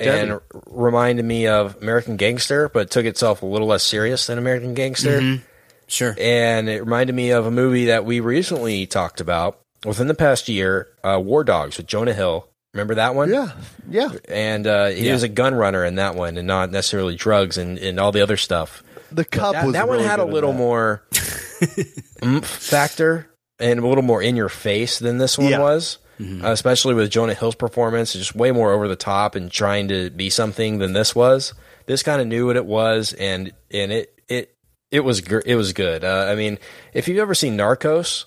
And 0.00 0.32
r- 0.32 0.42
reminded 0.66 1.24
me 1.24 1.46
of 1.46 1.80
American 1.82 2.16
Gangster, 2.16 2.68
but 2.68 2.90
took 2.90 3.04
itself 3.06 3.42
a 3.42 3.46
little 3.46 3.68
less 3.68 3.82
serious 3.84 4.26
than 4.26 4.38
American 4.38 4.74
Gangster. 4.74 5.38
Sure. 5.86 6.16
And 6.18 6.68
it 6.68 6.80
reminded 6.80 7.14
me 7.14 7.30
of 7.30 7.46
a 7.46 7.50
movie 7.50 7.86
that 7.86 8.04
we 8.04 8.20
recently 8.20 8.86
talked 8.86 9.20
about 9.20 9.60
within 9.84 10.08
the 10.08 10.14
past 10.14 10.48
year, 10.48 10.88
uh, 11.04 11.20
War 11.22 11.44
Dogs 11.44 11.76
with 11.76 11.86
Jonah 11.86 12.14
Hill. 12.14 12.48
Remember 12.72 12.96
that 12.96 13.14
one? 13.14 13.30
Yeah. 13.32 13.52
Yeah. 13.88 14.10
And 14.28 14.66
uh, 14.66 14.86
he 14.86 15.06
Yeah. 15.06 15.12
was 15.12 15.22
a 15.22 15.28
gun 15.28 15.54
runner 15.54 15.84
in 15.84 15.94
that 15.96 16.16
one, 16.16 16.36
and 16.38 16.46
not 16.48 16.72
necessarily 16.72 17.14
drugs 17.14 17.56
and, 17.58 17.78
and 17.78 18.00
all 18.00 18.10
the 18.10 18.22
other 18.22 18.36
stuff. 18.36 18.82
The 19.12 19.24
cup 19.24 19.52
That, 19.52 19.64
was 19.66 19.74
that 19.74 19.86
one 19.86 20.00
had 20.00 20.18
a 20.18 20.22
good 20.22 20.28
in 20.28 20.34
little 20.34 20.52
more 20.54 21.04
oomph 22.24 22.46
factor 22.46 23.28
and 23.60 23.78
a 23.80 23.86
little 23.86 24.02
more 24.02 24.20
in 24.22 24.34
your 24.36 24.48
face 24.48 24.98
than 24.98 25.18
this 25.18 25.38
one 25.38 25.48
Yeah. 25.50 25.60
was. 25.60 25.98
Uh, 26.20 26.50
especially 26.52 26.94
with 26.94 27.10
Jonah 27.10 27.34
Hill's 27.34 27.54
performance, 27.56 28.12
just 28.12 28.34
way 28.36 28.52
more 28.52 28.72
over 28.72 28.86
the 28.86 28.94
top 28.96 29.34
and 29.34 29.50
trying 29.50 29.88
to 29.88 30.10
be 30.10 30.30
something 30.30 30.78
than 30.78 30.92
this 30.92 31.14
was. 31.14 31.54
This 31.86 32.02
kind 32.02 32.20
of 32.20 32.26
knew 32.28 32.46
what 32.46 32.56
it 32.56 32.66
was, 32.66 33.12
and 33.14 33.52
and 33.70 33.90
it 33.92 34.18
it 34.28 34.56
it 34.90 35.00
was 35.00 35.20
gr- 35.20 35.42
it 35.44 35.56
was 35.56 35.72
good. 35.72 36.04
Uh, 36.04 36.28
I 36.30 36.34
mean, 36.36 36.58
if 36.92 37.08
you've 37.08 37.18
ever 37.18 37.34
seen 37.34 37.56
Narcos, 37.58 38.26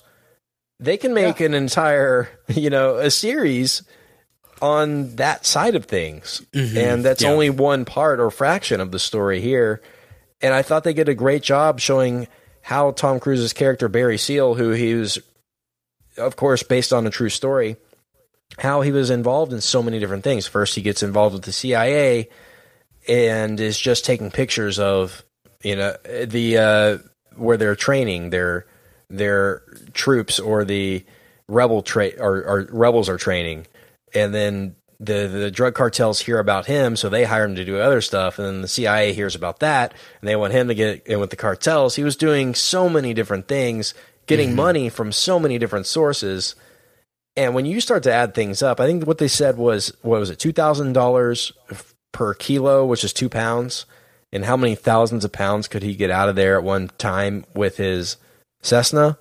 they 0.79 0.97
can 0.97 1.13
make 1.13 1.39
an 1.39 1.53
entire 1.53 2.29
you 2.49 2.69
know 2.69 2.97
a 2.97 3.09
series 3.09 3.83
on 4.61 5.15
that 5.17 5.45
side 5.45 5.75
of 5.75 5.85
things, 5.85 6.41
and 6.53 7.05
that's 7.05 7.23
Yeah. 7.23 7.29
only 7.31 7.49
one 7.49 7.85
part 7.85 8.19
or 8.19 8.29
fraction 8.31 8.81
of 8.81 8.91
the 8.91 8.99
story 8.99 9.39
here. 9.39 9.81
And 10.41 10.53
I 10.53 10.61
thought 10.61 10.83
they 10.83 10.93
did 10.93 11.09
a 11.09 11.15
great 11.15 11.41
job 11.43 11.79
showing 11.79 12.27
how 12.61 12.91
Tom 12.91 13.19
Cruise's 13.19 13.53
character 13.53 13.87
Barry 13.87 14.17
Seal, 14.17 14.55
who 14.55 14.71
he 14.71 14.93
was, 14.95 15.19
of 16.17 16.35
course, 16.35 16.63
based 16.63 16.93
on 16.93 17.05
a 17.07 17.09
true 17.09 17.29
story, 17.29 17.77
how 18.59 18.81
he 18.81 18.91
was 18.91 19.09
involved 19.09 19.53
in 19.53 19.61
so 19.61 19.83
many 19.83 19.99
different 19.99 20.23
things. 20.23 20.47
First, 20.47 20.75
he 20.75 20.81
gets 20.81 21.03
involved 21.03 21.33
with 21.33 21.43
the 21.43 21.51
CIA 21.51 22.29
and 23.07 23.59
is 23.59 23.79
just 23.79 24.05
taking 24.05 24.31
pictures 24.31 24.79
of 24.79 25.23
you 25.63 25.75
know 25.75 25.95
the 26.25 26.57
uh, 26.57 26.97
where 27.35 27.57
they're 27.57 27.75
training 27.75 28.29
their 28.29 28.65
their 29.09 29.61
troops 29.93 30.39
or 30.39 30.65
the 30.65 31.05
rebel 31.47 31.81
tra- 31.81 32.17
or, 32.19 32.43
or 32.43 32.67
rebels 32.71 33.09
are 33.09 33.17
training, 33.17 33.67
and 34.13 34.33
then 34.33 34.75
the 34.99 35.27
the 35.27 35.51
drug 35.51 35.75
cartels 35.75 36.19
hear 36.19 36.39
about 36.39 36.65
him, 36.65 36.95
so 36.95 37.09
they 37.09 37.23
hire 37.23 37.45
him 37.45 37.55
to 37.55 37.65
do 37.65 37.79
other 37.79 38.01
stuff, 38.01 38.39
and 38.39 38.47
then 38.47 38.61
the 38.61 38.67
CIA 38.67 39.13
hears 39.13 39.35
about 39.35 39.59
that, 39.59 39.93
and 40.21 40.27
they 40.27 40.35
want 40.35 40.53
him 40.53 40.67
to 40.67 40.75
get 40.75 41.05
in 41.05 41.19
with 41.19 41.29
the 41.29 41.35
cartels. 41.35 41.95
He 41.95 42.03
was 42.03 42.15
doing 42.15 42.55
so 42.55 42.89
many 42.89 43.13
different 43.13 43.47
things, 43.47 43.93
getting 44.27 44.55
money 44.55 44.89
from 44.89 45.11
so 45.11 45.39
many 45.39 45.57
different 45.57 45.85
sources. 45.85 46.55
And 47.35 47.55
when 47.55 47.65
you 47.65 47.81
start 47.81 48.03
to 48.03 48.13
add 48.13 48.33
things 48.33 48.61
up, 48.61 48.79
I 48.79 48.85
think 48.87 49.05
what 49.05 49.17
they 49.17 49.27
said 49.27 49.57
was 49.57 49.95
what 50.01 50.19
was 50.19 50.29
it, 50.29 50.39
two 50.39 50.53
thousand 50.53 50.93
dollars 50.93 51.51
per 52.11 52.33
kilo, 52.33 52.85
which 52.85 53.03
is 53.03 53.13
two 53.13 53.29
pounds. 53.29 53.85
And 54.33 54.43
how 54.43 54.57
many 54.57 54.75
thousands 54.75 55.23
of 55.23 55.31
pounds 55.31 55.67
could 55.69 55.83
he 55.83 55.95
get 55.95 56.11
out 56.11 56.27
of 56.27 56.35
there 56.35 56.57
at 56.57 56.63
one 56.63 56.89
time 56.97 57.45
with 57.55 57.77
his 57.77 58.17
Cessna? 58.61 59.17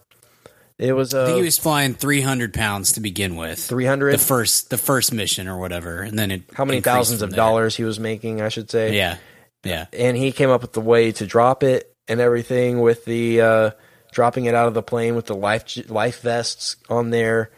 It 0.78 0.92
was 0.92 1.14
I 1.14 1.24
think 1.24 1.34
uh, 1.34 1.38
he 1.38 1.44
was 1.44 1.59
flying 1.59 1.94
300 1.94 2.52
pounds 2.52 2.92
to 2.92 3.00
begin 3.00 3.36
with. 3.36 3.59
three 3.59 3.86
hundred. 3.86 4.12
The 4.12 4.18
first, 4.18 4.68
the 4.68 4.76
first 4.76 5.12
mission 5.12 5.48
or 5.48 5.59
whatever, 5.59 6.02
and 6.02 6.18
then 6.18 6.30
it. 6.30 6.42
How 6.52 6.64
many 6.66 6.80
thousands 6.80 7.22
of 7.22 7.30
there. 7.30 7.36
dollars 7.36 7.76
he 7.76 7.84
was 7.84 7.98
making? 7.98 8.42
I 8.42 8.50
should 8.50 8.70
say. 8.70 8.94
Yeah, 8.94 9.16
yeah, 9.64 9.86
and 9.92 10.16
he 10.16 10.32
came 10.32 10.50
up 10.50 10.61
with 10.61 10.72
the 10.74 10.82
way 10.82 11.12
to 11.12 11.26
drop 11.26 11.62
it 11.62 11.94
and 12.09 12.20
everything 12.20 12.80
with 12.80 13.07
the 13.07 13.40
uh, 13.40 13.70
dropping 14.16 14.46
it 14.46 14.54
out 14.54 14.66
of 14.66 14.72
the 14.72 14.82
plane 14.82 15.14
with 15.14 15.26
the 15.26 15.34
life 15.36 15.76
life 15.90 16.22
vests 16.22 16.76
on 16.88 17.10
there. 17.10 17.50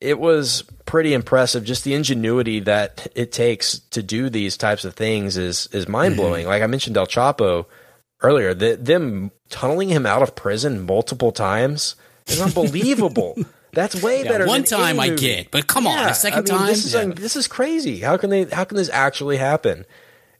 It 0.00 0.18
was 0.18 0.62
pretty 0.86 1.12
impressive. 1.12 1.62
Just 1.62 1.84
the 1.84 1.92
ingenuity 1.92 2.60
that 2.60 3.06
it 3.14 3.32
takes 3.32 3.80
to 3.90 4.02
do 4.02 4.30
these 4.30 4.56
types 4.56 4.86
of 4.86 4.94
things 4.94 5.36
is 5.36 5.68
is 5.72 5.86
mind 5.86 6.16
blowing. 6.16 6.40
Mm-hmm. 6.44 6.48
Like 6.48 6.62
I 6.62 6.66
mentioned, 6.68 6.96
El 6.96 7.06
Chapo 7.06 7.66
earlier, 8.22 8.54
the, 8.54 8.76
them 8.76 9.30
tunneling 9.50 9.90
him 9.90 10.06
out 10.06 10.22
of 10.22 10.34
prison 10.34 10.86
multiple 10.86 11.30
times 11.32 11.96
is 12.26 12.40
unbelievable. 12.40 13.36
That's 13.72 14.00
way 14.00 14.22
Yeah, 14.24 14.30
better. 14.30 14.46
one 14.46 14.64
time 14.64 14.98
I 15.00 15.10
movie. 15.10 15.20
get, 15.20 15.50
but 15.50 15.66
come 15.66 15.86
on, 15.86 15.98
Yeah, 15.98 16.10
a 16.10 16.14
second 16.14 16.48
I 16.48 16.52
mean, 16.52 16.58
time. 16.60 16.66
This 16.68 16.84
is 16.86 16.94
Yeah. 16.94 17.00
un- 17.00 17.10
this 17.10 17.36
is 17.36 17.46
crazy. 17.46 18.00
How 18.00 18.16
can 18.16 18.30
they? 18.30 18.44
How 18.44 18.64
can 18.64 18.76
this 18.78 18.88
actually 18.90 19.36
happen? 19.36 19.84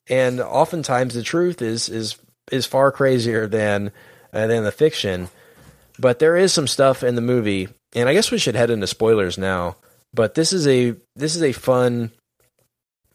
And 0.08 0.40
oftentimes 0.40 1.12
the 1.14 1.22
truth 1.22 1.60
is 1.60 1.88
is 1.90 2.16
is 2.52 2.64
far 2.66 2.92
crazier 2.92 3.46
than 3.46 3.90
than 4.34 4.64
the 4.64 4.72
fiction. 4.72 5.28
But 5.98 6.18
there 6.18 6.36
is 6.36 6.52
some 6.52 6.66
stuff 6.66 7.02
in 7.02 7.14
the 7.14 7.20
movie, 7.20 7.68
and 7.94 8.08
I 8.08 8.14
guess 8.14 8.30
we 8.30 8.38
should 8.38 8.56
head 8.56 8.70
into 8.70 8.86
spoilers 8.86 9.38
now. 9.38 9.76
But 10.12 10.34
this 10.34 10.52
is 10.52 10.66
a 10.66 10.96
this 11.16 11.36
is 11.36 11.42
a 11.42 11.52
fun 11.52 12.10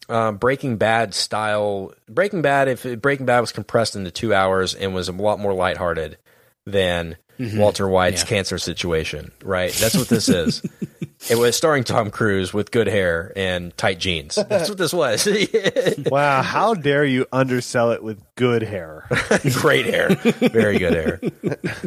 uh, 0.07 0.31
Breaking 0.31 0.77
Bad 0.77 1.13
style. 1.13 1.93
Breaking 2.09 2.41
Bad, 2.41 2.67
if 2.67 3.01
Breaking 3.01 3.25
Bad 3.25 3.41
was 3.41 3.51
compressed 3.51 3.95
into 3.95 4.11
two 4.11 4.33
hours 4.33 4.73
and 4.73 4.93
was 4.93 5.09
a 5.09 5.13
lot 5.13 5.39
more 5.39 5.53
lighthearted 5.53 6.17
than 6.65 7.17
Walter 7.39 7.87
White's 7.87 8.21
Yeah. 8.23 8.27
cancer 8.27 8.57
situation, 8.57 9.31
right? 9.43 9.71
That's 9.73 9.95
what 9.95 10.09
this 10.09 10.27
is. 10.27 10.61
it 11.29 11.37
was 11.37 11.55
starring 11.55 11.83
Tom 11.85 12.11
Cruise 12.11 12.53
with 12.53 12.71
good 12.71 12.87
hair 12.87 13.31
and 13.35 13.75
tight 13.77 13.97
jeans. 13.99 14.35
That's 14.35 14.67
what 14.69 14.77
this 14.77 14.93
was. 14.93 15.27
Wow, 16.09 16.41
how 16.41 16.73
dare 16.73 17.05
you 17.05 17.25
undersell 17.31 17.91
it 17.91 18.03
with 18.03 18.21
good 18.35 18.61
hair? 18.63 19.05
Great 19.53 19.85
hair, 19.85 20.09
very 20.15 20.77
good 20.79 20.93
hair. 20.93 21.19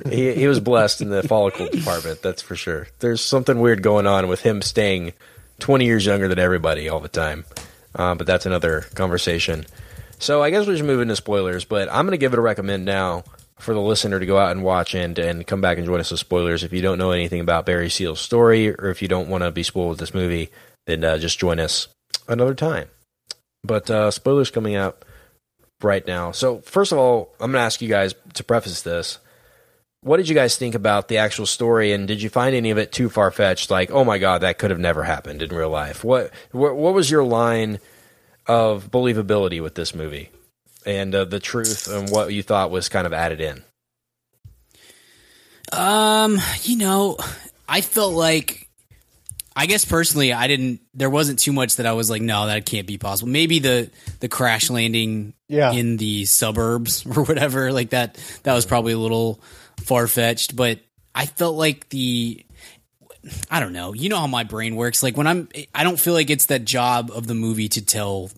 He, 0.08 0.32
he 0.34 0.46
was 0.46 0.60
blessed 0.60 1.00
in 1.00 1.08
the 1.10 1.22
follicle 1.22 1.66
department. 1.68 2.22
That's 2.22 2.40
for 2.42 2.56
sure. 2.56 2.88
There's 3.00 3.20
something 3.20 3.60
weird 3.60 3.82
going 3.82 4.06
on 4.06 4.28
with 4.28 4.40
him 4.42 4.62
staying 4.62 5.12
20 5.60 5.84
years 5.84 6.06
younger 6.06 6.28
than 6.28 6.38
everybody 6.38 6.88
all 6.88 7.00
the 7.00 7.08
time. 7.08 7.44
Uh, 7.94 8.14
but 8.14 8.26
that's 8.26 8.46
another 8.46 8.82
conversation. 8.94 9.66
So 10.18 10.42
I 10.42 10.50
guess 10.50 10.66
we 10.66 10.76
should 10.76 10.86
move 10.86 11.00
into 11.00 11.16
spoilers. 11.16 11.64
But 11.64 11.88
I'm 11.90 12.06
going 12.06 12.12
to 12.12 12.18
give 12.18 12.32
it 12.32 12.38
a 12.38 12.42
recommend 12.42 12.84
now 12.84 13.24
for 13.62 13.74
the 13.74 13.80
listener 13.80 14.20
to 14.20 14.26
go 14.26 14.38
out 14.38 14.50
and 14.50 14.62
watch 14.62 14.94
and 14.94 15.18
and 15.18 15.46
come 15.46 15.60
back 15.60 15.78
and 15.78 15.86
join 15.86 16.00
us 16.00 16.10
with 16.10 16.20
spoilers. 16.20 16.64
If 16.64 16.72
you 16.72 16.82
don't 16.82 16.98
know 16.98 17.12
anything 17.12 17.40
about 17.40 17.66
Barry 17.66 17.88
Seal's 17.88 18.20
story, 18.20 18.70
or 18.70 18.90
if 18.90 19.02
you 19.02 19.08
don't 19.08 19.28
want 19.28 19.44
to 19.44 19.50
be 19.50 19.62
spoiled 19.62 19.90
with 19.90 19.98
this 20.00 20.14
movie, 20.14 20.50
then 20.86 21.04
uh, 21.04 21.18
just 21.18 21.38
join 21.38 21.60
us 21.60 21.88
another 22.28 22.54
time. 22.54 22.88
But 23.64 23.90
uh, 23.90 24.10
spoilers 24.10 24.50
coming 24.50 24.74
out 24.74 25.04
right 25.82 26.06
now. 26.06 26.32
So 26.32 26.60
first 26.60 26.92
of 26.92 26.98
all, 26.98 27.34
I'm 27.40 27.52
going 27.52 27.60
to 27.60 27.64
ask 27.64 27.80
you 27.80 27.88
guys 27.88 28.14
to 28.34 28.44
preface 28.44 28.82
this. 28.82 29.18
What 30.02 30.16
did 30.16 30.28
you 30.28 30.34
guys 30.34 30.56
think 30.56 30.74
about 30.74 31.06
the 31.06 31.18
actual 31.18 31.46
story, 31.46 31.92
and 31.92 32.08
did 32.08 32.20
you 32.20 32.28
find 32.28 32.56
any 32.56 32.72
of 32.72 32.78
it 32.78 32.90
too 32.90 33.08
far 33.08 33.30
fetched? 33.30 33.70
Like, 33.70 33.92
oh 33.92 34.04
my 34.04 34.18
god, 34.18 34.40
that 34.40 34.58
could 34.58 34.70
have 34.70 34.80
never 34.80 35.04
happened 35.04 35.42
in 35.42 35.54
real 35.54 35.70
life. 35.70 36.02
What 36.02 36.32
what, 36.50 36.74
what 36.74 36.94
was 36.94 37.08
your 37.08 37.22
line 37.22 37.78
of 38.46 38.90
believability 38.90 39.62
with 39.62 39.76
this 39.76 39.94
movie, 39.94 40.30
and 40.86 41.14
uh, 41.14 41.24
the 41.24 41.40
truth, 41.40 41.88
and 41.88 42.08
what 42.10 42.32
you 42.32 42.42
thought 42.42 42.70
was 42.70 42.88
kind 42.88 43.06
of 43.06 43.12
added 43.12 43.40
in? 43.40 43.62
Um, 45.72 46.38
you 46.62 46.76
know, 46.76 47.16
I 47.68 47.80
felt 47.80 48.12
like 48.12 48.68
I 49.56 49.66
guess 49.66 49.84
personally 49.84 50.32
I 50.32 50.46
didn't 50.46 50.80
there 50.94 51.10
wasn't 51.10 51.38
too 51.38 51.52
much 51.52 51.76
that 51.76 51.86
I 51.86 51.92
was 51.92 52.10
like, 52.10 52.22
no, 52.22 52.46
that 52.46 52.66
can't 52.66 52.86
be 52.86 52.98
possible. 52.98 53.30
Maybe 53.30 53.58
the 53.58 53.90
the 54.20 54.28
crash 54.28 54.70
landing 54.70 55.34
Yeah. 55.48 55.72
in 55.72 55.96
the 55.96 56.24
suburbs 56.26 57.06
or 57.16 57.24
whatever, 57.24 57.72
like 57.72 57.90
that 57.90 58.18
that 58.42 58.54
was 58.54 58.66
probably 58.66 58.92
a 58.92 58.98
little 58.98 59.40
far 59.82 60.06
fetched, 60.06 60.56
but 60.56 60.80
I 61.14 61.26
felt 61.26 61.56
like 61.56 61.88
the 61.88 62.44
I 63.50 63.60
don't 63.60 63.72
know. 63.72 63.92
You 63.94 64.08
know 64.08 64.18
how 64.18 64.26
my 64.26 64.42
brain 64.44 64.74
works. 64.74 65.00
Like 65.02 65.16
when 65.16 65.28
I'm, 65.28 65.48
I 65.72 65.84
don't 65.84 65.98
feel 66.00 66.12
like 66.12 66.28
it's 66.28 66.46
that 66.46 66.64
job 66.64 67.12
of 67.14 67.28
the 67.28 67.34
movie 67.34 67.68
to 67.68 67.84
tell 67.84 68.30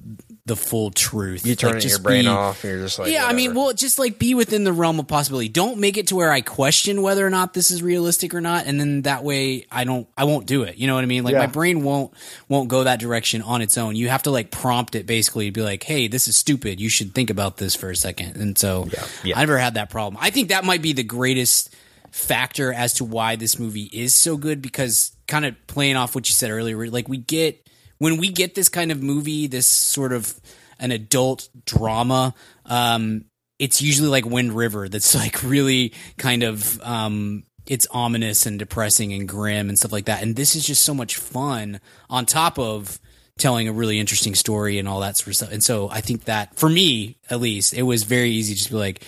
the 0.46 0.56
full 0.56 0.90
truth. 0.90 1.46
You 1.46 1.54
turn 1.56 1.72
Like, 1.72 1.82
your 1.84 1.88
just 1.90 2.02
brain 2.02 2.24
be- 2.24 2.28
off, 2.28 2.62
you're 2.64 2.78
just 2.78 2.98
like, 2.98 3.10
yeah, 3.10 3.24
I 3.26 3.32
mean, 3.32 3.54
well, 3.54 3.72
just 3.72 3.98
like 3.98 4.18
be 4.18 4.34
within 4.34 4.64
the 4.64 4.74
realm 4.74 4.98
of 5.00 5.08
possibility. 5.08 5.48
Don't 5.48 5.78
make 5.80 5.96
it 5.96 6.08
to 6.08 6.16
where 6.16 6.30
I 6.30 6.42
question 6.42 7.00
whether 7.00 7.26
or 7.26 7.30
not 7.30 7.54
this 7.54 7.70
is 7.70 7.82
realistic 7.82 8.34
or 8.34 8.42
not, 8.42 8.66
and 8.66 8.78
then 8.78 9.02
that 9.02 9.24
way 9.24 9.64
I 9.72 9.84
don't, 9.84 10.06
I 10.18 10.24
won't 10.24 10.44
do 10.44 10.64
it. 10.64 10.76
You 10.76 10.86
know 10.86 10.94
what 10.96 11.02
I 11.02 11.06
mean? 11.06 11.24
Like 11.24 11.32
Yeah. 11.32 11.38
my 11.38 11.46
brain 11.46 11.82
won't 11.82 12.12
won't 12.50 12.68
go 12.68 12.84
that 12.84 12.98
direction 13.00 13.40
on 13.40 13.62
its 13.62 13.78
own. 13.78 13.96
You 13.96 14.10
have 14.10 14.24
to 14.24 14.30
like 14.30 14.50
prompt 14.50 14.94
it 14.94 15.06
basically 15.06 15.46
to 15.46 15.52
be 15.52 15.62
like, 15.62 15.82
hey, 15.82 16.08
this 16.08 16.28
is 16.28 16.36
stupid. 16.36 16.78
You 16.78 16.90
should 16.90 17.14
think 17.14 17.30
about 17.30 17.56
this 17.56 17.74
for 17.74 17.88
a 17.90 17.96
second. 17.96 18.36
And 18.36 18.58
so 18.58 18.86
Yeah. 19.24 19.38
I 19.38 19.40
never 19.40 19.56
had 19.56 19.74
that 19.74 19.88
problem. 19.88 20.18
I 20.22 20.28
think 20.28 20.50
that 20.50 20.62
might 20.64 20.82
be 20.82 20.92
the 20.92 21.04
greatest 21.04 21.74
factor 22.10 22.70
as 22.72 22.92
to 22.94 23.04
why 23.04 23.36
this 23.36 23.58
movie 23.58 23.88
is 23.92 24.14
so 24.14 24.36
good 24.36 24.60
because 24.60 25.12
kind 25.26 25.46
of 25.46 25.54
playing 25.66 25.96
off 25.96 26.14
what 26.14 26.28
you 26.28 26.34
said 26.34 26.50
earlier, 26.50 26.88
like 26.90 27.08
we 27.08 27.16
get 27.16 27.63
when 27.98 28.16
we 28.16 28.30
get 28.30 28.54
this 28.54 28.68
kind 28.68 28.92
of 28.92 29.02
movie, 29.02 29.46
this 29.46 29.66
sort 29.66 30.12
of 30.12 30.38
an 30.78 30.90
adult 30.90 31.48
drama, 31.66 32.34
um, 32.66 33.24
it's 33.58 33.80
usually 33.80 34.08
like 34.08 34.26
Wind 34.26 34.52
River 34.52 34.88
that's 34.88 35.14
like 35.14 35.42
really 35.42 35.92
kind 36.18 36.42
of 36.42 36.80
um, 36.82 37.44
it's 37.66 37.86
ominous 37.90 38.46
and 38.46 38.58
depressing 38.58 39.12
and 39.12 39.28
grim 39.28 39.68
and 39.68 39.78
stuff 39.78 39.92
like 39.92 40.06
that. 40.06 40.22
And 40.22 40.36
this 40.36 40.54
is 40.54 40.66
just 40.66 40.84
so 40.84 40.94
much 40.94 41.16
fun 41.16 41.80
on 42.10 42.26
top 42.26 42.58
of 42.58 43.00
telling 43.38 43.66
a 43.68 43.72
really 43.72 43.98
interesting 43.98 44.34
story 44.34 44.78
and 44.78 44.86
all 44.88 45.00
that 45.00 45.16
sort 45.16 45.28
of 45.28 45.36
stuff. 45.36 45.52
And 45.52 45.64
so 45.64 45.88
I 45.90 46.00
think 46.00 46.24
that 46.24 46.56
for 46.56 46.68
me, 46.68 47.18
at 47.30 47.40
least, 47.40 47.74
it 47.74 47.82
was 47.82 48.04
very 48.04 48.30
easy 48.30 48.54
just 48.54 48.68
to 48.68 48.74
be 48.74 48.78
like, 48.78 49.02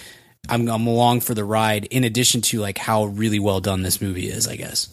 I'm, 0.48 0.68
I'm 0.68 0.86
along 0.86 1.20
for 1.20 1.34
the 1.34 1.44
ride. 1.44 1.84
In 1.86 2.04
addition 2.04 2.40
to 2.42 2.60
like 2.60 2.78
how 2.78 3.04
really 3.04 3.38
well 3.38 3.60
done 3.60 3.82
this 3.82 4.00
movie 4.00 4.28
is, 4.28 4.48
I 4.48 4.56
guess. 4.56 4.88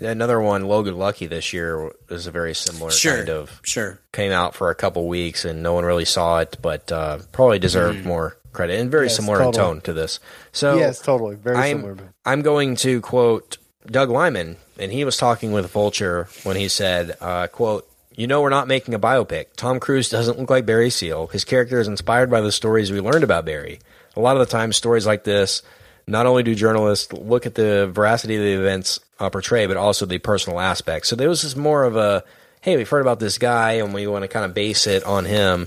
Another 0.00 0.40
one, 0.40 0.66
Logan 0.66 0.96
Lucky 0.98 1.26
this 1.26 1.52
year 1.52 1.90
is 2.10 2.26
a 2.26 2.30
very 2.30 2.54
similar 2.54 2.90
Sure, 2.90 3.16
kind 3.16 3.28
of 3.30 3.60
sure. 3.62 4.00
came 4.12 4.32
out 4.32 4.54
for 4.54 4.70
a 4.70 4.74
couple 4.74 5.06
weeks 5.06 5.44
and 5.44 5.62
no 5.62 5.72
one 5.74 5.84
really 5.84 6.04
saw 6.04 6.40
it, 6.40 6.56
but 6.60 6.90
uh, 6.90 7.18
probably 7.32 7.58
deserved 7.58 7.98
Mm-hmm. 8.00 8.08
more 8.08 8.36
credit 8.52 8.80
and 8.80 8.90
very 8.90 9.06
Yes, 9.06 9.16
similar 9.16 9.42
in 9.42 9.52
tone 9.52 9.80
to 9.82 9.92
this. 9.92 10.20
So 10.52 10.76
yes, 10.78 11.00
totally. 11.00 11.36
Very 11.36 11.56
I'm, 11.56 11.76
similar. 11.78 11.94
man. 11.96 12.08
I'm 12.24 12.42
going 12.42 12.76
to 12.76 13.00
quote 13.00 13.56
Doug 13.86 14.10
Liman, 14.10 14.56
and 14.78 14.90
he 14.92 15.04
was 15.04 15.16
talking 15.16 15.52
with 15.52 15.70
Vulture 15.70 16.28
when 16.44 16.56
he 16.56 16.68
said, 16.68 17.16
uh, 17.20 17.46
"quote 17.48 17.88
You 18.16 18.26
know, 18.26 18.42
we're 18.42 18.50
not 18.50 18.68
making 18.68 18.94
a 18.94 18.98
biopic. 18.98 19.46
Tom 19.56 19.78
Cruise 19.80 20.08
doesn't 20.08 20.38
look 20.38 20.50
like 20.50 20.66
Barry 20.66 20.90
Seal. 20.90 21.26
His 21.28 21.44
character 21.44 21.80
is 21.80 21.88
inspired 21.88 22.30
by 22.30 22.40
the 22.40 22.52
stories 22.52 22.90
we 22.92 23.00
learned 23.00 23.24
about 23.24 23.44
Barry. 23.44 23.80
A 24.16 24.20
lot 24.20 24.36
of 24.36 24.40
the 24.40 24.46
time, 24.50 24.72
stories 24.72 25.06
like 25.06 25.24
this." 25.24 25.62
Not 26.06 26.26
only 26.26 26.42
do 26.42 26.54
journalists 26.54 27.12
look 27.12 27.46
at 27.46 27.54
the 27.54 27.86
veracity 27.86 28.36
of 28.36 28.42
the 28.42 28.52
events 28.52 29.00
uh, 29.18 29.30
portrayed, 29.30 29.68
but 29.68 29.76
also 29.76 30.04
the 30.06 30.18
personal 30.18 30.60
aspects. 30.60 31.08
So 31.08 31.16
there 31.16 31.28
was 31.28 31.42
just 31.42 31.56
more 31.56 31.84
of 31.84 31.96
a, 31.96 32.24
hey, 32.60 32.76
we've 32.76 32.88
heard 32.88 33.00
about 33.00 33.20
this 33.20 33.38
guy 33.38 33.72
and 33.72 33.94
we 33.94 34.06
want 34.06 34.22
to 34.22 34.28
kind 34.28 34.44
of 34.44 34.52
base 34.54 34.86
it 34.86 35.02
on 35.04 35.24
him. 35.24 35.66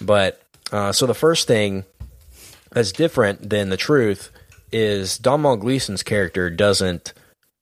But 0.00 0.40
uh, 0.72 0.92
so 0.92 1.06
the 1.06 1.14
first 1.14 1.46
thing 1.46 1.84
that's 2.70 2.92
different 2.92 3.48
than 3.50 3.68
the 3.68 3.76
truth 3.76 4.30
is 4.72 5.18
Domhnall 5.18 5.56
Gleeson's 5.58 6.02
character 6.02 6.48
doesn't 6.50 7.12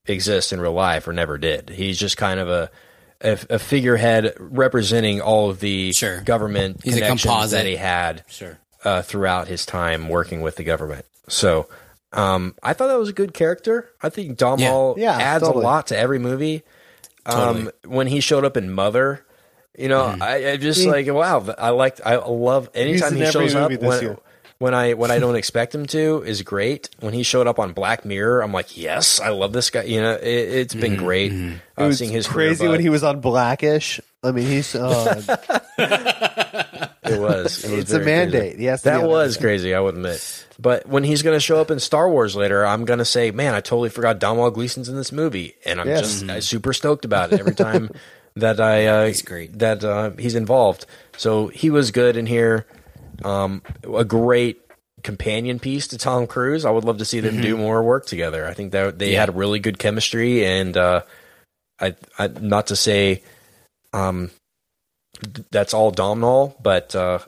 exist 0.06 0.52
in 0.52 0.60
real 0.60 0.72
life 0.72 1.06
or 1.08 1.12
never 1.12 1.38
did. 1.38 1.70
He's 1.70 1.98
just 1.98 2.16
kind 2.16 2.38
of 2.40 2.48
a 2.48 2.70
a, 3.24 3.38
a 3.50 3.58
figurehead 3.60 4.34
representing 4.38 5.20
all 5.20 5.48
of 5.48 5.60
the 5.60 5.92
Sure. 5.92 6.20
government 6.22 6.80
He's 6.82 6.94
connections 6.94 7.52
that 7.52 7.66
he 7.66 7.76
had 7.76 8.24
Sure. 8.28 8.58
uh, 8.84 9.02
throughout 9.02 9.46
his 9.46 9.64
time 9.64 10.08
working 10.08 10.40
with 10.40 10.56
the 10.56 10.64
government. 10.64 11.04
So 11.28 11.68
um, 12.12 12.54
I 12.62 12.72
thought 12.72 12.88
that 12.88 12.98
was 12.98 13.08
a 13.08 13.12
good 13.14 13.32
character. 13.34 13.90
I 14.02 14.08
think 14.08 14.36
Domhnall 14.36 14.94
Yeah. 14.98 15.18
Yeah, 15.18 15.24
adds 15.24 15.44
totally. 15.44 15.64
a 15.64 15.66
lot 15.66 15.86
to 15.88 15.96
every 15.98 16.18
movie. 16.18 16.62
Um, 17.24 17.36
Totally. 17.36 17.72
when 17.86 18.06
he 18.08 18.20
showed 18.20 18.44
up 18.44 18.56
in 18.56 18.72
Mother, 18.72 19.24
you 19.78 19.88
know, 19.88 20.02
Mm-hmm. 20.06 20.22
I, 20.22 20.50
I 20.52 20.56
just 20.56 20.84
like 20.86 21.06
wow. 21.06 21.44
I 21.56 21.70
liked. 21.70 22.00
I 22.04 22.16
love 22.16 22.68
anytime 22.74 23.12
in 23.12 23.18
he 23.18 23.22
every 23.24 23.32
shows 23.48 23.54
up 23.54 23.70
this 23.70 23.80
when, 23.80 24.02
year. 24.02 24.18
When 24.62 24.74
I 24.74 24.94
when 24.94 25.10
I 25.10 25.18
don't 25.18 25.34
expect 25.36 25.74
him 25.74 25.86
to 25.86 26.22
is 26.24 26.42
great. 26.42 26.88
When 27.00 27.12
he 27.12 27.22
showed 27.24 27.46
up 27.48 27.58
on 27.58 27.72
Black 27.72 28.04
Mirror, 28.04 28.42
I'm 28.42 28.52
like, 28.52 28.76
yes, 28.76 29.18
I 29.20 29.30
love 29.30 29.52
this 29.52 29.70
guy. 29.70 29.82
You 29.82 30.00
know, 30.00 30.12
it, 30.14 30.22
it's 30.24 30.74
been 30.74 30.92
Mm-hmm. 30.92 31.04
great. 31.04 31.32
It 31.32 31.58
Uh, 31.76 31.86
was 31.86 31.98
seeing 31.98 32.12
his 32.12 32.26
career, 32.28 32.48
crazy 32.50 32.68
when 32.68 32.80
he 32.80 32.88
was 32.88 33.02
on 33.02 33.20
Blackish. 33.20 34.00
I 34.22 34.30
mean, 34.30 34.46
he's 34.46 34.74
uh, 34.76 35.20
It 37.04 37.18
was. 37.20 37.64
It 37.64 37.70
was 37.70 37.80
it's 37.80 37.92
a 37.92 37.98
mandate. 38.00 38.52
crazy. 38.52 38.62
Yes, 38.62 38.82
that 38.82 39.02
was 39.02 39.36
it. 39.36 39.40
crazy. 39.40 39.74
I 39.74 39.80
would 39.80 39.94
admit. 39.96 40.46
But 40.58 40.86
when 40.86 41.02
he's 41.02 41.22
going 41.22 41.34
to 41.36 41.40
show 41.40 41.60
up 41.60 41.70
in 41.70 41.80
Star 41.80 42.08
Wars 42.08 42.36
later, 42.36 42.64
I'm 42.64 42.84
going 42.84 43.00
to 43.00 43.04
say, 43.04 43.30
"Man, 43.32 43.54
I 43.54 43.60
totally 43.60 43.88
forgot 43.88 44.20
Domhnall 44.20 44.50
Gleeson's 44.52 44.88
in 44.88 44.94
this 44.96 45.10
movie," 45.10 45.54
and 45.66 45.80
I'm 45.80 45.88
Yes. 45.88 46.00
just 46.00 46.24
uh, 46.30 46.40
super 46.40 46.72
stoked 46.72 47.04
about 47.04 47.32
it 47.32 47.40
every 47.40 47.54
time 47.56 47.90
that 48.36 48.60
I 48.60 48.86
uh, 48.86 49.06
He's 49.06 49.22
great. 49.22 49.58
that 49.58 49.82
uh, 49.82 50.10
he's 50.18 50.36
involved. 50.36 50.86
So 51.16 51.48
he 51.48 51.70
was 51.70 51.90
good 51.90 52.16
in 52.16 52.26
here. 52.26 52.66
Um, 53.24 53.62
a 53.94 54.04
great 54.04 54.60
companion 55.02 55.58
piece 55.58 55.88
to 55.88 55.98
Tom 55.98 56.26
Cruise. 56.26 56.64
I 56.64 56.70
would 56.70 56.84
love 56.84 56.98
to 56.98 57.04
see 57.04 57.20
them 57.20 57.40
do 57.40 57.56
more 57.56 57.82
work 57.82 58.06
together. 58.06 58.46
I 58.46 58.54
think 58.54 58.72
that 58.72 58.98
they 58.98 59.06
Mm-hmm. 59.06 59.12
Yeah. 59.14 59.20
had 59.20 59.36
really 59.36 59.58
good 59.58 59.78
chemistry, 59.78 60.44
and 60.44 60.76
uh, 60.76 61.02
I, 61.80 61.94
I 62.18 62.26
not 62.28 62.68
to 62.68 62.76
say 62.76 63.22
um, 63.92 64.30
that's 65.50 65.74
all 65.74 65.90
Domhnall, 65.90 66.56
but 66.62 66.94
uh, 66.94 67.18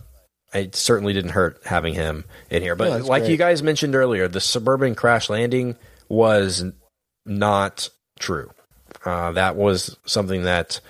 it 0.52 0.74
certainly 0.76 1.12
didn't 1.12 1.30
hurt 1.32 1.60
having 1.64 1.94
him 1.94 2.24
in 2.50 2.62
here. 2.62 2.74
But 2.76 2.98
No, 3.00 3.06
like 3.06 3.22
great. 3.22 3.32
you 3.32 3.36
guys 3.36 3.62
mentioned 3.62 3.94
earlier, 3.94 4.28
the 4.28 4.40
suburban 4.40 4.94
crash 4.94 5.28
landing 5.28 5.76
was 6.08 6.64
not 7.26 7.88
true. 8.18 8.50
Uh, 9.04 9.32
that 9.32 9.56
was 9.56 9.96
something 10.06 10.44
that 10.44 10.80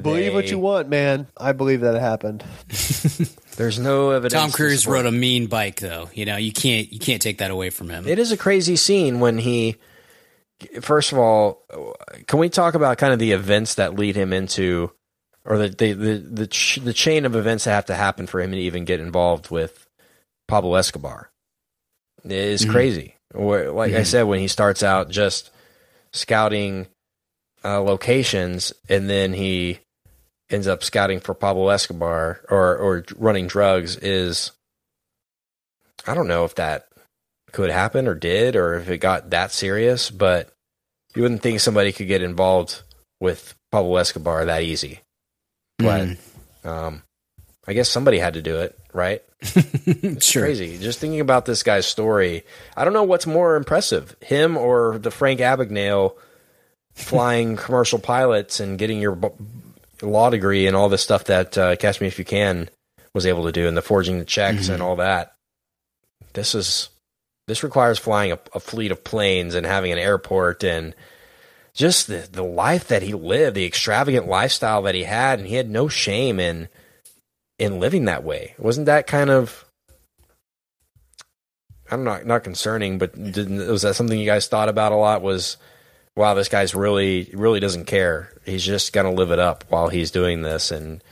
believe 0.00 0.32
what 0.34 0.50
you 0.50 0.58
want, 0.58 0.88
man. 0.88 1.26
I 1.36 1.52
believe 1.52 1.80
that 1.80 1.94
it 1.96 2.00
happened. 2.00 2.44
There's 3.56 3.78
no 3.78 4.10
evidence. 4.10 4.40
Tom 4.40 4.50
Cruise 4.50 4.86
rode 4.86 5.06
a 5.06 5.12
mean 5.12 5.46
bike, 5.46 5.80
though. 5.80 6.10
You 6.14 6.24
know, 6.24 6.36
you 6.36 6.52
can't 6.52 6.92
you 6.92 6.98
can't 6.98 7.20
take 7.22 7.38
that 7.38 7.50
away 7.50 7.70
from 7.70 7.88
him. 7.90 8.06
It 8.06 8.18
is 8.18 8.32
a 8.32 8.36
crazy 8.36 8.76
scene 8.76 9.20
when 9.20 9.38
he. 9.38 9.76
First 10.80 11.12
of 11.12 11.18
all, 11.18 11.64
can 12.28 12.38
we 12.38 12.48
talk 12.48 12.74
about 12.74 12.98
kind 12.98 13.12
of 13.12 13.18
the 13.18 13.32
events 13.32 13.74
that 13.74 13.94
lead 13.94 14.14
him 14.14 14.32
into, 14.32 14.92
or 15.44 15.58
the 15.58 15.68
the 15.68 15.92
the 15.92 16.14
the, 16.18 16.46
ch- 16.46 16.78
the 16.82 16.92
chain 16.92 17.26
of 17.26 17.34
events 17.34 17.64
that 17.64 17.72
have 17.72 17.86
to 17.86 17.94
happen 17.94 18.26
for 18.26 18.40
him 18.40 18.52
to 18.52 18.58
even 18.58 18.84
get 18.84 19.00
involved 19.00 19.50
with 19.50 19.88
Pablo 20.46 20.74
Escobar? 20.76 21.30
It 22.24 22.30
is 22.30 22.64
crazy. 22.64 23.16
Where, 23.34 23.72
like 23.72 23.94
I 23.94 24.04
said, 24.04 24.24
when 24.24 24.38
he 24.38 24.48
starts 24.48 24.82
out 24.82 25.10
just 25.10 25.50
scouting 26.12 26.86
uh, 27.64 27.80
locations, 27.80 28.72
and 28.88 29.10
then 29.10 29.32
he 29.32 29.80
ends 30.52 30.66
up 30.68 30.84
scouting 30.84 31.20
for 31.20 31.34
Pablo 31.34 31.68
Escobar 31.68 32.40
or 32.48 32.76
or 32.76 33.04
running 33.16 33.46
drugs 33.46 33.96
is. 33.96 34.52
I 36.06 36.14
don't 36.14 36.28
know 36.28 36.44
if 36.44 36.56
that 36.56 36.86
could 37.52 37.70
happen 37.70 38.08
or 38.08 38.14
did 38.14 38.56
or 38.56 38.74
if 38.74 38.88
it 38.88 38.98
got 38.98 39.30
that 39.30 39.52
serious, 39.52 40.10
but 40.10 40.52
you 41.14 41.22
wouldn't 41.22 41.42
think 41.42 41.60
somebody 41.60 41.92
could 41.92 42.08
get 42.08 42.22
involved 42.22 42.82
with 43.20 43.54
Pablo 43.70 43.96
Escobar 43.96 44.44
that 44.46 44.62
easy. 44.62 45.00
But 45.78 46.08
Mm. 46.08 46.18
um, 46.64 47.02
I 47.68 47.72
guess 47.74 47.88
somebody 47.88 48.18
had 48.18 48.34
to 48.34 48.42
do 48.42 48.56
it, 48.58 48.76
right? 48.92 49.22
It's 49.86 50.26
sure. 50.26 50.42
crazy. 50.44 50.78
Just 50.78 50.98
thinking 50.98 51.20
about 51.20 51.44
this 51.44 51.62
guy's 51.62 51.86
story, 51.86 52.44
I 52.76 52.84
don't 52.84 52.92
know 52.94 53.02
what's 53.04 53.26
more 53.26 53.54
impressive, 53.56 54.16
him 54.20 54.56
or 54.56 54.98
the 54.98 55.10
Frank 55.10 55.38
Abagnale 55.40 56.16
flying 56.94 57.56
commercial 57.64 57.98
pilots 58.00 58.58
and 58.60 58.78
getting 58.78 59.00
your 59.00 59.14
b- 59.14 59.28
law 60.02 60.30
degree 60.30 60.66
and 60.66 60.76
all 60.76 60.88
this 60.88 61.02
stuff 61.02 61.24
that 61.24 61.56
uh, 61.56 61.76
Catch 61.76 62.00
Me 62.00 62.06
If 62.06 62.18
You 62.18 62.24
Can 62.24 62.68
was 63.14 63.26
able 63.26 63.44
to 63.44 63.52
do, 63.52 63.68
and 63.68 63.76
the 63.76 63.82
forging 63.82 64.18
the 64.18 64.24
checks 64.24 64.68
and 64.68 64.82
all 64.82 64.96
that. 64.96 65.34
This 66.32 66.54
is 66.54 66.88
this 67.46 67.62
requires 67.62 67.98
flying 67.98 68.32
a, 68.32 68.38
a 68.54 68.60
fleet 68.60 68.92
of 68.92 69.04
planes 69.04 69.54
and 69.54 69.66
having 69.66 69.92
an 69.92 69.98
airport 69.98 70.64
and 70.64 70.94
just 71.74 72.06
the, 72.06 72.28
the 72.30 72.42
life 72.42 72.88
that 72.88 73.02
he 73.02 73.14
lived, 73.14 73.56
the 73.56 73.66
extravagant 73.66 74.26
lifestyle 74.26 74.82
that 74.82 74.94
he 74.94 75.04
had, 75.04 75.38
and 75.38 75.48
he 75.48 75.56
had 75.56 75.70
no 75.70 75.88
shame 75.88 76.38
in 76.38 76.68
in 77.58 77.80
living 77.80 78.06
that 78.06 78.24
way. 78.24 78.54
Wasn't 78.58 78.86
that 78.86 79.06
kind 79.06 79.30
of 79.30 79.64
I'm 81.90 82.04
not 82.04 82.24
not 82.24 82.44
concerning, 82.44 82.98
but 82.98 83.14
didn't, 83.14 83.66
was 83.68 83.82
that 83.82 83.94
something 83.94 84.18
you 84.18 84.26
guys 84.26 84.48
thought 84.48 84.68
about 84.68 84.92
a 84.92 84.96
lot? 84.96 85.22
Was 85.22 85.58
wow, 86.16 86.34
this 86.34 86.48
guy's 86.48 86.74
really 86.74 87.30
really 87.32 87.60
doesn't 87.60 87.84
care. 87.86 88.32
He's 88.44 88.64
just 88.64 88.92
gonna 88.92 89.12
live 89.12 89.30
it 89.30 89.38
up 89.38 89.64
while 89.68 89.88
he's 89.88 90.10
doing 90.10 90.42
this, 90.42 90.70
and 90.70 91.02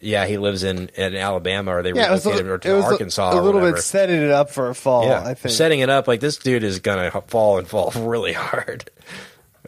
yeah, 0.00 0.26
he 0.26 0.36
lives 0.38 0.62
in 0.64 0.88
in 0.96 1.14
Alabama, 1.14 1.76
or 1.76 1.82
they 1.82 1.92
Yeah, 1.92 2.08
relocated 2.14 2.46
a, 2.46 2.48
him 2.50 2.54
it 2.54 2.62
to 2.62 2.72
was 2.74 2.84
a- 2.84 2.88
Arkansas, 2.88 3.30
a, 3.32 3.36
or 3.36 3.42
little 3.42 3.60
bit 3.60 3.78
setting 3.78 4.20
it 4.22 4.30
up 4.30 4.50
for 4.50 4.68
a 4.68 4.74
fall. 4.74 5.06
yeah, 5.06 5.22
I 5.24 5.34
think. 5.34 5.54
setting 5.54 5.80
it 5.80 5.88
up 5.90 6.08
like 6.08 6.20
this 6.20 6.36
dude 6.38 6.64
is 6.64 6.80
gonna 6.80 7.10
fall 7.28 7.58
and 7.58 7.66
fall 7.68 7.90
really 7.96 8.32
hard. 8.32 8.90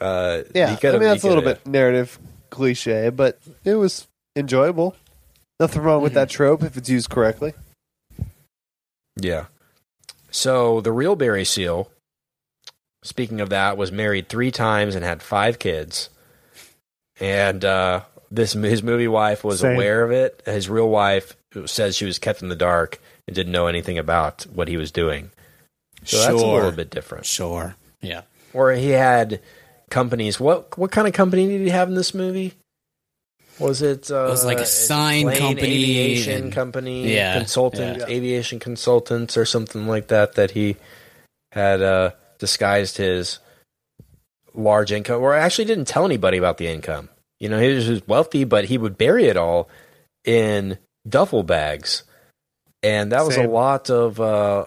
Uh, 0.01 0.43
yeah, 0.55 0.77
I 0.83 0.91
mean 0.93 1.01
that's 1.03 1.23
a 1.25 1.29
little 1.29 1.43
bit 1.45 1.67
narrative 1.67 2.19
cliche, 2.51 3.11
but 3.11 3.39
it 3.65 3.75
was 3.77 4.07
enjoyable. 4.37 4.97
Nothing 5.61 5.83
wrong 5.83 6.03
with 6.03 6.13
Mm-hmm. 6.13 6.19
that 6.19 6.31
trope 6.31 6.63
if 6.65 6.77
it's 6.77 6.89
used 6.91 7.09
correctly. 7.11 7.55
Yeah. 9.17 9.47
So 10.31 10.81
the 10.81 10.91
real 10.91 11.15
Barry 11.15 11.45
Seal, 11.45 11.91
speaking 13.05 13.41
of 13.41 13.51
that, 13.51 13.77
was 13.77 13.93
married 13.93 14.29
three 14.29 14.51
times 14.51 14.97
and 14.97 15.05
had 15.05 15.23
five 15.23 15.61
kids. 15.61 16.11
And 17.21 17.65
uh, 17.65 18.01
this 18.33 18.55
his 18.55 18.83
movie 18.83 19.07
wife 19.07 19.45
was 19.45 19.61
Same. 19.61 19.77
aware 19.77 20.03
of 20.03 20.11
it. 20.11 20.43
His 20.45 20.69
real 20.69 20.89
wife 20.89 21.37
says 21.67 21.95
she 21.97 22.05
was 22.05 22.19
kept 22.19 22.43
in 22.43 22.49
the 22.49 22.57
dark 22.57 23.01
and 23.29 23.37
didn't 23.37 23.53
know 23.53 23.69
anything 23.69 23.99
about 23.99 24.43
what 24.53 24.67
he 24.67 24.77
was 24.77 24.91
doing. 24.91 25.31
So 26.03 26.19
that's 26.19 26.31
a 26.43 26.47
little 26.47 26.73
bit 26.73 26.91
different. 26.91 27.25
Sure. 27.27 27.77
Yeah. 28.03 28.23
Or 28.53 28.73
he 28.73 28.91
had 28.91 29.41
companies. 29.91 30.41
What 30.41 30.77
what 30.77 30.91
kind 30.91 31.07
of 31.07 31.15
company 31.15 31.47
did 31.47 31.61
he 31.61 31.71
have 31.71 31.89
in 31.89 31.95
this 31.95 32.13
movie? 32.15 32.55
Was 33.61 33.83
it? 33.83 34.11
Uh, 34.11 34.27
was 34.29 34.45
like 34.45 34.59
a 34.59 34.67
sign 34.67 35.27
company 35.31 35.63
aviation 35.63 36.45
and- 36.45 36.53
company, 36.53 37.15
Yeah, 37.15 37.39
consultant, 37.39 37.99
yeah. 37.99 38.07
aviation 38.07 38.59
consultants, 38.59 39.37
or 39.37 39.45
something 39.45 39.87
like 39.87 40.09
that. 40.09 40.35
That 40.35 40.51
he 40.51 40.75
had 41.53 41.81
uh, 41.81 42.11
disguised 42.39 42.97
his 42.97 43.39
large 44.55 44.93
income, 44.93 45.21
or 45.21 45.35
actually 45.35 45.65
didn't 45.65 45.87
tell 45.87 46.05
anybody 46.05 46.39
about 46.39 46.59
the 46.59 46.69
income. 46.69 47.09
You 47.41 47.49
know, 47.49 47.59
he 47.59 47.75
was 47.75 47.87
just 47.87 48.09
wealthy, 48.09 48.45
but 48.45 48.67
he 48.67 48.79
would 48.79 48.97
bury 48.97 49.27
it 49.27 49.37
all 49.37 49.69
in 50.25 50.79
duffel 51.09 51.43
bags, 51.43 52.05
and 52.83 53.13
that 53.13 53.25
was 53.25 53.37
a 53.37 53.47
lot 53.47 53.91
of 53.91 54.21
uh, 54.21 54.67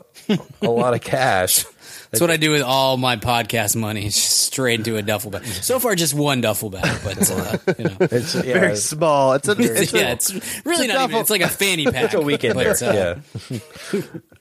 a 0.61 0.69
lot 0.69 0.93
of 0.93 1.01
cash. 1.01 1.65
That's 2.11 2.21
what 2.21 2.31
I 2.31 2.37
do 2.37 2.51
with 2.51 2.61
all 2.61 2.97
my 2.97 3.17
podcast 3.17 3.75
money, 3.75 4.03
just 4.05 4.41
straight 4.41 4.79
into 4.79 4.95
a 4.97 5.01
duffel 5.01 5.31
bag. 5.31 5.45
So 5.45 5.79
far, 5.79 5.95
just 5.95 6.13
one 6.13 6.41
duffel 6.41 6.69
bag, 6.69 7.01
but 7.03 7.31
uh, 7.31 7.57
you 7.77 7.83
know. 7.83 7.97
It's 8.11 8.35
yeah, 8.35 8.41
Very 8.41 8.75
small. 8.75 9.33
It's 9.33 9.47
a, 9.47 9.55
it's 9.59 9.93
yeah, 9.93 10.09
a, 10.09 10.13
it's 10.13 10.33
really 10.65 10.85
it's 10.85 10.93
a 10.93 10.97
not 10.97 11.09
even. 11.09 11.21
It's 11.21 11.29
like 11.29 11.41
a 11.41 11.49
fanny 11.49 11.85
pack. 11.85 12.05
it's 12.05 12.13
a 12.13 12.21
weekend 12.21 12.55
but, 12.55 12.79
there. 12.79 13.21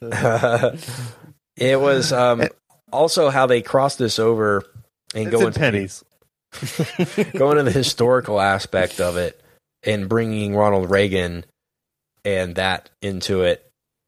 uh, 0.03 0.71
yeah. 0.73 0.77
it 1.57 1.81
was 1.81 2.13
um, 2.13 2.45
also 2.93 3.31
how 3.31 3.47
they 3.47 3.63
cross 3.63 3.97
this 3.97 4.19
over 4.19 4.65
and 5.15 5.29
it's 5.29 5.31
go 5.31 5.41
in 5.41 5.47
into 5.49 5.59
pennies. 5.59 6.05
going 7.37 7.57
to 7.57 7.63
the 7.63 7.73
historical 7.73 8.41
aspect 8.41 9.01
of 9.01 9.17
it 9.17 9.41
and 9.83 10.09
bringing 10.09 10.55
Ronald 10.55 10.91
Reagan 10.91 11.45
and 12.25 12.57
that 12.57 12.91
into 13.03 13.43
it. 13.43 13.63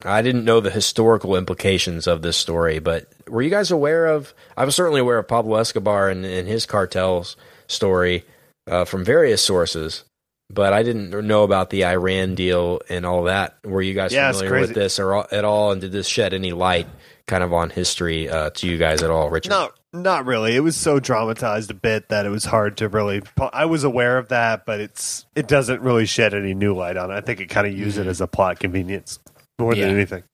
I 0.05 0.23
didn't 0.23 0.45
know 0.45 0.61
the 0.61 0.71
historical 0.71 1.37
implications 1.37 2.07
of 2.07 2.23
this 2.23 2.37
story, 2.37 2.79
but 2.79 3.11
were 3.27 3.43
you 3.43 3.51
guys 3.51 3.71
aware 3.71 4.07
of? 4.07 4.33
I 4.57 4.65
was 4.65 4.77
certainly 4.77 5.01
aware 5.01 5.19
of 5.19 5.27
Pablo 5.27 5.57
Escobar 5.57 6.09
and, 6.09 6.25
and 6.25 6.47
his 6.47 6.67
cartels 6.67 7.37
story 7.67 8.25
uh, 8.69 8.85
from 8.85 9.05
various 9.05 9.43
sources, 9.43 10.05
but 10.51 10.73
I 10.73 10.85
didn't 10.85 11.11
know 11.27 11.43
about 11.43 11.71
the 11.71 11.85
Iran 11.85 12.37
deal 12.37 12.81
and 12.89 13.05
all 13.05 13.25
that. 13.25 13.59
Were 13.65 13.83
you 13.83 13.95
guys 13.95 14.13
Yeah, 14.13 14.31
familiar 14.31 14.61
with 14.61 14.75
this 14.75 15.01
or, 15.01 15.35
at 15.35 15.45
all? 15.45 15.73
And 15.73 15.81
did 15.81 15.91
this 15.91 16.07
shed 16.07 16.33
any 16.33 16.53
light 16.53 16.87
kind 17.29 17.45
of 17.45 17.53
on 17.53 17.71
history 17.71 18.29
uh, 18.29 18.51
to 18.51 18.67
you 18.67 18.77
guys 18.79 19.03
at 19.03 19.11
all, 19.11 19.31
Richard? 19.31 19.51
No, 19.51 19.71
not 19.93 20.27
really. 20.27 20.57
It 20.57 20.61
was 20.61 20.75
so 20.77 20.99
dramatized 20.99 21.71
a 21.71 21.75
bit 21.75 22.09
that 22.09 22.27
it 22.27 22.31
was 22.31 22.45
hard 22.45 22.79
to 22.79 22.89
really. 22.89 23.23
I 23.53 23.67
was 23.67 23.85
aware 23.85 24.19
of 24.19 24.29
that, 24.29 24.67
but 24.67 24.81
it's 24.81 25.25
it 25.37 25.47
doesn't 25.47 25.81
really 25.83 26.07
shed 26.07 26.35
any 26.35 26.55
new 26.55 26.75
light 26.75 26.97
on 26.97 27.11
it. 27.13 27.15
I 27.15 27.21
think 27.21 27.39
it 27.41 27.47
kind 27.47 27.67
of 27.67 27.73
used 27.79 27.99
it 27.99 28.07
as 28.09 28.21
a 28.21 28.27
plot 28.27 28.59
convenience 28.59 29.21
more 29.61 29.75
Yeah. 29.75 29.87
than 29.87 29.95
anything. 29.95 30.25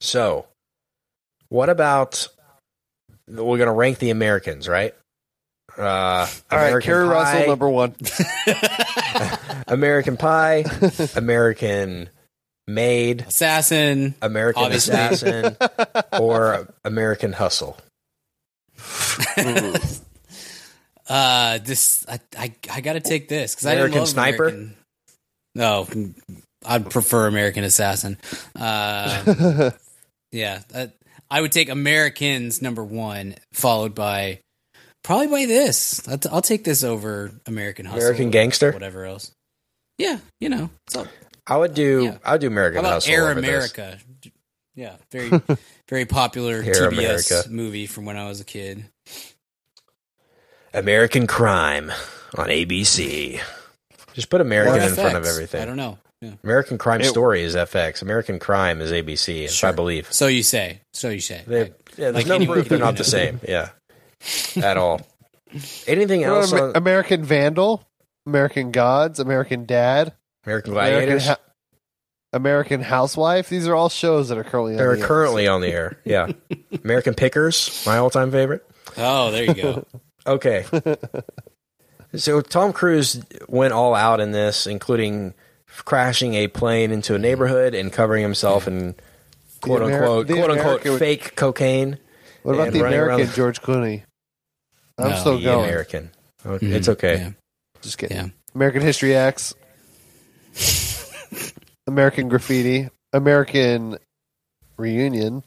So, 0.00 0.46
what 1.48 1.68
about 1.68 2.28
we're 3.26 3.58
going 3.58 3.66
to 3.66 3.72
rank 3.72 3.98
the 3.98 4.10
Americans, 4.10 4.68
right? 4.68 4.94
Uh, 5.76 5.82
All 5.82 6.26
right, 6.50 6.68
American 6.68 6.80
Kerry 6.90 7.06
Pie, 7.08 7.12
Russell 7.12 7.46
number 7.48 7.68
one. 7.68 7.94
American 9.68 10.16
Pie, 10.16 10.64
American 11.14 12.08
Maid, 12.68 13.22
assassin. 13.22 14.14
American 14.22 14.64
Obviously. 14.64 14.94
Assassin, 14.94 15.56
or 16.20 16.68
American 16.84 17.32
Hustle. 17.32 17.76
Uh, 21.08 21.56
this 21.64 22.04
I 22.06 22.20
I, 22.36 22.54
I 22.70 22.80
got 22.82 22.92
to 22.92 23.00
take 23.00 23.28
this 23.28 23.54
because 23.54 23.66
I 23.66 23.70
didn't 23.76 23.86
American 23.92 24.06
Sniper? 24.06 24.48
American- 24.48 24.76
No, 25.54 25.88
I'd 26.66 26.90
prefer 26.90 27.26
American 27.26 27.64
Assassin. 27.64 28.18
Uh, 28.54 29.70
yeah, 30.32 30.60
that, 30.68 30.92
I 31.30 31.40
would 31.40 31.52
take 31.52 31.70
Americans 31.70 32.60
number 32.60 32.84
one, 32.84 33.36
followed 33.54 33.94
by 33.94 34.40
probably 35.02 35.28
by 35.28 35.46
this. 35.46 36.06
I'll, 36.06 36.18
I'll 36.30 36.42
take 36.42 36.64
this 36.64 36.84
over 36.84 37.32
American 37.46 37.86
Hustle, 37.86 38.02
American 38.02 38.30
Gangster? 38.30 38.70
whatever 38.72 39.06
else. 39.06 39.30
Yeah, 39.96 40.18
you 40.40 40.50
know, 40.50 40.68
so 40.88 41.06
I 41.48 41.56
would 41.56 41.74
do. 41.74 42.04
Yeah. 42.04 42.18
I 42.24 42.32
would 42.32 42.40
do 42.40 42.48
how 42.48 42.52
American 42.52 42.78
about 42.80 42.92
Hustle. 42.94 43.14
Air 43.14 43.28
over 43.30 43.40
this. 43.40 43.48
America? 43.48 43.98
Yeah, 44.74 44.96
very 45.10 45.30
very 45.88 46.04
popular 46.04 46.56
Air 46.56 46.74
TBS 46.74 46.92
America. 46.92 47.42
movie 47.50 47.86
from 47.86 48.04
when 48.04 48.16
I 48.16 48.28
was 48.28 48.40
a 48.40 48.44
kid. 48.44 48.84
American 50.74 51.26
Crime 51.26 51.90
on 52.36 52.48
ABC. 52.48 53.40
Just 54.12 54.30
put 54.30 54.40
American 54.40 54.88
in 54.88 54.94
front 54.94 55.16
of 55.16 55.24
everything. 55.24 55.62
I 55.62 55.64
don't 55.64 55.76
know. 55.76 55.98
Yeah. 56.20 56.32
American 56.42 56.78
Crime 56.78 57.00
It- 57.00 57.06
Story 57.06 57.42
is 57.42 57.54
FX. 57.54 58.02
American 58.02 58.38
Crime 58.38 58.80
is 58.80 58.90
ABC, 58.92 59.44
if 59.44 59.64
I 59.64 59.72
believe. 59.72 60.12
So 60.12 60.26
you 60.26 60.42
say. 60.42 60.80
So 60.92 61.08
you 61.10 61.20
say. 61.20 61.42
They, 61.46 61.62
Right. 61.62 61.74
yeah, 61.96 62.10
there's 62.10 62.14
Like 62.16 62.26
no 62.26 62.34
any 62.34 62.46
proof 62.46 62.56
movie 62.56 62.68
they're 62.70 62.78
not 62.78 62.94
know. 62.94 62.98
the 62.98 63.04
same. 63.04 63.40
Yeah, 63.48 63.70
at 64.56 64.76
all. 64.76 65.00
Anything 65.86 66.24
else 66.24 66.50
about 66.52 66.70
on 66.70 66.76
American 66.76 67.24
Vandal, 67.24 67.86
American 68.26 68.72
Gods, 68.72 69.20
American 69.20 69.64
Dad, 69.64 70.12
American 70.48 70.72
American, 70.72 71.18
Ha- 71.20 71.36
American 72.32 72.80
Housewife. 72.82 73.48
These 73.48 73.68
are 73.68 73.74
all 73.74 73.88
shows 73.88 74.28
that 74.30 74.38
are 74.38 74.44
currently. 74.44 74.72
on 74.72 74.78
They're 74.78 74.94
the 74.96 75.00
air. 75.02 75.06
currently 75.06 75.46
on 75.46 75.60
the 75.60 75.68
air. 75.68 76.00
Yeah, 76.04 76.32
American 76.84 77.14
Pickers, 77.14 77.82
my 77.86 77.98
all-time 77.98 78.30
favorite. 78.30 78.64
Oh, 78.96 79.30
there 79.30 79.44
you 79.44 79.54
go. 79.54 79.86
Okay, 80.26 80.66
so 82.14 82.40
Tom 82.42 82.72
Cruise 82.74 83.22
went 83.48 83.72
all 83.72 83.94
out 83.94 84.20
in 84.20 84.32
this, 84.32 84.66
including 84.66 85.32
crashing 85.66 86.34
a 86.34 86.48
plane 86.48 86.90
into 86.90 87.14
a 87.14 87.18
neighborhood 87.18 87.74
and 87.74 87.90
covering 87.92 88.22
himself 88.22 88.66
in 88.68 88.94
quote 89.62 89.80
Ameri- 89.82 89.94
unquote 89.94 90.26
the 90.26 90.34
quote 90.34 90.50
unquote 90.50 90.80
American- 90.82 90.98
fake 90.98 91.34
cocaine. 91.36 91.98
What 92.42 92.54
about 92.56 92.72
the 92.72 92.80
running 92.82 92.98
around 92.98 93.08
American 93.20 93.26
the- 93.30 93.36
George 93.36 93.62
Clooney? 93.62 94.02
I'm 94.98 95.10
No, 95.10 95.16
still 95.16 95.38
The 95.38 95.44
going. 95.44 95.64
American. 95.64 96.10
Okay, 96.44 96.66
Mhm. 96.66 96.72
It's 96.74 96.88
okay. 96.90 97.16
Yeah. 97.16 97.30
Just 97.80 97.98
kidding. 97.98 98.16
Yeah. 98.16 98.26
American 98.54 98.82
History 98.82 99.14
X. 99.14 99.54
American 101.86 102.28
Graffiti. 102.28 102.88
American 103.12 103.98
Reunion. 104.76 105.42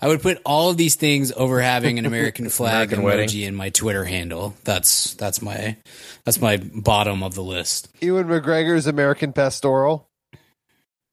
I 0.00 0.08
would 0.08 0.22
put 0.22 0.40
all 0.44 0.70
of 0.70 0.76
these 0.76 0.94
things 0.94 1.32
over 1.32 1.60
having 1.60 1.98
an 1.98 2.06
American 2.06 2.48
flag 2.50 2.92
American 2.92 3.00
emoji 3.00 3.04
wedding. 3.34 3.40
in 3.42 3.54
my 3.54 3.70
Twitter 3.70 4.04
handle. 4.04 4.54
That's 4.64 5.14
that's 5.14 5.42
my 5.42 5.76
that's 6.24 6.40
my 6.40 6.58
bottom 6.58 7.22
of 7.22 7.34
the 7.34 7.42
list. 7.42 7.88
Ewan 8.00 8.26
McGregor's 8.26 8.86
American 8.86 9.32
Pastoral. 9.32 10.08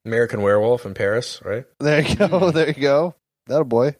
American 0.04 0.42
Werewolf 0.42 0.84
in 0.84 0.94
Paris, 0.94 1.40
right? 1.44 1.64
There 1.80 2.00
you 2.02 2.16
go. 2.16 2.50
There 2.50 2.68
you 2.68 2.74
go. 2.74 3.14
That 3.46 3.60
a 3.60 3.64
boy. 3.64 3.96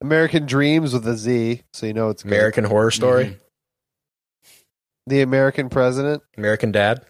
American 0.00 0.46
Dreams 0.46 0.92
with 0.92 1.06
a 1.08 1.16
Z, 1.16 1.62
so 1.72 1.86
you 1.86 1.92
know 1.94 2.10
it's 2.10 2.22
good. 2.22 2.32
American 2.32 2.64
Horror 2.64 2.90
Story, 2.92 3.24
Mhm. 3.24 3.36
The 5.06 5.22
American 5.22 5.68
President. 5.70 6.22
American 6.36 6.70
Dad. 6.70 7.04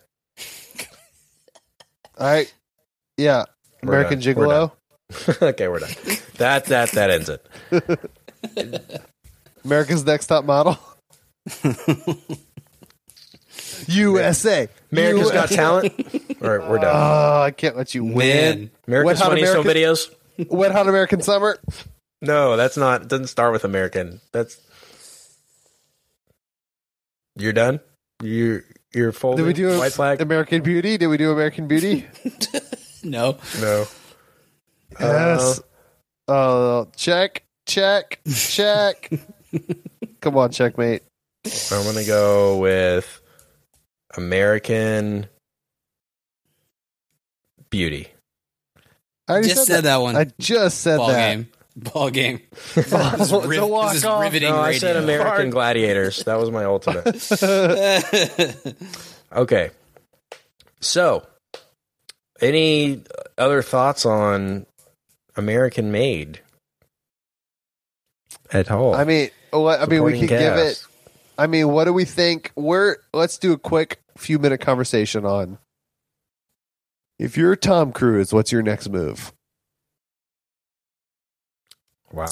All 2.18 2.26
right. 2.26 2.52
Yeah. 3.16 3.44
We're 3.82 3.94
American 3.94 4.20
done. 4.20 4.34
We're 4.34 4.46
Gigolo. 4.46 4.72
okay, 5.42 5.68
we're 5.68 5.78
done. 5.78 5.90
That 6.36 6.66
that 6.66 6.90
that 6.92 7.10
ends 7.10 7.28
it. 7.28 7.46
America's 9.64 10.04
Next 10.04 10.26
Top 10.26 10.44
Model. 10.44 10.78
USA. 13.86 14.68
America's 14.92 15.30
Got 15.30 15.48
Talent. 15.48 15.94
All 16.42 16.50
right, 16.50 16.68
we're 16.68 16.78
done. 16.78 16.94
Oh, 16.94 17.42
I 17.42 17.50
can't 17.52 17.76
let 17.76 17.94
you 17.94 18.04
win. 18.04 18.14
Man, 18.16 18.70
America's 18.86 19.20
Home 19.20 19.32
American- 19.32 19.64
Videos. 19.64 20.12
Wet 20.50 20.70
Hot 20.72 20.88
American 20.88 21.20
Summer. 21.22 21.58
No, 22.22 22.56
that's 22.56 22.76
not. 22.76 23.02
It 23.02 23.08
doesn't 23.08 23.26
start 23.28 23.52
with 23.52 23.64
American. 23.64 24.20
That's. 24.32 24.60
You're 27.36 27.52
done. 27.52 27.80
You 28.22 28.62
you're 28.94 29.12
folding. 29.12 29.44
Did 29.44 29.46
we 29.46 29.52
do 29.52 29.78
white 29.78 29.92
flag? 29.92 30.20
American 30.20 30.62
Beauty? 30.62 30.96
Did 30.96 31.08
we 31.08 31.16
do 31.16 31.30
American 31.32 31.66
Beauty? 31.68 32.06
no. 33.04 33.38
no. 33.60 33.86
yes. 34.98 35.60
Oh, 36.26 36.88
check, 36.96 37.44
check, 37.66 38.20
check. 38.34 39.10
Come 40.20 40.36
on, 40.36 40.50
checkmate. 40.50 41.02
I'm 41.72 41.84
gonna 41.84 42.04
go 42.04 42.58
with 42.58 43.20
American 44.16 45.26
Beauty. 47.70 48.08
I 49.28 49.32
already 49.32 49.48
Just 49.48 49.66
said, 49.66 49.74
said 49.76 49.84
that 49.84 49.96
one. 49.98 50.16
I 50.16 50.26
just 50.38 50.80
said 50.80 50.96
Ball 50.98 51.08
that. 51.08 51.34
game. 51.34 51.48
Ball 51.78 52.10
game. 52.10 52.40
It's 52.76 52.90
This 52.90 53.32
is, 53.32 53.46
riv- 53.46 53.68
walk 53.68 53.88
this 53.92 53.98
is 53.98 54.04
off. 54.04 54.22
riveting 54.22 54.50
No, 54.50 54.56
I 54.58 54.66
radio. 54.68 54.78
said 54.80 54.96
American 54.96 55.26
Hard. 55.26 55.50
Gladiators. 55.52 56.24
That 56.24 56.38
was 56.38 56.50
my 56.50 56.64
ultimate. 56.64 57.06
Okay. 59.30 59.70
So, 60.80 61.26
any 62.40 63.02
other 63.36 63.60
thoughts 63.62 64.06
on 64.06 64.64
American 65.36 65.92
Made 65.92 66.40
at 68.50 68.70
all? 68.70 68.94
I 68.94 69.04
mean, 69.04 69.28
what, 69.50 69.80
I 69.80 69.86
mean, 69.86 70.02
we 70.02 70.12
Supporting 70.12 70.20
could 70.20 70.28
give 70.38 70.54
it. 70.56 70.82
I 71.36 71.46
mean, 71.46 71.68
what 71.68 71.84
do 71.84 71.92
we 71.92 72.04
think? 72.06 72.52
We're 72.56 72.96
let's 73.12 73.36
do 73.38 73.52
a 73.52 73.58
quick 73.58 74.00
few 74.16 74.38
minute 74.38 74.60
conversation 74.60 75.26
on. 75.26 75.58
If 77.18 77.36
you're 77.36 77.54
Tom 77.56 77.92
Cruise, 77.92 78.32
what's 78.32 78.50
your 78.50 78.62
next 78.62 78.88
move? 78.88 79.32
Wow. 82.12 82.26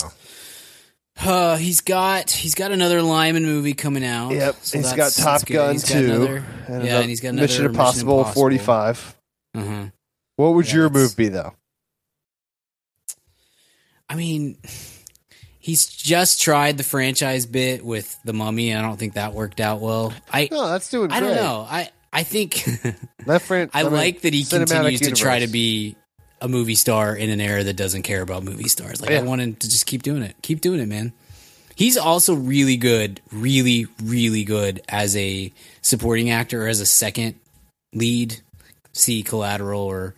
Uh, 1.19 1.57
he's 1.57 1.81
got 1.81 2.31
he's 2.31 2.55
got 2.55 2.73
another 2.73 3.01
Liman 3.03 3.45
movie 3.45 3.73
coming 3.73 4.05
out. 4.05 4.33
Yep, 4.33 4.57
so 4.61 4.79
he's 4.79 4.93
got 4.93 5.13
Top. 5.13 5.47
Gun 5.47 5.73
He's 5.73 5.85
got 5.85 5.95
2, 5.95 6.05
another- 6.05 6.45
And 6.69 6.85
yeah, 6.85 7.01
and 7.01 7.09
he's 7.09 7.21
got 7.21 7.29
another 7.31 7.45
Mission 7.47 7.65
Impossible, 7.67 8.19
Impossible. 8.19 8.41
45. 8.43 9.17
Uh-huh. 9.55 9.85
What 10.37 10.55
would 10.55 10.67
Yeah, 10.69 10.75
your 10.75 10.89
that's- 10.91 11.03
move 11.11 11.17
be 11.17 11.29
though? 11.29 11.55
I 14.09 14.15
mean, 14.15 14.57
he's 15.59 15.87
just 15.87 16.41
tried 16.41 16.77
the 16.77 16.85
franchise 16.85 17.47
bit 17.47 17.85
with 17.85 18.17
the 18.25 18.33
Mummy. 18.33 18.71
And 18.71 18.79
I 18.85 18.89
don't 18.89 18.99
think 18.99 19.15
that 19.15 19.33
worked 19.33 19.61
out 19.61 19.81
well. 19.81 20.13
I 20.33 20.49
No, 20.51 20.69
that's 20.69 20.89
doing 20.91 21.11
I 21.11 21.21
don't 21.21 21.35
know. 21.35 21.67
I 21.69 21.91
I 22.13 22.23
think 22.23 22.65
That 23.27 23.43
fran- 23.43 23.71
I 23.75 23.83
mean, 23.85 23.93
like 23.93 24.21
that 24.21 24.33
he 24.33 24.45
continues 24.45 25.01
to 25.01 25.11
try 25.13 25.41
to 25.41 25.47
be 25.49 25.97
a 26.41 26.49
movie 26.49 26.75
star 26.75 27.15
in 27.17 27.31
an 27.31 27.41
era 27.41 27.65
that 27.65 27.77
doesn't 27.77 28.03
care 28.03 28.23
about 28.23 28.45
movie 28.45 28.69
stars. 28.69 29.01
Like 29.01 29.11
Yeah. 29.11 29.21
I 29.21 29.23
want 29.23 29.41
him 29.41 29.55
to 29.57 29.69
just 29.69 29.87
keep 29.87 30.03
doing 30.03 30.23
it. 30.23 30.37
Keep 30.43 30.61
doing 30.61 30.81
it, 30.81 30.87
man. 30.87 31.13
He's 31.75 31.97
also 31.97 32.35
really 32.35 32.77
good, 32.77 33.21
really, 33.31 33.87
really 34.03 34.45
good 34.45 34.81
as 34.89 35.15
a 35.17 35.53
supporting 35.83 36.31
actor 36.31 36.65
or 36.65 36.69
as 36.69 36.81
a 36.81 36.87
second 36.87 37.35
lead. 37.93 38.41
See 38.95 39.23
Collateral 39.23 39.83
or 39.83 40.15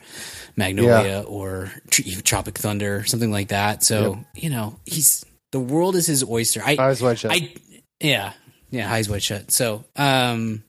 Magnolia 0.57 1.25
or 1.27 1.73
Tr- 1.91 2.03
Tropic 2.23 2.57
Thunder, 2.57 3.05
something 3.05 3.33
like 3.33 3.49
that. 3.49 3.83
So 3.83 4.21
you 4.37 4.51
know, 4.51 4.79
he's 4.87 5.25
the 5.51 5.59
world 5.59 5.97
is 5.97 6.07
his 6.07 6.23
oyster. 6.23 6.63
I, 6.65 6.77
Eyes 6.79 7.03
wide 7.03 7.19
shut. 7.19 7.33
I 7.33 7.55
yeah 8.01 8.35
yeah 8.71 8.93
eyes 8.93 9.09
wide 9.11 9.25
shut. 9.25 9.51
So 9.51 9.85
um, 9.97 10.63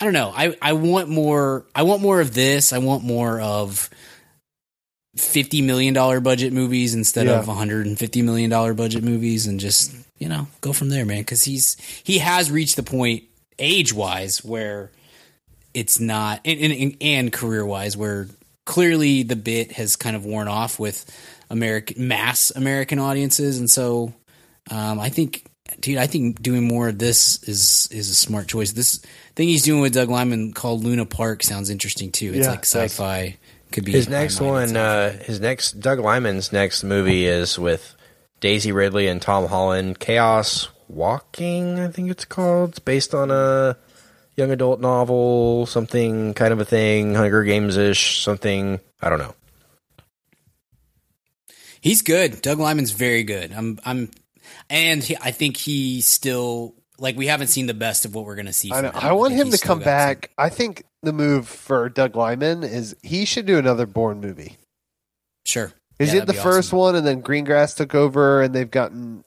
I 0.00 0.04
don't 0.04 0.14
know. 0.14 0.32
I 0.34 0.56
I 0.60 0.72
want 0.72 1.08
more. 1.08 1.64
I 1.76 1.84
want 1.84 2.02
more 2.02 2.20
of 2.20 2.34
this. 2.34 2.72
I 2.72 2.78
want 2.78 3.04
more 3.04 3.40
of 3.40 3.88
fifty 5.16 5.62
million 5.62 5.94
dollar 5.94 6.20
budget 6.20 6.52
movies 6.52 6.94
instead 6.94 7.26
Yeah. 7.26 7.38
of 7.38 7.48
one 7.48 7.56
hundred 7.56 7.86
and 7.86 7.98
fifty 7.98 8.22
million 8.22 8.50
dollar 8.50 8.74
budget 8.74 9.02
movies, 9.04 9.46
and 9.46 9.60
just 9.60 9.92
you 10.18 10.28
know 10.28 10.46
go 10.60 10.72
from 10.72 10.88
there, 10.90 11.04
man. 11.04 11.18
Because 11.20 11.44
he's 11.44 11.76
he 12.02 12.18
has 12.18 12.50
reached 12.50 12.76
the 12.76 12.82
point 12.82 13.24
age 13.58 13.92
wise 13.92 14.44
where 14.44 14.90
it's 15.72 15.98
not 16.00 16.40
and, 16.44 16.60
and, 16.60 16.96
and 17.00 17.32
career 17.32 17.64
wise 17.64 17.96
where 17.96 18.28
clearly 18.64 19.22
the 19.22 19.36
bit 19.36 19.72
has 19.72 19.96
kind 19.96 20.16
of 20.16 20.24
worn 20.24 20.48
off 20.48 20.78
with 20.78 21.04
American 21.50 22.08
mass 22.08 22.50
American 22.54 22.98
audiences, 22.98 23.58
and 23.58 23.70
so 23.70 24.12
um, 24.70 24.98
I 24.98 25.10
think, 25.10 25.44
dude, 25.78 25.98
I 25.98 26.06
think 26.06 26.40
doing 26.40 26.66
more 26.66 26.88
of 26.88 26.98
this 26.98 27.42
is 27.44 27.88
is 27.92 28.08
a 28.08 28.14
smart 28.14 28.48
choice. 28.48 28.72
This 28.72 28.98
thing 29.36 29.48
he's 29.48 29.62
doing 29.62 29.82
with 29.82 29.92
Doug 29.92 30.08
Liman 30.08 30.52
called 30.54 30.82
Luna 30.82 31.04
Park 31.04 31.42
sounds 31.42 31.68
interesting 31.70 32.10
too. 32.10 32.32
It's 32.34 32.46
Yeah, 32.46 32.50
like 32.50 32.64
sci-fi. 32.64 33.36
Could 33.74 33.84
be 33.84 33.90
His 33.90 34.08
next 34.08 34.40
one, 34.40 34.76
uh, 34.76 35.18
his 35.18 35.40
next 35.40 35.80
Doug 35.80 35.98
Liman's 35.98 36.52
next 36.52 36.84
movie 36.84 37.26
is 37.26 37.58
with 37.58 37.96
Daisy 38.38 38.70
Ridley 38.70 39.08
and 39.08 39.20
Tom 39.20 39.48
Holland. 39.48 39.98
Chaos 39.98 40.68
Walking, 40.86 41.80
I 41.80 41.88
think 41.88 42.08
it's 42.08 42.24
called. 42.24 42.70
It's 42.70 42.78
based 42.78 43.16
on 43.16 43.32
a 43.32 43.76
young 44.36 44.52
adult 44.52 44.78
novel, 44.78 45.66
something 45.66 46.34
kind 46.34 46.52
of 46.52 46.60
a 46.60 46.64
thing, 46.64 47.16
Hunger 47.16 47.42
Games 47.42 47.76
ish, 47.76 48.22
something. 48.22 48.78
I 49.02 49.10
don't 49.10 49.18
know. 49.18 49.34
he's 51.80 52.02
good. 52.02 52.42
Doug 52.42 52.60
Liman's 52.60 52.92
very 52.92 53.24
good. 53.24 53.52
I'm, 53.52 53.80
I'm, 53.84 54.08
and 54.70 55.02
he, 55.02 55.16
I 55.16 55.32
think 55.32 55.56
he 55.56 56.00
still 56.00 56.76
like 56.98 57.16
we 57.16 57.26
haven't 57.26 57.48
seen 57.48 57.66
the 57.66 57.74
best 57.74 58.04
of 58.04 58.14
what 58.14 58.24
we're 58.24 58.36
gonna 58.36 58.52
see. 58.52 58.70
I, 58.72 58.80
know. 58.80 58.90
him. 58.90 58.96
I 59.00 59.12
want 59.12 59.34
think 59.34 59.46
him 59.46 59.50
to 59.52 59.58
come 59.58 59.78
got 59.80 59.84
back. 59.84 60.30
I 60.38 60.48
think 60.48 60.84
the 61.02 61.12
move 61.12 61.48
for 61.48 61.88
Doug 61.88 62.14
Liman 62.16 62.62
is 62.64 62.96
he 63.02 63.24
should 63.24 63.46
do 63.46 63.58
another 63.58 63.86
Bourne 63.86 64.20
movie. 64.20 64.48
some- 64.50 64.56
Sure, 65.46 65.72
He 65.98 66.06
Yeah, 66.06 66.12
did 66.12 66.20
that'd 66.22 66.34
the 66.36 66.40
first 66.42 66.68
awesome. 66.70 66.78
one, 66.78 66.96
and 66.96 67.06
then 67.06 67.22
Greengrass 67.22 67.76
took 67.76 67.94
over, 67.94 68.40
and 68.42 68.54
they've 68.54 68.70
gotten 68.70 69.24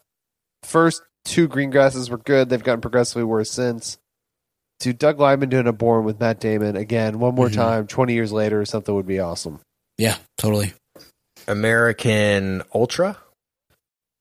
first 0.63 1.01
two 1.25 1.47
Greengrasses 1.47 2.09
were 2.09 2.17
good. 2.17 2.49
They've 2.49 2.63
gotten 2.63 2.81
progressively 2.81 3.23
worse 3.23 3.51
since. 3.51 3.97
To 4.81 4.93
Doug 4.93 5.19
Liman 5.19 5.49
doing 5.49 5.67
a 5.67 5.73
Bourne 5.73 6.03
with 6.05 6.19
Matt 6.19 6.39
Damon 6.39 6.75
again, 6.75 7.19
one 7.19 7.35
more 7.35 7.49
Mhm. 7.49 7.55
time, 7.55 7.87
twenty 7.87 8.13
years 8.13 8.31
later, 8.31 8.61
or 8.61 8.65
something 8.65 8.93
would 8.95 9.07
be 9.07 9.19
awesome. 9.19 9.59
Yeah, 9.97 10.17
totally. 10.37 10.73
American 11.47 12.61
Ultra, 12.73 13.17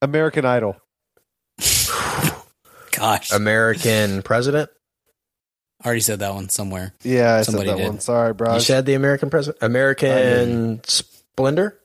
American 0.01 0.45
Idol. 0.45 0.77
Gosh, 2.97 3.33
American 3.33 4.23
President. 4.25 4.71
I 5.83 5.87
already 5.87 6.01
said 6.01 6.21
that 6.21 6.35
one 6.35 6.49
somewhere. 6.49 6.95
Yeah, 7.03 7.35
I 7.37 7.43
Somebody 7.43 7.69
said 7.69 7.77
that 7.77 7.83
did. 7.83 7.89
one. 7.89 8.01
Sorry, 8.01 8.33
bro. 8.33 8.55
You 8.55 8.61
said 8.61 8.87
the 8.87 8.95
American 8.95 9.31
President. 9.31 9.63
American 9.63 10.81
Splendor. 10.85 11.79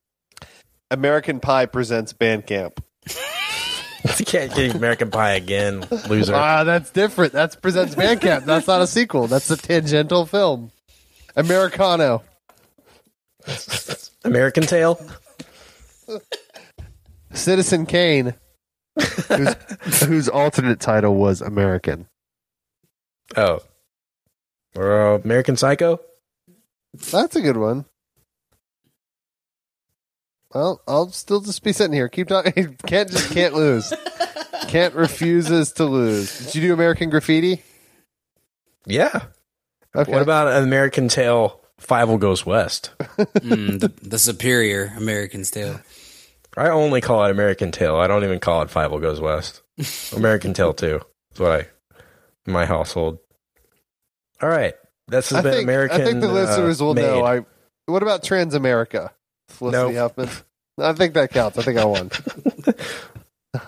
American 0.89 1.39
Pie 1.39 1.65
presents 1.67 2.13
Bandcamp. 2.13 2.77
you 4.19 4.25
can't 4.25 4.53
get 4.55 4.73
American 4.75 5.11
Pie 5.11 5.33
again, 5.33 5.85
loser. 6.07 6.33
Ah, 6.33 6.63
that's 6.63 6.89
different. 6.91 7.33
That's 7.33 7.55
presents 7.55 7.95
Bandcamp. 7.95 8.45
That's 8.45 8.67
not 8.67 8.81
a 8.81 8.87
sequel. 8.87 9.27
That's 9.27 9.49
a 9.51 9.57
tangential 9.57 10.25
film. 10.25 10.71
Americano. 11.35 12.23
American 14.23 14.63
Tail. 14.63 14.99
Citizen 17.33 17.85
Kane, 17.85 18.33
whose, 18.95 19.53
whose 20.03 20.29
alternate 20.29 20.79
title 20.79 21.15
was 21.15 21.41
American. 21.41 22.07
Oh, 23.35 23.59
or 24.75 25.15
uh, 25.15 25.17
American 25.19 25.57
Psycho. 25.57 25.99
That's 26.93 27.35
a 27.35 27.41
good 27.41 27.57
one. 27.57 27.85
Well, 30.53 30.81
I'll 30.87 31.09
still 31.11 31.39
just 31.39 31.63
be 31.63 31.71
sitting 31.71 31.93
here. 31.93 32.09
Keep 32.09 32.27
talking. 32.27 32.77
Can't 32.85 33.09
just 33.09 33.31
can't 33.31 33.53
lose. 33.53 33.93
Can't 34.67 34.93
refuses 34.95 35.71
to 35.73 35.85
lose. 35.85 36.37
Did 36.47 36.55
you 36.55 36.61
do 36.61 36.73
American 36.73 37.09
Graffiti? 37.09 37.63
Yeah. 38.85 39.21
Okay. 39.95 40.11
What 40.11 40.21
about 40.21 40.61
American 40.61 41.07
Tail? 41.07 41.61
Five 41.77 42.09
will 42.09 42.17
goes 42.17 42.45
west. 42.45 42.91
Mm, 43.41 43.79
the, 43.79 43.87
the 44.01 44.19
superior 44.19 44.93
American 44.97 45.43
tale. 45.43 45.79
I 46.57 46.69
only 46.69 47.01
call 47.01 47.23
it 47.25 47.31
American 47.31 47.71
Tail. 47.71 47.95
I 47.95 48.07
don't 48.07 48.23
even 48.23 48.39
call 48.39 48.61
it 48.61 48.69
Fievel 48.69 49.01
goes 49.01 49.19
west. 49.19 49.61
American 50.15 50.53
Tail 50.53 50.73
too. 50.73 51.01
That's 51.29 51.39
what 51.39 51.51
I 51.51 51.67
my 52.45 52.65
household. 52.65 53.19
All 54.41 54.49
right. 54.49 54.73
This 55.07 55.29
has 55.29 55.39
I 55.39 55.41
been 55.41 55.51
think, 55.53 55.63
American. 55.63 56.01
I 56.01 56.05
think 56.05 56.21
the 56.21 56.29
uh, 56.29 56.33
listeners 56.33 56.81
will 56.81 56.93
know. 56.93 57.23
I. 57.23 57.45
What 57.85 58.03
about 58.03 58.23
Transamerica? 58.23 59.09
Felicity 59.49 59.93
Nope. 59.93 60.15
Huffman. 60.17 60.29
I 60.79 60.93
think 60.93 61.13
that 61.15 61.31
counts. 61.31 61.57
I 61.57 61.61
think 61.63 61.77
I 61.77 61.85
won. 61.85 62.09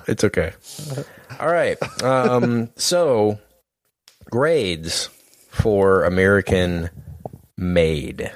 It's 0.07 0.23
okay. 0.23 0.53
All 1.39 1.51
right. 1.51 1.77
Um, 2.01 2.69
so 2.77 3.38
grades 4.30 5.10
for 5.49 6.05
American 6.05 6.89
Made. 7.57 8.31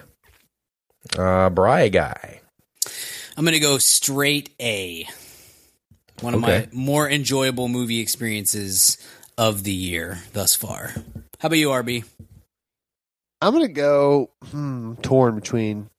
Uh, 1.17 1.49
Bry 1.49 1.87
guy. 1.87 2.41
I'm 3.37 3.45
gonna 3.45 3.59
go 3.59 3.77
straight 3.77 4.49
A. 4.59 5.07
One 6.21 6.33
of 6.33 6.43
Okay. 6.43 6.67
my 6.71 6.75
more 6.77 7.07
enjoyable 7.09 7.67
movie 7.67 7.99
experiences 7.99 8.97
of 9.37 9.63
the 9.63 9.71
year 9.71 10.19
thus 10.33 10.55
far. 10.55 10.93
How 11.39 11.45
about 11.47 11.57
you, 11.59 11.69
RB? 11.69 12.03
I'm 13.39 13.53
gonna 13.53 13.67
go 13.67 14.31
hmm, 14.49 14.95
torn 14.95 15.35
between. 15.35 15.89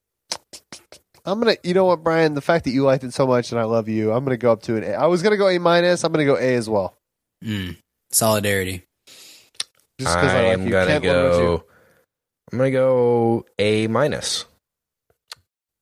I'm 1.25 1.39
gonna, 1.39 1.57
you 1.63 1.75
know 1.75 1.85
what, 1.85 2.03
Brian? 2.03 2.35
The 2.35 2.41
fact 2.41 2.65
that 2.65 2.71
you 2.73 2.83
liked 2.83 3.05
it 3.05 3.15
so 3.15 3.27
much 3.27 3.53
and 3.53 3.61
I 3.61 3.65
love 3.65 3.89
you, 3.89 4.13
I'm 4.13 4.25
gonna 4.25 4.37
go 4.37 4.51
up 4.51 4.63
to 4.63 4.77
an 4.77 4.83
A. 4.83 4.93
I 4.95 5.07
was 5.07 5.23
gonna 5.23 5.37
go 5.37 5.49
A 5.49 5.59
minus. 5.59 6.03
I'm 6.03 6.11
gonna 6.13 6.25
go 6.25 6.37
A 6.37 6.55
as 6.57 6.69
well. 6.69 6.97
Mm, 7.45 7.77
solidarity. 8.11 8.83
Just 10.01 10.17
because 10.17 10.33
I, 10.33 10.41
I 10.41 10.43
like 10.45 10.53
am 10.55 10.65
you. 10.65 10.71
gonna 10.73 10.87
Kent, 10.87 11.05
what 11.05 11.11
you? 11.11 11.11
go. 11.13 11.65
I'm 12.51 12.59
gonna 12.59 12.71
go 12.73 13.47
A 13.61 13.87
minus. 13.87 14.45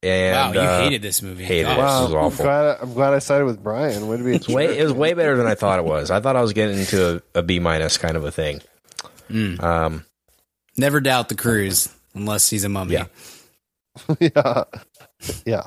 And 0.06 0.54
wow, 0.56 0.62
you 0.62 0.68
uh, 0.68 0.78
hated 0.80 1.02
this 1.02 1.22
movie. 1.22 1.44
hated 1.44 1.70
it. 1.72 1.78
Wow, 1.78 2.00
This 2.00 2.08
is 2.08 2.14
I'm 2.14 2.20
awful. 2.20 2.44
glad. 2.44 2.78
I'm 2.82 2.92
glad 2.94 3.14
I 3.14 3.18
sided 3.18 3.44
with 3.44 3.62
Brian. 3.62 4.08
Way 4.08 4.16
to 4.18 4.24
be 4.24 4.34
It's 4.36 4.48
way, 4.48 4.78
it 4.78 4.82
was 4.84 4.92
way 4.92 5.14
better 5.14 5.36
than 5.36 5.46
I 5.46 5.54
thought 5.54 5.78
it 5.78 5.84
was. 5.84 6.10
I 6.10 6.20
thought 6.20 6.36
I 6.36 6.42
was 6.42 6.52
getting 6.52 6.78
into 6.78 7.22
a, 7.34 7.38
a 7.40 7.42
B 7.42 7.58
minus 7.58 7.98
kind 7.98 8.16
of 8.16 8.24
a 8.24 8.30
thing. 8.30 8.60
Mm. 9.30 9.62
Um, 9.62 10.04
Never 10.76 11.00
doubt 11.00 11.28
the 11.30 11.34
cruise 11.34 11.88
unless 12.14 12.48
he's 12.50 12.64
a 12.64 12.68
mummy. 12.68 12.92
Yeah. 12.94 13.06
yeah, 14.20 14.64
yeah. 15.46 15.62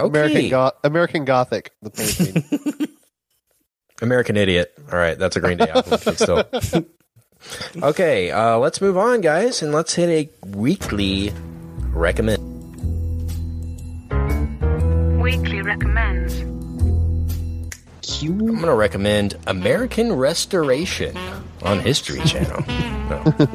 okay. 0.00 0.08
American 0.08 0.48
Go- 0.48 0.72
American 0.82 1.24
Gothic, 1.26 1.72
the 1.82 1.90
painting. 1.90 2.88
American 4.02 4.36
Idiot. 4.38 4.72
All 4.90 4.98
right, 4.98 5.18
that's 5.18 5.36
a 5.36 5.40
Green 5.40 5.58
Day 5.58 5.68
album. 5.68 5.98
still. 6.16 6.44
Okay, 7.80 8.30
uh, 8.32 8.56
let's 8.58 8.80
move 8.80 8.96
on, 8.96 9.20
guys, 9.20 9.62
and 9.62 9.70
let's 9.70 9.94
hit 9.94 10.08
a 10.08 10.46
weekly 10.48 11.32
recommend. 11.92 12.55
Weekly 15.26 15.60
recommends. 15.60 16.38
I'm 18.22 18.38
going 18.38 18.60
to 18.62 18.74
recommend 18.74 19.36
American 19.48 20.12
Restoration 20.12 21.16
on 21.64 21.80
History 21.80 22.20
Channel. 22.20 22.62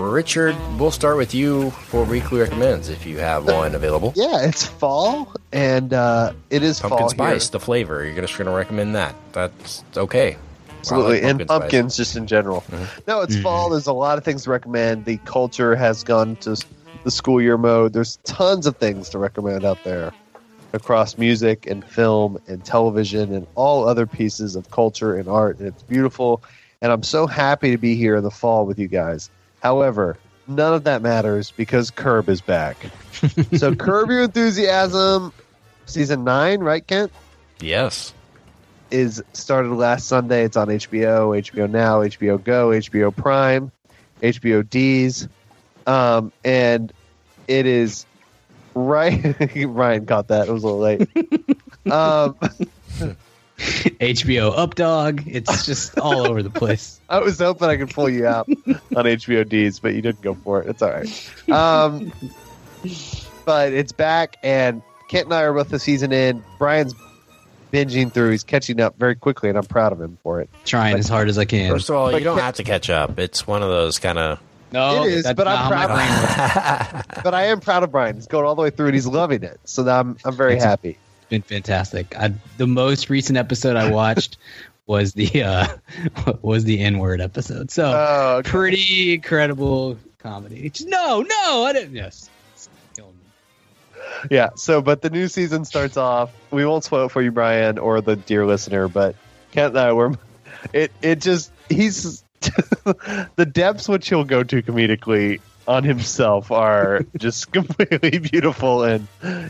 No. 0.00 0.04
Richard, 0.04 0.56
we'll 0.80 0.90
start 0.90 1.16
with 1.16 1.32
you 1.32 1.70
for 1.70 2.02
weekly 2.02 2.40
recommends 2.40 2.88
if 2.88 3.06
you 3.06 3.18
have 3.18 3.46
one 3.46 3.76
available. 3.76 4.12
yeah, 4.16 4.42
it's 4.42 4.66
fall, 4.66 5.32
and 5.52 5.94
uh, 5.94 6.32
it 6.50 6.64
is 6.64 6.80
Pumpkin 6.80 6.98
fall 6.98 7.10
spice, 7.10 7.46
here. 7.46 7.52
the 7.52 7.60
flavor. 7.60 8.04
You're 8.04 8.20
just 8.20 8.36
going 8.36 8.46
to 8.46 8.52
recommend 8.52 8.96
that. 8.96 9.14
That's 9.30 9.84
okay. 9.96 10.38
Absolutely, 10.80 11.18
I 11.18 11.20
like 11.20 11.30
and 11.30 11.38
pumpkin 11.38 11.46
spice. 11.46 11.56
Mm-hmm. 11.56 11.60
pumpkins 11.60 11.96
just 11.96 12.16
in 12.16 12.26
general. 12.26 12.64
No, 13.06 13.20
it's 13.20 13.38
fall. 13.38 13.70
There's 13.70 13.86
a 13.86 13.92
lot 13.92 14.18
of 14.18 14.24
things 14.24 14.42
to 14.44 14.50
recommend. 14.50 15.04
The 15.04 15.18
culture 15.18 15.76
has 15.76 16.02
gone 16.02 16.34
to 16.38 16.56
the 17.04 17.12
school 17.12 17.40
year 17.40 17.58
mode. 17.58 17.92
There's 17.92 18.16
tons 18.24 18.66
of 18.66 18.76
things 18.76 19.08
to 19.10 19.18
recommend 19.18 19.64
out 19.64 19.78
there 19.84 20.12
across 20.72 21.18
music 21.18 21.66
and 21.66 21.84
film 21.84 22.40
and 22.46 22.64
television 22.64 23.34
and 23.34 23.46
all 23.54 23.88
other 23.88 24.06
pieces 24.06 24.56
of 24.56 24.70
culture 24.70 25.16
and 25.16 25.28
art. 25.28 25.58
And 25.58 25.68
it's 25.68 25.82
beautiful. 25.82 26.42
And 26.80 26.92
I'm 26.92 27.02
so 27.02 27.26
happy 27.26 27.70
to 27.72 27.78
be 27.78 27.96
here 27.96 28.16
in 28.16 28.24
the 28.24 28.30
fall 28.30 28.66
with 28.66 28.78
you 28.78 28.88
guys. 28.88 29.30
However, 29.62 30.16
none 30.46 30.74
of 30.74 30.84
that 30.84 31.02
matters 31.02 31.50
because 31.50 31.90
Curb 31.90 32.28
is 32.28 32.40
back. 32.40 32.76
so 33.56 33.74
Curb 33.74 34.10
Your 34.10 34.22
Enthusiasm, 34.22 35.32
season 35.86 36.24
nine, 36.24 36.60
right, 36.60 36.86
Kent? 36.86 37.12
Yes. 37.60 38.14
Is 38.90 39.22
started 39.34 39.72
last 39.72 40.08
Sunday. 40.08 40.44
It's 40.44 40.56
on 40.56 40.68
HBO, 40.68 41.38
HBO 41.38 41.70
Now, 41.70 42.00
HBO 42.00 42.42
Go, 42.42 42.70
HBO 42.70 43.14
Prime, 43.14 43.70
HBO 44.20 44.68
D's, 44.68 45.28
um, 45.86 46.32
and 46.44 46.92
it 47.46 47.66
is 47.66 48.06
right. 48.80 49.36
Ryan 49.56 50.06
caught 50.06 50.28
that. 50.28 50.48
It 50.48 50.52
was 50.52 50.62
a 50.62 50.66
little 50.66 50.80
late. 50.80 51.00
um, 51.90 52.34
HBO 53.58 54.54
Updog. 54.56 55.24
It's 55.26 55.66
just 55.66 55.98
all 55.98 56.26
over 56.26 56.42
the 56.42 56.50
place. 56.50 57.00
I 57.08 57.18
was 57.20 57.38
hoping 57.38 57.68
I 57.68 57.76
could 57.76 57.90
pull 57.90 58.08
you 58.08 58.26
out 58.26 58.48
on 58.48 59.04
HBO 59.04 59.48
D's, 59.48 59.78
but 59.78 59.94
you 59.94 60.02
didn't 60.02 60.22
go 60.22 60.34
for 60.34 60.62
it. 60.62 60.68
It's 60.68 60.82
all 60.82 60.90
right. 60.90 61.30
Um, 61.50 62.12
but 63.44 63.72
it's 63.72 63.92
back, 63.92 64.36
and 64.42 64.82
Kent 65.08 65.26
and 65.26 65.34
I 65.34 65.42
are 65.42 65.52
both 65.52 65.68
the 65.68 65.78
season 65.78 66.12
in. 66.12 66.42
Brian's 66.58 66.94
binging 67.72 68.12
through; 68.12 68.30
he's 68.30 68.44
catching 68.44 68.80
up 68.80 68.96
very 68.98 69.14
quickly, 69.16 69.48
and 69.48 69.58
I'm 69.58 69.64
proud 69.66 69.92
of 69.92 70.00
him 70.00 70.16
for 70.22 70.40
it. 70.40 70.48
Trying 70.64 70.96
as 70.98 71.08
hard 71.08 71.28
as 71.28 71.36
I 71.36 71.44
can. 71.44 71.70
First 71.70 71.90
of 71.90 71.96
all, 71.96 72.10
But 72.10 72.18
you 72.20 72.24
don't 72.24 72.36
can- 72.36 72.44
have 72.46 72.56
to 72.56 72.64
catch 72.64 72.88
up. 72.88 73.18
It's 73.18 73.46
one 73.46 73.62
of 73.62 73.68
those 73.68 73.98
kind 73.98 74.18
of. 74.18 74.38
No, 74.72 75.04
It 75.04 75.12
is, 75.12 75.32
but 75.34 75.48
I'm 75.48 75.68
proud- 75.68 75.88
brain 75.88 76.08
works. 77.02 77.06
But 77.24 77.34
I 77.34 77.46
am 77.46 77.60
proud 77.60 77.82
of 77.82 77.90
Brian. 77.90 78.14
He's 78.16 78.26
going 78.26 78.44
all 78.46 78.54
the 78.54 78.62
way 78.62 78.70
through, 78.70 78.86
and 78.86 78.94
he's 78.94 79.06
loving 79.06 79.42
it. 79.42 79.58
So 79.64 79.86
I'm 79.88 80.16
I'm 80.24 80.34
very 80.36 80.54
It's 80.54 80.64
happy. 80.64 80.90
It's 81.22 81.28
been 81.28 81.42
fantastic. 81.42 82.16
I, 82.18 82.32
the 82.56 82.66
most 82.66 83.10
recent 83.10 83.36
episode 83.38 83.76
I 83.76 83.90
watched 83.90 84.36
was 84.86 85.12
the 85.14 85.42
uh, 85.42 85.66
was 86.42 86.64
the 86.64 86.80
N 86.80 86.98
word 86.98 87.20
episode. 87.20 87.70
So 87.70 87.84
Oh, 87.94 88.36
okay. 88.38 88.50
pretty 88.50 89.14
incredible 89.14 89.98
comedy. 90.18 90.70
Just, 90.70 90.88
no, 90.88 91.22
no, 91.22 91.64
I 91.64 91.72
didn't. 91.72 91.94
Yes, 91.94 92.28
It's 92.54 92.68
killing 92.96 93.12
me. 93.14 94.28
Yeah. 94.30 94.50
So, 94.56 94.80
but 94.82 95.02
the 95.02 95.10
new 95.10 95.28
season 95.28 95.64
starts 95.64 95.96
off. 95.96 96.30
We 96.50 96.64
won't 96.64 96.84
spoil 96.84 97.06
it 97.06 97.10
for 97.10 97.22
you, 97.22 97.30
Brian, 97.32 97.78
or 97.78 98.00
the 98.00 98.16
dear 98.16 98.46
listener. 98.46 98.88
But 98.88 99.14
Kent 99.52 99.70
and 99.70 99.78
I 99.78 99.92
were. 99.92 100.12
It 100.72 100.92
it 101.02 101.20
just 101.20 101.50
he's 101.68 102.22
the 103.36 103.46
depths 103.50 103.88
which 103.88 104.08
he'll 104.08 104.24
go 104.24 104.42
to 104.42 104.62
comedically 104.62 105.40
on 105.68 105.84
himself 105.84 106.50
are 106.50 107.02
just 107.18 107.52
completely 107.52 108.18
beautiful 108.18 108.82
and 108.82 109.06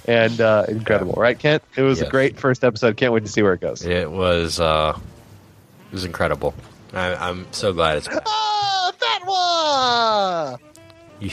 and 0.07 0.41
uh, 0.41 0.65
incredible, 0.69 1.15
right, 1.15 1.39
Kent? 1.39 1.63
It 1.77 1.83
was 1.83 1.99
Yes. 2.01 2.09
a 2.09 2.11
great 2.11 2.39
first 2.39 2.65
episode. 2.65 2.97
Can't 2.97 3.13
wait 3.13 3.25
to 3.25 3.31
see 3.31 3.43
where 3.43 3.55
it 3.55 3.61
goes. 3.61 3.85
It 3.87 4.11
was. 4.11 4.59
uh 4.61 4.99
It 5.87 5.93
was 5.93 6.05
incredible. 6.05 6.55
I, 6.93 7.15
I'm 7.15 7.47
so 7.53 7.73
glad 7.73 7.99
it's. 7.99 8.09
Ah, 8.27 8.93
that 9.01 10.59
one. 11.21 11.31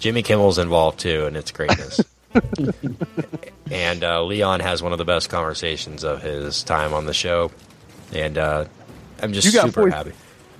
Jimmy 0.00 0.22
Kimmel's 0.22 0.58
involved 0.58 0.98
too, 1.00 1.26
and 1.26 1.36
it's 1.36 1.50
greatness. 1.52 2.00
and 3.70 4.04
uh, 4.04 4.22
Leon 4.24 4.60
has 4.60 4.82
one 4.82 4.92
of 4.92 4.98
the 4.98 5.04
best 5.04 5.30
conversations 5.30 6.04
of 6.04 6.22
his 6.22 6.62
time 6.62 6.92
on 6.92 7.06
the 7.06 7.14
show, 7.14 7.50
and 8.12 8.36
uh, 8.36 8.64
I'm 9.22 9.32
just 9.32 9.50
super 9.50 9.70
40 9.90 9.92
happy. 9.92 10.12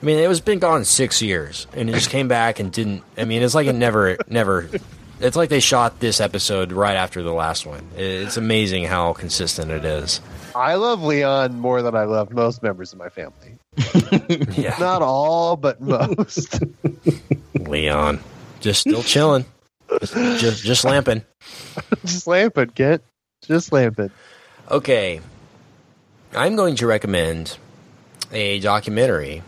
I 0.06 0.08
mean, 0.08 0.18
it 0.20 0.28
was 0.28 0.40
been 0.40 0.60
gone 0.60 0.84
six 0.84 1.20
years, 1.20 1.66
and 1.72 1.90
it 1.90 1.94
just 1.94 2.10
came 2.10 2.28
back 2.28 2.60
and 2.60 2.70
didn't. 2.70 3.02
I 3.18 3.24
mean, 3.24 3.42
it's 3.42 3.56
like 3.56 3.66
it 3.66 3.72
never, 3.72 4.16
never. 4.28 4.70
It's 5.18 5.34
like 5.34 5.48
they 5.48 5.58
shot 5.58 5.98
this 5.98 6.20
episode 6.20 6.70
right 6.70 6.94
after 6.94 7.24
the 7.24 7.32
last 7.32 7.66
one. 7.66 7.84
It's 7.96 8.36
amazing 8.36 8.84
how 8.84 9.14
consistent 9.14 9.72
it 9.72 9.84
is. 9.84 10.20
I 10.54 10.74
love 10.76 11.02
Leon 11.02 11.58
more 11.58 11.82
than 11.82 11.96
I 11.96 12.04
love 12.04 12.32
most 12.32 12.62
members 12.62 12.92
of 12.92 13.00
my 13.00 13.08
family. 13.08 13.58
Yeah, 14.56 14.76
Not 14.78 15.02
all, 15.02 15.56
but 15.56 15.80
most. 15.80 16.62
Leon, 17.54 18.20
just 18.60 18.82
still 18.82 19.02
chilling, 19.02 19.44
just, 19.98 20.14
just, 20.14 20.62
just 20.62 20.84
lamping. 20.84 21.24
Just 22.04 22.28
lamping, 22.28 22.70
Kent. 22.70 23.02
Just 23.42 23.72
lamping. 23.72 24.12
Okay. 24.70 25.20
I'm 26.32 26.54
going 26.54 26.76
to 26.76 26.86
recommend 26.86 27.58
a 28.32 28.60
documentary, 28.60 29.42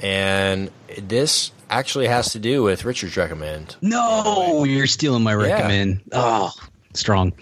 and 0.00 0.70
this 0.98 1.50
actually 1.70 2.06
has 2.06 2.32
to 2.32 2.38
do 2.38 2.62
with 2.62 2.84
Richard's 2.84 3.16
recommend. 3.16 3.76
No, 3.82 4.64
you're 4.64 4.86
stealing 4.86 5.22
my 5.22 5.32
Yeah. 5.32 5.52
recommend. 5.54 6.00
Oh, 6.12 6.52
strong. 6.94 7.32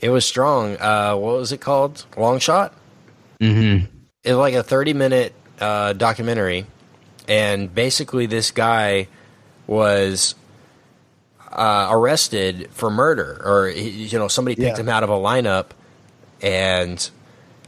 It 0.00 0.10
was 0.10 0.24
strong. 0.24 0.76
Uh, 0.78 1.14
what 1.16 1.36
was 1.36 1.52
it 1.52 1.60
called? 1.60 2.04
Long 2.16 2.38
Shot? 2.38 2.74
Mm-hmm. 3.40 3.86
It 4.22 4.30
was 4.34 4.38
like 4.38 4.54
a 4.54 4.62
30 4.62 4.92
minute 4.92 5.32
uh, 5.60 5.92
documentary, 5.94 6.66
and 7.28 7.74
basically, 7.74 8.26
this 8.26 8.50
guy 8.50 9.08
was 9.66 10.34
uh, 11.50 11.88
arrested 11.90 12.68
for 12.72 12.90
murder, 12.90 13.40
or 13.44 13.68
you 13.68 14.18
know, 14.18 14.28
somebody 14.28 14.56
picked 14.56 14.76
Yeah. 14.78 14.82
him 14.82 14.88
out 14.88 15.02
of 15.02 15.10
a 15.10 15.14
lineup, 15.14 15.66
and 16.42 17.10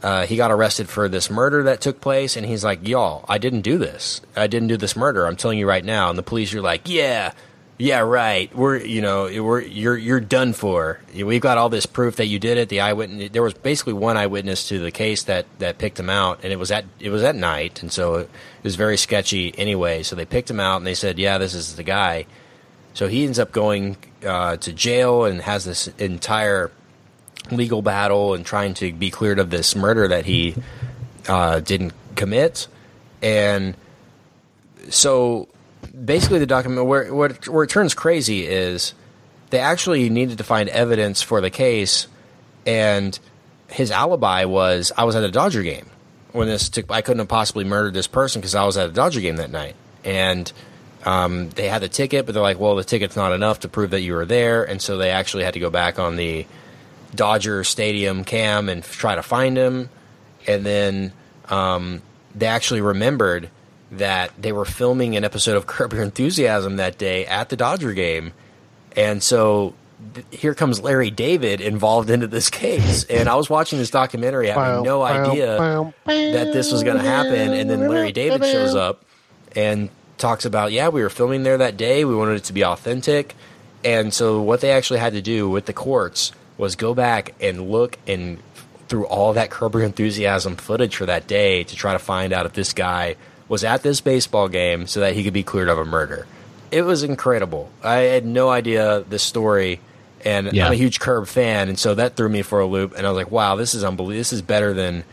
uh, 0.03 0.25
he 0.25 0.35
got 0.35 0.51
arrested 0.51 0.89
for 0.89 1.09
this 1.09 1.29
murder 1.29 1.63
that 1.63 1.81
took 1.81 2.01
place. 2.01 2.35
And 2.35 2.45
he's 2.45 2.63
like, 2.63 2.87
"Y'all, 2.87 3.25
I 3.27 3.37
didn't 3.37 3.61
do 3.61 3.77
this. 3.77 4.21
I 4.35 4.47
didn't 4.47 4.67
do 4.67 4.77
this 4.77 4.95
murder. 4.95 5.25
I'm 5.25 5.37
telling 5.37 5.57
you 5.57 5.67
right 5.67 5.83
now." 5.83 6.09
And 6.09 6.19
the 6.19 6.23
police 6.23 6.53
are 6.53 6.61
like, 6.61 6.89
"Yeah." 6.89 7.33
Yeah, 7.79 8.01
right. 8.01 8.55
We're 8.55 8.77
you 8.77 9.01
know 9.01 9.23
we're 9.43 9.61
you're 9.61 9.97
you're 9.97 10.19
done 10.19 10.53
for. 10.53 10.99
We've 11.13 11.41
got 11.41 11.57
all 11.57 11.69
this 11.69 11.87
proof 11.87 12.17
that 12.17 12.27
you 12.27 12.37
did 12.37 12.57
it. 12.57 12.69
The 12.69 12.81
eyewitness. 12.81 13.31
There 13.31 13.41
was 13.41 13.55
basically 13.55 13.93
one 13.93 14.15
eyewitness 14.15 14.69
to 14.69 14.79
the 14.79 14.91
case 14.91 15.23
that 15.23 15.47
that 15.57 15.79
picked 15.79 15.99
him 15.99 16.09
out, 16.09 16.41
and 16.43 16.53
it 16.53 16.57
was 16.57 16.69
at 16.69 16.85
it 16.99 17.09
was 17.09 17.23
at 17.23 17.35
night, 17.35 17.81
and 17.81 17.91
so 17.91 18.15
it 18.15 18.29
was 18.61 18.75
very 18.75 18.95
sketchy 18.95 19.57
anyway. 19.57 20.03
So 20.03 20.15
they 20.15 20.25
picked 20.25 20.51
him 20.51 20.59
out, 20.59 20.77
and 20.77 20.85
they 20.85 20.93
said, 20.93 21.17
"Yeah, 21.17 21.39
this 21.39 21.55
is 21.55 21.75
the 21.75 21.83
guy." 21.83 22.27
So 22.93 23.07
he 23.07 23.25
ends 23.25 23.39
up 23.39 23.51
going 23.51 23.97
uh, 24.25 24.57
to 24.57 24.71
jail 24.71 25.25
and 25.25 25.41
has 25.41 25.65
this 25.65 25.87
entire 25.97 26.71
legal 27.51 27.81
battle 27.81 28.33
and 28.33 28.45
trying 28.45 28.73
to 28.75 28.93
be 28.93 29.09
cleared 29.09 29.39
of 29.39 29.49
this 29.49 29.75
murder 29.75 30.07
that 30.07 30.25
he 30.25 30.55
uh, 31.27 31.59
didn't 31.59 31.93
commit. 32.15 32.67
And 33.21 33.75
so 34.89 35.47
basically, 36.05 36.39
the 36.39 36.45
document 36.45 36.87
where, 36.87 37.13
where, 37.13 37.29
where 37.29 37.63
it 37.63 37.69
turns 37.69 37.93
crazy 37.93 38.45
is 38.45 38.93
they 39.49 39.59
actually 39.59 40.09
needed 40.09 40.37
to 40.39 40.43
find 40.43 40.69
evidence 40.69 41.21
for 41.21 41.41
the 41.41 41.49
case, 41.49 42.07
and 42.65 43.17
his 43.67 43.91
alibi 43.91 44.45
was 44.45 44.91
I 44.97 45.03
was 45.03 45.15
at 45.15 45.23
a 45.23 45.31
Dodger 45.31 45.63
game 45.63 45.87
when 46.31 46.47
this 46.47 46.69
took. 46.69 46.91
I 46.91 47.01
couldn't 47.01 47.19
have 47.19 47.27
possibly 47.27 47.63
murdered 47.63 47.93
this 47.93 48.07
person 48.07 48.41
because 48.41 48.55
I 48.55 48.65
was 48.65 48.77
at 48.77 48.89
a 48.89 48.91
Dodger 48.91 49.21
game 49.21 49.37
that 49.37 49.51
night, 49.51 49.75
and 50.03 50.51
um, 51.05 51.49
they 51.51 51.67
had 51.67 51.81
the 51.81 51.89
ticket, 51.89 52.25
but 52.25 52.33
they're 52.33 52.41
like, 52.41 52.59
well, 52.59 52.75
the 52.75 52.83
ticket's 52.83 53.15
not 53.15 53.31
enough 53.31 53.61
to 53.61 53.69
prove 53.69 53.91
that 53.91 54.01
you 54.01 54.13
were 54.13 54.25
there, 54.25 54.63
and 54.63 54.81
so 54.81 54.97
they 54.97 55.11
actually 55.11 55.43
had 55.43 55.53
to 55.53 55.59
go 55.59 55.69
back 55.69 55.99
on 55.99 56.15
the 56.15 56.45
Dodger 57.15 57.63
Stadium 57.63 58.23
cam 58.23 58.69
and 58.69 58.83
try 58.83 59.15
to 59.15 59.23
find 59.23 59.57
him, 59.57 59.89
and 60.47 60.65
then 60.65 61.13
um, 61.49 62.01
they 62.35 62.47
actually 62.47 62.81
remembered 62.81 63.49
that 63.91 64.31
they 64.41 64.51
were 64.51 64.65
filming 64.65 65.15
an 65.15 65.23
episode 65.23 65.55
of 65.55 65.67
Curb 65.67 65.93
Your 65.93 66.03
Enthusiasm 66.03 66.77
that 66.77 66.97
day 66.97 67.25
at 67.25 67.49
the 67.49 67.55
Dodger 67.55 67.93
game, 67.93 68.33
and 68.95 69.21
so 69.21 69.73
th- 70.15 70.25
here 70.31 70.53
comes 70.55 70.81
Larry 70.81 71.11
David 71.11 71.61
involved 71.61 72.09
into 72.09 72.27
this 72.27 72.49
case, 72.49 73.03
and 73.05 73.29
I 73.29 73.35
was 73.35 73.49
watching 73.49 73.79
this 73.79 73.91
documentary 73.91 74.47
having 74.47 74.83
no 74.83 75.01
idea 75.03 75.57
that 76.05 76.53
this 76.53 76.71
was 76.71 76.83
going 76.83 76.97
to 76.97 77.03
happen. 77.03 77.53
And 77.53 77.69
then 77.69 77.87
Larry 77.87 78.11
David 78.11 78.41
shows 78.43 78.75
up 78.75 79.05
and 79.55 79.89
talks 80.17 80.45
about, 80.45 80.71
yeah, 80.71 80.89
we 80.89 81.01
were 81.03 81.09
filming 81.09 81.43
there 81.43 81.57
that 81.57 81.77
day. 81.77 82.05
We 82.05 82.15
wanted 82.15 82.37
it 82.37 82.43
to 82.45 82.53
be 82.53 82.63
authentic. 82.63 83.35
And 83.83 84.13
so 84.13 84.41
what 84.41 84.61
they 84.61 84.71
actually 84.71 84.99
had 84.99 85.13
to 85.13 85.21
do 85.21 85.49
with 85.49 85.65
the 85.65 85.73
courts 85.73 86.31
was 86.63 86.75
go 86.77 86.93
back 86.93 87.35
and 87.41 87.69
look 87.69 87.97
and 88.07 88.39
through 88.87 89.05
all 89.05 89.33
that 89.33 89.49
Curb 89.49 89.73
Your 89.75 89.83
Enthusiasm 89.83 90.55
footage 90.55 90.95
for 90.95 91.05
that 91.05 91.27
day 91.27 91.63
to 91.63 91.75
try 91.75 91.91
to 91.93 91.99
find 91.99 92.31
out 92.31 92.45
if 92.45 92.53
this 92.53 92.71
guy 92.73 93.15
was 93.49 93.63
at 93.63 93.83
this 93.83 93.99
baseball 94.01 94.47
game 94.47 94.87
so 94.87 95.01
that 95.01 95.13
he 95.13 95.23
could 95.23 95.33
be 95.33 95.43
cleared 95.43 95.67
of 95.69 95.77
a 95.77 95.85
murder. 95.85 96.25
It 96.71 96.83
was 96.83 97.03
incredible. 97.03 97.69
I 97.83 97.97
had 98.15 98.25
no 98.25 98.49
idea 98.49 99.03
this 99.09 99.21
story, 99.23 99.79
and 100.25 100.51
Yeah. 100.53 100.65
I'm 100.67 100.71
a 100.71 100.75
huge 100.75 100.99
Curb 100.99 101.27
fan, 101.27 101.69
and 101.69 101.77
so 101.77 101.93
that 101.95 102.15
threw 102.15 102.29
me 102.29 102.41
for 102.41 102.59
a 102.61 102.65
loop. 102.65 102.93
And 102.97 103.05
I 103.05 103.09
was 103.09 103.17
like, 103.17 103.31
"Wow, 103.31 103.55
this 103.57 103.73
is 103.75 103.83
unbelievable. 103.83 104.17
This 104.17 104.33
is 104.33 104.41
better 104.41 104.73
than 104.73 105.03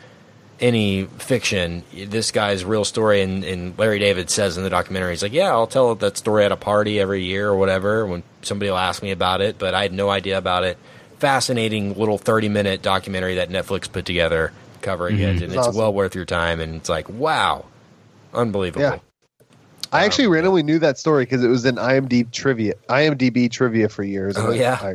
any 0.61 1.05
fiction. 1.19 1.83
This 2.07 2.31
guy's 2.31 2.65
real 2.65 2.85
story." 2.85 3.21
And, 3.23 3.45
and 3.45 3.79
Larry 3.79 3.99
David 3.99 4.31
says 4.31 4.57
in 4.57 4.63
the 4.63 4.71
documentary, 4.71 5.11
he's 5.13 5.23
like, 5.23 5.33
"Yeah, 5.33 5.51
I'll 5.51 5.67
tell 5.67 5.95
that 5.97 6.17
story 6.17 6.45
at 6.45 6.53
a 6.53 6.57
party 6.57 6.99
every 7.01 7.25
year 7.25 7.49
or 7.49 7.57
whatever 7.57 8.07
when 8.07 8.23
somebody 8.43 8.71
will 8.71 8.79
ask 8.79 9.03
me 9.03 9.11
about 9.11 9.41
it." 9.41 9.57
But 9.59 9.75
I 9.75 9.83
had 9.83 9.93
no 9.93 10.09
idea 10.11 10.39
about 10.39 10.65
it. 10.65 10.79
Fascinating 11.21 11.99
little 11.99 12.17
30 12.19 12.49
minute 12.49 12.83
documentary 12.83 13.35
that 13.37 13.51
Netflix 13.51 13.91
put 13.93 14.07
together 14.07 14.53
covering 14.81 15.19
it, 15.19 15.29
and 15.29 15.43
It's 15.43 15.53
it's 15.55 15.57
awesome. 15.57 15.77
well 15.77 15.93
worth 15.93 16.15
your 16.15 16.25
time. 16.25 16.61
And 16.61 16.77
it's 16.77 16.89
like, 16.89 17.09
wow, 17.11 17.67
unbelievable. 18.33 18.83
Yeah. 18.83 18.99
I 19.93 20.05
actually 20.05 20.29
randomly 20.29 20.63
knew 20.63 20.79
that 20.79 20.99
story 20.99 21.25
because 21.25 21.43
it 21.45 21.49
was 21.49 21.65
in 21.67 21.75
IMDb 21.75 22.31
trivia, 22.31 22.75
IMDb 22.89 23.51
trivia 23.51 23.89
for 23.89 24.03
years. 24.05 24.37
Oh, 24.39 24.53
I- 24.53 24.55
yeah. 24.55 24.79
I, 24.81 24.95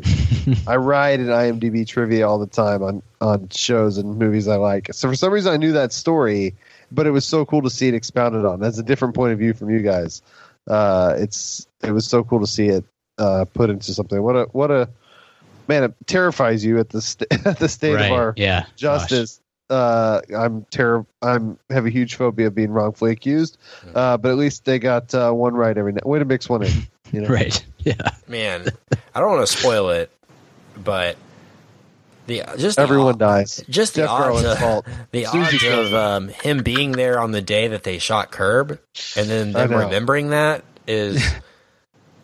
I 0.65 0.75
ride 0.77 1.19
in 1.19 1.27
IMDb 1.27 1.85
trivia 1.87 2.27
all 2.27 2.39
the 2.39 2.47
time 2.47 2.81
on 2.81 3.03
on 3.21 3.49
shows 3.49 3.97
and 3.99 4.17
movies 4.17 4.47
I 4.47 4.55
like. 4.55 4.93
So 4.93 5.09
for 5.09 5.15
some 5.15 5.31
reason, 5.33 5.53
I 5.53 5.57
knew 5.57 5.73
that 5.73 5.91
story, 5.93 6.55
but 6.91 7.05
it 7.07 7.11
was 7.11 7.25
so 7.25 7.45
cool 7.45 7.61
to 7.63 7.69
see 7.69 7.87
it 7.89 7.93
expounded 7.93 8.45
on. 8.45 8.59
That's 8.59 8.77
a 8.79 8.83
different 8.83 9.13
point 9.15 9.33
of 9.33 9.37
view 9.39 9.53
from 9.53 9.69
you 9.69 9.79
guys. 9.81 10.21
uh, 10.67 11.13
it's 11.17 11.67
it 11.83 11.91
was 11.91 12.07
so 12.07 12.23
cool 12.23 12.39
to 12.39 12.47
see 12.47 12.67
it 12.69 12.83
uh, 13.19 13.45
put 13.53 13.69
into 13.69 13.93
something. 13.93 14.19
What 14.21 14.35
a 14.35 14.43
what 14.53 14.71
a 14.71 14.89
man! 15.67 15.83
It 15.83 15.93
terrifies 16.05 16.63
you 16.63 16.79
at 16.79 16.89
the 16.89 17.01
st- 17.01 17.31
at 17.45 17.59
the 17.59 17.69
state 17.69 17.95
right. 17.95 18.05
of 18.05 18.11
our 18.11 18.33
yeah. 18.37 18.61
Gosh. 18.61 18.69
justice. 18.77 19.41
Uh, 19.69 20.21
I'm 20.35 20.63
terror. 20.69 21.05
I'm 21.21 21.57
have 21.69 21.85
a 21.85 21.89
huge 21.89 22.15
phobia 22.15 22.47
of 22.47 22.55
being 22.55 22.71
wrongfully 22.71 23.11
accused. 23.11 23.57
Uh, 23.95 24.17
but 24.17 24.29
at 24.29 24.37
least 24.37 24.65
they 24.65 24.77
got 24.77 25.13
uh, 25.15 25.31
one 25.31 25.55
right 25.55 25.75
every 25.75 25.93
night. 25.93 26.05
Way 26.05 26.19
to 26.19 26.25
mix 26.25 26.47
one 26.47 26.63
in. 26.63 26.71
You 27.11 27.21
know? 27.21 27.29
Right. 27.29 27.65
Yeah. 27.79 27.95
Man, 28.27 28.67
I 29.13 29.19
don't 29.19 29.31
want 29.31 29.47
to 29.47 29.57
spoil 29.57 29.89
it, 29.89 30.11
but 30.77 31.17
the 32.27 32.43
just 32.57 32.77
the 32.77 32.81
Everyone 32.83 33.13
odd- 33.13 33.19
dies. 33.19 33.63
Just 33.69 33.95
the 33.95 34.01
Jeff 34.01 34.09
odds, 34.09 34.23
Garlin's 34.23 34.45
of, 34.47 34.59
fault. 34.59 34.85
the 35.11 35.25
Susie 35.25 35.69
odds 35.69 35.87
of 35.87 35.93
um, 35.93 36.27
him 36.29 36.63
being 36.63 36.91
there 36.91 37.19
on 37.19 37.31
the 37.31 37.41
day 37.41 37.69
that 37.69 37.83
they 37.83 37.97
shot 37.97 38.31
Curb, 38.31 38.79
and 39.15 39.27
then 39.27 39.51
them 39.51 39.71
remembering 39.71 40.29
that 40.29 40.63
is 40.87 41.23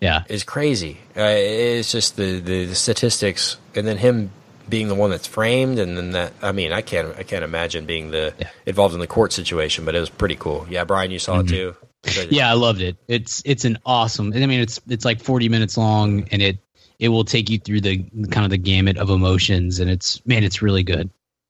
Yeah. 0.02 0.23
is 0.28 0.44
crazy. 0.44 0.98
Uh, 1.15 1.22
it's 1.38 1.91
just 1.91 2.15
the, 2.18 2.40
the 2.40 2.65
the 2.65 2.76
statistics, 2.76 3.57
and 3.76 3.88
then 3.88 3.98
him 3.98 4.32
being 4.68 4.88
the 4.88 4.95
one 4.95 5.10
that's 5.11 5.28
framed, 5.28 5.80
and 5.80 5.95
then 5.98 6.11
that. 6.11 6.34
I 6.41 6.52
mean, 6.52 6.72
I 6.72 6.82
can't 6.82 7.15
I 7.18 7.23
can't 7.23 7.44
imagine 7.44 7.86
being 7.86 8.11
the 8.11 8.34
Yeah. 8.40 8.49
involved 8.65 8.94
in 8.95 8.99
the 8.99 9.07
court 9.07 9.32
situation, 9.32 9.86
but 9.86 9.95
it 9.95 9.99
was 9.99 10.10
pretty 10.10 10.36
cool. 10.36 10.65
Yeah, 10.69 10.84
Brian, 10.86 11.11
you 11.11 11.19
saw 11.19 11.40
it 11.40 11.48
too. 11.48 11.76
So- 12.07 12.26
Yeah, 12.32 12.49
I 12.49 12.53
loved 12.53 12.82
it. 12.82 12.98
It's 13.07 13.41
it's 13.45 13.64
an 13.64 13.78
awesome. 13.86 14.34
I 14.34 14.45
mean, 14.48 14.60
it's 14.60 14.82
it's 14.90 15.06
like 15.06 15.22
forty 15.22 15.49
minutes 15.49 15.78
long, 15.78 16.28
and 16.32 16.41
it 16.41 16.57
it 16.99 17.10
will 17.10 17.23
take 17.23 17.49
you 17.49 17.60
through 17.60 17.82
the 17.82 18.03
kind 18.32 18.44
of 18.44 18.49
the 18.49 18.57
gamut 18.57 18.98
of 18.98 19.10
emotions, 19.11 19.80
and 19.80 19.90
it's 19.90 20.26
man, 20.26 20.44
it's 20.44 20.61
really 20.64 20.84
good, 20.84 21.10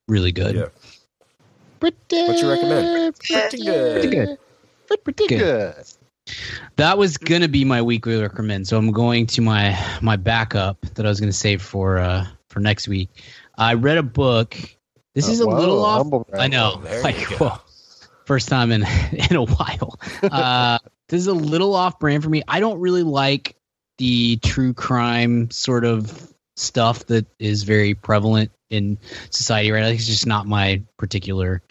really 0.10 0.32
good. 0.34 0.56
Yeah. 0.56 0.66
What 1.80 1.94
do 2.10 2.16
you 2.18 2.50
recommend? 2.50 3.16
Pretty 3.18 3.64
good. 3.64 4.02
Pretty 4.02 4.16
good. 4.16 4.38
Pretty 5.04 5.28
Good. 5.28 5.40
good. 5.40 5.86
That 6.76 6.98
was 6.98 7.18
gonna 7.18 7.48
be 7.48 7.66
my 7.66 7.82
weekly 7.82 8.22
recommend. 8.22 8.68
So 8.68 8.78
I'm 8.78 8.92
going 8.92 9.28
to 9.28 9.42
my 9.42 9.78
my 10.02 10.16
backup 10.16 10.82
that 10.96 11.06
I 11.06 11.10
was 11.10 11.20
gonna 11.20 11.32
save 11.32 11.62
for 11.62 12.00
uh 12.00 12.28
for 12.50 12.60
next 12.60 12.88
week. 12.88 13.10
I 13.58 13.76
read 13.76 13.98
a 13.98 14.04
book. 14.04 14.58
This 15.14 15.28
is 15.28 15.42
a 15.42 15.48
whoa, 15.48 15.58
little 15.58 15.86
off. 15.86 16.28
I 16.34 16.48
know. 16.48 16.82
Oh, 16.84 17.02
like, 17.04 17.30
go. 17.30 17.36
whoa. 17.38 17.62
first 18.26 18.48
time 18.48 18.72
in 18.72 18.84
in 19.12 19.36
a 19.36 19.44
while. 19.44 20.00
Uh, 20.24 20.80
this 21.10 21.20
is 21.20 21.28
a 21.28 21.34
little 21.34 21.76
off 21.76 22.00
brand 22.00 22.24
for 22.24 22.30
me. 22.30 22.44
I 22.48 22.60
don't 22.60 22.80
really 22.80 23.04
like 23.04 23.56
the 23.98 24.38
true 24.38 24.74
crime 24.74 25.52
sort 25.52 25.86
of 25.86 26.34
stuff 26.56 27.06
that 27.08 27.28
is 27.40 27.64
very 27.64 27.94
prevalent 27.94 28.52
in 28.72 28.98
society 29.30 29.72
right 29.72 29.82
now. 29.82 29.88
It's 29.90 30.08
just 30.08 30.26
not 30.26 30.48
my 30.48 30.82
particular 30.98 31.62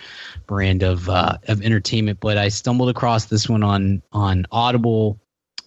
brand 0.46 0.82
of 0.82 1.08
uh, 1.08 1.38
of 1.48 1.62
entertainment. 1.62 2.20
But 2.20 2.38
I 2.38 2.48
stumbled 2.48 2.90
across 2.90 3.24
this 3.26 3.48
one 3.48 3.62
on 3.62 4.02
on 4.12 4.46
Audible. 4.52 5.18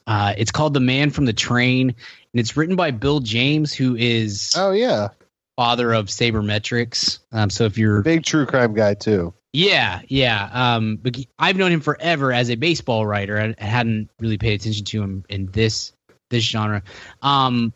Uh, 0.05 0.34
it's 0.38 0.51
called 0.51 0.73
The 0.73 0.80
Man 0.80 1.10
from 1.10 1.26
the 1.26 1.34
Train, 1.34 1.89
and 1.89 2.39
it's 2.39 2.55
written 2.55 2.76
by 2.76 2.91
Bill 2.91 3.19
James, 3.19 3.73
who 3.73 3.95
is 3.95 4.53
Oh 4.55 4.72
yeah, 4.72 5.10
father 5.57 5.93
of 5.93 6.07
sabermetrics. 6.07 7.19
Um, 7.31 7.49
so 7.49 7.65
if 7.65 7.77
you're 7.77 7.99
a 7.99 8.03
big 8.03 8.23
true 8.23 8.45
crime 8.45 8.73
guy 8.73 8.93
too. 8.93 9.34
yeah, 9.53 10.01
yeah. 10.07 10.49
Um, 10.51 10.97
but 11.01 11.18
I've 11.39 11.57
known 11.57 11.72
him 11.72 11.81
forever 11.81 12.34
as 12.34 12.49
a 12.49 12.55
baseball 12.55 13.05
writer. 13.05 13.39
I, 13.39 13.55
I 13.60 13.65
hadn't 13.65 14.10
really 14.19 14.38
paid 14.38 14.60
attention 14.60 14.85
to 14.85 15.01
him 15.01 15.26
in 15.30 15.47
this 15.47 15.93
this 16.30 16.43
genre. 16.43 16.84
Um, 17.22 17.73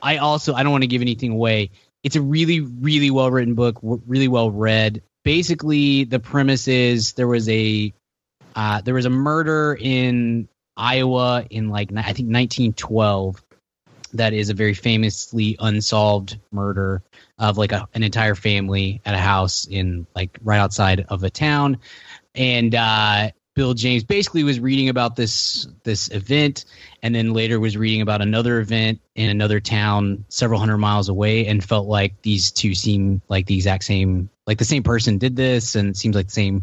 I 0.00 0.18
also 0.18 0.54
I 0.54 0.62
don't 0.62 0.72
want 0.72 0.82
to 0.82 0.88
give 0.88 1.02
anything 1.02 1.32
away. 1.32 1.70
It's 2.02 2.16
a 2.16 2.22
really 2.22 2.60
really 2.60 3.10
well 3.10 3.30
written 3.30 3.54
book, 3.54 3.78
really 3.82 4.28
well 4.28 4.50
read. 4.50 5.02
Basically, 5.24 6.04
the 6.04 6.20
premise 6.20 6.68
is 6.68 7.12
there 7.14 7.28
was 7.28 7.48
a 7.48 7.92
uh, 8.54 8.80
there 8.80 8.94
was 8.94 9.06
a 9.06 9.10
murder 9.10 9.76
in 9.78 10.48
Iowa 10.76 11.44
in 11.50 11.68
like 11.68 11.90
I 11.90 12.12
think 12.12 12.28
1912 12.30 13.42
that 14.14 14.32
is 14.32 14.48
a 14.48 14.54
very 14.54 14.74
famously 14.74 15.56
unsolved 15.58 16.38
murder 16.50 17.02
of 17.38 17.58
like 17.58 17.72
a, 17.72 17.86
an 17.94 18.02
entire 18.02 18.34
family 18.34 19.02
at 19.04 19.14
a 19.14 19.18
house 19.18 19.66
in 19.66 20.06
like 20.14 20.38
right 20.42 20.58
outside 20.58 21.04
of 21.08 21.24
a 21.24 21.30
town 21.30 21.78
and 22.34 22.74
uh 22.74 23.30
bill 23.58 23.74
james 23.74 24.04
basically 24.04 24.44
was 24.44 24.60
reading 24.60 24.88
about 24.88 25.16
this 25.16 25.66
this 25.82 26.08
event 26.12 26.64
and 27.02 27.12
then 27.12 27.32
later 27.32 27.58
was 27.58 27.76
reading 27.76 28.02
about 28.02 28.22
another 28.22 28.60
event 28.60 29.00
in 29.16 29.28
another 29.30 29.58
town 29.58 30.24
several 30.28 30.60
hundred 30.60 30.78
miles 30.78 31.08
away 31.08 31.44
and 31.44 31.64
felt 31.64 31.88
like 31.88 32.22
these 32.22 32.52
two 32.52 32.72
seem 32.72 33.20
like 33.28 33.46
the 33.46 33.56
exact 33.56 33.82
same 33.82 34.30
like 34.46 34.58
the 34.58 34.64
same 34.64 34.84
person 34.84 35.18
did 35.18 35.34
this 35.34 35.74
and 35.74 35.96
seems 35.96 36.14
like 36.14 36.26
the 36.26 36.32
same 36.32 36.62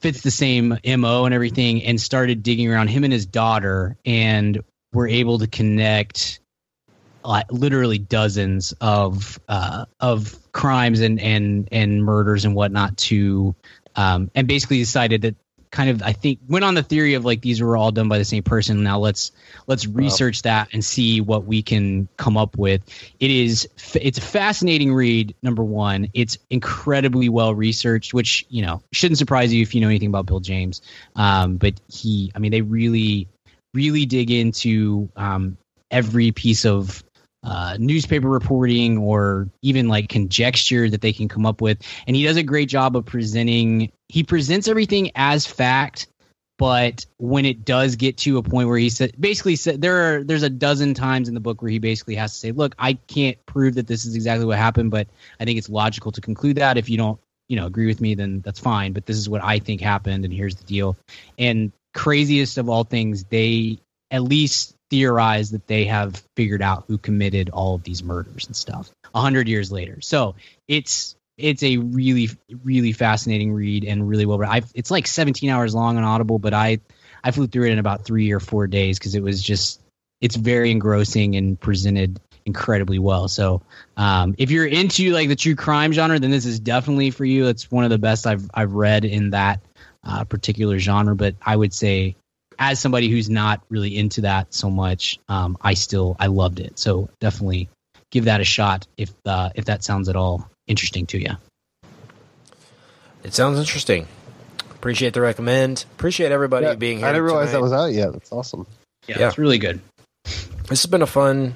fits 0.00 0.20
the 0.20 0.30
same 0.30 0.78
mo 0.98 1.24
and 1.24 1.32
everything 1.32 1.82
and 1.82 1.98
started 1.98 2.42
digging 2.42 2.70
around 2.70 2.88
him 2.88 3.04
and 3.04 3.12
his 3.14 3.24
daughter 3.24 3.96
and 4.04 4.62
were 4.92 5.08
able 5.08 5.38
to 5.38 5.46
connect 5.46 6.40
uh, 7.24 7.42
literally 7.50 7.98
dozens 7.98 8.74
of 8.82 9.40
uh, 9.48 9.86
of 9.98 10.36
crimes 10.52 11.00
and 11.00 11.18
and 11.20 11.70
and 11.72 12.04
murders 12.04 12.44
and 12.44 12.54
whatnot 12.54 12.98
to 12.98 13.54
um, 13.96 14.30
and 14.34 14.46
basically 14.46 14.76
decided 14.76 15.22
that 15.22 15.34
kind 15.70 15.90
of 15.90 16.02
I 16.02 16.12
think 16.12 16.40
went 16.48 16.64
on 16.64 16.74
the 16.74 16.82
theory 16.82 17.14
of 17.14 17.24
like 17.24 17.40
these 17.40 17.60
were 17.60 17.76
all 17.76 17.92
done 17.92 18.08
by 18.08 18.18
the 18.18 18.24
same 18.24 18.42
person. 18.42 18.82
Now 18.82 18.98
let's 18.98 19.32
let's 19.66 19.86
research 19.86 20.42
that 20.42 20.68
and 20.72 20.84
see 20.84 21.20
what 21.20 21.44
we 21.44 21.62
can 21.62 22.08
come 22.16 22.36
up 22.36 22.56
with. 22.56 22.82
It 23.20 23.30
is 23.30 23.68
it's 23.94 24.18
a 24.18 24.22
fascinating 24.22 24.92
read. 24.92 25.34
Number 25.42 25.64
one, 25.64 26.08
it's 26.14 26.38
incredibly 26.50 27.28
well 27.28 27.54
researched, 27.54 28.14
which 28.14 28.46
you 28.48 28.62
know 28.62 28.82
shouldn't 28.92 29.18
surprise 29.18 29.52
you 29.52 29.62
if 29.62 29.74
you 29.74 29.80
know 29.80 29.88
anything 29.88 30.08
about 30.08 30.26
Bill 30.26 30.40
James. 30.40 30.82
Um, 31.16 31.56
but 31.56 31.74
he, 31.88 32.32
I 32.34 32.38
mean, 32.38 32.50
they 32.50 32.62
really 32.62 33.28
really 33.74 34.06
dig 34.06 34.30
into 34.30 35.08
um, 35.16 35.56
every 35.90 36.32
piece 36.32 36.64
of 36.64 37.02
uh, 37.48 37.78
newspaper 37.80 38.28
reporting 38.28 38.98
or 38.98 39.48
even 39.62 39.88
like 39.88 40.10
conjecture 40.10 40.88
that 40.90 41.00
they 41.00 41.14
can 41.14 41.28
come 41.28 41.46
up 41.46 41.62
with. 41.62 41.78
And 42.06 42.14
he 42.14 42.22
does 42.24 42.36
a 42.36 42.42
great 42.42 42.68
job 42.68 42.94
of 42.94 43.06
presenting, 43.06 43.90
he 44.08 44.22
presents 44.22 44.68
everything 44.68 45.12
as 45.14 45.46
fact. 45.46 46.08
But 46.58 47.06
when 47.18 47.46
it 47.46 47.64
does 47.64 47.96
get 47.96 48.18
to 48.18 48.36
a 48.36 48.42
point 48.42 48.68
where 48.68 48.76
he 48.76 48.90
said, 48.90 49.14
basically 49.18 49.56
said, 49.56 49.80
there 49.80 50.18
are, 50.18 50.24
there's 50.24 50.42
a 50.42 50.50
dozen 50.50 50.92
times 50.92 51.28
in 51.28 51.34
the 51.34 51.40
book 51.40 51.62
where 51.62 51.70
he 51.70 51.78
basically 51.78 52.16
has 52.16 52.34
to 52.34 52.38
say, 52.38 52.52
look, 52.52 52.74
I 52.78 52.94
can't 52.94 53.38
prove 53.46 53.76
that 53.76 53.86
this 53.86 54.04
is 54.04 54.14
exactly 54.14 54.44
what 54.44 54.58
happened, 54.58 54.90
but 54.90 55.06
I 55.40 55.44
think 55.46 55.56
it's 55.56 55.70
logical 55.70 56.12
to 56.12 56.20
conclude 56.20 56.56
that 56.56 56.76
if 56.76 56.90
you 56.90 56.98
don't, 56.98 57.18
you 57.48 57.56
know, 57.56 57.64
agree 57.64 57.86
with 57.86 58.00
me, 58.00 58.14
then 58.14 58.42
that's 58.42 58.60
fine. 58.60 58.92
But 58.92 59.06
this 59.06 59.16
is 59.16 59.28
what 59.28 59.42
I 59.42 59.60
think 59.60 59.80
happened. 59.80 60.26
And 60.26 60.34
here's 60.34 60.56
the 60.56 60.64
deal. 60.64 60.98
And 61.38 61.72
craziest 61.94 62.58
of 62.58 62.68
all 62.68 62.84
things, 62.84 63.24
they 63.24 63.78
at 64.10 64.22
least 64.22 64.74
theorize 64.90 65.50
that 65.50 65.66
they 65.66 65.84
have 65.84 66.22
figured 66.36 66.62
out 66.62 66.84
who 66.88 66.98
committed 66.98 67.50
all 67.50 67.74
of 67.74 67.82
these 67.82 68.02
murders 68.02 68.46
and 68.46 68.56
stuff 68.56 68.90
a 69.14 69.20
hundred 69.20 69.48
years 69.48 69.70
later. 69.70 70.00
So 70.00 70.34
it's 70.66 71.16
it's 71.36 71.62
a 71.62 71.76
really 71.76 72.28
really 72.64 72.92
fascinating 72.92 73.52
read 73.52 73.84
and 73.84 74.08
really 74.08 74.26
well. 74.26 74.42
I've 74.44 74.70
it's 74.74 74.90
like 74.90 75.06
17 75.06 75.50
hours 75.50 75.74
long 75.74 75.96
on 75.96 76.04
Audible, 76.04 76.38
but 76.38 76.54
I 76.54 76.80
I 77.22 77.30
flew 77.30 77.46
through 77.46 77.66
it 77.66 77.72
in 77.72 77.78
about 77.78 78.04
three 78.04 78.32
or 78.32 78.40
four 78.40 78.66
days 78.66 78.98
because 78.98 79.14
it 79.14 79.22
was 79.22 79.42
just 79.42 79.80
it's 80.20 80.36
very 80.36 80.70
engrossing 80.70 81.36
and 81.36 81.58
presented 81.58 82.20
incredibly 82.44 82.98
well. 82.98 83.28
So 83.28 83.62
um, 83.96 84.34
if 84.38 84.50
you're 84.50 84.66
into 84.66 85.12
like 85.12 85.28
the 85.28 85.36
true 85.36 85.54
crime 85.54 85.92
genre, 85.92 86.18
then 86.18 86.30
this 86.30 86.46
is 86.46 86.58
definitely 86.58 87.10
for 87.10 87.24
you. 87.24 87.46
It's 87.46 87.70
one 87.70 87.84
of 87.84 87.90
the 87.90 87.98
best 87.98 88.26
I've 88.26 88.50
I've 88.52 88.72
read 88.72 89.04
in 89.04 89.30
that 89.30 89.60
uh, 90.02 90.24
particular 90.24 90.78
genre. 90.78 91.14
But 91.14 91.36
I 91.44 91.54
would 91.54 91.72
say 91.72 92.16
as 92.58 92.80
somebody 92.80 93.08
who's 93.08 93.30
not 93.30 93.62
really 93.68 93.96
into 93.96 94.22
that 94.22 94.52
so 94.52 94.70
much, 94.70 95.18
um, 95.28 95.56
I 95.60 95.74
still 95.74 96.16
I 96.18 96.26
loved 96.26 96.60
it. 96.60 96.78
So 96.78 97.08
definitely 97.20 97.68
give 98.10 98.24
that 98.24 98.40
a 98.40 98.44
shot 98.44 98.86
if 98.96 99.12
uh, 99.24 99.50
if 99.54 99.66
that 99.66 99.84
sounds 99.84 100.08
at 100.08 100.16
all 100.16 100.48
interesting 100.66 101.06
to 101.06 101.18
you. 101.18 101.30
It 103.24 103.34
sounds 103.34 103.58
interesting. 103.58 104.06
Appreciate 104.70 105.12
the 105.12 105.20
recommend. 105.20 105.84
Appreciate 105.96 106.30
everybody 106.30 106.66
Yeah, 106.66 106.74
being 106.74 106.98
here. 106.98 107.06
I 107.06 107.10
didn't 107.12 107.24
realize 107.24 107.52
that 107.52 107.60
was 107.60 107.72
out 107.72 107.92
yet. 107.92 108.12
That's 108.12 108.30
awesome. 108.30 108.66
Yeah. 109.08 109.26
it's 109.28 109.38
really 109.38 109.58
good. 109.58 109.80
This 110.24 110.82
has 110.82 110.86
been 110.86 111.02
a 111.02 111.06
fun, 111.06 111.54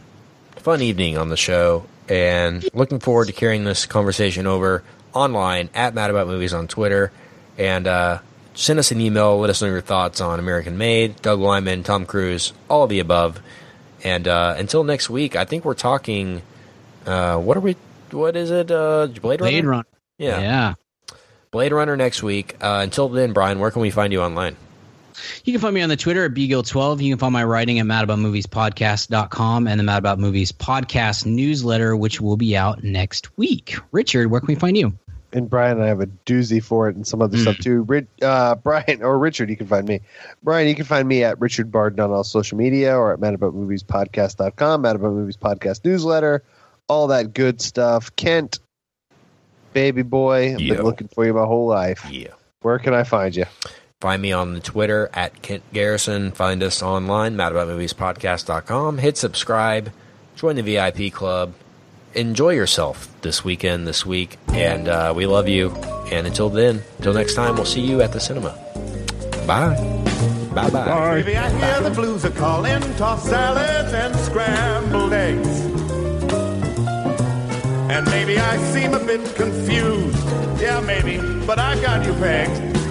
fun 0.56 0.82
evening 0.82 1.18
on 1.18 1.28
the 1.28 1.36
show, 1.36 1.84
and 2.08 2.68
looking 2.74 2.98
forward 2.98 3.26
to 3.26 3.32
carrying 3.32 3.64
this 3.64 3.86
conversation 3.86 4.46
over 4.46 4.82
online 5.12 5.68
at 5.74 5.94
Mad 5.94 6.10
About 6.10 6.26
Movies 6.26 6.52
on 6.52 6.66
Twitter, 6.66 7.12
and 7.58 7.86
uh, 7.86 8.18
send 8.54 8.78
us 8.78 8.90
an 8.90 9.00
email. 9.00 9.38
Let 9.38 9.50
us 9.50 9.62
know 9.62 9.68
your 9.68 9.80
thoughts 9.80 10.20
on 10.20 10.38
American 10.38 10.78
Made, 10.78 11.20
Doug 11.22 11.40
Liman, 11.40 11.82
Tom 11.82 12.06
Cruise, 12.06 12.52
all 12.68 12.84
of 12.84 12.90
the 12.90 13.00
above. 13.00 13.40
And 14.04 14.26
uh, 14.26 14.54
until 14.58 14.84
next 14.84 15.10
week, 15.10 15.36
I 15.36 15.44
think 15.44 15.64
we're 15.64 15.74
talking. 15.74 16.42
Uh, 17.06 17.38
what 17.38 17.56
are 17.56 17.60
we? 17.60 17.76
What 18.10 18.36
is 18.36 18.50
it? 18.50 18.70
Uh, 18.70 19.06
Blade 19.06 19.40
Runner. 19.40 19.50
Blade 19.50 19.64
Runner. 19.64 19.86
Yeah, 20.18 20.40
yeah. 20.40 20.74
Blade 21.50 21.72
Runner 21.72 21.96
next 21.96 22.22
week. 22.22 22.56
Uh, 22.60 22.80
until 22.82 23.08
then, 23.08 23.32
Brian, 23.32 23.58
where 23.58 23.70
can 23.70 23.82
we 23.82 23.90
find 23.90 24.12
you 24.12 24.22
online? 24.22 24.56
You 25.44 25.52
can 25.52 25.60
find 25.60 25.74
me 25.74 25.82
on 25.82 25.88
the 25.88 25.96
Twitter 25.96 26.24
at 26.24 26.32
bgill12. 26.32 27.02
You 27.02 27.12
can 27.12 27.18
find 27.18 27.32
my 27.32 27.44
writing 27.44 27.78
at 27.78 27.86
madaboutmoviespodcast.com 27.86 29.68
and 29.68 29.78
the 29.78 29.84
Mad 29.84 29.98
About 29.98 30.18
Movies 30.18 30.52
podcast 30.52 31.26
newsletter, 31.26 31.94
which 31.94 32.20
will 32.20 32.36
be 32.36 32.56
out 32.56 32.82
next 32.82 33.36
week. 33.36 33.76
Richard, 33.92 34.30
where 34.30 34.40
can 34.40 34.48
we 34.48 34.54
find 34.54 34.76
you? 34.76 34.98
And 35.32 35.48
Brian 35.48 35.78
and 35.78 35.84
I 35.84 35.88
have 35.88 36.00
a 36.00 36.06
doozy 36.06 36.62
for 36.62 36.88
it 36.88 36.96
and 36.96 37.06
some 37.06 37.22
other 37.22 37.36
stuff 37.38 37.59
too. 37.59 37.82
Rid, 37.82 38.06
uh, 38.20 38.54
Brian 38.56 39.02
or 39.02 39.18
Richard, 39.18 39.50
you 39.50 39.56
can 39.56 39.66
find 39.66 39.86
me. 39.86 40.00
Brian, 40.42 40.68
you 40.68 40.74
can 40.74 40.84
find 40.84 41.06
me 41.09 41.24
at 41.24 41.40
Richard 41.40 41.70
Barden 41.72 42.00
on 42.00 42.10
all 42.10 42.24
social 42.24 42.59
media 42.59 42.96
or 42.96 43.12
at 43.12 43.20
madaboutmoviespodcast.com, 43.20 44.82
Mad 44.82 44.96
About 44.96 45.12
Movies 45.12 45.36
Podcast 45.36 45.84
newsletter, 45.84 46.42
all 46.88 47.09
that 47.09 47.34
good 47.34 47.60
stuff. 47.60 48.14
Kent, 48.16 48.59
baby 49.72 50.02
boy, 50.02 50.54
I've 50.54 50.60
Yo. 50.60 50.76
been 50.76 50.84
looking 50.84 51.09
for 51.09 51.24
you 51.24 51.34
my 51.34 51.44
whole 51.46 51.66
life. 51.66 52.06
Yeah. 52.10 52.28
Where 52.60 52.78
can 52.78 52.94
I 52.94 53.04
find 53.04 53.34
you? 53.34 53.46
Find 54.00 54.20
me 54.20 54.32
on 54.32 54.52
the 54.52 54.60
Twitter 54.60 55.10
at 55.14 55.42
Kent 55.42 55.62
Garrison. 55.72 56.32
Find 56.32 56.62
us 56.62 56.82
online, 56.82 57.36
madaboutmoviespodcast.com. 57.36 58.98
Hit 58.98 59.16
subscribe. 59.16 59.92
Join 60.34 60.56
the 60.56 60.62
VIP 60.62 61.12
club. 61.12 61.52
Enjoy 62.14 62.51
yourself 62.51 63.09
this 63.22 63.43
weekend, 63.43 63.86
this 63.86 64.05
week. 64.05 64.36
And 64.48 64.89
uh, 64.89 65.14
we 65.16 65.26
love 65.26 65.48
you. 65.48 65.70
And 66.10 66.26
until 66.26 66.51
then, 66.51 66.82
until 66.98 67.14
next 67.14 67.34
time, 67.34 67.55
we'll 67.55 67.64
see 67.64 67.80
you 67.80 68.02
at 68.02 68.12
the 68.12 68.20
cinema. 68.20 68.51
Bye. 69.47 69.74
Bye 70.55 70.68
bye. 70.68 71.14
Maybe 71.16 71.36
I 71.36 71.48
hear 71.48 71.80
the 71.89 71.94
blues 71.94 72.26
are 72.26 72.30
calling, 72.30 72.80
tossed 72.97 73.26
salads 73.26 73.94
and 73.94 74.14
scrambled 74.16 75.14
eggs. 75.14 75.60
And 77.90 78.06
maybe 78.06 78.39
I 78.39 78.59
seem 78.72 78.93
a 78.93 78.98
bit 78.98 79.34
confused. 79.34 80.18
Yeah, 80.60 80.80
maybe, 80.80 81.18
but 81.47 81.59
I 81.59 81.80
got 81.80 82.05
you 82.05 82.12
pegged. 82.14 82.74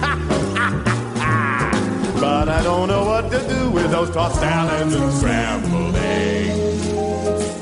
but 2.20 2.48
I 2.48 2.60
don't 2.64 2.88
know 2.88 3.04
what 3.04 3.30
to 3.30 3.38
do 3.48 3.70
with 3.70 3.90
those 3.92 4.10
tossed 4.10 4.40
salads 4.40 4.94
and 4.94 5.12
scrambled 5.12 5.94
eggs. 5.94 7.61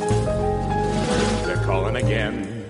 Calling 1.71 1.95
again. 2.05 2.67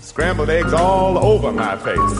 Scrambled 0.00 0.48
eggs 0.48 0.72
all 0.72 1.18
over 1.18 1.52
my 1.52 1.76
face. 1.76 2.16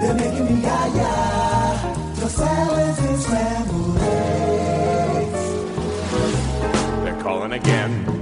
They're 0.00 0.14
making 0.14 0.44
me 0.44 0.62
yah-yah. 0.62 2.14
The 2.14 2.28
salads 2.28 2.98
and 3.00 3.18
scrambled 3.18 3.98
eggs. 4.02 5.44
They're 7.02 7.20
calling 7.22 7.54
again. 7.54 8.13